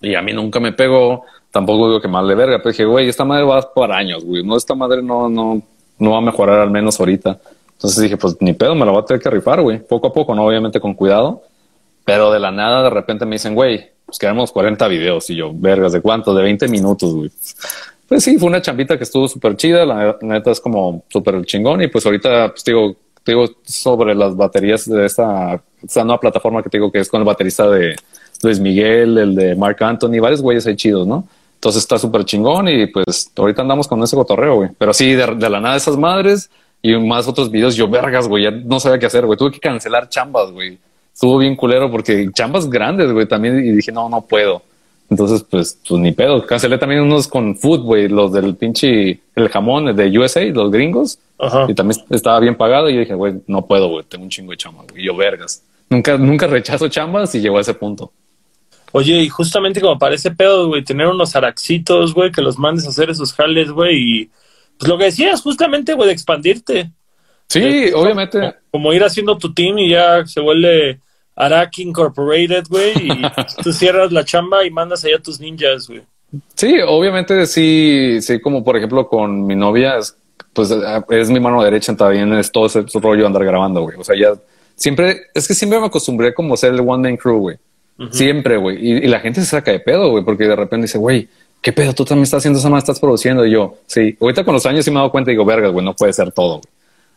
y 0.00 0.14
a 0.14 0.22
mí 0.22 0.32
nunca 0.32 0.60
me 0.60 0.72
pegó, 0.72 1.24
tampoco 1.50 1.88
digo 1.88 2.00
que 2.00 2.08
mal 2.08 2.28
de 2.28 2.34
verga, 2.34 2.58
pero 2.58 2.70
dije, 2.70 2.84
güey, 2.84 3.08
esta 3.08 3.24
madre 3.24 3.44
va 3.44 3.72
por 3.72 3.90
años, 3.92 4.24
güey, 4.24 4.44
no, 4.44 4.56
esta 4.56 4.74
madre 4.74 5.02
no, 5.02 5.28
no, 5.28 5.62
no 5.98 6.12
va 6.12 6.18
a 6.18 6.22
mejorar 6.22 6.60
al 6.60 6.70
menos 6.70 6.98
ahorita. 6.98 7.38
Entonces 7.72 8.02
dije, 8.02 8.16
pues 8.16 8.36
ni 8.40 8.52
pedo, 8.52 8.74
me 8.74 8.84
la 8.84 8.92
voy 8.92 9.02
a 9.02 9.04
tener 9.04 9.22
que 9.22 9.30
rifar, 9.30 9.60
güey, 9.60 9.78
poco 9.78 10.08
a 10.08 10.12
poco, 10.12 10.34
no, 10.34 10.46
obviamente 10.46 10.80
con 10.80 10.94
cuidado, 10.94 11.42
pero 12.04 12.30
de 12.30 12.40
la 12.40 12.50
nada 12.50 12.84
de 12.84 12.90
repente 12.90 13.26
me 13.26 13.36
dicen, 13.36 13.54
güey, 13.54 13.90
pues 14.06 14.18
queremos 14.18 14.52
40 14.52 14.88
videos 14.88 15.28
y 15.30 15.36
yo, 15.36 15.50
vergas, 15.52 15.92
¿de 15.92 16.00
cuánto? 16.00 16.34
De 16.34 16.42
20 16.42 16.68
minutos, 16.68 17.14
güey. 17.14 17.30
Pues 18.08 18.22
sí, 18.22 18.38
fue 18.38 18.48
una 18.48 18.62
chambita 18.62 18.96
que 18.96 19.04
estuvo 19.04 19.28
súper 19.28 19.56
chida, 19.56 19.84
la 19.84 20.16
neta 20.20 20.52
es 20.52 20.60
como 20.60 21.04
súper 21.08 21.44
chingón 21.44 21.82
y 21.82 21.88
pues 21.88 22.06
ahorita, 22.06 22.50
pues 22.50 22.64
digo, 22.64 22.96
digo 23.24 23.46
sobre 23.64 24.14
las 24.14 24.36
baterías 24.36 24.88
de 24.88 25.04
esta, 25.04 25.60
esta 25.82 26.04
nueva 26.04 26.20
plataforma 26.20 26.62
que 26.62 26.70
digo 26.72 26.92
que 26.92 27.00
es 27.00 27.08
con 27.08 27.20
el 27.20 27.26
baterista 27.26 27.68
de, 27.68 27.96
Luis 28.42 28.60
Miguel, 28.60 29.18
el 29.18 29.34
de 29.34 29.54
Mark 29.54 29.82
Anthony, 29.82 30.20
varios 30.20 30.42
güeyes 30.42 30.66
ahí 30.66 30.76
chidos, 30.76 31.06
¿no? 31.06 31.26
Entonces 31.66 31.82
está 31.82 31.98
súper 31.98 32.24
chingón 32.24 32.68
y 32.68 32.86
pues 32.86 33.32
ahorita 33.34 33.62
andamos 33.62 33.88
con 33.88 34.00
ese 34.00 34.14
cotorreo, 34.14 34.54
güey. 34.54 34.70
Pero 34.78 34.94
sí, 34.94 35.14
de, 35.14 35.26
la 35.50 35.58
nada 35.58 35.74
esas 35.74 35.96
madres 35.96 36.48
y 36.80 36.94
más 36.94 37.26
otros 37.26 37.50
videos, 37.50 37.74
yo 37.74 37.88
vergas, 37.88 38.28
güey, 38.28 38.44
ya 38.44 38.52
no 38.52 38.78
sabía 38.78 39.00
qué 39.00 39.06
hacer, 39.06 39.26
güey. 39.26 39.36
Tuve 39.36 39.50
que 39.50 39.58
cancelar 39.58 40.08
chambas, 40.08 40.52
güey. 40.52 40.78
Estuvo 41.12 41.38
bien 41.38 41.56
culero 41.56 41.90
porque 41.90 42.30
chambas 42.32 42.70
grandes, 42.70 43.10
güey, 43.10 43.26
también. 43.26 43.58
Y 43.58 43.72
dije, 43.72 43.90
no, 43.90 44.08
no 44.08 44.20
puedo. 44.20 44.62
Entonces, 45.10 45.42
pues, 45.42 45.76
pues 45.88 46.00
ni 46.00 46.12
pedo. 46.12 46.46
Cancelé 46.46 46.78
también 46.78 47.00
unos 47.00 47.26
con 47.26 47.56
food, 47.56 47.80
güey, 47.80 48.06
los 48.06 48.32
del 48.32 48.54
pinche, 48.54 49.18
el 49.34 49.48
jamón 49.48 49.96
de 49.96 50.18
USA, 50.20 50.44
los 50.44 50.70
gringos. 50.70 51.18
Y 51.66 51.74
también 51.74 52.00
estaba 52.10 52.38
bien 52.38 52.54
pagado. 52.54 52.88
Y 52.88 52.96
dije, 52.96 53.14
güey, 53.14 53.42
no 53.48 53.66
puedo, 53.66 53.88
güey, 53.88 54.04
tengo 54.04 54.22
un 54.22 54.30
chingo 54.30 54.52
de 54.52 54.56
chambas, 54.56 54.86
güey. 54.86 55.02
yo, 55.02 55.16
vergas. 55.16 55.64
Nunca, 55.90 56.16
nunca 56.16 56.46
rechazo 56.46 56.86
chambas 56.86 57.34
y 57.34 57.40
llegó 57.40 57.58
a 57.58 57.62
ese 57.62 57.74
punto. 57.74 58.12
Oye, 58.92 59.22
y 59.22 59.28
justamente 59.28 59.80
como 59.80 59.98
parece 59.98 60.30
pedo, 60.30 60.68
güey, 60.68 60.82
tener 60.84 61.06
unos 61.06 61.36
araxitos, 61.36 62.14
güey, 62.14 62.30
que 62.30 62.42
los 62.42 62.58
mandes 62.58 62.86
a 62.86 62.90
hacer 62.90 63.10
esos 63.10 63.32
jales, 63.32 63.70
güey, 63.70 63.96
y 63.96 64.30
pues 64.78 64.88
lo 64.88 64.98
que 64.98 65.04
decías, 65.04 65.42
justamente, 65.42 65.94
güey, 65.94 66.08
de 66.08 66.12
expandirte. 66.14 66.90
Sí, 67.48 67.60
Eh, 67.62 67.92
obviamente. 67.94 68.38
Como, 68.38 68.54
como 68.70 68.92
ir 68.92 69.04
haciendo 69.04 69.36
tu 69.38 69.52
team 69.52 69.78
y 69.78 69.90
ya 69.90 70.24
se 70.26 70.40
vuelve 70.40 71.00
Araki 71.34 71.82
Incorporated, 71.82 72.64
güey, 72.68 72.92
y 72.96 73.22
tú 73.62 73.72
cierras 73.72 74.12
la 74.12 74.24
chamba 74.24 74.64
y 74.64 74.70
mandas 74.70 75.04
allá 75.04 75.16
a 75.16 75.22
tus 75.22 75.40
ninjas, 75.40 75.88
güey. 75.88 76.02
Sí, 76.54 76.78
obviamente 76.86 77.46
sí, 77.46 78.18
sí, 78.20 78.40
como 78.40 78.64
por 78.64 78.76
ejemplo 78.76 79.08
con 79.08 79.46
mi 79.46 79.54
novia, 79.54 79.98
es, 79.98 80.16
pues 80.52 80.74
es 81.10 81.30
mi 81.30 81.38
mano 81.38 81.62
derecha 81.62 81.94
también 81.94 82.32
es 82.34 82.50
todo 82.50 82.66
ese 82.66 82.84
rollo 82.94 83.26
andar 83.26 83.44
grabando, 83.44 83.82
güey. 83.82 83.96
O 83.98 84.04
sea, 84.04 84.16
ya 84.18 84.34
siempre, 84.74 85.22
es 85.34 85.46
que 85.46 85.54
siempre 85.54 85.78
me 85.78 85.86
acostumbré 85.86 86.34
como 86.34 86.54
a 86.54 86.56
ser 86.56 86.74
el 86.74 86.80
one 86.80 87.10
man 87.10 87.16
crew, 87.16 87.38
güey. 87.38 87.56
Siempre, 88.10 88.56
güey. 88.56 88.76
Y, 89.04 89.06
la 89.06 89.20
gente 89.20 89.40
se 89.40 89.46
saca 89.46 89.70
de 89.70 89.80
pedo, 89.80 90.10
güey, 90.10 90.24
porque 90.24 90.44
de 90.44 90.56
repente 90.56 90.84
dice, 90.84 90.98
güey, 90.98 91.28
¿qué 91.62 91.72
pedo? 91.72 91.94
Tú 91.94 92.04
también 92.04 92.24
estás 92.24 92.38
haciendo 92.38 92.58
esa 92.58 92.68
más, 92.68 92.82
estás 92.82 93.00
produciendo. 93.00 93.46
Y 93.46 93.52
yo, 93.52 93.76
sí, 93.86 94.16
ahorita 94.20 94.44
con 94.44 94.54
los 94.54 94.66
años 94.66 94.84
sí 94.84 94.90
me 94.90 94.96
he 94.96 94.98
dado 94.98 95.10
cuenta 95.10 95.30
y 95.30 95.34
digo, 95.34 95.44
vergas, 95.44 95.72
güey, 95.72 95.84
no 95.84 95.94
puede 95.94 96.12
ser 96.12 96.32
todo. 96.32 96.60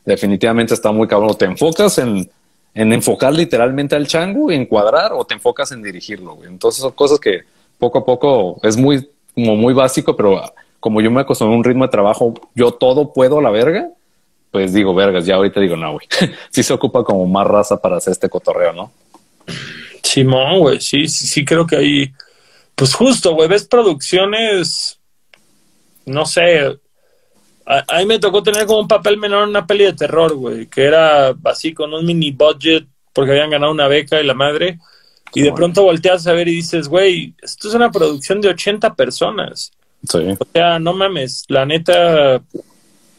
Definitivamente 0.06 0.73
está 0.73 0.91
muy 0.91 1.07
cabrón. 1.07 1.35
Te 1.38 1.45
enfocas 1.45 1.97
en, 1.97 2.30
en 2.73 2.93
enfocar 2.93 3.34
literalmente 3.34 3.95
al 3.95 4.07
chango, 4.07 4.51
encuadrar, 4.51 5.11
o 5.14 5.26
te 5.26 5.34
enfocas 5.34 5.72
en 5.72 5.84
dirigirlo. 5.84 6.39
Entonces 6.47 6.81
son 6.81 6.91
cosas 6.91 7.19
que 7.19 7.41
poco 7.77 7.99
a 7.99 8.06
poco 8.06 8.60
es 8.64 8.77
muy, 8.77 9.10
como 9.35 9.56
muy 9.56 9.73
básico, 9.73 10.15
pero 10.15 10.41
como 10.80 11.01
yo 11.01 11.11
me 11.11 11.22
acostumbré 11.22 11.56
a 11.56 11.57
un 11.57 11.64
ritmo 11.64 11.85
de 11.85 11.91
trabajo, 11.91 12.34
yo 12.56 12.72
todo 12.72 13.11
puedo 13.11 13.39
a 13.39 13.41
la 13.41 13.49
verga, 13.49 13.89
pues 14.51 14.73
digo, 14.73 14.95
vergas, 14.95 15.26
ya 15.26 15.35
ahorita 15.35 15.60
digo, 15.60 15.76
no, 15.76 15.93
güey. 15.93 16.07
sí 16.49 16.64
se 16.64 16.73
ocupa 16.73 17.03
como 17.03 17.26
más 17.27 17.45
raza 17.45 17.77
para 17.77 17.97
hacer 17.97 18.11
este 18.11 18.30
cotorreo, 18.30 18.73
¿no? 18.73 18.91
Simón, 20.10 20.60
güey, 20.60 20.81
sí, 20.81 21.07
sí, 21.07 21.27
sí 21.27 21.45
creo 21.45 21.68
que 21.68 21.76
ahí, 21.76 22.11
pues 22.73 22.95
justo, 22.95 23.36
güey, 23.36 23.48
ves 23.48 23.68
producciones, 23.68 24.99
no 26.06 26.26
sé, 26.26 26.80
a, 27.64 27.84
a 27.88 27.99
mí 27.99 28.06
me 28.07 28.18
tocó 28.18 28.41
tener 28.41 28.65
como 28.65 28.80
un 28.80 28.88
papel 28.88 29.18
menor 29.18 29.44
en 29.44 29.49
una 29.49 29.68
peli 29.68 29.84
de 29.84 29.94
terror, 29.94 30.34
güey, 30.34 30.65
que 30.65 30.84
era 30.84 31.36
así 31.45 31.76
con 31.76 31.94
un 31.94 32.06
mini 32.06 32.31
budget 32.31 32.88
porque 33.14 33.31
habían 33.31 33.52
ganado 33.52 33.72
una 33.72 33.88
beca 33.88 34.19
y 34.19 34.26
la 34.26 34.34
madre, 34.34 34.80
y 35.36 35.44
de 35.44 35.52
pronto 35.52 35.84
volteas 35.84 36.26
a 36.26 36.34
ver 36.34 36.48
y 36.48 36.56
dices, 36.56 36.88
güey, 36.88 37.36
esto 37.40 37.68
es 37.68 37.76
una 37.76 37.91
producción 37.91 38.41
de 38.41 38.49
80 38.49 38.95
personas. 38.95 39.72
Sí. 40.10 40.18
O 40.40 40.48
sea, 40.52 40.80
no 40.80 40.94
mames, 40.94 41.45
la 41.49 41.68
neta, 41.68 42.41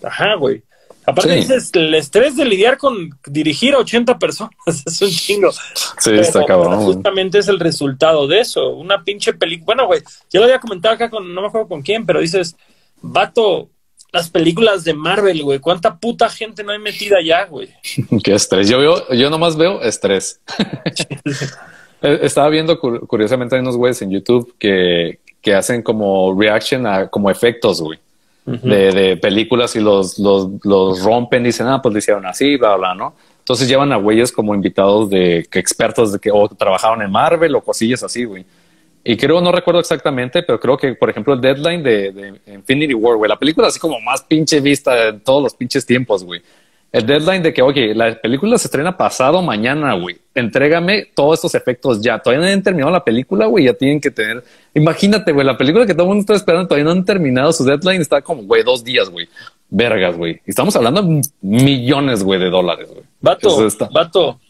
ajá, 0.03 0.35
güey. 0.35 0.65
Aparte 1.07 1.33
Sí. 1.33 1.37
dices, 1.41 1.71
el 1.75 1.95
estrés 1.95 2.37
de 2.37 2.45
lidiar 2.45 2.77
con 2.79 3.11
dirigir 3.27 3.75
a 3.75 3.79
80 3.79 4.19
personas 4.19 4.53
es 4.87 5.03
un 5.03 5.11
chingo. 5.11 5.51
Sí, 5.99 6.13
está 6.13 6.45
cabrón. 6.45 6.79
Justamente 6.85 7.39
es 7.39 7.49
el 7.49 7.59
resultado 7.59 8.27
de 8.29 8.41
eso. 8.41 8.71
Una 8.71 9.03
pinche 9.03 9.33
película. 9.33 9.65
Bueno, 9.67 9.87
güey, 9.87 10.03
yo 10.33 10.41
lo 10.41 10.45
había 10.47 10.61
comentado 10.61 10.95
acá 10.95 11.09
con, 11.11 11.35
no 11.35 11.41
me 11.41 11.49
acuerdo 11.49 11.69
con 11.69 11.83
quién, 11.83 12.05
pero 12.07 12.21
dices, 12.21 12.55
vato, 13.01 13.71
las 14.13 14.29
películas 14.29 14.85
de 14.85 14.93
Marvel, 14.95 15.43
güey, 15.43 15.59
¿cuánta 15.61 15.97
puta 15.97 16.29
gente 16.29 16.63
no 16.65 16.73
hay 16.73 16.79
metida 16.81 17.19
allá, 17.19 17.45
güey? 17.47 17.69
Qué 18.25 18.35
estrés. 18.35 18.69
Yo 18.69 18.79
veo, 18.79 19.09
yo 19.13 19.31
nomás 19.31 19.57
veo 19.57 19.81
estrés. 19.83 20.41
Eh, 22.03 22.21
Estaba 22.23 22.49
viendo 22.49 22.79
cu- 22.81 23.07
curiosamente 23.07 23.55
hay 23.57 23.61
unos 23.61 23.77
güeyes 23.77 24.01
en 24.01 24.11
YouTube 24.11 24.55
que, 24.59 25.21
que 25.43 25.55
hacen 25.55 25.83
como 25.83 26.35
reaction 26.39 26.87
a 26.87 27.09
como 27.09 27.31
efectos, 27.31 27.83
güey. 27.83 27.99
De, 28.45 28.93
de 28.93 29.17
películas 29.17 29.77
y 29.77 29.81
los, 29.81 30.19
los, 30.19 31.03
rompen, 31.03 31.45
dicen, 31.45 31.67
ah, 31.69 31.81
pues 31.83 31.93
lo 31.93 31.99
hicieron 31.99 32.27
así, 32.27 32.57
bla, 32.57 32.77
bla, 32.77 32.95
¿no? 32.95 33.15
Entonces 33.39 33.69
llevan 33.69 33.93
a 33.93 33.97
güeyes 33.97 34.33
como 34.33 34.55
invitados 34.55 35.11
de 35.11 35.47
que 35.51 35.59
expertos 35.59 36.13
de 36.13 36.19
que 36.19 36.31
o 36.31 36.49
trabajaron 36.49 37.03
en 37.03 37.11
Marvel 37.11 37.55
o 37.55 37.61
cosillas 37.61 38.03
así, 38.03 38.25
güey. 38.25 38.45
Y 39.03 39.17
creo, 39.17 39.41
no 39.41 39.51
recuerdo 39.51 39.81
exactamente, 39.81 40.43
pero 40.43 40.61
creo 40.61 40.77
que, 40.77 40.95
por 40.95 41.09
ejemplo, 41.09 41.33
el 41.33 41.41
deadline 41.41 41.83
de, 41.83 42.13
de 42.13 42.55
Infinity 42.55 42.95
War, 42.95 43.17
güey, 43.17 43.29
la 43.29 43.39
película 43.39 43.69
así 43.69 43.81
como 43.81 43.99
más 44.01 44.23
pinche 44.23 44.61
vista 44.61 45.09
en 45.09 45.21
todos 45.21 45.43
los 45.43 45.55
pinches 45.55 45.87
tiempos, 45.87 46.23
güey. 46.23 46.43
El 46.93 47.07
deadline 47.07 47.43
de 47.43 47.55
que, 47.55 47.63
oye, 47.63 47.95
la 47.95 48.21
película 48.21 48.59
se 48.59 48.67
estrena 48.67 48.97
pasado 48.97 49.41
mañana, 49.43 49.95
güey. 49.95 50.19
Entrégame 50.35 51.07
todos 51.15 51.39
estos 51.39 51.55
efectos 51.55 52.01
ya. 52.01 52.19
Todavía 52.19 52.45
no 52.45 52.53
han 52.53 52.63
terminado 52.63 52.91
la 52.91 53.05
película, 53.05 53.47
güey. 53.47 53.67
Ya 53.67 53.75
tienen 53.75 54.01
que 54.01 54.11
tener. 54.11 54.43
Imagínate, 54.75 55.31
güey, 55.31 55.47
la 55.47 55.57
película 55.57 55.87
que 55.87 55.95
todo 55.95 56.05
el 56.05 56.09
mundo 56.09 56.21
está 56.23 56.35
esperando 56.35 56.67
todavía 56.67 56.85
no 56.85 56.91
han 56.91 57.05
terminado 57.05 57.53
su 57.53 57.65
deadline. 57.65 58.01
Está 58.01 58.21
como, 58.23 58.43
güey, 58.43 58.65
dos 58.65 58.83
días, 58.83 59.09
güey. 59.09 59.29
Vergas, 59.69 60.17
güey. 60.17 60.41
Y 60.45 60.51
estamos 60.51 60.75
hablando 60.75 61.03
de 61.03 61.21
millones, 61.43 62.25
güey, 62.25 62.41
de 62.41 62.51
dólares, 62.51 62.89
güey. 62.91 63.05
Vato, 63.21 63.69
vato. 63.93 64.41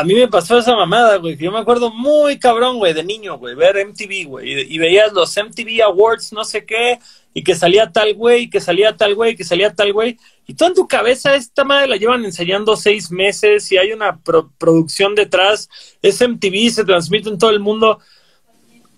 A 0.00 0.04
mí 0.04 0.14
me 0.14 0.28
pasó 0.28 0.58
esa 0.58 0.76
mamada, 0.76 1.16
güey, 1.16 1.38
yo 1.38 1.50
me 1.50 1.58
acuerdo 1.58 1.90
muy 1.90 2.38
cabrón, 2.38 2.76
güey, 2.76 2.92
de 2.92 3.02
niño, 3.02 3.38
güey, 3.38 3.54
ver 3.54 3.78
MTV, 3.78 4.26
güey, 4.26 4.74
y, 4.74 4.78
veías 4.78 5.10
los 5.14 5.34
MTV 5.34 5.82
Awards, 5.84 6.34
no 6.34 6.44
sé 6.44 6.66
qué, 6.66 6.98
y 7.32 7.42
que 7.42 7.54
salía 7.54 7.90
tal 7.90 8.12
güey, 8.12 8.50
que 8.50 8.60
salía 8.60 8.94
tal 8.94 9.14
güey, 9.14 9.36
que 9.36 9.44
salía 9.44 9.72
tal 9.74 9.94
güey, 9.94 10.18
y 10.46 10.52
tú 10.52 10.66
en 10.66 10.74
tu 10.74 10.86
cabeza 10.86 11.34
esta 11.34 11.64
madre 11.64 11.88
la 11.88 11.96
llevan 11.96 12.26
enseñando 12.26 12.76
seis 12.76 13.10
meses, 13.10 13.72
y 13.72 13.78
hay 13.78 13.92
una 13.92 14.18
pro- 14.18 14.50
producción 14.58 15.14
detrás, 15.14 15.70
es 16.02 16.20
MTV, 16.20 16.70
se 16.70 16.84
transmite 16.84 17.30
en 17.30 17.38
todo 17.38 17.50
el 17.50 17.60
mundo. 17.60 17.98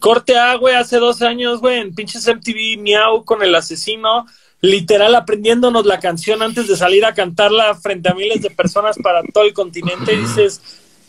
Corte 0.01 0.37
A, 0.37 0.57
güey, 0.57 0.75
hace 0.75 0.99
dos 0.99 1.23
años, 1.23 1.61
güey, 1.61 1.79
en 1.79 1.95
pinches 1.95 2.27
MTV 2.27 2.77
Miau 2.79 3.25
con 3.25 3.43
el 3.43 3.55
asesino, 3.55 4.27
literal 4.61 5.15
aprendiéndonos 5.15 5.87
la 5.87 6.01
canción 6.01 6.43
antes 6.43 6.67
de 6.67 6.77
salir 6.77 7.05
a 7.05 7.15
cantarla 7.15 7.75
frente 7.77 8.09
a 8.09 8.15
miles 8.15 8.43
de 8.43 8.51
personas 8.51 8.97
para 9.03 9.23
todo 9.23 9.45
el 9.45 9.53
continente. 9.53 10.17
Dices, 10.17 10.61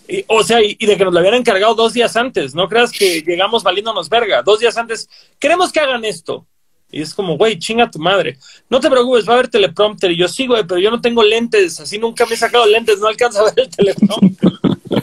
y- 0.10 0.26
o 0.28 0.44
sea, 0.44 0.62
y, 0.62 0.76
de 0.76 0.98
que 0.98 1.06
nos 1.06 1.14
la 1.14 1.20
habían 1.20 1.36
encargado 1.36 1.76
dos 1.76 1.94
días 1.94 2.16
antes. 2.16 2.56
No 2.56 2.68
creas 2.68 2.92
que 2.92 3.22
llegamos 3.22 3.64
valiéndonos 3.64 4.10
verga. 4.10 4.42
Dos 4.42 4.60
días 4.60 4.76
antes, 4.78 5.08
queremos 5.40 5.72
que 5.72 5.80
hagan 5.80 6.04
esto. 6.04 6.46
Y 6.92 7.02
es 7.04 7.14
como, 7.14 7.38
güey, 7.38 7.60
chinga 7.60 7.90
tu 7.92 8.00
madre. 8.00 8.38
No 8.70 8.80
te 8.80 8.90
preocupes, 8.90 9.28
va 9.28 9.34
a 9.34 9.36
haber 9.36 9.48
teleprompter. 9.48 10.10
Y 10.12 10.18
yo 10.18 10.28
sí, 10.28 10.48
güey, 10.48 10.64
pero 10.66 10.80
yo 10.80 10.90
no 10.90 11.00
tengo 11.00 11.22
lentes. 11.24 11.80
Así 11.80 12.00
nunca 12.00 12.26
me 12.26 12.34
he 12.34 12.38
sacado 12.38 12.66
lentes. 12.66 13.00
No 13.00 13.08
alcanzo 13.08 13.42
a 13.42 13.44
ver 13.52 13.54
el 13.66 13.70
teleprompter. 13.70 14.52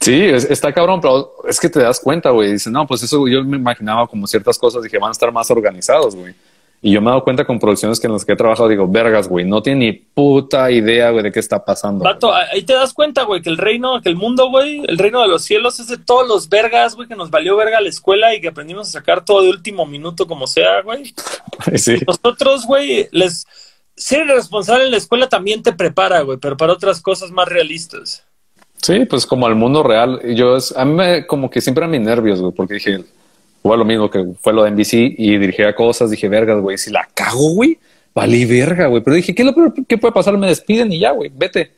Sí, 0.00 0.22
es- 0.24 0.44
está 0.50 0.72
cabrón, 0.72 1.00
pero 1.00 1.32
es 1.46 1.60
que 1.60 1.68
te 1.68 1.80
das 1.80 2.00
cuenta, 2.00 2.30
güey. 2.30 2.52
Dice, 2.52 2.70
no, 2.70 2.86
pues 2.86 3.02
eso 3.02 3.26
yo 3.28 3.44
me 3.44 3.56
imaginaba 3.58 4.06
como 4.06 4.26
ciertas 4.26 4.58
cosas, 4.58 4.82
dije, 4.82 4.98
van 4.98 5.10
a 5.10 5.12
estar 5.12 5.30
más 5.32 5.50
organizados, 5.50 6.16
güey. 6.16 6.34
Y 6.82 6.92
yo 6.92 7.02
me 7.02 7.08
he 7.08 7.10
dado 7.10 7.24
cuenta 7.24 7.44
con 7.44 7.58
producciones 7.58 8.00
que 8.00 8.06
en 8.06 8.14
las 8.14 8.24
que 8.24 8.32
he 8.32 8.36
trabajado, 8.36 8.68
digo, 8.68 8.88
vergas, 8.88 9.28
güey, 9.28 9.44
no 9.44 9.62
tiene 9.62 9.80
ni 9.80 9.92
puta 9.92 10.70
idea, 10.70 11.10
güey, 11.10 11.22
de 11.22 11.30
qué 11.30 11.38
está 11.38 11.62
pasando. 11.62 12.02
Vato, 12.04 12.32
ahí 12.32 12.62
te 12.62 12.72
das 12.72 12.94
cuenta, 12.94 13.24
güey, 13.24 13.42
que 13.42 13.50
el 13.50 13.58
reino, 13.58 14.00
que 14.00 14.08
el 14.08 14.16
mundo, 14.16 14.48
güey, 14.48 14.82
el 14.88 14.96
reino 14.96 15.20
de 15.20 15.28
los 15.28 15.42
cielos 15.42 15.78
es 15.78 15.88
de 15.88 15.98
todos 15.98 16.26
los 16.26 16.48
vergas, 16.48 16.96
güey, 16.96 17.06
que 17.06 17.16
nos 17.16 17.28
valió 17.28 17.54
verga 17.56 17.82
la 17.82 17.90
escuela 17.90 18.34
y 18.34 18.40
que 18.40 18.48
aprendimos 18.48 18.88
a 18.88 18.92
sacar 18.92 19.24
todo 19.24 19.42
de 19.42 19.50
último 19.50 19.84
minuto 19.84 20.26
como 20.26 20.46
sea, 20.46 20.80
güey. 20.82 21.14
Sí, 21.76 21.96
Nosotros, 22.06 22.64
güey, 22.64 23.08
les 23.12 23.46
ser 23.94 24.26
responsable 24.26 24.86
en 24.86 24.92
la 24.92 24.96
escuela 24.96 25.28
también 25.28 25.62
te 25.62 25.72
prepara, 25.72 26.22
güey, 26.22 26.38
pero 26.38 26.56
para 26.56 26.72
otras 26.72 27.02
cosas 27.02 27.30
más 27.30 27.46
realistas. 27.48 28.24
sí, 28.76 29.04
pues 29.04 29.26
como 29.26 29.46
al 29.46 29.54
mundo 29.54 29.82
real. 29.82 30.20
Yo, 30.34 30.56
a 30.76 30.84
mí 30.86 30.94
me, 30.94 31.26
como 31.26 31.50
que 31.50 31.60
siempre 31.60 31.82
eran 31.82 31.90
mis 31.90 32.00
nervios, 32.00 32.40
güey, 32.40 32.52
porque 32.52 32.74
dije, 32.74 33.04
fue 33.62 33.76
lo 33.76 33.84
mismo 33.84 34.10
que 34.10 34.24
fue 34.40 34.52
lo 34.52 34.64
de 34.64 34.70
NBC 34.70 34.94
y 35.18 35.38
dirigía 35.38 35.74
cosas, 35.74 36.10
dije, 36.10 36.28
vergas, 36.28 36.60
güey, 36.60 36.78
si 36.78 36.90
la 36.90 37.08
cago, 37.14 37.50
güey, 37.54 37.78
valí 38.14 38.44
verga, 38.44 38.86
güey. 38.86 39.02
Pero 39.02 39.16
dije, 39.16 39.34
¿qué, 39.34 39.44
lo 39.44 39.54
que 39.86 39.98
puede 39.98 40.12
pasar? 40.12 40.36
Me 40.38 40.46
despiden 40.46 40.92
y 40.92 40.98
ya, 41.00 41.10
güey, 41.12 41.30
vete. 41.34 41.72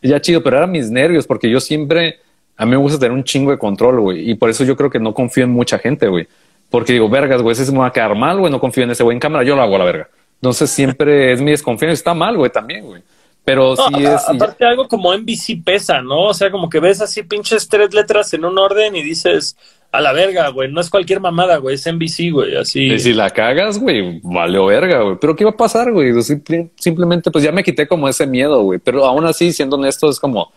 Y 0.00 0.08
ya 0.10 0.20
chido, 0.20 0.42
pero 0.42 0.58
eran 0.58 0.70
mis 0.70 0.90
nervios 0.90 1.26
porque 1.26 1.48
yo 1.50 1.60
siempre, 1.60 2.18
a 2.56 2.64
mí 2.64 2.70
me 2.72 2.76
gusta 2.76 2.98
tener 2.98 3.12
un 3.12 3.24
chingo 3.24 3.50
de 3.50 3.58
control, 3.58 4.00
güey. 4.00 4.30
Y 4.30 4.34
por 4.34 4.50
eso 4.50 4.64
yo 4.64 4.76
creo 4.76 4.90
que 4.90 4.98
no 4.98 5.14
confío 5.14 5.44
en 5.44 5.50
mucha 5.50 5.78
gente, 5.78 6.06
güey. 6.08 6.26
Porque 6.70 6.92
digo, 6.94 7.08
vergas, 7.08 7.42
güey, 7.42 7.52
ese 7.52 7.66
se 7.66 7.72
me 7.72 7.78
va 7.78 7.88
a 7.88 7.92
quedar 7.92 8.14
mal, 8.14 8.38
güey, 8.38 8.50
no 8.50 8.60
confío 8.60 8.84
en 8.84 8.90
ese 8.90 9.02
güey 9.02 9.14
en 9.14 9.20
cámara, 9.20 9.44
yo 9.44 9.54
lo 9.56 9.62
hago 9.62 9.76
a 9.76 9.78
la 9.80 9.84
verga. 9.84 10.08
Entonces 10.36 10.70
siempre 10.70 11.32
es 11.32 11.40
mi 11.40 11.50
desconfianza, 11.50 11.92
está 11.94 12.14
mal, 12.14 12.36
güey, 12.36 12.50
también, 12.50 12.84
güey. 12.84 13.02
Pero 13.44 13.74
No, 13.74 13.88
sí 13.88 13.94
es... 13.96 14.02
ya- 14.02 14.16
aparte 14.28 14.64
algo 14.64 14.86
como 14.88 15.12
NBC 15.12 15.62
pesa, 15.64 16.00
¿no? 16.00 16.24
O 16.28 16.34
sea, 16.34 16.50
como 16.50 16.68
que 16.70 16.80
ves 16.80 17.00
así 17.00 17.22
pinches 17.24 17.68
tres 17.68 17.92
letras 17.92 18.32
en 18.34 18.44
un 18.44 18.56
orden 18.58 18.94
y 18.96 19.02
dices, 19.02 19.56
a 19.92 20.00
la 20.00 20.12
verga, 20.12 20.48
güey, 20.48 20.72
no 20.72 20.80
es 20.80 20.88
cualquier 20.90 21.20
mamada, 21.20 21.58
güey, 21.58 21.74
es 21.76 21.86
NBC, 21.86 22.30
güey, 22.32 22.56
así. 22.56 22.84
Y 22.92 22.98
si 22.98 23.12
la 23.12 23.28
cagas, 23.30 23.78
güey, 23.78 24.20
valió 24.22 24.66
verga, 24.66 25.02
güey. 25.02 25.16
Pero 25.20 25.36
¿qué 25.36 25.44
va 25.44 25.50
a 25.50 25.56
pasar, 25.56 25.92
güey? 25.92 26.12
Simple- 26.22 26.70
simplemente, 26.76 27.30
pues 27.30 27.44
ya 27.44 27.52
me 27.52 27.62
quité 27.62 27.86
como 27.86 28.08
ese 28.08 28.26
miedo, 28.26 28.62
güey. 28.62 28.78
Pero 28.78 29.04
aún 29.04 29.26
así, 29.26 29.52
siendo 29.52 29.76
honesto, 29.76 30.08
es 30.08 30.18
como, 30.18 30.50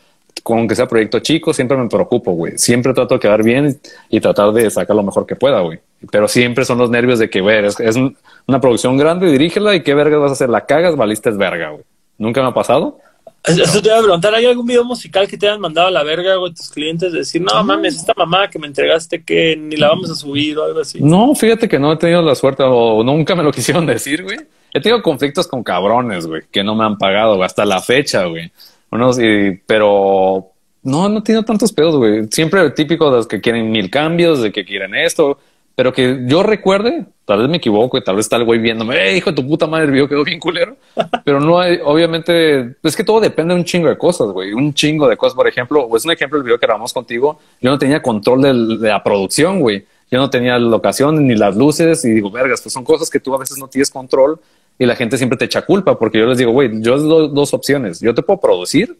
con 0.43 0.67
que 0.67 0.75
sea 0.75 0.87
proyecto 0.87 1.19
chico, 1.19 1.53
siempre 1.53 1.75
me 1.77 1.87
preocupo, 1.89 2.31
güey. 2.31 2.57
Siempre 2.57 2.93
trato 2.93 3.15
de 3.15 3.19
quedar 3.19 3.43
bien 3.43 3.77
y 4.09 4.19
tratar 4.19 4.51
de 4.53 4.69
sacar 4.71 4.95
lo 4.95 5.03
mejor 5.03 5.25
que 5.25 5.35
pueda, 5.35 5.59
güey. 5.61 5.79
Pero 6.11 6.27
siempre 6.27 6.63
son 6.65 6.77
los 6.77 6.89
nervios 6.89 7.19
de 7.19 7.29
que, 7.29 7.41
güey, 7.41 7.65
es, 7.65 7.79
es 7.79 7.95
un- 7.97 8.15
una 8.47 8.61
producción 8.61 8.95
grande, 8.97 9.29
dirígela 9.31 9.75
y 9.75 9.81
qué 9.83 9.93
verga 9.93 10.17
vas 10.17 10.29
a 10.31 10.33
hacer. 10.33 10.49
La 10.49 10.65
cagas, 10.65 10.95
valiste 10.95 11.29
es 11.29 11.37
verga, 11.37 11.71
güey. 11.71 11.83
Nunca 12.17 12.41
me 12.41 12.47
ha 12.49 12.53
pasado. 12.53 12.99
Eso 13.47 13.81
te 13.81 13.87
iba 13.89 13.97
a 13.99 14.01
preguntar, 14.01 14.33
¿hay 14.33 14.45
algún 14.45 14.65
video 14.65 14.83
musical 14.83 15.27
que 15.27 15.37
te 15.37 15.47
hayan 15.47 15.61
mandado 15.61 15.87
a 15.87 15.91
la 15.91 16.03
verga, 16.03 16.35
güey, 16.35 16.53
tus 16.53 16.69
clientes? 16.69 17.11
De 17.11 17.19
decir, 17.19 17.41
no 17.41 17.63
mames, 17.63 17.95
esta 17.95 18.13
mamá 18.17 18.49
que 18.49 18.57
me 18.59 18.67
entregaste 18.67 19.23
que 19.23 19.55
ni 19.55 19.75
la 19.75 19.89
vamos 19.89 20.09
a 20.09 20.15
subir 20.15 20.57
o 20.57 20.63
algo 20.63 20.79
así. 20.81 20.99
No, 21.01 21.33
fíjate 21.35 21.67
que 21.69 21.77
no 21.79 21.91
he 21.93 21.97
tenido 21.97 22.21
la 22.21 22.35
suerte 22.35 22.63
o 22.65 23.03
nunca 23.03 23.35
me 23.35 23.43
lo 23.43 23.51
quisieron 23.53 23.85
decir, 23.85 24.23
güey. 24.23 24.37
He 24.73 24.81
tenido 24.81 25.01
conflictos 25.01 25.47
con 25.47 25.63
cabrones, 25.63 26.27
güey, 26.27 26.41
que 26.51 26.63
no 26.63 26.75
me 26.75 26.83
han 26.83 26.97
pagado 26.97 27.35
güey, 27.35 27.45
hasta 27.45 27.65
la 27.65 27.81
fecha, 27.81 28.25
güey. 28.25 28.51
Unos, 28.91 29.17
y- 29.19 29.59
pero 29.65 30.47
no, 30.83 31.07
no 31.09 31.23
tiene 31.23 31.43
tantos 31.43 31.71
pedos, 31.71 31.95
güey. 31.95 32.27
Siempre 32.31 32.69
típico 32.71 33.09
de 33.09 33.17
los 33.17 33.27
que 33.27 33.41
quieren 33.41 33.71
mil 33.71 33.89
cambios, 33.89 34.41
de 34.41 34.51
que 34.51 34.65
quieren 34.65 34.93
esto, 34.95 35.37
pero 35.75 35.91
que 35.91 36.23
yo 36.25 36.41
recuerde, 36.41 37.05
tal 37.25 37.39
vez 37.39 37.49
me 37.49 37.57
equivoco 37.57 37.97
y 37.97 38.03
tal 38.03 38.15
vez 38.15 38.25
está 38.25 38.37
el 38.37 38.45
güey 38.45 38.59
viéndome, 38.59 38.97
eh, 38.97 39.17
hijo 39.17 39.29
de 39.31 39.35
tu 39.35 39.47
puta 39.47 39.67
madre, 39.67 39.85
el 39.85 39.91
video 39.91 40.07
quedó 40.07 40.23
bien 40.23 40.39
culero. 40.39 40.77
pero 41.25 41.39
no 41.39 41.59
hay, 41.59 41.79
obviamente, 41.83 42.75
es 42.81 42.95
que 42.95 43.03
todo 43.03 43.19
depende 43.19 43.53
de 43.53 43.59
un 43.59 43.65
chingo 43.65 43.89
de 43.89 43.97
cosas, 43.97 44.27
güey. 44.29 44.53
Un 44.53 44.73
chingo 44.73 45.07
de 45.07 45.17
cosas, 45.17 45.35
por 45.35 45.47
ejemplo, 45.47 45.87
es 45.95 46.05
un 46.05 46.11
ejemplo 46.11 46.39
del 46.39 46.45
video 46.45 46.59
que 46.59 46.65
grabamos 46.65 46.93
contigo. 46.93 47.39
Yo 47.61 47.69
no 47.69 47.77
tenía 47.77 48.01
control 48.01 48.79
de 48.79 48.87
la 48.89 49.03
producción, 49.03 49.59
güey. 49.59 49.85
Yo 50.09 50.19
no 50.19 50.29
tenía 50.29 50.53
la 50.53 50.69
locación 50.69 51.27
ni 51.27 51.35
las 51.35 51.55
luces 51.55 52.05
y 52.05 52.11
digo, 52.11 52.31
vergas, 52.31 52.61
pues 52.61 52.71
son 52.71 52.83
cosas 52.83 53.09
que 53.09 53.19
tú 53.19 53.35
a 53.35 53.39
veces 53.39 53.57
no 53.57 53.67
tienes 53.67 53.89
control 53.89 54.39
y 54.77 54.85
la 54.85 54.95
gente 54.95 55.17
siempre 55.17 55.37
te 55.37 55.45
echa 55.45 55.63
culpa 55.63 55.97
porque 55.97 56.19
yo 56.19 56.25
les 56.25 56.37
digo, 56.37 56.51
güey, 56.51 56.69
yo 56.81 56.97
doy 56.97 57.29
dos 57.33 57.53
opciones. 57.53 57.99
Yo 57.99 58.13
te 58.13 58.21
puedo 58.21 58.39
producir 58.39 58.95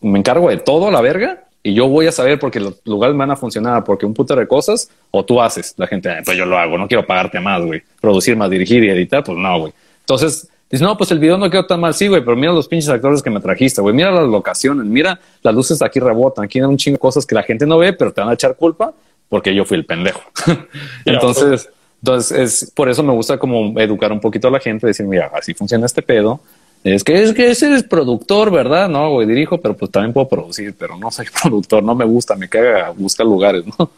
me 0.00 0.18
encargo 0.18 0.48
de 0.48 0.58
todo, 0.58 0.90
la 0.90 1.00
verga, 1.00 1.44
y 1.62 1.74
yo 1.74 1.88
voy 1.88 2.06
a 2.06 2.12
saber 2.12 2.38
porque 2.38 2.58
los 2.58 2.80
lugares 2.84 3.16
van 3.16 3.30
a 3.30 3.36
funcionar, 3.36 3.84
porque 3.84 4.06
un 4.06 4.14
puto 4.14 4.34
de 4.34 4.46
cosas, 4.46 4.90
o 5.10 5.24
tú 5.24 5.40
haces. 5.42 5.74
La 5.76 5.86
gente, 5.86 6.10
pues 6.24 6.36
yo 6.36 6.46
lo 6.46 6.56
hago, 6.56 6.78
no 6.78 6.88
quiero 6.88 7.06
pagarte 7.06 7.38
más, 7.38 7.62
güey. 7.62 7.82
Producir 8.00 8.36
más, 8.36 8.50
dirigir 8.50 8.82
y 8.82 8.88
editar, 8.88 9.22
pues 9.22 9.36
no, 9.36 9.60
güey. 9.60 9.72
Entonces, 10.00 10.48
dices, 10.70 10.82
no, 10.82 10.96
pues 10.96 11.10
el 11.10 11.18
video 11.18 11.36
no 11.36 11.50
quedó 11.50 11.66
tan 11.66 11.80
mal, 11.80 11.92
sí, 11.92 12.08
güey, 12.08 12.24
pero 12.24 12.34
mira 12.34 12.52
los 12.52 12.66
pinches 12.66 12.88
actores 12.88 13.22
que 13.22 13.28
me 13.28 13.40
trajiste, 13.40 13.82
güey. 13.82 13.94
Mira 13.94 14.10
las 14.10 14.26
locaciones, 14.26 14.86
mira 14.86 15.20
las 15.42 15.54
luces 15.54 15.82
aquí 15.82 16.00
rebotan, 16.00 16.46
aquí 16.46 16.58
hay 16.58 16.64
un 16.64 16.78
chingo 16.78 16.94
de 16.94 17.00
cosas 17.00 17.26
que 17.26 17.34
la 17.34 17.42
gente 17.42 17.66
no 17.66 17.76
ve, 17.76 17.92
pero 17.92 18.12
te 18.12 18.22
van 18.22 18.30
a 18.30 18.34
echar 18.34 18.56
culpa 18.56 18.94
porque 19.28 19.54
yo 19.54 19.66
fui 19.66 19.76
el 19.76 19.84
pendejo. 19.84 20.22
entonces, 21.04 21.68
entonces 22.02 22.38
es 22.38 22.70
por 22.70 22.88
eso 22.88 23.02
me 23.02 23.12
gusta 23.12 23.38
como 23.38 23.78
educar 23.78 24.10
un 24.12 24.20
poquito 24.20 24.48
a 24.48 24.50
la 24.50 24.60
gente, 24.60 24.86
decir, 24.86 25.04
mira, 25.04 25.30
así 25.34 25.52
funciona 25.52 25.84
este 25.84 26.00
pedo 26.00 26.40
es 26.84 27.04
que 27.04 27.22
es 27.22 27.32
que 27.34 27.50
ese 27.50 27.74
es 27.74 27.82
productor, 27.82 28.50
¿verdad? 28.50 28.88
No, 28.88 29.10
güey, 29.10 29.26
dirijo, 29.26 29.60
pero 29.60 29.76
pues 29.76 29.90
también 29.90 30.12
puedo 30.12 30.28
producir, 30.28 30.74
pero 30.78 30.96
no 30.96 31.10
soy 31.10 31.26
productor, 31.42 31.82
no 31.82 31.94
me 31.94 32.04
gusta, 32.04 32.36
me 32.36 32.48
caga 32.48 32.90
buscar 32.90 33.26
lugares, 33.26 33.64
¿no? 33.66 33.90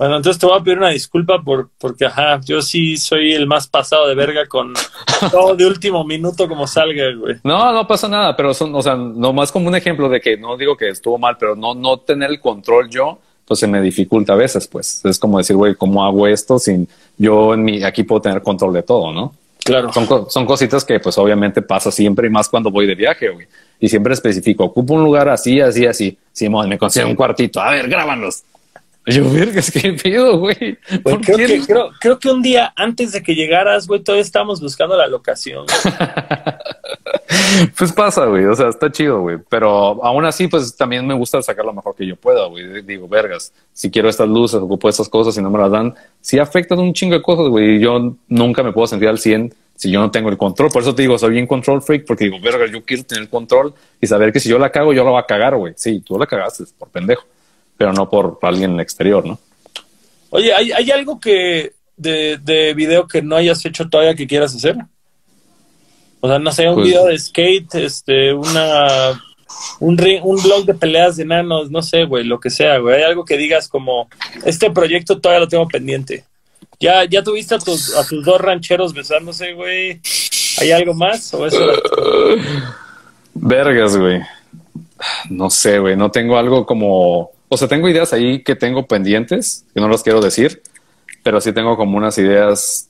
Bueno, 0.00 0.16
entonces 0.16 0.40
te 0.40 0.46
voy 0.46 0.58
a 0.58 0.62
pedir 0.62 0.78
una 0.78 0.88
disculpa 0.88 1.42
por, 1.42 1.68
porque, 1.78 2.06
ajá, 2.06 2.40
yo 2.42 2.62
sí 2.62 2.96
soy 2.96 3.34
el 3.34 3.46
más 3.46 3.66
pasado 3.66 4.08
de 4.08 4.14
verga 4.14 4.46
con 4.46 4.72
todo 5.30 5.54
de 5.54 5.66
último 5.66 6.02
minuto 6.04 6.48
como 6.48 6.66
salga, 6.66 7.04
güey. 7.14 7.36
No, 7.44 7.70
no 7.70 7.86
pasa 7.86 8.08
nada, 8.08 8.34
pero 8.34 8.54
son, 8.54 8.74
o 8.74 8.80
sea, 8.80 8.94
nomás 8.96 9.52
como 9.52 9.68
un 9.68 9.76
ejemplo 9.76 10.08
de 10.08 10.18
que 10.18 10.38
no 10.38 10.56
digo 10.56 10.74
que 10.74 10.88
estuvo 10.88 11.18
mal, 11.18 11.36
pero 11.38 11.54
no, 11.54 11.74
no 11.74 11.98
tener 11.98 12.30
el 12.30 12.40
control 12.40 12.88
yo, 12.88 13.18
pues 13.44 13.60
se 13.60 13.66
me 13.66 13.82
dificulta 13.82 14.32
a 14.32 14.36
veces, 14.36 14.66
pues. 14.68 15.04
Es 15.04 15.18
como 15.18 15.36
decir, 15.36 15.56
güey, 15.56 15.74
¿cómo 15.74 16.02
hago 16.02 16.26
esto 16.26 16.58
sin 16.58 16.88
yo 17.18 17.52
en 17.52 17.62
mi, 17.62 17.82
aquí 17.82 18.02
puedo 18.02 18.22
tener 18.22 18.40
control 18.40 18.72
de 18.72 18.82
todo, 18.82 19.12
¿no? 19.12 19.34
Claro. 19.70 19.92
Son, 19.92 20.30
son 20.30 20.46
cositas 20.46 20.84
que 20.84 20.98
pues 20.98 21.16
obviamente 21.18 21.62
pasa 21.62 21.90
siempre 21.90 22.26
y 22.26 22.30
más 22.30 22.48
cuando 22.48 22.70
voy 22.70 22.86
de 22.86 22.94
viaje, 22.94 23.28
güey. 23.28 23.46
Y 23.78 23.88
siempre 23.88 24.12
especifico, 24.12 24.64
ocupo 24.64 24.94
un 24.94 25.04
lugar 25.04 25.28
así, 25.28 25.60
así, 25.60 25.86
así. 25.86 26.18
Simón, 26.32 26.68
me 26.68 26.76
consigo 26.76 27.08
un 27.08 27.16
cuartito. 27.16 27.60
A 27.60 27.70
ver, 27.70 27.88
grábanos. 27.88 28.42
Yo, 29.06 29.24
es 29.34 29.70
que 29.70 29.94
pido, 29.94 30.38
güey. 30.38 30.76
creo, 31.02 31.20
que, 31.20 31.62
creo, 31.98 32.18
que 32.18 32.28
un 32.28 32.42
día 32.42 32.72
antes 32.76 33.12
de 33.12 33.22
que 33.22 33.34
llegaras, 33.34 33.86
güey, 33.86 34.00
todavía 34.00 34.22
estábamos 34.22 34.60
buscando 34.60 34.96
la 34.96 35.06
locación. 35.06 35.66
pues 37.78 37.92
pasa, 37.92 38.26
güey. 38.26 38.44
O 38.46 38.54
sea, 38.54 38.68
está 38.68 38.90
chido, 38.90 39.20
güey. 39.20 39.38
Pero 39.48 40.04
aún 40.04 40.24
así, 40.24 40.48
pues 40.48 40.76
también 40.76 41.06
me 41.06 41.14
gusta 41.14 41.40
sacar 41.42 41.64
lo 41.64 41.72
mejor 41.72 41.94
que 41.94 42.06
yo 42.06 42.16
pueda, 42.16 42.46
güey. 42.46 42.82
Digo, 42.82 43.08
vergas, 43.08 43.52
si 43.72 43.90
quiero 43.90 44.08
estas 44.08 44.28
luces, 44.28 44.60
ocupo 44.60 44.88
estas 44.88 45.08
cosas 45.08 45.36
y 45.36 45.42
no 45.42 45.50
me 45.50 45.58
las 45.58 45.70
dan, 45.70 45.94
sí 46.20 46.38
afectan 46.38 46.78
un 46.78 46.92
chingo 46.92 47.14
de 47.14 47.22
cosas, 47.22 47.48
güey. 47.48 47.78
Yo 47.78 48.14
nunca 48.28 48.62
me 48.62 48.72
puedo 48.72 48.86
sentir 48.86 49.08
al 49.08 49.18
100 49.18 49.54
si 49.76 49.90
yo 49.90 50.00
no 50.00 50.10
tengo 50.10 50.28
el 50.28 50.36
control. 50.36 50.70
Por 50.70 50.82
eso 50.82 50.94
te 50.94 51.02
digo, 51.02 51.18
soy 51.18 51.30
bien 51.32 51.46
control 51.46 51.82
freak, 51.82 52.04
porque 52.06 52.24
digo, 52.24 52.40
vergas, 52.40 52.70
yo 52.70 52.84
quiero 52.84 53.04
tener 53.04 53.22
el 53.22 53.30
control 53.30 53.74
y 54.00 54.06
saber 54.06 54.32
que 54.32 54.40
si 54.40 54.48
yo 54.48 54.58
la 54.58 54.70
cago, 54.70 54.92
yo 54.92 55.04
la 55.04 55.10
voy 55.10 55.20
a 55.20 55.26
cagar, 55.26 55.56
güey. 55.56 55.74
Sí, 55.76 56.00
tú 56.00 56.18
la 56.18 56.26
cagaste 56.26 56.64
por 56.78 56.88
pendejo, 56.88 57.24
pero 57.76 57.92
no 57.92 58.08
por 58.08 58.38
alguien 58.42 58.78
exterior, 58.80 59.24
¿no? 59.24 59.38
Oye, 60.30 60.52
¿hay, 60.52 60.70
hay 60.72 60.90
algo 60.90 61.18
que 61.18 61.72
de, 61.96 62.38
de 62.38 62.74
video 62.74 63.06
que 63.06 63.22
no 63.22 63.36
hayas 63.36 63.64
hecho 63.64 63.88
todavía 63.88 64.14
que 64.14 64.26
quieras 64.26 64.54
hacer? 64.54 64.76
O 66.20 66.28
sea, 66.28 66.38
no 66.38 66.52
sé, 66.52 66.68
un 66.68 66.76
pues, 66.76 66.88
video 66.88 67.06
de 67.06 67.18
skate, 67.18 67.74
este, 67.76 68.34
una, 68.34 69.20
un, 69.78 69.98
un 70.22 70.42
blog 70.42 70.64
de 70.66 70.74
peleas 70.74 71.16
de 71.16 71.22
enanos, 71.22 71.70
no 71.70 71.82
sé, 71.82 72.04
güey, 72.04 72.24
lo 72.24 72.38
que 72.38 72.50
sea, 72.50 72.78
güey. 72.78 72.96
Hay 72.96 73.02
algo 73.02 73.24
que 73.24 73.36
digas 73.36 73.68
como, 73.68 74.08
este 74.44 74.70
proyecto 74.70 75.20
todavía 75.20 75.40
lo 75.40 75.48
tengo 75.48 75.66
pendiente. 75.68 76.24
Ya, 76.78 77.04
ya 77.04 77.22
tuviste 77.22 77.54
a 77.54 77.58
tus, 77.58 77.94
a 77.96 78.06
tus 78.06 78.24
dos 78.24 78.40
rancheros 78.40 78.94
besándose, 78.94 79.52
güey. 79.52 80.00
¿Hay 80.58 80.72
algo 80.72 80.94
más? 80.94 81.32
¿O 81.34 81.46
eso 81.46 81.58
Vergas, 83.34 83.96
güey. 83.96 84.20
No 85.30 85.50
sé, 85.50 85.78
güey. 85.78 85.96
No 85.96 86.10
tengo 86.10 86.38
algo 86.38 86.66
como. 86.66 87.32
O 87.48 87.56
sea, 87.56 87.68
tengo 87.68 87.88
ideas 87.88 88.12
ahí 88.12 88.42
que 88.42 88.56
tengo 88.56 88.86
pendientes, 88.86 89.64
que 89.74 89.80
no 89.80 89.88
las 89.88 90.02
quiero 90.02 90.20
decir, 90.20 90.62
pero 91.22 91.40
sí 91.40 91.52
tengo 91.52 91.76
como 91.76 91.96
unas 91.96 92.16
ideas 92.18 92.89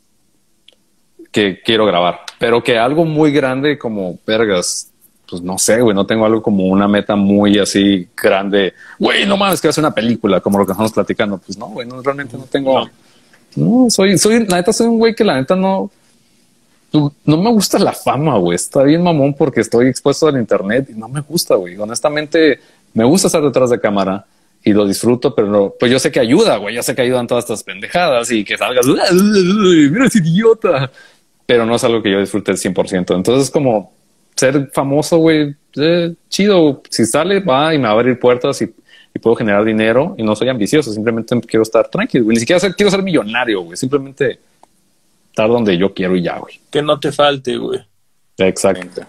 que 1.31 1.61
quiero 1.62 1.86
grabar, 1.86 2.20
pero 2.39 2.62
que 2.62 2.78
algo 2.78 3.05
muy 3.05 3.32
grande 3.32 3.78
como 3.78 4.19
vergas, 4.27 4.90
pues 5.28 5.43
no 5.43 5.59
sé, 5.59 5.81
güey, 5.81 5.94
no 5.94 6.07
tengo 6.07 6.27
algo 6.27 6.43
como 6.43 6.65
una 6.65 6.89
meta 6.89 7.15
muy 7.15 7.59
así 7.59 8.09
grande, 8.16 8.74
güey, 8.98 9.27
no 9.27 9.36
mames, 9.36 9.61
que 9.61 9.69
hacer 9.69 9.85
una 9.85 9.94
película 9.94 10.40
como 10.40 10.59
lo 10.59 10.66
que 10.66 10.73
estamos 10.73 10.93
platicando, 10.93 11.39
pues 11.39 11.57
no, 11.57 11.66
güey, 11.66 11.86
no, 11.86 12.02
realmente 12.02 12.36
no 12.36 12.44
tengo, 12.44 12.89
no, 13.55 13.90
soy, 13.90 14.19
soy, 14.19 14.47
la 14.47 14.57
neta 14.57 14.73
soy 14.73 14.89
un 14.89 14.98
güey 14.98 15.15
que 15.15 15.24
la 15.24 15.36
neta 15.36 15.55
no, 15.55 15.90
no 16.93 17.36
me 17.36 17.51
gusta 17.51 17.78
la 17.78 17.93
fama, 17.93 18.36
güey, 18.39 18.57
está 18.57 18.82
bien 18.82 19.02
mamón 19.02 19.35
porque 19.35 19.61
estoy 19.61 19.86
expuesto 19.86 20.27
al 20.27 20.36
internet 20.36 20.89
y 20.90 20.98
no 20.98 21.09
me 21.09 21.20
gusta, 21.20 21.55
güey, 21.55 21.77
honestamente 21.77 22.59
me 22.93 23.05
gusta 23.05 23.28
estar 23.28 23.43
detrás 23.43 23.70
de 23.70 23.81
cámara 23.81 24.27
y 24.62 24.73
lo 24.73 24.86
disfruto, 24.86 25.35
pero 25.35 25.74
pues 25.78 25.90
yo 25.90 25.98
sé 25.98 26.11
que 26.11 26.20
ayuda, 26.20 26.57
güey, 26.57 26.74
yo 26.74 26.82
sé 26.82 26.94
que 26.94 27.02
ayudan 27.02 27.27
todas 27.27 27.44
estas 27.44 27.62
pendejadas 27.62 28.31
y 28.31 28.44
que 28.44 28.59
salgas, 28.59 28.86
mira 28.86 30.07
ese 30.07 30.19
idiota, 30.19 30.90
pero 31.51 31.66
no 31.66 31.74
es 31.74 31.82
algo 31.82 32.01
que 32.01 32.12
yo 32.12 32.20
disfrute 32.20 32.52
al 32.52 32.59
100%. 32.59 33.16
Entonces, 33.16 33.51
como 33.51 33.93
ser 34.36 34.70
famoso, 34.72 35.18
güey, 35.18 35.56
eh, 35.74 36.14
chido. 36.28 36.81
Si 36.89 37.05
sale, 37.05 37.40
va 37.40 37.74
y 37.74 37.78
me 37.78 37.89
va 37.89 37.90
a 37.90 37.93
abrir 37.94 38.20
puertas 38.20 38.62
y, 38.62 38.72
puedo 39.20 39.35
generar 39.35 39.64
dinero 39.64 40.14
y 40.16 40.22
no 40.22 40.36
soy 40.36 40.48
ambicioso. 40.48 40.93
Simplemente 40.93 41.40
quiero 41.40 41.64
estar 41.64 41.89
tranquilo, 41.89 42.27
Ni 42.27 42.36
siquiera 42.36 42.60
quiero 42.72 42.89
ser 42.93 43.02
millonario, 43.02 43.62
güey. 43.62 43.77
Simplemente 43.77 44.39
estar 45.31 45.48
donde 45.48 45.77
yo 45.77 45.93
quiero 45.93 46.14
y 46.14 46.22
ya, 46.22 46.39
güey. 46.39 46.60
Que 46.70 46.82
no 46.82 47.01
te 47.01 47.10
falte, 47.10 47.56
güey. 47.56 47.81
Exactamente. 48.36 49.02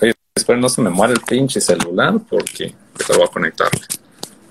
Oye, 0.00 0.14
espero 0.34 0.58
no 0.58 0.70
se 0.70 0.80
me 0.80 0.88
muera 0.88 1.12
el 1.12 1.20
pinche 1.20 1.60
celular 1.60 2.14
porque 2.30 2.74
te 3.06 3.12
voy 3.12 3.24
a 3.24 3.28
conectar. 3.28 3.68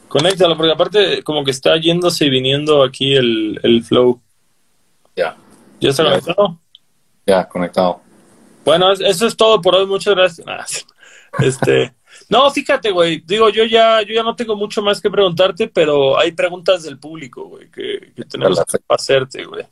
Conéctalo, 0.07 0.55
porque 0.55 0.71
aparte 0.71 1.23
como 1.23 1.43
que 1.43 1.49
está 1.49 1.77
yéndose 1.77 2.25
y 2.25 2.29
viniendo 2.29 2.83
aquí 2.83 3.15
el, 3.15 3.59
el 3.63 3.83
flow. 3.83 4.21
Ya. 5.15 5.35
¿Ya 5.79 5.89
está 5.89 6.03
conectado? 6.03 6.59
Ya, 7.25 7.47
conectado. 7.47 8.01
Bueno, 8.65 8.91
eso 8.91 9.27
es 9.27 9.35
todo 9.35 9.61
por 9.61 9.75
hoy. 9.75 9.85
Muchas 9.85 10.15
gracias. 10.15 10.85
Este, 11.39 11.93
no, 12.29 12.49
fíjate, 12.51 12.91
güey. 12.91 13.21
Digo, 13.25 13.49
yo 13.49 13.65
ya, 13.65 14.01
yo 14.01 14.13
ya 14.13 14.23
no 14.23 14.35
tengo 14.35 14.55
mucho 14.55 14.81
más 14.81 15.01
que 15.01 15.09
preguntarte, 15.09 15.67
pero 15.67 16.17
hay 16.17 16.31
preguntas 16.31 16.83
del 16.83 16.99
público, 16.99 17.45
güey, 17.45 17.69
que, 17.69 18.13
tenemos 18.29 18.59
que 18.59 18.79
hacerte, 18.87 19.45
güey. 19.45 19.65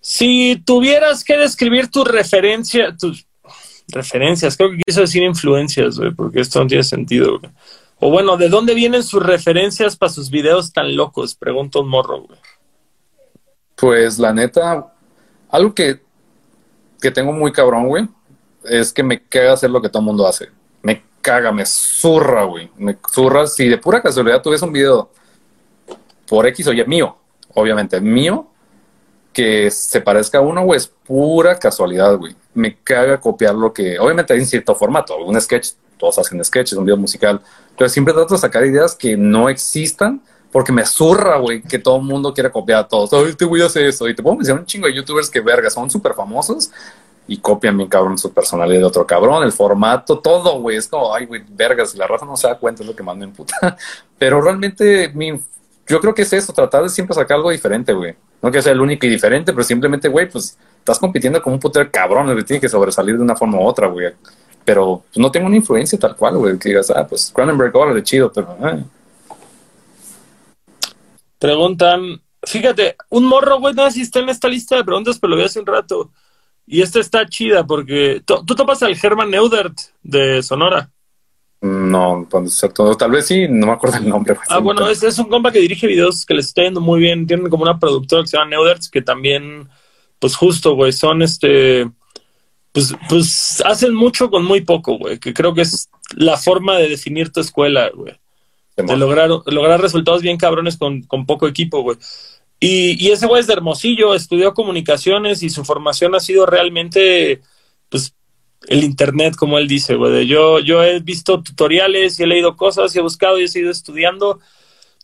Si 0.00 0.60
tuvieras 0.64 1.22
que 1.22 1.36
describir 1.36 1.88
tus 1.88 2.08
referencias, 2.08 2.96
tus 2.98 3.26
referencias, 3.88 4.56
creo 4.56 4.70
que 4.70 4.78
quiso 4.78 5.02
decir 5.02 5.22
influencias, 5.22 5.98
güey, 5.98 6.10
porque 6.12 6.40
esto 6.40 6.60
no 6.60 6.66
tiene 6.66 6.82
sentido, 6.82 7.38
güey. 7.38 7.52
O 8.00 8.10
bueno, 8.10 8.36
¿de 8.36 8.48
dónde 8.48 8.74
vienen 8.74 9.04
sus 9.04 9.22
referencias 9.22 9.96
para 9.96 10.10
sus 10.10 10.28
videos 10.28 10.72
tan 10.72 10.96
locos? 10.96 11.36
Pregunta 11.36 11.78
un 11.78 11.88
morro, 11.88 12.22
güey. 12.22 12.38
Pues 13.76 14.18
la 14.18 14.32
neta, 14.32 14.92
algo 15.48 15.72
que 15.72 16.00
que 17.02 17.10
tengo 17.10 17.32
muy 17.32 17.52
cabrón, 17.52 17.88
güey, 17.88 18.08
es 18.64 18.92
que 18.92 19.02
me 19.02 19.20
caga 19.20 19.52
hacer 19.52 19.68
lo 19.68 19.82
que 19.82 19.88
todo 19.88 19.98
el 20.00 20.06
mundo 20.06 20.26
hace. 20.26 20.48
Me 20.82 21.02
caga, 21.20 21.52
me 21.52 21.66
zurra, 21.66 22.44
güey. 22.44 22.70
Me 22.76 22.96
zurra. 23.12 23.46
Si 23.46 23.68
de 23.68 23.76
pura 23.76 24.00
casualidad 24.00 24.40
tú 24.40 24.50
ves 24.50 24.62
un 24.62 24.72
video 24.72 25.10
por 26.26 26.46
X 26.46 26.68
o 26.68 26.72
Y 26.72 26.84
mío, 26.86 27.16
obviamente 27.54 28.00
mío, 28.00 28.46
que 29.32 29.70
se 29.70 30.00
parezca 30.00 30.38
a 30.38 30.42
uno, 30.42 30.62
güey, 30.62 30.78
es 30.78 30.86
pura 30.86 31.58
casualidad, 31.58 32.16
güey. 32.16 32.36
Me 32.54 32.76
caga 32.76 33.20
copiar 33.20 33.54
lo 33.54 33.72
que, 33.72 33.98
obviamente 33.98 34.32
hay 34.32 34.38
en 34.40 34.46
cierto 34.46 34.74
formato, 34.74 35.16
un 35.18 35.40
sketch, 35.40 35.72
todos 35.98 36.18
hacen 36.18 36.42
sketches, 36.44 36.78
un 36.78 36.84
video 36.84 36.96
musical, 36.96 37.40
pero 37.76 37.88
siempre 37.88 38.14
trato 38.14 38.34
de 38.34 38.40
sacar 38.40 38.64
ideas 38.64 38.94
que 38.94 39.16
no 39.16 39.48
existan 39.48 40.22
porque 40.52 40.70
me 40.70 40.84
zurra, 40.84 41.38
güey, 41.38 41.62
que 41.62 41.78
todo 41.78 41.96
el 41.96 42.02
mundo 42.02 42.34
quiere 42.34 42.50
copiar 42.50 42.80
a 42.80 42.88
todos. 42.88 43.10
Ay, 43.14 43.32
te 43.34 43.46
voy 43.46 43.62
a 43.62 43.66
hacer 43.66 43.86
eso. 43.86 44.06
Y 44.06 44.14
te 44.14 44.22
puedo 44.22 44.36
mencionar 44.36 44.60
un 44.60 44.66
chingo 44.66 44.86
de 44.86 44.94
youtubers 44.94 45.30
que, 45.30 45.40
verga, 45.40 45.70
son 45.70 45.90
súper 45.90 46.12
famosos 46.12 46.70
y 47.26 47.38
copian 47.38 47.76
bien 47.76 47.88
cabrón 47.88 48.18
su 48.18 48.32
personalidad 48.32 48.80
de 48.80 48.84
otro 48.84 49.06
cabrón, 49.06 49.44
el 49.44 49.52
formato, 49.52 50.18
todo, 50.18 50.60
güey. 50.60 50.76
Es 50.76 50.88
como, 50.88 51.14
ay, 51.14 51.24
güey, 51.24 51.42
vergas, 51.48 51.94
la 51.94 52.06
raza 52.06 52.26
no 52.26 52.36
se 52.36 52.48
da 52.48 52.58
cuenta, 52.58 52.82
es 52.82 52.88
lo 52.88 52.94
que 52.94 53.02
mando 53.02 53.24
en 53.24 53.32
puta. 53.32 53.54
Pero 54.18 54.42
realmente, 54.42 55.10
mi, 55.14 55.40
yo 55.86 56.00
creo 56.00 56.14
que 56.14 56.22
es 56.22 56.32
eso, 56.34 56.52
tratar 56.52 56.82
de 56.82 56.90
siempre 56.90 57.14
sacar 57.14 57.38
algo 57.38 57.50
diferente, 57.50 57.94
güey. 57.94 58.14
No 58.42 58.50
que 58.50 58.60
sea 58.60 58.72
el 58.72 58.80
único 58.80 59.06
y 59.06 59.08
diferente, 59.08 59.52
pero 59.52 59.62
simplemente, 59.62 60.08
güey, 60.08 60.28
pues 60.28 60.58
estás 60.78 60.98
compitiendo 60.98 61.40
con 61.40 61.52
un 61.52 61.60
puter 61.60 61.92
cabrón, 61.92 62.34
que 62.36 62.42
tiene 62.42 62.60
que 62.60 62.68
sobresalir 62.68 63.16
de 63.16 63.22
una 63.22 63.36
forma 63.36 63.56
u 63.56 63.62
otra, 63.62 63.86
güey. 63.86 64.12
pero 64.64 65.04
no 65.14 65.30
tengo 65.30 65.46
una 65.46 65.54
influencia 65.54 65.96
tal 65.96 66.16
cual, 66.16 66.36
güey, 66.38 66.58
que 66.58 66.70
digas, 66.70 66.90
ah, 66.90 67.06
pues 67.08 67.30
Cronenberg, 67.32 67.74
órale, 67.76 68.02
chido, 68.02 68.32
pero... 68.32 68.56
Eh. 68.64 68.82
Preguntan, 71.42 72.22
fíjate, 72.44 72.94
un 73.08 73.24
morro, 73.24 73.58
güey, 73.58 73.74
no 73.74 73.84
sé 73.86 73.90
si 73.90 74.02
está 74.02 74.20
en 74.20 74.28
esta 74.28 74.46
lista 74.46 74.76
de 74.76 74.84
preguntas, 74.84 75.18
pero 75.18 75.32
lo 75.32 75.36
vi 75.36 75.42
hace 75.42 75.58
un 75.58 75.66
rato. 75.66 76.12
Y 76.68 76.82
esta 76.82 77.00
está 77.00 77.26
chida 77.26 77.66
porque 77.66 78.22
tú 78.24 78.44
topas 78.46 78.80
al 78.84 78.96
Herman 79.02 79.28
Neudert 79.28 79.76
de 80.04 80.40
Sonora. 80.44 80.88
No, 81.60 82.28
pues, 82.30 82.64
tal 82.96 83.10
vez 83.10 83.26
sí, 83.26 83.48
no 83.48 83.66
me 83.66 83.72
acuerdo 83.72 83.96
el 83.96 84.08
nombre. 84.08 84.36
Ah, 84.48 84.60
bueno, 84.60 84.88
es, 84.88 85.02
es, 85.02 85.18
un 85.18 85.28
compa 85.28 85.50
que 85.50 85.58
dirige 85.58 85.88
videos 85.88 86.24
que 86.24 86.34
les 86.34 86.46
está 86.46 86.62
yendo 86.62 86.80
muy 86.80 87.00
bien. 87.00 87.26
Tienen 87.26 87.50
como 87.50 87.64
una 87.64 87.80
productora 87.80 88.22
que 88.22 88.28
se 88.28 88.36
llama 88.36 88.50
Neuderts 88.50 88.88
que 88.88 89.02
también, 89.02 89.68
pues 90.20 90.36
justo, 90.36 90.76
güey, 90.76 90.92
son 90.92 91.22
este, 91.22 91.90
pues, 92.70 92.94
pues 93.08 93.60
hacen 93.66 93.96
mucho 93.96 94.30
con 94.30 94.44
muy 94.44 94.60
poco, 94.60 94.96
güey, 94.96 95.18
que 95.18 95.34
creo 95.34 95.54
que 95.54 95.62
es 95.62 95.90
la 96.14 96.36
forma 96.36 96.76
de 96.76 96.88
definir 96.88 97.32
tu 97.32 97.40
escuela, 97.40 97.90
güey. 97.92 98.21
De 98.76 98.96
lograr, 98.96 99.28
lograr 99.46 99.80
resultados 99.80 100.22
bien 100.22 100.38
cabrones 100.38 100.76
con, 100.76 101.02
con 101.02 101.26
poco 101.26 101.46
equipo, 101.46 101.82
güey. 101.82 101.98
Y, 102.58 103.04
y 103.04 103.10
ese 103.10 103.26
güey 103.26 103.40
es 103.40 103.46
de 103.46 103.54
Hermosillo, 103.54 104.14
estudió 104.14 104.54
comunicaciones 104.54 105.42
y 105.42 105.50
su 105.50 105.64
formación 105.64 106.14
ha 106.14 106.20
sido 106.20 106.46
realmente, 106.46 107.40
pues, 107.88 108.14
el 108.68 108.84
internet, 108.84 109.34
como 109.36 109.58
él 109.58 109.68
dice, 109.68 109.94
güey. 109.96 110.26
Yo, 110.26 110.60
yo 110.60 110.82
he 110.82 111.00
visto 111.00 111.42
tutoriales 111.42 112.18
y 112.18 112.22
he 112.22 112.26
leído 112.26 112.56
cosas 112.56 112.94
y 112.94 112.98
he 112.98 113.02
buscado 113.02 113.38
y 113.38 113.44
he 113.44 113.48
seguido 113.48 113.72
estudiando. 113.72 114.40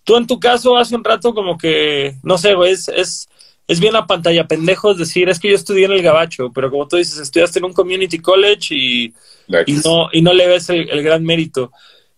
Tú 0.05 0.16
en 0.16 0.27
tu 0.27 0.40
caso 0.40 0.77
hace 0.77 0.95
un 0.95 1.05
rato 1.05 1.35
como 1.35 1.59
que, 1.59 2.15
no 2.23 2.39
sé, 2.39 2.55
güey, 2.55 2.73
es, 2.73 2.89
es, 2.89 3.28
es 3.66 3.81
bien 3.81 3.93
la 3.93 4.07
pantalla 4.07 4.49
pendejos 4.49 4.97
decir, 4.97 5.28
es 5.28 5.39
que 5.39 5.51
yo 5.51 5.55
estudié 5.55 5.85
en 5.85 5.93
el 5.93 6.03
Gabacho, 6.03 6.51
pero 6.55 6.70
como 6.70 6.89
tú 6.89 6.97
dices, 6.97 7.19
estudiaste 7.19 7.59
en 7.59 7.66
un 7.66 7.74
community 7.74 8.19
college 8.19 8.74
y, 8.74 9.15
y 9.66 9.73
no, 9.85 10.09
y 10.11 10.23
no 10.23 10.32
le 10.32 10.47
ves 10.47 10.70
el, 10.70 11.03
gran 11.03 11.23
mérito. 11.23 11.70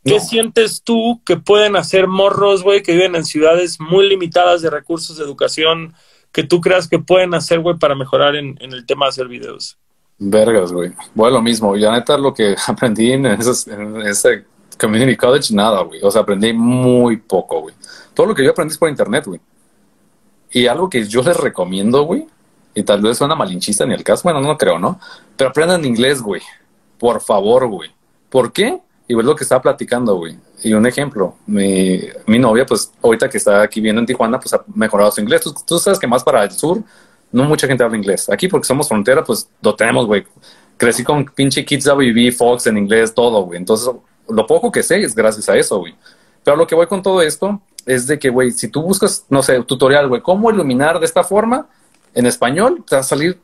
¿Qué 0.05 0.19
sientes 0.21 0.83
tú 0.83 1.21
que 1.27 1.37
pueden 1.37 1.77
hacer 1.77 2.07
morros, 2.07 2.63
güey, 2.63 2.83
que 2.83 2.93
viven 2.93 3.15
en 3.17 3.25
ciudades 3.25 3.79
muy 3.81 4.09
limitadas 4.09 4.63
de 4.63 4.71
recursos 4.71 5.19
de 5.19 5.25
educación, 5.25 5.95
que 6.33 6.43
tú 6.43 6.61
creas 6.61 6.89
que 6.89 6.99
pueden 6.99 7.35
hacer, 7.35 7.61
güey, 7.61 7.77
para 7.77 7.95
mejorar 7.95 8.35
en, 8.37 8.57
en 8.61 8.73
el 8.73 8.87
tema 8.87 9.07
de 9.07 9.11
hacer 9.11 9.29
videos? 9.29 9.77
Vergas, 10.19 10.73
güey. 10.73 10.93
Bueno, 11.15 11.37
lo 11.37 11.43
mismo. 11.43 11.77
Ya 11.77 11.93
neta 11.93 12.17
lo 12.17 12.33
que 12.33 12.55
aprendí 12.67 13.13
en, 13.13 13.27
en 13.27 14.07
ese 14.07 14.45
community 14.79 15.17
college, 15.17 15.55
nada, 15.55 15.83
güey. 15.83 16.01
O 16.03 16.11
sea, 16.11 16.23
aprendí 16.23 16.53
muy 16.53 17.17
poco, 17.19 17.61
güey. 17.61 17.75
Todo 18.15 18.27
lo 18.27 18.35
que 18.35 18.45
yo 18.45 18.51
aprendí 18.51 18.73
es 18.73 18.79
por 18.79 18.89
internet, 18.89 19.25
güey. 19.27 19.41
Y 20.51 20.67
algo 20.67 20.91
que 20.91 21.07
yo 21.07 21.23
les 21.23 21.37
recomiendo, 21.37 22.03
güey, 22.03 22.27
y 22.75 22.83
tal 22.83 23.01
vez 23.01 23.19
suena 23.19 23.35
malinchista 23.35 23.87
ni 23.87 23.95
el 23.95 24.03
caso, 24.05 24.23
bueno, 24.25 24.41
no 24.41 24.57
creo, 24.57 24.79
¿no? 24.79 24.99
Pero 25.37 25.51
aprendan 25.51 25.85
inglés, 25.85 26.21
güey. 26.21 26.43
Por 26.99 27.21
favor, 27.21 27.67
güey. 27.69 27.91
¿Por 28.29 28.53
qué? 28.53 28.81
Y 29.11 29.15
ves 29.15 29.27
lo 29.27 29.35
que 29.35 29.43
estaba 29.43 29.61
platicando, 29.61 30.15
güey. 30.15 30.39
Y 30.63 30.73
un 30.73 30.87
ejemplo, 30.87 31.35
mi, 31.45 32.01
mi 32.27 32.39
novia, 32.39 32.65
pues, 32.65 32.93
ahorita 33.03 33.29
que 33.29 33.39
está 33.39 33.61
aquí 33.61 33.81
viendo 33.81 33.99
en 33.99 34.07
Tijuana, 34.07 34.39
pues 34.39 34.55
ha 34.55 34.63
mejorado 34.73 35.11
su 35.11 35.21
inglés. 35.21 35.41
Tú, 35.41 35.53
tú 35.67 35.81
sabes 35.81 35.99
que 35.99 36.07
más 36.07 36.23
para 36.23 36.45
el 36.45 36.53
sur 36.53 36.81
no 37.33 37.43
mucha 37.43 37.67
gente 37.67 37.83
habla 37.83 37.97
inglés. 37.97 38.31
Aquí 38.31 38.47
porque 38.47 38.69
somos 38.69 38.87
frontera, 38.87 39.25
pues 39.25 39.51
lo 39.63 39.75
tenemos, 39.75 40.07
güey. 40.07 40.25
Crecí 40.77 41.03
con 41.03 41.25
pinche 41.25 41.65
Kids 41.65 41.87
WB, 41.87 42.31
Fox 42.31 42.69
en 42.69 42.79
inglés, 42.79 43.13
todo, 43.13 43.43
güey. 43.43 43.59
Entonces, 43.59 43.91
lo 44.29 44.47
poco 44.47 44.71
que 44.71 44.85
sé 44.85 45.03
es 45.03 45.13
gracias 45.13 45.49
a 45.49 45.57
eso, 45.57 45.79
güey. 45.79 45.97
Pero 46.45 46.57
lo 46.57 46.69
que 46.69 46.77
voy 46.77 46.87
con 46.87 47.03
todo 47.03 47.21
esto 47.21 47.61
es 47.87 48.07
de 48.07 48.17
que, 48.17 48.31
güey, 48.31 48.53
si 48.53 48.69
tú 48.69 48.81
buscas, 48.81 49.27
no 49.29 49.43
sé, 49.43 49.61
tutorial, 49.65 50.07
güey, 50.07 50.21
cómo 50.23 50.53
iluminar 50.53 51.01
de 51.01 51.07
esta 51.07 51.25
forma 51.25 51.67
en 52.15 52.27
español, 52.27 52.85
te 52.89 52.95
va 52.95 53.01
a 53.01 53.03
salir 53.03 53.41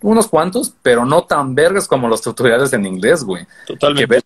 unos 0.00 0.28
cuantos, 0.28 0.72
pero 0.82 1.04
no 1.04 1.24
tan 1.24 1.54
vergas 1.54 1.86
como 1.86 2.08
los 2.08 2.22
tutoriales 2.22 2.72
en 2.72 2.86
inglés, 2.86 3.22
güey. 3.22 3.46
Totalmente. 3.66 4.22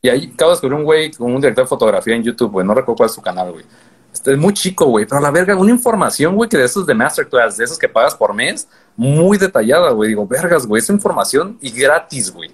Y 0.00 0.08
ahí 0.08 0.30
acabo 0.32 0.50
de 0.50 0.54
descubrir 0.54 0.78
un 0.78 0.84
güey 0.84 1.10
un 1.18 1.40
director 1.40 1.64
de 1.64 1.68
fotografía 1.68 2.14
en 2.14 2.22
YouTube, 2.22 2.52
güey. 2.52 2.66
No 2.66 2.74
recuerdo 2.74 2.96
cuál 2.96 3.08
es 3.08 3.14
su 3.14 3.22
canal, 3.22 3.52
güey 3.52 3.64
este, 4.12 4.32
es 4.32 4.38
muy 4.38 4.52
chico, 4.52 4.86
güey, 4.86 5.06
pero 5.06 5.20
la 5.20 5.30
verga, 5.30 5.54
una 5.56 5.70
información, 5.70 6.34
güey, 6.34 6.48
que 6.48 6.56
de 6.56 6.64
esos 6.64 6.86
de 6.86 6.94
Masterclass, 6.94 7.56
de 7.56 7.64
esos 7.64 7.78
que 7.78 7.88
pagas 7.88 8.14
por 8.14 8.34
mes, 8.34 8.68
muy 8.96 9.38
detallada, 9.38 9.90
güey. 9.90 10.08
Digo, 10.08 10.26
vergas, 10.26 10.66
güey, 10.66 10.80
esa 10.80 10.92
información 10.92 11.58
y 11.60 11.70
gratis, 11.70 12.32
güey. 12.32 12.50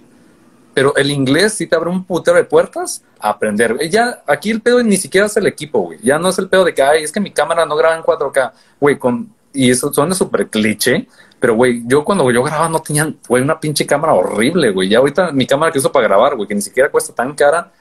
Pero 0.73 0.95
el 0.95 1.09
inglés 1.09 1.53
sí 1.53 1.67
te 1.67 1.75
abre 1.75 1.89
un 1.89 2.03
putero 2.03 2.37
de 2.37 2.43
puertas 2.43 3.01
a 3.19 3.29
aprender. 3.29 3.77
Ya, 3.89 4.21
aquí 4.27 4.51
el 4.51 4.61
pedo 4.61 4.83
ni 4.83 4.97
siquiera 4.97 5.27
es 5.27 5.37
el 5.37 5.47
equipo, 5.47 5.79
güey. 5.79 5.99
Ya 6.03 6.19
no 6.19 6.29
es 6.29 6.37
el 6.37 6.49
pedo 6.49 6.65
de 6.65 6.73
que, 6.73 6.83
ay, 6.83 7.03
es 7.03 7.11
que 7.11 7.21
mi 7.21 7.31
cámara 7.31 7.65
no 7.65 7.75
graba 7.75 7.95
en 7.95 8.03
4K, 8.03 8.51
güey, 8.79 8.99
con, 8.99 9.33
y 9.53 9.71
eso 9.71 9.91
suena 9.93 10.13
súper 10.13 10.49
cliché, 10.49 11.07
pero, 11.45 11.53
güey, 11.53 11.83
yo 11.85 12.03
cuando 12.03 12.31
yo 12.31 12.41
grababa 12.41 12.67
no 12.69 12.81
tenía, 12.81 13.07
güey, 13.29 13.43
una 13.43 13.59
pinche 13.59 13.85
cámara 13.85 14.15
horrible, 14.15 14.71
güey. 14.71 14.89
Ya 14.89 14.97
ahorita 14.97 15.31
mi 15.31 15.45
cámara 15.45 15.71
que 15.71 15.77
uso 15.77 15.91
para 15.91 16.07
grabar, 16.07 16.35
güey, 16.35 16.47
que 16.47 16.55
ni 16.55 16.61
siquiera 16.63 16.89
cuesta 16.89 17.13
tan 17.13 17.35
cara, 17.35 17.71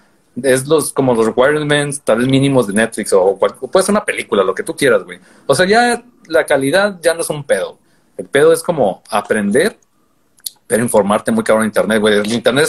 es 0.42 0.66
los 0.66 0.92
como 0.92 1.14
los 1.14 1.24
requirements 1.24 2.02
tal 2.02 2.18
vez 2.18 2.28
mínimos 2.28 2.66
de 2.66 2.74
Netflix 2.74 3.14
o, 3.14 3.38
puede 3.38 3.86
ser 3.86 3.94
una 3.94 4.04
película, 4.04 4.44
lo 4.44 4.54
que 4.54 4.62
tú 4.62 4.76
quieras, 4.76 5.02
güey. 5.04 5.18
O 5.46 5.54
sea, 5.54 5.64
ya 5.64 6.04
la 6.26 6.44
calidad 6.44 6.98
ya 7.00 7.14
no 7.14 7.22
es 7.22 7.30
un 7.30 7.42
pedo. 7.42 7.78
El 8.18 8.26
pedo 8.26 8.52
es 8.52 8.62
como 8.62 9.02
aprender, 9.08 9.78
pero 10.66 10.82
informarte 10.82 11.32
muy 11.32 11.42
cabrón 11.42 11.64
en 11.64 11.68
internet, 11.68 12.02
güey. 12.02 12.18
El 12.18 12.30
internet 12.30 12.68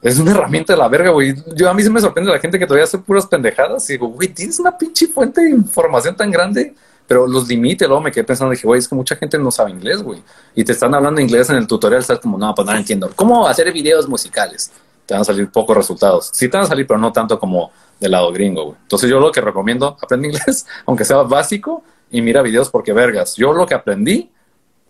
es, 0.00 0.18
una 0.18 0.30
herramienta 0.30 0.72
de 0.72 0.78
la 0.78 0.88
verga, 0.88 1.10
güey. 1.10 1.34
Yo 1.54 1.68
a 1.68 1.74
mí 1.74 1.82
se 1.82 1.90
me 1.90 2.00
sorprende 2.00 2.32
la 2.32 2.38
gente 2.38 2.58
que 2.58 2.64
todavía 2.64 2.84
hace 2.84 2.96
puras 2.96 3.26
pendejadas 3.26 3.86
y 3.90 3.92
digo, 3.92 4.08
güey, 4.08 4.28
tienes 4.28 4.58
una 4.58 4.78
pinche 4.78 5.08
fuente 5.08 5.42
de 5.42 5.50
información 5.50 6.16
tan 6.16 6.30
grande, 6.30 6.74
pero 7.06 7.26
los 7.26 7.48
limite, 7.48 7.86
luego 7.86 8.02
me 8.02 8.12
quedé 8.12 8.24
pensando, 8.24 8.50
dije, 8.50 8.66
güey, 8.66 8.78
es 8.78 8.88
que 8.88 8.94
mucha 8.94 9.16
gente 9.16 9.38
no 9.38 9.50
sabe 9.50 9.70
inglés, 9.70 10.02
güey. 10.02 10.22
Y 10.54 10.64
te 10.64 10.72
están 10.72 10.94
hablando 10.94 11.20
inglés 11.20 11.50
en 11.50 11.56
el 11.56 11.66
tutorial, 11.66 12.00
estás 12.00 12.18
como, 12.18 12.38
no, 12.38 12.54
pues 12.54 12.66
no 12.66 12.74
entiendo. 12.74 13.10
¿Cómo 13.14 13.46
hacer 13.46 13.72
videos 13.72 14.08
musicales? 14.08 14.72
te 15.06 15.14
van 15.14 15.20
a 15.20 15.24
salir 15.24 15.50
pocos 15.50 15.76
resultados. 15.76 16.30
Sí 16.34 16.48
te 16.48 16.56
van 16.56 16.66
a 16.66 16.68
salir, 16.68 16.86
pero 16.86 16.98
no 16.98 17.12
tanto 17.12 17.38
como 17.38 17.70
del 17.98 18.10
lado 18.10 18.30
gringo, 18.32 18.64
güey. 18.64 18.76
Entonces 18.82 19.08
yo 19.08 19.20
lo 19.20 19.32
que 19.32 19.40
recomiendo, 19.40 19.96
aprende 20.02 20.28
inglés, 20.28 20.66
aunque 20.84 21.04
sea 21.04 21.18
básico, 21.18 21.82
y 22.10 22.20
mira 22.20 22.42
videos 22.42 22.68
porque 22.68 22.92
vergas. 22.92 23.36
Yo 23.36 23.52
lo 23.52 23.66
que 23.66 23.74
aprendí, 23.74 24.30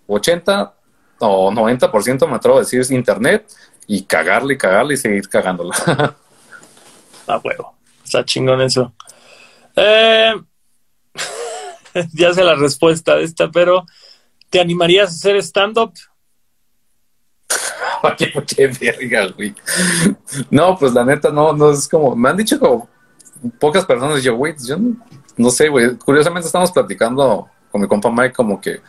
80 0.06 0.74
o 1.18 1.50
90% 1.50 2.26
me 2.28 2.36
atrevo 2.36 2.56
a 2.56 2.60
decir 2.60 2.80
es 2.80 2.90
internet 2.90 3.50
y 3.86 4.02
cagarle 4.02 4.54
y 4.54 4.58
cagarle 4.58 4.94
y 4.94 4.96
seguir 4.96 5.28
cagándola. 5.28 5.74
ah, 7.28 7.40
huevo. 7.42 7.74
Está 8.04 8.24
chingón 8.24 8.60
eso. 8.60 8.92
Eh, 9.74 10.34
ya 12.12 12.32
sé 12.34 12.44
la 12.44 12.54
respuesta 12.54 13.16
de 13.16 13.24
esta, 13.24 13.50
pero 13.50 13.86
¿te 14.50 14.60
animarías 14.60 15.10
a 15.10 15.14
hacer 15.14 15.36
stand-up? 15.36 15.92
No, 20.50 20.76
pues 20.78 20.92
la 20.92 21.04
neta, 21.04 21.30
no, 21.30 21.52
no 21.52 21.70
es 21.70 21.88
como, 21.88 22.14
me 22.14 22.28
han 22.28 22.36
dicho 22.36 22.58
como 22.58 22.88
pocas 23.58 23.84
personas, 23.84 24.22
yo, 24.22 24.36
güey, 24.36 24.54
yo 24.64 24.76
no, 25.36 25.50
sé, 25.50 25.68
güey, 25.68 25.96
curiosamente 25.96 26.46
estamos 26.46 26.70
platicando 26.72 27.48
con 27.70 27.80
mi 27.80 27.88
compa 27.88 28.10
Mike 28.10 28.34
como 28.34 28.60
que, 28.60 28.80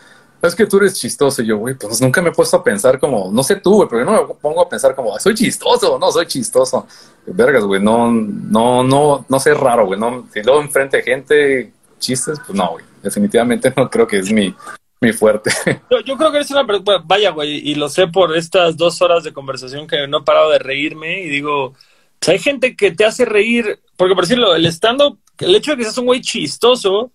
es 0.41 0.55
que 0.55 0.65
tú 0.65 0.77
eres 0.77 0.93
chistoso, 0.93 1.41
y 1.41 1.47
yo, 1.47 1.57
güey, 1.57 1.75
pues 1.75 2.01
nunca 2.01 2.21
me 2.21 2.29
he 2.29 2.31
puesto 2.31 2.57
a 2.57 2.63
pensar 2.63 2.99
como, 2.99 3.31
no 3.31 3.43
sé 3.43 3.55
tú, 3.57 3.75
güey, 3.75 3.89
pero 3.89 4.03
yo 4.03 4.11
no 4.11 4.27
me 4.27 4.33
pongo 4.35 4.61
a 4.61 4.69
pensar 4.69 4.95
como, 4.95 5.17
soy 5.19 5.33
chistoso, 5.33 5.97
no, 5.99 6.11
soy 6.11 6.25
chistoso. 6.27 6.85
Vergas, 7.25 7.63
güey, 7.63 7.81
no, 7.81 8.11
no, 8.11 8.83
no, 8.83 9.25
no 9.27 9.39
sé 9.39 9.53
raro, 9.53 9.87
güey, 9.87 9.99
no, 9.99 10.27
si 10.31 10.43
luego 10.43 10.61
enfrente 10.61 11.01
gente, 11.01 11.73
chistes, 11.99 12.39
pues 12.45 12.57
no, 12.57 12.71
güey, 12.71 12.85
definitivamente 13.01 13.73
no 13.75 13.89
creo 13.89 14.07
que 14.07 14.19
es 14.19 14.31
mi, 14.31 14.53
mi 14.99 15.13
fuerte. 15.13 15.51
Yo, 16.05 16.17
creo 16.17 16.31
que 16.31 16.37
eres 16.37 16.51
una 16.51 16.65
vaya, 17.03 17.31
güey, 17.31 17.69
y 17.69 17.75
lo 17.75 17.89
sé 17.89 18.07
por 18.07 18.35
estas 18.35 18.77
dos 18.77 19.01
horas 19.01 19.23
de 19.23 19.33
conversación 19.33 19.87
que 19.87 20.07
no 20.07 20.19
he 20.19 20.23
parado 20.23 20.51
de 20.51 20.59
reírme 20.59 21.21
y 21.21 21.29
digo, 21.29 21.73
pues, 22.19 22.29
hay 22.29 22.39
gente 22.39 22.75
que 22.75 22.91
te 22.91 23.05
hace 23.05 23.25
reír, 23.25 23.79
porque 23.95 24.15
por 24.15 24.23
decirlo, 24.23 24.55
el 24.55 24.65
stand-up, 24.67 25.19
el 25.39 25.55
hecho 25.55 25.71
de 25.71 25.77
que 25.77 25.83
seas 25.83 25.97
un 25.97 26.05
güey 26.05 26.21
chistoso 26.21 27.11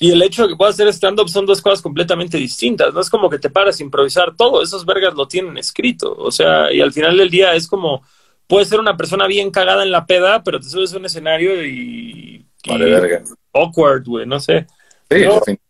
y 0.00 0.10
el 0.10 0.22
hecho 0.22 0.42
de 0.42 0.48
que 0.48 0.56
puedas 0.56 0.74
hacer 0.74 0.88
stand-up 0.88 1.28
son 1.28 1.46
dos 1.46 1.62
cosas 1.62 1.80
completamente 1.80 2.36
distintas, 2.36 2.92
no 2.92 3.00
es 3.00 3.10
como 3.10 3.30
que 3.30 3.38
te 3.38 3.50
paras 3.50 3.78
a 3.78 3.82
improvisar 3.82 4.34
todo, 4.36 4.62
esos 4.62 4.84
vergas 4.84 5.14
lo 5.14 5.28
tienen 5.28 5.56
escrito, 5.56 6.14
o 6.16 6.32
sea, 6.32 6.72
y 6.72 6.80
al 6.80 6.92
final 6.92 7.16
del 7.16 7.30
día 7.30 7.54
es 7.54 7.68
como, 7.68 8.02
puedes 8.48 8.68
ser 8.68 8.80
una 8.80 8.96
persona 8.96 9.28
bien 9.28 9.50
cagada 9.52 9.84
en 9.84 9.92
la 9.92 10.06
peda, 10.06 10.42
pero 10.42 10.58
te 10.58 10.68
subes 10.68 10.92
a 10.92 10.98
un 10.98 11.06
escenario 11.06 11.64
y... 11.64 12.44
awkward, 13.54 14.04
güey, 14.04 14.26
no 14.26 14.38
sé. 14.40 14.66
Sí, 15.10 15.24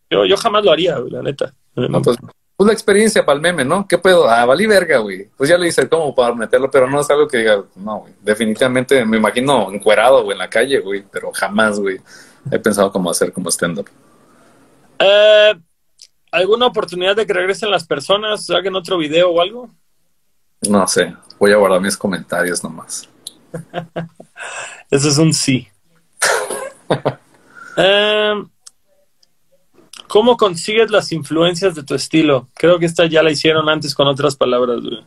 yo, 0.09 0.25
yo 0.25 0.37
jamás 0.37 0.63
lo 0.63 0.71
haría, 0.71 0.97
la 1.09 1.21
neta. 1.21 1.53
No, 1.75 2.01
pues, 2.01 2.17
pues, 2.55 2.67
la 2.67 2.73
experiencia 2.73 3.25
para 3.25 3.35
el 3.35 3.41
meme, 3.41 3.65
¿no? 3.65 3.87
¿Qué 3.87 3.97
puedo? 3.97 4.29
Ah, 4.29 4.45
valí 4.45 4.65
verga, 4.65 4.99
güey. 4.99 5.29
Pues 5.35 5.49
ya 5.49 5.57
le 5.57 5.67
hice 5.67 5.89
como 5.89 6.15
para 6.15 6.33
meterlo, 6.33 6.71
pero 6.71 6.89
no 6.89 7.01
es 7.01 7.09
algo 7.09 7.27
que 7.27 7.39
diga, 7.39 7.63
no, 7.75 7.99
güey. 7.99 8.13
Definitivamente 8.21 9.03
me 9.05 9.17
imagino 9.17 9.71
encuerado, 9.71 10.23
güey, 10.23 10.33
en 10.33 10.39
la 10.39 10.49
calle, 10.49 10.79
güey, 10.79 11.03
pero 11.11 11.31
jamás, 11.33 11.79
güey, 11.79 11.99
he 12.51 12.59
pensado 12.59 12.91
cómo 12.91 13.09
hacer 13.09 13.33
como 13.33 13.49
stand-up. 13.49 13.89
Eh, 14.99 15.53
¿Alguna 16.31 16.67
oportunidad 16.67 17.15
de 17.15 17.25
que 17.25 17.33
regresen 17.33 17.71
las 17.71 17.85
personas, 17.85 18.49
hagan 18.49 18.75
otro 18.75 18.97
video 18.97 19.31
o 19.31 19.41
algo? 19.41 19.69
No 20.69 20.87
sé, 20.87 21.13
voy 21.39 21.51
a 21.51 21.57
guardar 21.57 21.81
mis 21.81 21.97
comentarios 21.97 22.63
nomás. 22.63 23.09
Eso 24.89 25.09
es 25.09 25.17
un 25.17 25.33
sí. 25.33 25.67
eh, 27.77 28.43
¿Cómo 30.07 30.37
consigues 30.37 30.91
las 30.91 31.11
influencias 31.11 31.75
de 31.75 31.83
tu 31.83 31.95
estilo? 31.95 32.47
Creo 32.53 32.79
que 32.79 32.85
esta 32.85 33.05
ya 33.05 33.23
la 33.23 33.31
hicieron 33.31 33.67
antes 33.69 33.95
con 33.95 34.07
otras 34.07 34.35
palabras, 34.35 34.81
güey. 34.81 35.05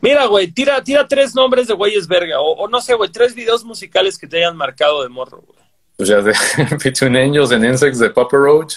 Mira, 0.00 0.26
güey, 0.26 0.48
tira, 0.52 0.82
tira 0.84 1.08
tres 1.08 1.34
nombres 1.34 1.66
de 1.66 1.74
güeyes 1.74 2.06
verga. 2.06 2.40
O, 2.40 2.52
o 2.52 2.68
no 2.68 2.80
sé, 2.80 2.94
güey, 2.94 3.10
tres 3.10 3.34
videos 3.34 3.64
musicales 3.64 4.16
que 4.16 4.26
te 4.26 4.36
hayan 4.36 4.56
marcado 4.56 5.02
de 5.02 5.08
morro, 5.08 5.42
güey. 5.44 5.58
Pues 5.96 6.08
ya 6.08 6.20
de 6.20 6.32
Between 6.84 7.16
Angels 7.16 7.50
and 7.50 7.64
Insects 7.64 7.98
de 7.98 8.10
Papa 8.10 8.36
Roach. 8.36 8.76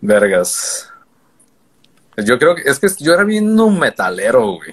Vergas. 0.00 0.90
Yo 2.24 2.38
creo 2.38 2.54
que 2.54 2.62
es 2.62 2.78
que 2.78 2.88
yo 3.00 3.12
era 3.12 3.24
bien 3.24 3.58
un 3.58 3.78
metalero, 3.78 4.52
güey. 4.52 4.70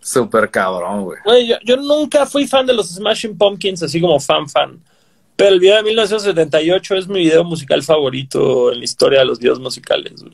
Súper 0.00 0.50
cabrón, 0.50 1.04
güey. 1.04 1.18
Güey, 1.24 1.48
yo, 1.48 1.56
yo 1.62 1.76
nunca 1.76 2.24
fui 2.26 2.46
fan 2.46 2.64
de 2.64 2.72
los 2.72 2.88
Smashing 2.88 3.36
Pumpkins, 3.36 3.82
así 3.82 4.00
como 4.00 4.18
fan, 4.18 4.48
fan. 4.48 4.82
Pero 5.36 5.50
el 5.50 5.60
video 5.60 5.76
de 5.76 5.82
1978 5.82 6.94
es 6.96 7.08
mi 7.08 7.20
video 7.20 7.44
musical 7.44 7.82
favorito 7.82 8.72
en 8.72 8.78
la 8.78 8.84
historia 8.84 9.20
de 9.20 9.24
los 9.24 9.38
videos 9.38 9.58
musicales. 9.58 10.24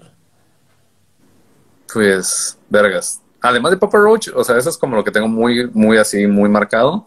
Pues, 1.92 2.58
vergas. 2.68 3.20
Además 3.40 3.72
de 3.72 3.78
Papa 3.78 3.98
Roach, 3.98 4.28
o 4.34 4.44
sea, 4.44 4.58
eso 4.58 4.68
es 4.68 4.76
como 4.76 4.96
lo 4.96 5.04
que 5.04 5.10
tengo 5.10 5.26
muy, 5.26 5.70
muy 5.72 5.96
así, 5.96 6.26
muy 6.26 6.50
marcado. 6.50 7.06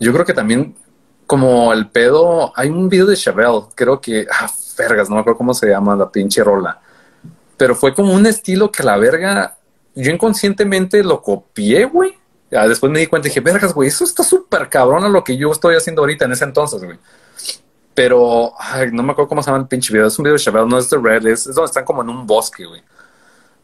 Yo 0.00 0.12
creo 0.12 0.24
que 0.24 0.32
también, 0.32 0.74
como 1.26 1.72
el 1.74 1.88
pedo, 1.88 2.52
hay 2.56 2.70
un 2.70 2.88
video 2.88 3.06
de 3.06 3.16
Chevelle, 3.16 3.66
creo 3.74 4.00
que, 4.00 4.26
ah, 4.30 4.50
vergas, 4.78 5.08
no 5.10 5.16
me 5.16 5.20
acuerdo 5.20 5.38
cómo 5.38 5.52
se 5.52 5.68
llama 5.68 5.94
la 5.94 6.10
pinche 6.10 6.42
rola. 6.42 6.80
Pero 7.58 7.74
fue 7.74 7.94
como 7.94 8.14
un 8.14 8.24
estilo 8.24 8.70
que 8.72 8.82
la 8.82 8.96
verga, 8.96 9.56
yo 9.94 10.10
inconscientemente 10.10 11.02
lo 11.02 11.20
copié, 11.20 11.84
güey. 11.84 12.14
Ya 12.50 12.68
después 12.68 12.92
me 12.92 13.00
di 13.00 13.06
cuenta 13.06 13.28
y 13.28 13.30
dije, 13.30 13.40
vergas, 13.40 13.74
güey, 13.74 13.88
eso 13.88 14.04
está 14.04 14.22
súper 14.22 14.68
cabrón 14.68 15.04
a 15.04 15.08
lo 15.08 15.24
que 15.24 15.36
yo 15.36 15.50
estoy 15.50 15.74
haciendo 15.76 16.02
ahorita 16.02 16.26
en 16.26 16.32
ese 16.32 16.44
entonces, 16.44 16.82
güey. 16.82 16.98
Pero, 17.94 18.52
ay, 18.58 18.90
no 18.92 19.02
me 19.02 19.12
acuerdo 19.12 19.28
cómo 19.28 19.42
se 19.42 19.50
llama 19.50 19.62
el 19.62 19.68
pinche 19.68 19.92
video. 19.92 20.06
Es 20.06 20.18
un 20.18 20.24
video 20.24 20.34
de 20.34 20.42
Chevelle, 20.42 20.68
no 20.68 20.78
es 20.78 20.88
de 20.88 20.98
Red, 20.98 21.26
es, 21.26 21.46
es 21.46 21.54
donde 21.54 21.66
están 21.66 21.84
como 21.84 22.02
en 22.02 22.10
un 22.10 22.26
bosque, 22.26 22.66
güey. 22.66 22.82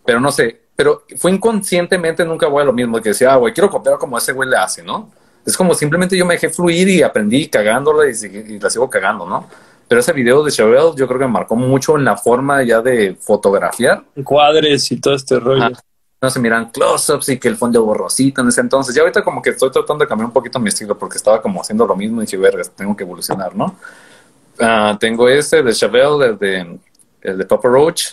Pero 0.04 0.18
no 0.18 0.32
sé, 0.32 0.62
pero 0.74 1.04
fue 1.16 1.30
inconscientemente, 1.30 2.24
nunca 2.24 2.48
voy 2.48 2.62
a 2.62 2.64
lo 2.64 2.72
mismo, 2.72 3.00
que 3.00 3.10
decía, 3.10 3.34
ah, 3.34 3.36
güey, 3.36 3.52
quiero 3.52 3.70
copiar 3.70 3.98
como 3.98 4.18
ese 4.18 4.32
güey 4.32 4.48
le 4.48 4.56
hace, 4.56 4.82
¿no? 4.82 5.10
Es 5.44 5.56
como 5.56 5.74
simplemente 5.74 6.16
yo 6.16 6.24
me 6.24 6.34
dejé 6.34 6.48
fluir 6.48 6.88
y 6.88 7.02
aprendí 7.02 7.48
cagándola 7.48 8.10
y, 8.10 8.14
y 8.54 8.58
la 8.58 8.70
sigo 8.70 8.88
cagando, 8.88 9.26
¿no? 9.26 9.48
Pero 9.86 10.00
ese 10.00 10.12
video 10.12 10.42
de 10.42 10.50
Chevelle 10.50 10.94
yo 10.96 11.06
creo 11.06 11.20
que 11.20 11.26
me 11.26 11.32
marcó 11.32 11.54
mucho 11.54 11.96
en 11.96 12.04
la 12.04 12.16
forma 12.16 12.62
ya 12.62 12.80
de 12.80 13.14
fotografiar. 13.20 14.02
Cuadres 14.24 14.90
y 14.90 15.00
todo 15.00 15.14
este 15.14 15.38
rollo. 15.38 15.64
Ajá. 15.64 15.82
No 16.22 16.30
se 16.30 16.38
miran 16.38 16.70
close-ups 16.70 17.30
y 17.30 17.38
que 17.40 17.48
el 17.48 17.56
fondo 17.56 17.84
borrosito 17.84 18.42
en 18.42 18.48
ese 18.48 18.60
entonces. 18.60 18.94
Ya 18.94 19.02
ahorita 19.02 19.24
como 19.24 19.42
que 19.42 19.50
estoy 19.50 19.72
tratando 19.72 20.04
de 20.04 20.08
cambiar 20.08 20.26
un 20.26 20.32
poquito 20.32 20.60
mi 20.60 20.68
estilo 20.68 20.96
porque 20.96 21.16
estaba 21.16 21.42
como 21.42 21.60
haciendo 21.60 21.84
lo 21.84 21.96
mismo 21.96 22.22
y 22.22 22.26
dije, 22.26 22.36
vergas, 22.36 22.70
tengo 22.70 22.96
que 22.96 23.02
evolucionar, 23.02 23.56
¿no? 23.56 23.74
Ah, 24.60 24.96
tengo 25.00 25.28
ese 25.28 25.64
de 25.64 25.72
Chevelle, 25.72 26.26
el 26.26 26.38
de, 26.38 26.78
el 27.22 27.38
de 27.38 27.44
Papa 27.44 27.68
Roach. 27.68 28.12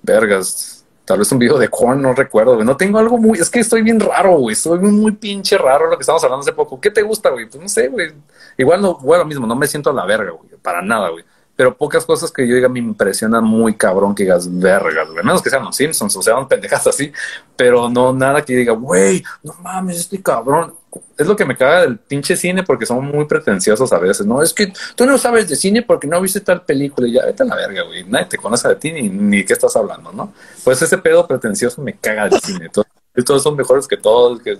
Vergas, 0.00 0.86
tal 1.04 1.18
vez 1.18 1.30
un 1.30 1.38
video 1.38 1.58
de 1.58 1.68
Korn, 1.68 2.00
no 2.00 2.14
recuerdo. 2.14 2.64
No 2.64 2.78
tengo 2.78 2.98
algo 2.98 3.18
muy, 3.18 3.38
es 3.38 3.50
que 3.50 3.60
estoy 3.60 3.82
bien 3.82 4.00
raro, 4.00 4.38
güey. 4.38 4.56
Soy 4.56 4.78
muy, 4.78 5.12
pinche 5.12 5.58
raro 5.58 5.90
lo 5.90 5.98
que 5.98 6.02
estamos 6.04 6.24
hablando 6.24 6.40
hace 6.40 6.54
poco. 6.54 6.80
¿Qué 6.80 6.90
te 6.90 7.02
gusta, 7.02 7.28
güey? 7.28 7.44
Pues 7.44 7.62
no 7.62 7.68
sé, 7.68 7.88
güey. 7.88 8.10
Igual 8.56 8.80
no, 8.80 8.94
güey, 8.94 9.20
lo 9.20 9.26
mismo, 9.26 9.46
no 9.46 9.54
me 9.54 9.66
siento 9.66 9.90
a 9.90 9.92
la 9.92 10.06
verga, 10.06 10.30
güey. 10.30 10.48
Para 10.62 10.80
nada, 10.80 11.10
güey. 11.10 11.24
Pero 11.58 11.76
pocas 11.76 12.06
cosas 12.06 12.30
que 12.30 12.46
yo 12.46 12.54
diga 12.54 12.68
me 12.68 12.78
impresionan 12.78 13.42
muy 13.42 13.74
cabrón 13.74 14.14
que 14.14 14.22
digas 14.22 14.48
vergas, 14.48 15.10
güey. 15.10 15.24
Menos 15.24 15.42
que 15.42 15.50
sean 15.50 15.64
los 15.64 15.74
Simpsons 15.74 16.14
o 16.14 16.22
sean 16.22 16.46
pendejas 16.46 16.86
así. 16.86 17.12
Pero 17.56 17.90
no 17.90 18.12
nada 18.12 18.42
que 18.42 18.54
diga, 18.54 18.74
güey, 18.74 19.24
no 19.42 19.54
mames, 19.54 19.98
estoy 19.98 20.22
cabrón. 20.22 20.72
Es 21.16 21.26
lo 21.26 21.34
que 21.34 21.44
me 21.44 21.56
caga 21.56 21.80
del 21.80 21.98
pinche 21.98 22.36
cine 22.36 22.62
porque 22.62 22.86
son 22.86 23.04
muy 23.04 23.24
pretenciosos 23.24 23.92
a 23.92 23.98
veces, 23.98 24.24
¿no? 24.24 24.40
Es 24.40 24.54
que 24.54 24.72
tú 24.94 25.04
no 25.04 25.18
sabes 25.18 25.48
de 25.48 25.56
cine 25.56 25.82
porque 25.82 26.06
no 26.06 26.20
viste 26.20 26.40
tal 26.42 26.62
película 26.62 27.08
y 27.08 27.14
ya, 27.14 27.26
vete 27.26 27.42
a 27.42 27.46
la 27.46 27.56
verga, 27.56 27.82
güey. 27.82 28.04
Nadie 28.04 28.26
te 28.26 28.38
conoce 28.38 28.68
de 28.68 28.76
ti 28.76 28.92
ni, 28.92 29.44
qué 29.44 29.52
estás 29.52 29.74
hablando, 29.74 30.12
¿no? 30.12 30.32
Pues 30.62 30.80
ese 30.80 30.96
pedo 30.96 31.26
pretencioso 31.26 31.82
me 31.82 31.94
caga 31.94 32.28
del 32.28 32.40
cine. 32.40 32.68
Todos, 32.68 32.86
todos 33.26 33.42
son 33.42 33.56
mejores 33.56 33.88
que 33.88 33.96
todos. 33.96 34.40
Que, 34.42 34.56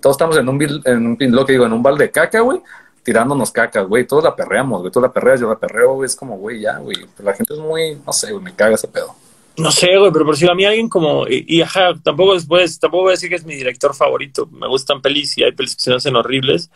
todos 0.00 0.14
estamos 0.16 0.36
en 0.36 0.46
un, 0.46 0.82
en 0.84 1.06
un, 1.06 1.16
lo 1.34 1.46
que 1.46 1.52
digo, 1.52 1.64
en 1.64 1.72
un 1.72 1.82
balde 1.82 2.04
de 2.04 2.10
caca, 2.10 2.40
güey 2.40 2.60
tirándonos 3.02 3.50
cacas, 3.50 3.86
güey, 3.86 4.06
todos 4.06 4.24
la 4.24 4.36
perreamos, 4.36 4.80
güey, 4.80 4.92
tú 4.92 5.00
la 5.00 5.12
perreas, 5.12 5.40
yo 5.40 5.48
la 5.48 5.58
perreo, 5.58 5.94
güey, 5.94 6.06
es 6.06 6.16
como, 6.16 6.36
güey, 6.36 6.60
ya, 6.60 6.78
güey, 6.78 6.96
la 7.18 7.32
gente 7.32 7.54
es 7.54 7.60
muy, 7.60 7.98
no 8.06 8.12
sé, 8.12 8.32
güey, 8.32 8.42
me 8.44 8.54
caga 8.54 8.74
ese 8.74 8.88
pedo. 8.88 9.14
No 9.56 9.70
sé, 9.70 9.98
güey, 9.98 10.10
pero 10.12 10.24
por 10.24 10.36
si 10.36 10.48
a 10.48 10.54
mí 10.54 10.64
alguien 10.64 10.88
como. 10.88 11.26
Y, 11.26 11.44
y, 11.46 11.60
ajá, 11.60 11.92
tampoco 12.02 12.34
después, 12.34 12.78
tampoco 12.78 13.02
voy 13.04 13.10
a 13.10 13.12
decir 13.12 13.28
que 13.28 13.34
es 13.36 13.44
mi 13.44 13.54
director 13.54 13.94
favorito. 13.94 14.46
Me 14.46 14.66
gustan 14.68 15.02
pelis 15.02 15.36
y 15.36 15.42
hay 15.42 15.52
pelis 15.52 15.76
que 15.76 15.82
se 15.82 15.92
hacen 15.92 16.16
horribles. 16.16 16.70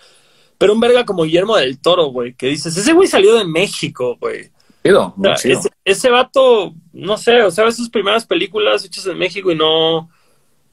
Pero 0.59 0.73
un 0.75 0.81
verga 0.81 1.05
como 1.05 1.23
Guillermo 1.25 1.57
del 1.57 1.81
Toro, 1.81 2.07
güey, 2.07 2.35
que 2.35 2.49
dices, 2.49 2.77
ese 2.77 2.93
güey 2.93 3.09
salió 3.09 3.37
de 3.37 3.45
México, 3.45 4.17
güey. 4.21 4.51
Chido, 4.85 5.15
O 5.17 5.17
muy 5.17 5.35
sea, 5.37 5.37
chido. 5.37 5.61
ese, 5.61 5.71
ese 5.85 6.11
vato, 6.11 6.75
no 6.93 7.17
sé, 7.17 7.43
o 7.43 7.51
sea, 7.51 7.71
sus 7.73 7.89
primeras 7.89 8.27
películas 8.27 8.85
hechas 8.85 9.07
en 9.07 9.19
México 9.19 9.51
y 9.51 9.57
no, 9.57 10.11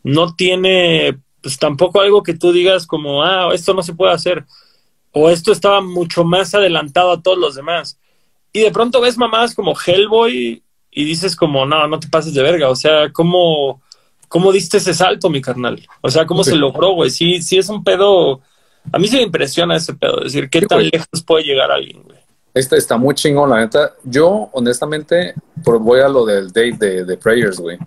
no 0.03 0.35
tiene, 0.35 1.17
pues 1.41 1.57
tampoco 1.57 2.01
algo 2.01 2.23
que 2.23 2.33
tú 2.33 2.51
digas 2.51 2.85
como, 2.87 3.23
ah, 3.23 3.51
esto 3.53 3.73
no 3.73 3.83
se 3.83 3.93
puede 3.93 4.13
hacer. 4.13 4.45
O 5.13 5.29
esto 5.29 5.51
estaba 5.51 5.81
mucho 5.81 6.23
más 6.23 6.53
adelantado 6.55 7.11
a 7.11 7.21
todos 7.21 7.37
los 7.37 7.55
demás. 7.55 7.99
Y 8.53 8.61
de 8.61 8.71
pronto 8.71 9.01
ves 9.01 9.17
mamadas 9.17 9.55
como 9.55 9.75
Hellboy 9.75 10.63
y 10.91 11.05
dices 11.05 11.35
como, 11.35 11.65
no, 11.65 11.87
no 11.87 11.99
te 11.99 12.07
pases 12.07 12.33
de 12.33 12.43
verga. 12.43 12.69
O 12.69 12.75
sea, 12.75 13.11
¿cómo, 13.11 13.81
cómo 14.27 14.51
diste 14.51 14.77
ese 14.77 14.93
salto, 14.93 15.29
mi 15.29 15.41
carnal? 15.41 15.85
O 16.01 16.09
sea, 16.09 16.25
¿cómo 16.25 16.43
se 16.43 16.55
logró, 16.55 16.93
güey? 16.93 17.09
Sí, 17.09 17.41
sí 17.41 17.57
es 17.57 17.69
un 17.69 17.83
pedo. 17.83 18.41
A 18.91 18.99
mí 18.99 19.07
sí 19.07 19.17
me 19.17 19.23
impresiona 19.23 19.75
ese 19.75 19.93
pedo. 19.93 20.19
Es 20.19 20.33
decir, 20.33 20.49
¿qué 20.49 20.59
Sí, 20.61 20.67
tan 20.67 20.83
lejos 20.83 21.23
puede 21.25 21.43
llegar 21.43 21.71
alguien, 21.71 22.03
güey? 22.03 22.17
Este 22.53 22.75
está 22.75 22.97
muy 22.97 23.15
chingón, 23.15 23.49
la 23.49 23.59
neta. 23.59 23.93
Yo, 24.03 24.49
honestamente, 24.51 25.33
voy 25.55 26.01
a 26.01 26.09
lo 26.09 26.25
del 26.25 26.47
date 26.47 26.77
de, 26.77 27.05
de 27.05 27.17
Prayers, 27.17 27.57
güey. 27.57 27.77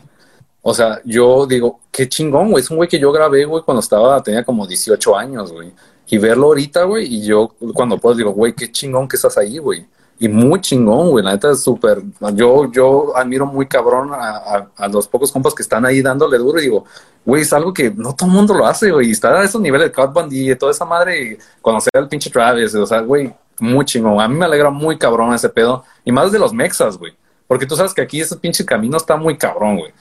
O 0.63 0.73
sea, 0.73 1.03
yo 1.05 1.47
digo, 1.47 1.81
qué 1.93 2.09
chingón, 2.09 2.51
güey. 2.51 2.65
Es 2.65 2.71
un 2.71 2.79
güey 2.79 2.89
que 2.89 2.99
yo 2.99 3.13
grabé, 3.13 3.45
güey, 3.45 3.63
cuando 3.63 3.81
estaba, 3.81 4.23
tenía 4.23 4.43
como 4.43 4.67
18 4.67 5.15
años, 5.15 5.53
güey. 5.53 5.71
Y 6.07 6.19
verlo 6.19 6.47
ahorita, 6.47 6.85
güey, 6.85 7.07
y 7.07 7.25
yo 7.27 7.55
cuando 7.75 7.99
puedo 7.99 8.15
digo, 8.15 8.33
güey, 8.33 8.53
qué 8.55 8.71
chingón 8.71 9.09
que 9.09 9.17
estás 9.17 9.37
ahí, 9.39 9.59
güey. 9.59 9.87
Y 10.19 10.29
muy 10.29 10.61
chingón, 10.61 11.11
güey. 11.11 11.25
La 11.25 11.33
neta 11.33 11.51
es 11.51 11.63
súper. 11.63 12.03
Yo, 12.35 12.71
yo 12.71 13.17
admiro 13.17 13.47
muy 13.47 13.67
cabrón 13.67 14.13
a, 14.13 14.37
a- 14.37 14.71
a 14.77 14.89
los 14.89 15.09
pocos 15.09 15.33
compas 15.33 15.55
que 15.55 15.63
están 15.63 15.85
ahí 15.85 16.03
dándole 16.03 16.39
duro 16.39 16.59
y 16.61 16.63
digo, 16.63 16.85
güey, 17.25 17.43
es 17.43 17.53
algo 17.53 17.73
que 17.75 17.91
no 17.91 18.15
todo 18.15 18.29
el 18.29 18.35
mundo 18.37 18.55
lo 18.55 18.65
hace, 18.67 18.93
güey. 18.93 19.09
Y 19.09 19.11
estar 19.13 19.35
a 19.35 19.43
esos 19.43 19.61
niveles 19.61 19.89
de 19.89 19.93
Cut 19.93 20.15
y 20.31 20.55
toda 20.55 20.71
esa 20.71 20.85
madre, 20.85 21.39
conocer 21.61 21.91
al 21.95 22.09
pinche 22.09 22.31
Travis, 22.31 22.75
o 22.77 22.87
sea, 22.87 23.01
güey, 23.01 23.35
muy 23.59 23.85
chingón. 23.85 24.21
A 24.21 24.29
mí 24.29 24.37
me 24.37 24.45
alegra 24.45 24.71
muy 24.71 24.97
cabrón 24.99 25.35
ese 25.35 25.49
pedo. 25.49 25.85
Y 26.05 26.13
más 26.13 26.31
de 26.31 26.39
los 26.39 26.53
mexas, 26.53 26.97
güey. 26.97 27.13
Porque 27.49 27.67
tú 27.67 27.75
sabes 27.75 27.93
que 27.93 28.03
aquí 28.03 28.21
ese 28.21 28.37
pinche 28.37 28.65
camino 28.65 28.97
está 28.97 29.17
muy 29.17 29.37
cabrón, 29.37 29.79
güey. 29.79 29.93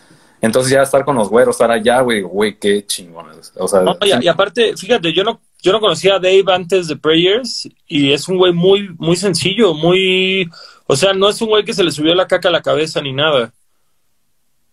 Entonces 0.42 0.72
ya 0.72 0.84
estar 0.84 1.04
con 1.06 1.16
los 1.16 1.30
güeros, 1.30 1.56
estar 1.56 1.72
allá, 1.72 2.02
güey, 2.02 2.22
güey, 2.22 2.60
qué 2.60 2.86
chingón. 2.86 3.28
O 3.56 3.68
sea, 3.68 3.82
No, 3.82 3.96
y, 4.02 4.26
y 4.26 4.28
aparte, 4.28 4.76
fíjate, 4.78 5.12
yo 5.14 5.24
no, 5.24 5.40
yo 5.64 5.72
no 5.72 5.80
conocía 5.80 6.16
a 6.16 6.20
Dave 6.20 6.44
antes 6.50 6.90
de 6.90 6.98
Prayers 6.98 7.70
y 7.88 8.12
es 8.12 8.28
un 8.28 8.38
güey 8.38 8.52
muy, 8.52 8.90
muy 8.98 9.16
sencillo, 9.16 9.74
muy, 9.74 10.50
o 10.86 10.96
sea, 10.96 11.14
no 11.14 11.30
es 11.30 11.42
un 11.42 11.48
güey 11.48 11.64
que 11.64 11.74
se 11.74 11.86
le 11.86 11.92
subió 11.92 12.14
la 12.14 12.28
caca 12.28 12.50
a 12.50 12.52
la 12.52 12.62
cabeza 12.62 13.02
ni 13.02 13.14
nada. 13.14 13.54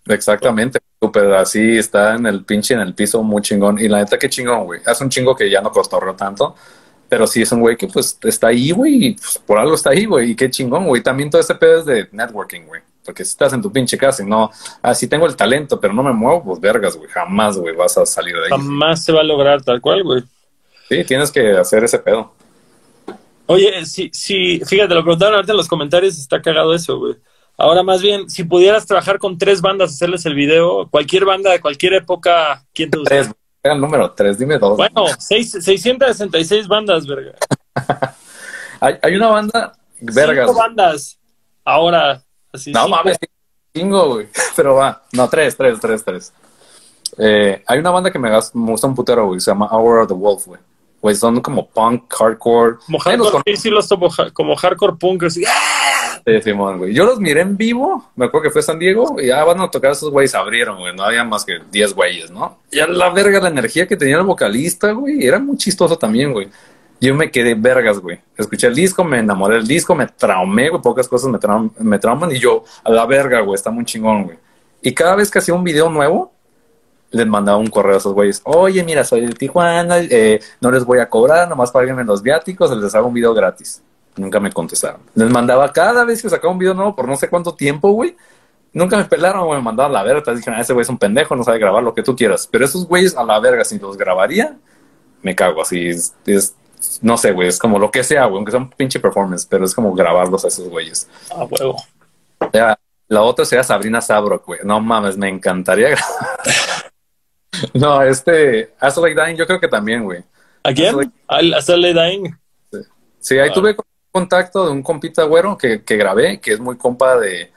Exactamente, 0.06 0.80
súper 1.00 1.32
así 1.34 1.78
está 1.78 2.16
en 2.16 2.26
el 2.26 2.44
pinche 2.44 2.74
en 2.74 2.80
el 2.80 2.92
piso 2.92 3.22
muy 3.22 3.40
chingón. 3.40 3.78
Y 3.78 3.86
la 3.86 3.98
neta, 3.98 4.18
qué 4.18 4.28
chingón, 4.28 4.64
güey. 4.64 4.80
Es 4.84 5.00
un 5.00 5.08
chingo 5.08 5.36
que 5.36 5.48
ya 5.48 5.60
no 5.60 5.70
costorreó 5.70 6.16
tanto, 6.16 6.56
pero 7.08 7.24
sí 7.28 7.42
es 7.42 7.52
un 7.52 7.60
güey 7.60 7.76
que 7.76 7.86
pues 7.86 8.18
está 8.24 8.48
ahí, 8.48 8.72
güey, 8.72 9.06
y 9.06 9.12
pues, 9.12 9.40
por 9.46 9.58
algo 9.58 9.76
está 9.76 9.90
ahí, 9.90 10.06
güey. 10.06 10.32
Y 10.32 10.34
qué 10.34 10.50
chingón, 10.50 10.86
güey. 10.86 11.04
También 11.04 11.30
todo 11.30 11.40
ese 11.40 11.54
pedo 11.54 11.78
es 11.78 11.86
de 11.86 12.08
networking, 12.10 12.62
güey. 12.62 12.82
Porque 13.04 13.24
si 13.24 13.30
estás 13.30 13.52
en 13.52 13.62
tu 13.62 13.70
pinche 13.70 13.96
casa 13.96 14.24
y 14.24 14.26
no, 14.26 14.50
ah, 14.82 14.94
sí 14.94 15.06
tengo 15.06 15.26
el 15.26 15.36
talento, 15.36 15.78
pero 15.78 15.94
no 15.94 16.02
me 16.02 16.12
muevo, 16.12 16.42
pues 16.42 16.60
vergas, 16.60 16.96
güey. 16.96 17.08
Jamás, 17.10 17.56
güey, 17.56 17.76
vas 17.76 17.96
a 17.96 18.04
salir 18.04 18.34
de 18.34 18.46
ahí. 18.46 18.50
Jamás 18.50 19.04
se 19.04 19.12
va 19.12 19.20
a 19.20 19.24
lograr 19.24 19.62
tal 19.62 19.80
cual, 19.80 20.02
güey. 20.02 20.24
Sí, 20.90 21.04
tienes 21.04 21.30
que 21.30 21.56
hacer 21.56 21.84
ese 21.84 22.00
pedo. 22.00 22.32
Oye, 23.46 23.86
sí, 23.86 24.10
sí, 24.12 24.60
fíjate, 24.66 24.92
lo 24.92 25.04
preguntaron 25.04 25.36
ahorita 25.36 25.52
en 25.52 25.56
los 25.56 25.68
comentarios, 25.68 26.18
está 26.18 26.42
cagado 26.42 26.74
eso, 26.74 26.98
güey. 26.98 27.14
Ahora 27.56 27.84
más 27.84 28.02
bien, 28.02 28.28
si 28.28 28.42
pudieras 28.42 28.86
trabajar 28.86 29.20
con 29.20 29.38
tres 29.38 29.60
bandas, 29.60 29.92
hacerles 29.92 30.26
el 30.26 30.34
video, 30.34 30.88
cualquier 30.90 31.24
banda 31.26 31.52
de 31.52 31.60
cualquier 31.60 31.94
época, 31.94 32.64
¿quién 32.74 32.90
te 32.90 32.98
gustaría? 32.98 33.22
Tres, 33.22 33.34
era 33.62 33.74
el 33.74 33.80
número 33.80 34.10
tres, 34.10 34.36
dime 34.36 34.58
dos. 34.58 34.76
Bueno, 34.76 35.06
seis, 35.20 35.52
666 35.52 36.66
bandas, 36.66 37.06
verga. 37.06 37.34
Hay, 38.82 38.96
hay 39.02 39.14
una 39.14 39.28
banda, 39.28 39.72
vergas. 40.00 40.46
Cinco 40.48 40.58
bandas. 40.58 41.18
Ahora, 41.62 42.24
así. 42.50 42.72
No 42.72 42.84
cinco. 42.84 42.96
mames, 42.96 43.18
chingo, 43.76 44.14
güey. 44.14 44.28
Pero 44.56 44.74
va. 44.74 45.02
No, 45.12 45.28
tres, 45.28 45.54
tres, 45.54 45.78
tres, 45.78 46.02
tres. 46.02 46.32
Eh, 47.18 47.62
hay 47.66 47.78
una 47.78 47.90
banda 47.90 48.10
que 48.10 48.18
me, 48.18 48.30
me 48.30 48.70
gusta 48.70 48.86
un 48.86 48.94
putero, 48.94 49.26
güey. 49.26 49.38
Se 49.38 49.50
llama 49.50 49.68
Hour 49.70 49.98
of 49.98 50.08
the 50.08 50.14
Wolf, 50.14 50.46
güey. 50.46 50.60
Güey, 51.02 51.14
son 51.16 51.40
como 51.40 51.66
punk, 51.66 52.12
hardcore. 52.12 52.76
Como 52.84 52.98
hardcore, 52.98 53.42
sí, 53.46 53.56
sí 53.56 53.70
los 53.70 53.88
tomo 53.88 54.08
como 54.34 54.54
hardcore 54.54 54.94
punk, 54.98 55.24
así, 55.24 55.42
¡ah! 55.46 56.20
conoce, 56.24 56.42
Simón, 56.42 56.78
güey. 56.78 56.92
Yo 56.92 57.04
los 57.04 57.18
miré 57.18 57.40
en 57.40 57.56
vivo. 57.56 58.10
Me 58.16 58.26
acuerdo 58.26 58.44
que 58.44 58.50
fue 58.50 58.60
San 58.62 58.78
Diego. 58.78 59.16
Y 59.20 59.28
ya 59.28 59.42
van 59.44 59.60
a 59.60 59.70
tocar 59.70 59.92
esos 59.92 60.10
güeyes. 60.10 60.34
Abrieron, 60.34 60.78
güey. 60.78 60.94
No 60.94 61.02
había 61.04 61.24
más 61.24 61.44
que 61.44 61.58
10 61.70 61.94
güeyes, 61.94 62.30
¿no? 62.30 62.58
Y 62.70 62.80
a 62.80 62.86
la 62.86 63.08
verga 63.10 63.40
la 63.40 63.48
energía 63.48 63.86
que 63.88 63.96
tenía 63.96 64.16
el 64.18 64.24
vocalista, 64.24 64.92
güey. 64.92 65.24
Era 65.26 65.38
muy 65.38 65.56
chistoso 65.56 65.96
también, 65.96 66.32
güey. 66.32 66.48
Yo 67.00 67.14
me 67.14 67.30
quedé 67.30 67.54
vergas, 67.54 67.98
güey. 67.98 68.20
Escuché 68.36 68.66
el 68.66 68.74
disco, 68.74 69.02
me 69.02 69.20
enamoré 69.20 69.54
del 69.54 69.66
disco, 69.66 69.94
me 69.94 70.06
traumé, 70.06 70.68
güey. 70.68 70.82
Pocas 70.82 71.08
cosas 71.08 71.30
me, 71.30 71.38
traum- 71.38 71.72
me 71.78 71.98
trauman. 71.98 72.30
Y 72.32 72.38
yo, 72.38 72.64
a 72.84 72.90
la 72.90 73.06
verga, 73.06 73.40
güey. 73.40 73.54
Está 73.54 73.70
muy 73.70 73.86
chingón, 73.86 74.24
güey. 74.24 74.38
Y 74.82 74.92
cada 74.92 75.14
vez 75.16 75.30
que 75.30 75.38
hacía 75.38 75.54
un 75.54 75.64
video 75.64 75.88
nuevo, 75.88 76.32
les 77.10 77.26
mandaba 77.26 77.58
un 77.58 77.68
correo 77.68 77.94
a 77.94 77.98
esos 77.98 78.14
güeyes. 78.14 78.40
Oye, 78.44 78.82
mira, 78.84 79.04
soy 79.04 79.26
de 79.26 79.32
Tijuana, 79.32 79.98
eh, 79.98 80.40
no 80.60 80.70
les 80.70 80.84
voy 80.84 80.98
a 80.98 81.08
cobrar, 81.08 81.48
nomás 81.48 81.70
páguenme 81.70 82.04
los 82.04 82.22
viáticos, 82.22 82.76
les 82.76 82.94
hago 82.94 83.08
un 83.08 83.14
video 83.14 83.34
gratis. 83.34 83.82
Nunca 84.16 84.40
me 84.40 84.52
contestaron. 84.52 85.00
Les 85.14 85.30
mandaba 85.30 85.72
cada 85.72 86.04
vez 86.04 86.22
que 86.22 86.28
sacaba 86.28 86.52
un 86.52 86.58
video 86.58 86.74
nuevo 86.74 86.94
por 86.94 87.08
no 87.08 87.16
sé 87.16 87.28
cuánto 87.28 87.54
tiempo, 87.54 87.90
güey. 87.92 88.16
Nunca 88.72 88.96
me 88.96 89.04
pelaron, 89.04 89.46
güey, 89.46 89.58
me 89.58 89.64
mandaban 89.64 89.92
a 89.92 89.98
la 89.98 90.02
verga. 90.02 90.22
Te 90.22 90.34
dijeron, 90.34 90.60
ese 90.60 90.72
güey 90.72 90.82
es 90.82 90.88
un 90.88 90.98
pendejo, 90.98 91.34
no 91.34 91.42
sabe 91.42 91.58
grabar 91.58 91.82
lo 91.82 91.94
que 91.94 92.02
tú 92.02 92.14
quieras. 92.14 92.48
Pero 92.50 92.64
esos 92.64 92.86
güeyes 92.86 93.16
a 93.16 93.24
la 93.24 93.40
verga, 93.40 93.64
si 93.64 93.78
los 93.78 93.96
grabaría, 93.96 94.56
me 95.22 95.34
cago. 95.34 95.62
Así 95.62 95.88
es, 95.88 96.14
es 96.26 96.54
no 97.02 97.16
sé, 97.16 97.32
güey, 97.32 97.48
es 97.48 97.58
como 97.58 97.78
lo 97.78 97.90
que 97.90 98.02
sea, 98.02 98.24
güey, 98.26 98.36
aunque 98.36 98.52
sea 98.52 98.60
un 98.60 98.70
pinche 98.70 99.00
performance, 99.00 99.46
pero 99.46 99.64
es 99.64 99.74
como 99.74 99.92
grabarlos 99.92 100.44
a 100.44 100.48
esos 100.48 100.68
güeyes. 100.68 101.08
Ah, 101.30 101.46
huevo. 101.48 101.76
La 103.08 103.22
otra 103.22 103.44
sería 103.44 103.64
Sabrina 103.64 104.00
Sabrok, 104.00 104.46
güey. 104.46 104.60
No 104.64 104.80
mames, 104.80 105.16
me 105.16 105.28
encantaría 105.28 105.88
grabar. 105.90 106.89
no, 107.74 108.02
este, 108.02 108.74
Hasta 108.78 109.00
Like 109.00 109.20
Dying, 109.20 109.36
yo 109.36 109.46
creo 109.46 109.60
que 109.60 109.68
también, 109.68 110.04
güey. 110.04 110.22
¿A 110.62 110.72
quién? 110.72 111.12
¿Al 111.26 111.54
Hasta 111.54 111.76
Like 111.76 112.00
Dying? 112.00 112.36
Sí, 112.70 112.78
sí 113.20 113.38
ahí 113.38 113.52
tuve 113.52 113.76
contacto 114.10 114.66
de 114.66 114.72
un 114.72 114.82
compita 114.82 115.24
güero 115.24 115.56
que, 115.56 115.82
que 115.82 115.96
grabé, 115.96 116.40
que 116.40 116.52
es 116.52 116.60
muy 116.60 116.76
compa 116.76 117.18
de, 117.18 117.50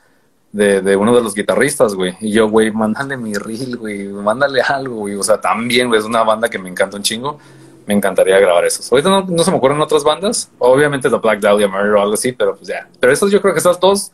de, 0.52 0.82
de, 0.82 0.96
uno 0.96 1.16
de 1.16 1.22
los 1.22 1.34
guitarristas, 1.34 1.96
güey. 1.96 2.16
Y 2.22 2.32
yo, 2.32 2.50
güey, 2.50 2.72
mándale 2.72 3.18
mi 3.18 3.34
reel, 3.34 3.78
güey, 3.78 4.08
mándale 4.08 4.62
algo, 4.62 4.98
güey. 4.98 5.16
O 5.16 5.24
sea, 5.24 5.42
también, 5.42 5.88
güey, 5.88 6.00
es 6.00 6.06
una 6.06 6.24
banda 6.24 6.50
que 6.50 6.60
me 6.60 6.70
encanta 6.70 6.98
un 6.98 7.04
chingo. 7.04 7.40
Me 7.86 7.94
encantaría 7.94 8.40
grabar 8.40 8.64
esos. 8.64 8.90
Ahorita 8.92 9.10
no, 9.10 9.26
no 9.28 9.44
se 9.44 9.52
me 9.52 9.58
ocurren 9.58 9.82
otras 9.82 10.06
bandas. 10.06 10.50
Obviamente 10.60 11.10
The 11.10 11.18
Black 11.18 11.42
Dahlia 11.42 11.68
Murder 11.68 11.94
o 11.94 12.02
algo 12.02 12.14
así, 12.14 12.32
pero 12.32 12.56
pues 12.56 12.70
ya. 12.70 12.88
Pero 13.00 13.12
esos 13.12 13.30
yo 13.30 13.42
creo 13.42 13.54
que 13.54 13.60
esas 13.60 13.78
dos, 13.78 14.12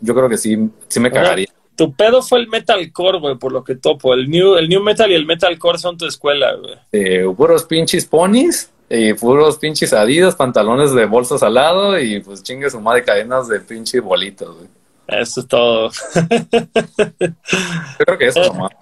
yo 0.00 0.14
creo 0.14 0.28
que 0.28 0.38
sí, 0.38 0.70
sí 0.86 1.00
me 1.00 1.10
cagaría. 1.10 1.48
Tu 1.80 1.94
pedo 1.94 2.20
fue 2.20 2.40
el 2.40 2.46
metalcore, 2.46 3.20
güey, 3.20 3.36
por 3.36 3.52
lo 3.52 3.64
que 3.64 3.74
topo. 3.74 4.12
El 4.12 4.28
new, 4.28 4.56
el 4.56 4.68
new 4.68 4.82
metal 4.82 5.10
y 5.10 5.14
el 5.14 5.24
metalcore 5.24 5.78
son 5.78 5.96
tu 5.96 6.04
escuela, 6.04 6.52
güey. 6.52 6.74
Eh, 6.92 7.24
puros 7.34 7.64
pinches 7.64 8.04
ponis 8.04 8.70
y 8.90 9.14
puros 9.14 9.56
pinches 9.56 9.94
adidas, 9.94 10.36
pantalones 10.36 10.92
de 10.92 11.06
bolsa 11.06 11.38
salado 11.38 11.98
y 11.98 12.20
pues 12.20 12.42
chingue 12.42 12.68
su 12.68 12.82
madre 12.82 13.02
cadenas 13.02 13.48
de 13.48 13.60
pinche 13.60 13.98
bolitos, 13.98 14.54
güey. 14.58 14.68
Eso 15.08 15.40
es 15.40 15.48
todo. 15.48 15.90
Yo 15.90 16.20
creo 18.04 18.18
que 18.18 18.26
eso 18.26 18.42
nomás. 18.52 18.72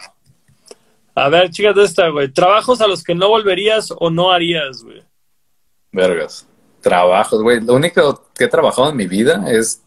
A 1.14 1.28
ver, 1.28 1.50
chicas 1.50 1.76
de 1.76 1.84
esta, 1.84 2.08
güey. 2.08 2.32
Trabajos 2.32 2.80
a 2.80 2.88
los 2.88 3.04
que 3.04 3.14
no 3.14 3.28
volverías 3.28 3.94
o 3.96 4.10
no 4.10 4.32
harías, 4.32 4.82
güey. 4.82 5.04
Vergas. 5.92 6.48
Trabajos, 6.80 7.40
güey. 7.42 7.60
Lo 7.60 7.74
único 7.74 8.24
que 8.34 8.46
he 8.46 8.48
trabajado 8.48 8.90
en 8.90 8.96
mi 8.96 9.06
vida 9.06 9.44
es 9.48 9.84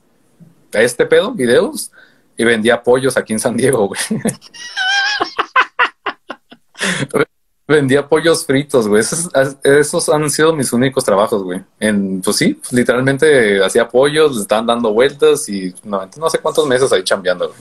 este 0.72 1.06
pedo, 1.06 1.34
videos, 1.34 1.92
y 2.38 2.44
vendía 2.44 2.82
pollos 2.82 3.18
aquí 3.18 3.34
en 3.34 3.40
San 3.40 3.58
Diego, 3.58 3.88
güey. 3.88 4.00
vendía 7.72 8.08
pollos 8.08 8.46
fritos, 8.46 8.88
güey. 8.88 9.02
Esos, 9.02 9.30
esos, 9.64 10.10
han 10.10 10.30
sido 10.30 10.56
mis 10.56 10.72
únicos 10.74 11.04
trabajos, 11.04 11.44
güey. 11.44 11.62
En, 11.80 12.22
pues 12.22 12.38
sí, 12.38 12.60
literalmente 12.72 13.64
hacía 13.64 13.88
pollos, 13.88 14.34
les 14.34 14.42
estaban 14.42 14.68
dando 14.68 14.94
vueltas 14.94 15.48
y 15.50 15.74
no, 15.84 16.08
no 16.18 16.30
sé 16.30 16.40
cuántos 16.40 16.68
meses 16.68 16.92
ahí 16.92 17.04
chambeando, 17.04 17.48
güey. 17.48 17.60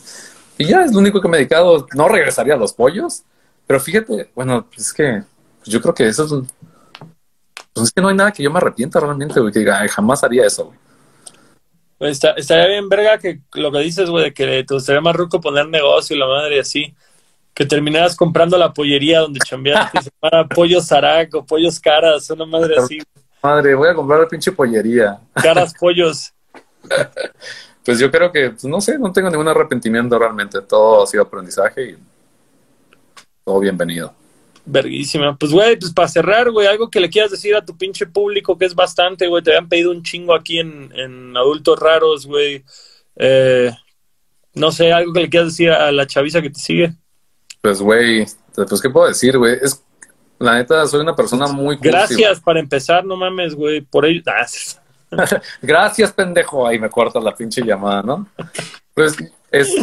Y 0.58 0.66
ya 0.66 0.84
es 0.84 0.92
lo 0.92 0.98
único 0.98 1.20
que 1.20 1.28
me 1.28 1.36
he 1.36 1.40
dedicado. 1.40 1.86
No 1.94 2.08
regresaría 2.08 2.54
a 2.54 2.58
los 2.58 2.74
pollos, 2.74 3.22
pero 3.66 3.80
fíjate, 3.80 4.30
bueno, 4.34 4.66
pues 4.68 4.88
es 4.88 4.92
que 4.92 5.22
yo 5.64 5.80
creo 5.80 5.94
que 5.94 6.06
eso 6.06 6.24
es. 6.24 6.52
Pues 7.72 7.86
es 7.86 7.92
que 7.92 8.02
no 8.02 8.08
hay 8.08 8.16
nada 8.16 8.32
que 8.32 8.42
yo 8.42 8.50
me 8.50 8.58
arrepienta 8.58 9.00
realmente, 9.00 9.40
güey, 9.40 9.52
que 9.52 9.64
jamás 9.88 10.22
haría 10.24 10.44
eso, 10.44 10.66
güey. 10.66 10.78
Pues 12.00 12.12
está, 12.12 12.30
estaría 12.30 12.66
bien, 12.66 12.88
verga, 12.88 13.18
que 13.18 13.40
lo 13.52 13.70
que 13.70 13.80
dices, 13.80 14.08
güey, 14.08 14.24
de 14.24 14.32
que 14.32 14.64
te 14.64 14.72
gustaría 14.72 15.02
más 15.02 15.14
ruco 15.14 15.38
poner 15.38 15.68
negocio 15.68 16.16
y 16.16 16.18
la 16.18 16.26
madre 16.26 16.56
y 16.56 16.58
así 16.60 16.94
que 17.52 17.66
terminaras 17.66 18.16
comprando 18.16 18.56
la 18.56 18.72
pollería 18.72 19.20
donde 19.20 19.38
chambeaste 19.40 19.98
y 19.98 20.02
se 20.04 20.10
llama 20.22 20.48
Pollos 20.48 20.86
Zarac 20.86 21.34
o 21.34 21.44
Pollos 21.44 21.78
Caras, 21.78 22.30
una 22.30 22.46
madre 22.46 22.76
así. 22.78 23.02
Madre, 23.42 23.74
voy 23.74 23.90
a 23.90 23.94
comprar 23.94 24.20
la 24.20 24.26
pinche 24.26 24.50
pollería. 24.50 25.20
Caras 25.34 25.74
Pollos. 25.78 26.32
pues 27.84 27.98
yo 27.98 28.10
creo 28.10 28.32
que, 28.32 28.48
pues 28.48 28.64
no 28.64 28.80
sé, 28.80 28.98
no 28.98 29.12
tengo 29.12 29.28
ningún 29.28 29.48
arrepentimiento 29.48 30.18
realmente. 30.18 30.62
Todo 30.62 31.02
ha 31.02 31.06
sido 31.06 31.24
aprendizaje 31.24 31.90
y 31.90 31.98
todo 33.44 33.60
bienvenido. 33.60 34.14
Verguísima. 34.64 35.36
Pues, 35.36 35.52
güey, 35.52 35.78
pues 35.78 35.92
para 35.92 36.08
cerrar, 36.08 36.50
güey, 36.50 36.66
algo 36.66 36.90
que 36.90 37.00
le 37.00 37.10
quieras 37.10 37.30
decir 37.30 37.54
a 37.54 37.64
tu 37.64 37.76
pinche 37.76 38.06
público, 38.06 38.56
que 38.56 38.66
es 38.66 38.74
bastante, 38.74 39.26
güey. 39.26 39.42
Te 39.42 39.50
habían 39.50 39.68
pedido 39.68 39.90
un 39.90 40.02
chingo 40.02 40.34
aquí 40.34 40.58
en, 40.58 40.92
en 40.94 41.36
Adultos 41.36 41.78
Raros, 41.78 42.26
güey. 42.26 42.64
Eh, 43.16 43.70
no 44.54 44.72
sé, 44.72 44.92
algo 44.92 45.12
que 45.12 45.20
le 45.20 45.30
quieras 45.30 45.48
decir 45.50 45.70
a 45.70 45.90
la 45.92 46.06
chaviza 46.06 46.42
que 46.42 46.50
te 46.50 46.60
sigue. 46.60 46.94
Pues, 47.60 47.80
güey, 47.80 48.26
pues, 48.54 48.80
¿qué 48.80 48.90
puedo 48.90 49.08
decir, 49.08 49.36
güey? 49.36 49.56
Es, 49.60 49.82
la 50.38 50.54
neta, 50.54 50.86
soy 50.86 51.00
una 51.00 51.14
persona 51.14 51.46
muy... 51.46 51.76
Gracias 51.76 52.40
para 52.40 52.60
empezar, 52.60 53.04
no 53.04 53.16
mames, 53.16 53.54
güey, 53.54 53.82
por 53.82 54.06
ello... 54.06 54.22
Ah, 54.26 54.46
Gracias, 55.62 56.12
pendejo. 56.12 56.66
Ahí 56.66 56.78
me 56.78 56.88
cortas 56.88 57.22
la 57.22 57.34
pinche 57.34 57.62
llamada, 57.62 58.02
¿no? 58.02 58.26
Pues, 58.94 59.16
es... 59.50 59.74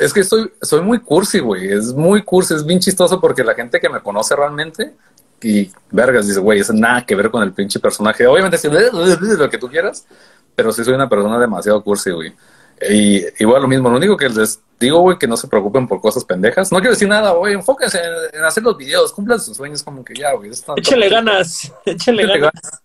Es 0.00 0.12
que 0.12 0.22
soy, 0.22 0.52
soy 0.60 0.82
muy 0.82 1.00
cursi, 1.00 1.38
güey. 1.38 1.72
Es 1.72 1.94
muy 1.94 2.22
cursi, 2.22 2.54
es 2.54 2.64
bien 2.64 2.78
chistoso 2.78 3.20
porque 3.20 3.42
la 3.42 3.54
gente 3.54 3.80
que 3.80 3.88
me 3.88 4.00
conoce 4.00 4.36
realmente 4.36 4.94
y 5.42 5.70
vergas 5.90 6.26
dice, 6.26 6.40
güey, 6.40 6.60
eso 6.60 6.72
nada 6.72 7.06
que 7.06 7.14
ver 7.14 7.30
con 7.30 7.42
el 7.42 7.52
pinche 7.52 7.80
personaje. 7.80 8.26
Obviamente, 8.26 8.58
sí, 8.58 8.68
lo 9.38 9.50
que 9.50 9.58
tú 9.58 9.68
quieras, 9.68 10.06
pero 10.54 10.72
sí 10.72 10.84
soy 10.84 10.94
una 10.94 11.08
persona 11.08 11.38
demasiado 11.38 11.82
cursi, 11.82 12.10
güey. 12.10 12.34
Y 12.88 13.24
igual 13.42 13.62
lo 13.62 13.68
mismo, 13.68 13.90
lo 13.90 13.96
único 13.96 14.16
que 14.16 14.28
les 14.28 14.60
digo, 14.78 15.00
güey, 15.00 15.18
que 15.18 15.26
no 15.26 15.36
se 15.36 15.48
preocupen 15.48 15.88
por 15.88 16.00
cosas 16.00 16.24
pendejas. 16.24 16.70
No 16.70 16.78
quiero 16.78 16.92
decir 16.92 17.08
nada, 17.08 17.32
güey, 17.32 17.54
enfóquense 17.54 17.98
en, 17.98 18.38
en, 18.38 18.44
hacer 18.44 18.62
los 18.62 18.76
videos, 18.76 19.12
cumplan 19.12 19.40
sus 19.40 19.56
sueños 19.56 19.82
como 19.82 20.04
que 20.04 20.14
ya, 20.14 20.32
güey. 20.34 20.50
Échale 20.76 21.08
ganas, 21.08 21.72
échale 21.84 22.26
ganas. 22.26 22.52
ganas. 22.52 22.82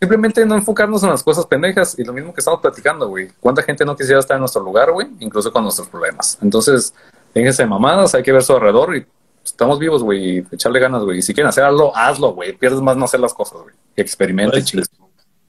Simplemente 0.00 0.46
no 0.46 0.54
enfocarnos 0.54 1.02
en 1.02 1.10
las 1.10 1.22
cosas 1.22 1.44
pendejas 1.46 1.98
y 1.98 2.04
lo 2.04 2.14
mismo 2.14 2.32
que 2.32 2.40
estamos 2.40 2.60
platicando, 2.60 3.08
güey. 3.08 3.28
¿Cuánta 3.38 3.62
gente 3.62 3.84
no 3.84 3.94
quisiera 3.94 4.18
estar 4.18 4.36
en 4.36 4.40
nuestro 4.40 4.62
lugar, 4.62 4.90
güey? 4.92 5.08
Incluso 5.20 5.52
con 5.52 5.62
nuestros 5.62 5.88
problemas. 5.88 6.38
Entonces, 6.40 6.94
déjense 7.34 7.66
mamadas, 7.66 8.14
hay 8.14 8.22
que 8.22 8.32
ver 8.32 8.42
su 8.42 8.54
alrededor 8.54 8.96
y 8.96 9.04
estamos 9.44 9.78
vivos, 9.78 10.02
güey, 10.02 10.38
y 10.38 10.46
echarle 10.52 10.80
ganas, 10.80 11.02
güey. 11.02 11.18
Y 11.18 11.22
si 11.22 11.34
quieren 11.34 11.50
hacer 11.50 11.64
algo, 11.64 11.94
hazlo, 11.94 12.32
güey. 12.32 12.56
Pierdes 12.56 12.80
más 12.80 12.96
no 12.96 13.04
hacer 13.04 13.20
las 13.20 13.34
cosas, 13.34 13.60
güey. 13.60 13.74
Y 13.94 14.00
experimente, 14.00 14.62
pues. 14.72 14.90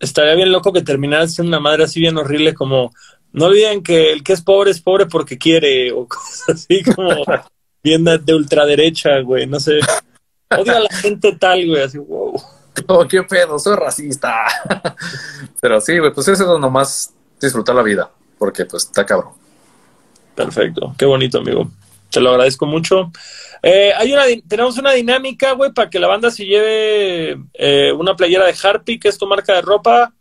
Estaría 0.01 0.35
bien 0.35 0.51
loco 0.51 0.73
que 0.73 0.81
terminaras 0.81 1.33
siendo 1.33 1.49
una 1.49 1.59
madre 1.59 1.83
así 1.85 1.99
bien 1.99 2.17
horrible 2.17 2.53
como 2.55 2.91
no 3.33 3.45
olviden 3.45 3.83
que 3.83 4.11
el 4.11 4.23
que 4.23 4.33
es 4.33 4.41
pobre 4.41 4.71
es 4.71 4.81
pobre 4.81 5.05
porque 5.05 5.37
quiere, 5.37 5.91
o 5.91 6.07
cosas 6.09 6.49
así 6.49 6.83
como 6.83 7.23
bien 7.83 8.03
de 8.03 8.33
ultraderecha, 8.33 9.19
güey, 9.21 9.47
no 9.47 9.59
sé. 9.59 9.79
Odio 10.57 10.75
a 10.75 10.79
la 10.81 10.89
gente 10.89 11.31
tal, 11.37 11.65
güey, 11.67 11.83
así, 11.83 11.97
wow. 11.97 12.41
Oh, 12.87 13.07
qué 13.07 13.23
pedo, 13.23 13.59
soy 13.59 13.75
racista. 13.75 14.45
Pero 15.61 15.81
sí, 15.81 15.97
güey, 15.99 16.13
pues 16.13 16.27
eso 16.27 16.53
es 16.53 16.59
nomás 16.59 17.13
disfrutar 17.39 17.75
la 17.75 17.83
vida, 17.83 18.09
porque 18.37 18.65
pues 18.65 18.83
está 18.85 19.05
cabrón. 19.05 19.33
Perfecto, 20.35 20.93
qué 20.97 21.05
bonito, 21.05 21.39
amigo. 21.39 21.69
Te 22.09 22.19
lo 22.19 22.31
agradezco 22.31 22.65
mucho. 22.65 23.11
Eh, 23.63 23.93
hay 23.95 24.11
una, 24.13 24.23
tenemos 24.47 24.77
una 24.77 24.91
dinámica, 24.91 25.53
güey, 25.53 25.71
para 25.71 25.89
que 25.89 25.99
la 25.99 26.07
banda 26.07 26.31
se 26.31 26.45
lleve 26.45 27.37
eh, 27.53 27.91
una 27.91 28.15
playera 28.15 28.45
de 28.45 28.55
Harpy, 28.61 28.99
que 28.99 29.07
es 29.07 29.17
tu 29.17 29.27
marca 29.27 29.53
de 29.53 29.61
ropa 29.61 30.13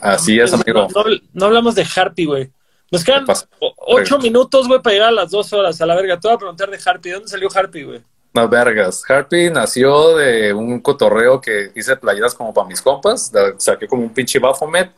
Así 0.00 0.38
es, 0.38 0.52
amigo. 0.52 0.88
No, 0.94 1.04
no, 1.32 1.46
hablamos 1.46 1.74
de 1.74 1.86
Harpy, 1.94 2.24
güey. 2.24 2.50
Nos 2.90 3.04
quedan 3.04 3.26
ocho 3.60 4.18
minutos, 4.18 4.66
güey, 4.66 4.80
para 4.80 4.94
llegar 4.94 5.08
a 5.08 5.12
las 5.12 5.30
dos 5.30 5.52
horas. 5.52 5.80
A 5.80 5.86
la 5.86 5.94
verga, 5.94 6.18
te 6.18 6.28
voy 6.28 6.36
a 6.36 6.38
preguntar 6.38 6.70
de 6.70 6.80
Harpy. 6.84 7.08
¿De 7.08 7.14
dónde 7.14 7.28
salió 7.28 7.48
Harpy, 7.54 7.82
güey? 7.82 8.02
No, 8.34 8.48
vergas. 8.48 9.02
Harpy 9.08 9.50
nació 9.50 10.16
de 10.16 10.52
un 10.52 10.80
cotorreo 10.80 11.40
que 11.40 11.70
hice 11.74 11.96
playeras 11.96 12.34
como 12.34 12.52
para 12.52 12.68
mis 12.68 12.80
compas. 12.80 13.32
Saqué 13.56 13.88
como 13.88 14.02
un 14.02 14.10
pinche 14.10 14.38
Bafomet 14.38 14.92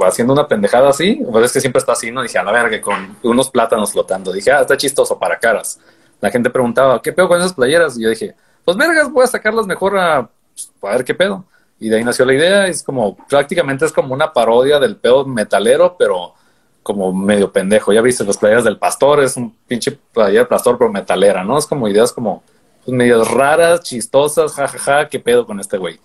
haciendo 0.00 0.32
una 0.32 0.46
pendejada 0.46 0.90
así. 0.90 1.20
Pero 1.32 1.44
es 1.44 1.52
que 1.52 1.60
siempre 1.60 1.80
está 1.80 1.92
así, 1.92 2.10
¿no? 2.10 2.22
Dije, 2.22 2.38
a 2.38 2.42
la 2.42 2.52
verga, 2.52 2.80
con 2.80 3.16
unos 3.22 3.50
plátanos 3.50 3.92
flotando. 3.92 4.32
Dije, 4.32 4.52
ah, 4.52 4.60
está 4.60 4.76
chistoso 4.76 5.18
para 5.18 5.38
caras. 5.38 5.80
La 6.20 6.30
gente 6.30 6.50
preguntaba, 6.50 7.00
¿qué 7.02 7.12
pedo 7.12 7.28
con 7.28 7.38
esas 7.38 7.54
playeras? 7.54 7.98
Y 7.98 8.02
yo 8.02 8.10
dije, 8.10 8.34
pues 8.64 8.76
vergas, 8.76 9.10
voy 9.10 9.24
a 9.24 9.26
sacarlas 9.26 9.66
mejor 9.66 9.98
a, 9.98 10.28
pues, 10.52 10.72
a 10.82 10.96
ver 10.96 11.04
qué 11.04 11.14
pedo. 11.14 11.44
Y 11.78 11.88
de 11.88 11.96
ahí 11.96 12.04
nació 12.04 12.24
la 12.24 12.34
idea. 12.34 12.66
Es 12.66 12.82
como, 12.82 13.16
prácticamente 13.28 13.84
es 13.84 13.92
como 13.92 14.14
una 14.14 14.32
parodia 14.32 14.78
del 14.78 14.96
pedo 14.96 15.26
metalero, 15.26 15.96
pero 15.98 16.34
como 16.82 17.12
medio 17.12 17.50
pendejo. 17.50 17.92
Ya 17.92 18.02
viste 18.02 18.24
las 18.24 18.38
playeras 18.38 18.64
del 18.64 18.78
pastor, 18.78 19.22
es 19.22 19.36
un 19.36 19.54
pinche 19.66 19.92
playera 20.12 20.40
del 20.40 20.48
pastor, 20.48 20.78
pero 20.78 20.90
metalera, 20.90 21.42
¿no? 21.42 21.58
Es 21.58 21.66
como 21.66 21.88
ideas 21.88 22.12
como 22.12 22.42
pues, 22.84 23.28
raras, 23.28 23.82
chistosas, 23.82 24.52
jajaja, 24.52 24.78
ja, 24.78 25.02
ja, 25.02 25.08
qué 25.08 25.20
pedo 25.20 25.46
con 25.46 25.60
este 25.60 25.78
güey. 25.78 25.98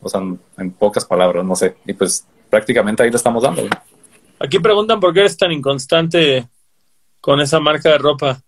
O 0.00 0.08
sea, 0.08 0.20
en 0.58 0.70
pocas 0.72 1.04
palabras, 1.04 1.44
no 1.44 1.56
sé. 1.56 1.76
Y 1.86 1.92
pues 1.92 2.26
prácticamente 2.50 3.02
ahí 3.02 3.10
le 3.10 3.16
estamos 3.16 3.42
dando. 3.42 3.62
Güey. 3.62 3.72
Aquí 4.38 4.58
preguntan 4.58 5.00
por 5.00 5.12
qué 5.12 5.20
eres 5.20 5.36
tan 5.36 5.52
inconstante 5.52 6.48
con 7.20 7.40
esa 7.40 7.60
marca 7.60 7.90
de 7.90 7.98
ropa. 7.98 8.40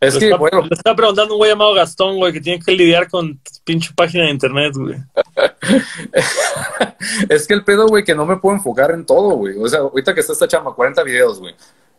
Es 0.00 0.16
que, 0.16 0.24
está, 0.24 0.36
bueno. 0.36 0.62
Le 0.62 0.74
está 0.74 0.96
preguntando 0.96 1.34
un 1.34 1.38
güey 1.38 1.52
llamado 1.52 1.74
Gastón, 1.74 2.16
güey, 2.16 2.32
que 2.32 2.40
tiene 2.40 2.62
que 2.62 2.72
lidiar 2.72 3.08
con 3.08 3.40
pinche 3.64 3.92
página 3.94 4.24
de 4.24 4.30
internet, 4.30 4.74
güey. 4.74 4.96
es 7.28 7.46
que 7.46 7.54
el 7.54 7.62
pedo, 7.62 7.86
güey, 7.86 8.02
que 8.02 8.14
no 8.14 8.26
me 8.26 8.36
puedo 8.36 8.56
enfocar 8.56 8.90
en 8.90 9.06
todo, 9.06 9.36
güey. 9.36 9.56
O 9.58 9.68
sea, 9.68 9.80
ahorita 9.80 10.12
que 10.12 10.20
está 10.20 10.32
esta 10.32 10.48
chamba, 10.48 10.74
40 10.74 11.04
videos, 11.04 11.38
güey. 11.38 11.54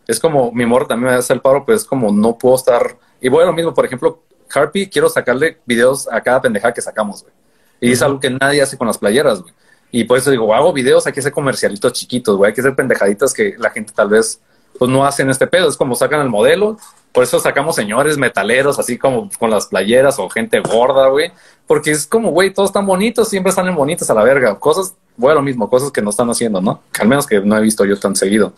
es 0.05 0.19
como, 0.19 0.51
mi 0.51 0.65
morro 0.65 0.85
también 0.85 1.13
me 1.13 1.17
hace 1.17 1.31
el 1.31 1.39
paro, 1.39 1.65
pues 1.65 1.81
es 1.81 1.87
como 1.87 2.11
no 2.11 2.37
puedo 2.37 2.55
estar. 2.55 2.97
Y 3.21 3.29
bueno, 3.29 3.51
lo 3.51 3.55
mismo, 3.55 3.73
por 3.73 3.85
ejemplo, 3.85 4.21
Harpy, 4.53 4.87
quiero 4.89 5.09
sacarle 5.09 5.59
videos 5.65 6.07
a 6.11 6.21
cada 6.21 6.41
pendejada 6.41 6.73
que 6.73 6.81
sacamos, 6.81 7.23
güey. 7.23 7.33
Y 7.81 7.91
es 7.91 8.01
algo 8.01 8.19
que 8.19 8.29
nadie 8.29 8.61
hace 8.61 8.77
con 8.77 8.87
las 8.87 8.97
playeras, 8.97 9.41
güey. 9.41 9.53
Y 9.91 10.05
por 10.05 10.17
eso 10.17 10.31
digo, 10.31 10.53
hago 10.55 10.73
videos, 10.73 11.05
hay 11.05 11.13
que 11.13 11.19
hacer 11.19 11.31
comercialitos 11.31 11.93
chiquitos, 11.93 12.35
güey. 12.35 12.49
Hay 12.49 12.55
que 12.55 12.61
hacer 12.61 12.75
pendejaditas 12.75 13.33
que 13.33 13.55
la 13.59 13.69
gente 13.69 13.93
tal 13.93 14.09
vez 14.09 14.39
pues 14.79 14.89
no 14.89 15.05
hacen 15.05 15.29
este 15.29 15.45
pedo. 15.45 15.69
Es 15.69 15.77
como 15.77 15.95
sacan 15.95 16.21
el 16.21 16.29
modelo. 16.29 16.77
Por 17.11 17.23
eso 17.23 17.39
sacamos 17.39 17.75
señores 17.75 18.17
metaleros, 18.17 18.79
así 18.79 18.97
como 18.97 19.29
con 19.37 19.51
las 19.51 19.67
playeras 19.67 20.17
o 20.17 20.29
gente 20.29 20.59
gorda, 20.61 21.09
güey. 21.09 21.31
Porque 21.67 21.91
es 21.91 22.07
como, 22.07 22.31
güey, 22.31 22.51
todos 22.51 22.69
están 22.69 22.87
bonitos, 22.87 23.29
siempre 23.29 23.51
están 23.51 23.67
en 23.67 23.75
bonitos 23.75 24.09
a 24.09 24.13
la 24.15 24.23
verga. 24.23 24.57
Cosas, 24.57 24.95
bueno, 25.15 25.35
lo 25.35 25.41
mismo, 25.43 25.69
cosas 25.69 25.91
que 25.91 26.01
no 26.01 26.09
están 26.09 26.29
haciendo, 26.29 26.59
¿no? 26.59 26.81
Que 26.91 27.03
al 27.03 27.07
menos 27.07 27.27
que 27.27 27.39
no 27.41 27.55
he 27.55 27.61
visto 27.61 27.85
yo 27.85 27.99
tan 27.99 28.15
seguido. 28.15 28.53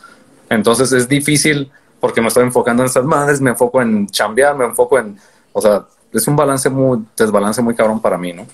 Entonces 0.49 0.93
es 0.93 1.09
difícil 1.09 1.69
porque 1.99 2.21
me 2.21 2.27
estoy 2.27 2.43
enfocando 2.43 2.83
en 2.83 2.87
estas 2.87 3.03
madres, 3.03 3.41
me 3.41 3.49
enfoco 3.49 3.81
en 3.81 4.07
chambear, 4.07 4.55
me 4.55 4.65
enfoco 4.65 4.99
en, 4.99 5.17
o 5.57 5.61
sea, 5.61 5.85
es 6.11 6.27
un 6.27 6.35
balance 6.35 6.69
muy, 6.69 6.99
desbalance 7.15 7.61
muy 7.61 7.73
cabrón 7.75 8.01
para 8.01 8.17
mí, 8.17 8.33
¿no? 8.33 8.45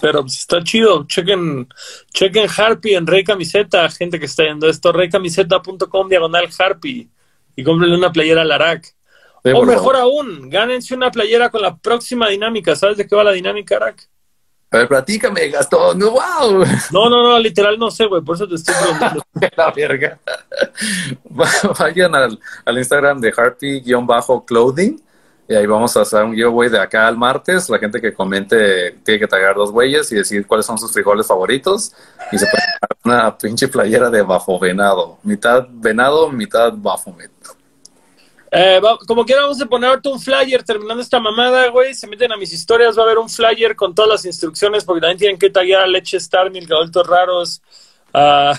Pero 0.00 0.22
pues, 0.22 0.38
está 0.38 0.64
chido. 0.64 1.06
Chequen, 1.06 1.68
chequen 2.14 2.48
Harpy 2.48 2.94
en 2.94 3.06
Rey 3.06 3.22
Camiseta, 3.22 3.90
gente 3.90 4.18
que 4.18 4.24
está 4.24 4.44
viendo 4.44 4.66
esto, 4.70 4.90
reycamiseta.com 4.90 6.08
diagonal 6.08 6.48
Harpy 6.58 7.10
y 7.54 7.62
cómprenle 7.62 7.94
una 7.94 8.10
playera 8.10 8.40
al 8.40 8.52
Arac. 8.52 8.94
o 9.44 9.66
mejor 9.66 9.96
aún, 9.96 10.48
gánense 10.48 10.94
una 10.94 11.10
playera 11.10 11.50
con 11.50 11.60
la 11.60 11.76
próxima 11.76 12.26
dinámica. 12.30 12.74
¿Sabes 12.74 12.96
de 12.96 13.06
qué 13.06 13.14
va 13.14 13.22
la 13.22 13.32
dinámica, 13.32 13.76
Arac? 13.76 14.08
A 14.70 14.78
ver, 14.78 14.88
platícame, 14.88 15.48
Gastón. 15.50 15.98
No, 15.98 16.12
wow. 16.12 16.64
No, 16.90 17.10
no, 17.10 17.22
no, 17.22 17.38
literal 17.38 17.78
no 17.78 17.90
sé, 17.90 18.06
güey. 18.06 18.22
Por 18.22 18.36
eso 18.36 18.48
te 18.48 18.54
estoy 18.54 18.74
preguntando. 18.80 19.22
la 19.58 19.70
verga. 19.72 20.18
Vayan 21.78 22.14
al, 22.14 22.40
al 22.64 22.78
Instagram 22.78 23.20
de 23.20 23.30
Harpy-clothing 23.36 24.98
y 25.52 25.54
ahí 25.54 25.66
vamos 25.66 25.94
a 25.98 26.00
hacer 26.00 26.24
un 26.24 26.32
giveaway 26.32 26.70
de 26.70 26.78
acá 26.78 27.06
al 27.06 27.18
martes. 27.18 27.68
La 27.68 27.78
gente 27.78 28.00
que 28.00 28.14
comente 28.14 28.92
tiene 29.04 29.20
que 29.20 29.26
tragar 29.26 29.54
dos 29.54 29.70
güeyes 29.70 30.10
y 30.10 30.14
decir 30.14 30.46
cuáles 30.46 30.64
son 30.64 30.78
sus 30.78 30.90
frijoles 30.90 31.26
favoritos. 31.26 31.92
Y 32.32 32.38
se 32.38 32.46
puede 32.46 32.64
una 33.04 33.36
pinche 33.36 33.68
playera 33.68 34.08
de 34.08 34.22
bajo 34.22 34.58
venado. 34.58 35.18
Mitad 35.22 35.66
venado, 35.70 36.30
mitad 36.30 36.72
bafomet. 36.74 37.30
Eh, 38.50 38.80
como 39.06 39.26
quiera, 39.26 39.42
vamos 39.42 39.60
a 39.60 39.66
ponerte 39.66 40.08
un 40.08 40.18
flyer 40.18 40.62
terminando 40.62 41.02
esta 41.02 41.20
mamada, 41.20 41.68
güey. 41.68 41.92
Se 41.92 42.06
meten 42.06 42.32
a 42.32 42.38
mis 42.38 42.50
historias, 42.50 42.96
va 42.96 43.02
a 43.02 43.04
haber 43.04 43.18
un 43.18 43.28
flyer 43.28 43.76
con 43.76 43.94
todas 43.94 44.10
las 44.10 44.24
instrucciones, 44.24 44.86
porque 44.86 45.02
también 45.02 45.18
tienen 45.18 45.38
que 45.38 45.50
tallar 45.50 45.82
a 45.82 45.86
Leche 45.86 46.16
Star, 46.16 46.50
Mil 46.50 46.66
Raros, 46.66 47.60
a, 48.14 48.58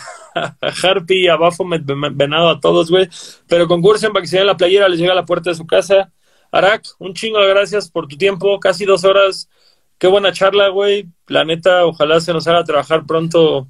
Harpy, 0.84 1.28
a 1.28 1.38
Bafomet, 1.38 1.82
Venado, 1.86 2.50
a 2.50 2.60
todos, 2.60 2.92
güey. 2.92 3.10
Pero 3.48 3.68
concursen 3.68 4.14
para 4.14 4.22
que 4.22 4.28
se 4.28 4.38
den 4.38 4.46
la 4.46 4.58
playera, 4.58 4.88
les 4.88 5.00
llega 5.00 5.14
a 5.14 5.16
la 5.16 5.26
puerta 5.26 5.50
de 5.50 5.56
su 5.56 5.66
casa. 5.66 6.12
Arak, 6.54 6.84
un 7.00 7.16
chingo 7.16 7.40
de 7.40 7.48
gracias 7.48 7.90
por 7.90 8.08
tu 8.08 8.16
tiempo, 8.16 8.60
casi 8.60 8.86
dos 8.86 9.04
horas. 9.04 9.50
Qué 9.98 10.06
buena 10.06 10.32
charla, 10.32 10.70
güey. 10.70 11.08
La 11.26 11.44
neta, 11.44 11.84
ojalá 11.84 12.22
se 12.22 12.32
nos 12.32 12.48
haga 12.48 12.64
trabajar 12.64 13.08
pronto, 13.08 13.68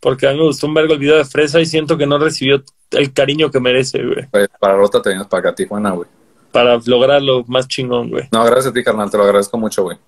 porque 0.00 0.26
a 0.26 0.32
mí 0.32 0.38
me 0.38 0.46
gustó 0.46 0.66
un 0.66 0.72
vergo 0.72 0.94
el 0.94 0.98
video 0.98 1.18
de 1.18 1.26
Fresa 1.26 1.60
y 1.60 1.66
siento 1.66 1.98
que 1.98 2.06
no 2.06 2.16
recibió 2.18 2.64
el 2.92 3.12
cariño 3.12 3.50
que 3.50 3.60
merece, 3.60 4.02
güey. 4.02 4.26
Pues, 4.30 4.48
para 4.58 4.76
Rota 4.76 5.02
te 5.02 5.14
para 5.26 5.40
acá, 5.40 5.54
Tijuana, 5.54 5.90
güey. 5.90 6.08
Para 6.50 6.80
lograrlo 6.86 7.44
más 7.48 7.68
chingón, 7.68 8.08
güey. 8.08 8.28
No, 8.32 8.42
gracias 8.44 8.68
a 8.68 8.72
ti, 8.72 8.82
carnal, 8.82 9.10
te 9.10 9.18
lo 9.18 9.24
agradezco 9.24 9.58
mucho, 9.58 9.82
güey. 9.82 9.98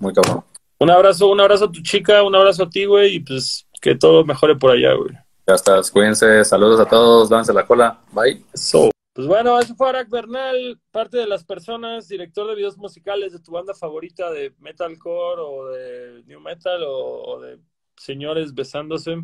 Muy 0.00 0.12
cabrón. 0.12 0.42
Un 0.78 0.90
abrazo, 0.90 1.28
un 1.28 1.40
abrazo 1.40 1.66
a 1.66 1.70
tu 1.70 1.80
chica, 1.80 2.24
un 2.24 2.34
abrazo 2.34 2.64
a 2.64 2.70
ti, 2.70 2.86
güey, 2.86 3.14
y 3.14 3.20
pues 3.20 3.68
que 3.80 3.94
todo 3.94 4.24
mejore 4.24 4.56
por 4.56 4.72
allá, 4.72 4.94
güey. 4.94 5.12
Ya 5.46 5.54
estás, 5.54 5.92
cuídense, 5.92 6.44
saludos 6.44 6.80
a 6.80 6.86
todos, 6.86 7.28
dándose 7.28 7.52
la 7.52 7.64
cola, 7.64 8.00
bye. 8.12 8.42
So. 8.52 8.90
Pues 9.14 9.26
bueno, 9.26 9.58
eso 9.60 9.74
fue 9.74 9.90
Arak 9.90 10.08
Bernal, 10.08 10.80
parte 10.90 11.18
de 11.18 11.26
las 11.26 11.44
personas, 11.44 12.08
director 12.08 12.48
de 12.48 12.54
videos 12.54 12.78
musicales 12.78 13.34
de 13.34 13.40
tu 13.40 13.52
banda 13.52 13.74
favorita 13.74 14.30
de 14.30 14.54
metalcore 14.58 15.42
o 15.42 15.68
de 15.68 16.22
new 16.24 16.40
metal 16.40 16.82
o, 16.86 17.38
de 17.40 17.58
señores 17.94 18.54
besándose. 18.54 19.16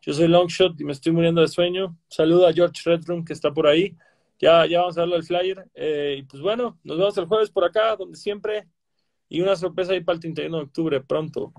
Yo 0.00 0.12
soy 0.14 0.26
Longshot 0.26 0.80
y 0.80 0.84
me 0.84 0.90
estoy 0.90 1.12
muriendo 1.12 1.42
de 1.42 1.48
sueño. 1.48 1.96
Saludo 2.08 2.48
a 2.48 2.52
George 2.52 2.82
Redroom 2.84 3.24
que 3.24 3.32
está 3.32 3.52
por 3.52 3.68
ahí. 3.68 3.96
Ya, 4.40 4.66
ya 4.66 4.80
vamos 4.80 4.96
a 4.96 5.02
darle 5.02 5.16
al 5.16 5.22
flyer. 5.22 5.64
Eh, 5.74 6.16
y 6.18 6.22
pues 6.24 6.42
bueno, 6.42 6.80
nos 6.82 6.98
vemos 6.98 7.16
el 7.16 7.26
jueves 7.26 7.50
por 7.50 7.64
acá, 7.64 7.94
donde 7.94 8.16
siempre. 8.16 8.66
Y 9.28 9.42
una 9.42 9.54
sorpresa 9.54 9.92
ahí 9.92 10.00
para 10.00 10.14
el 10.14 10.20
31 10.22 10.56
de 10.56 10.62
octubre, 10.64 11.00
pronto. 11.02 11.52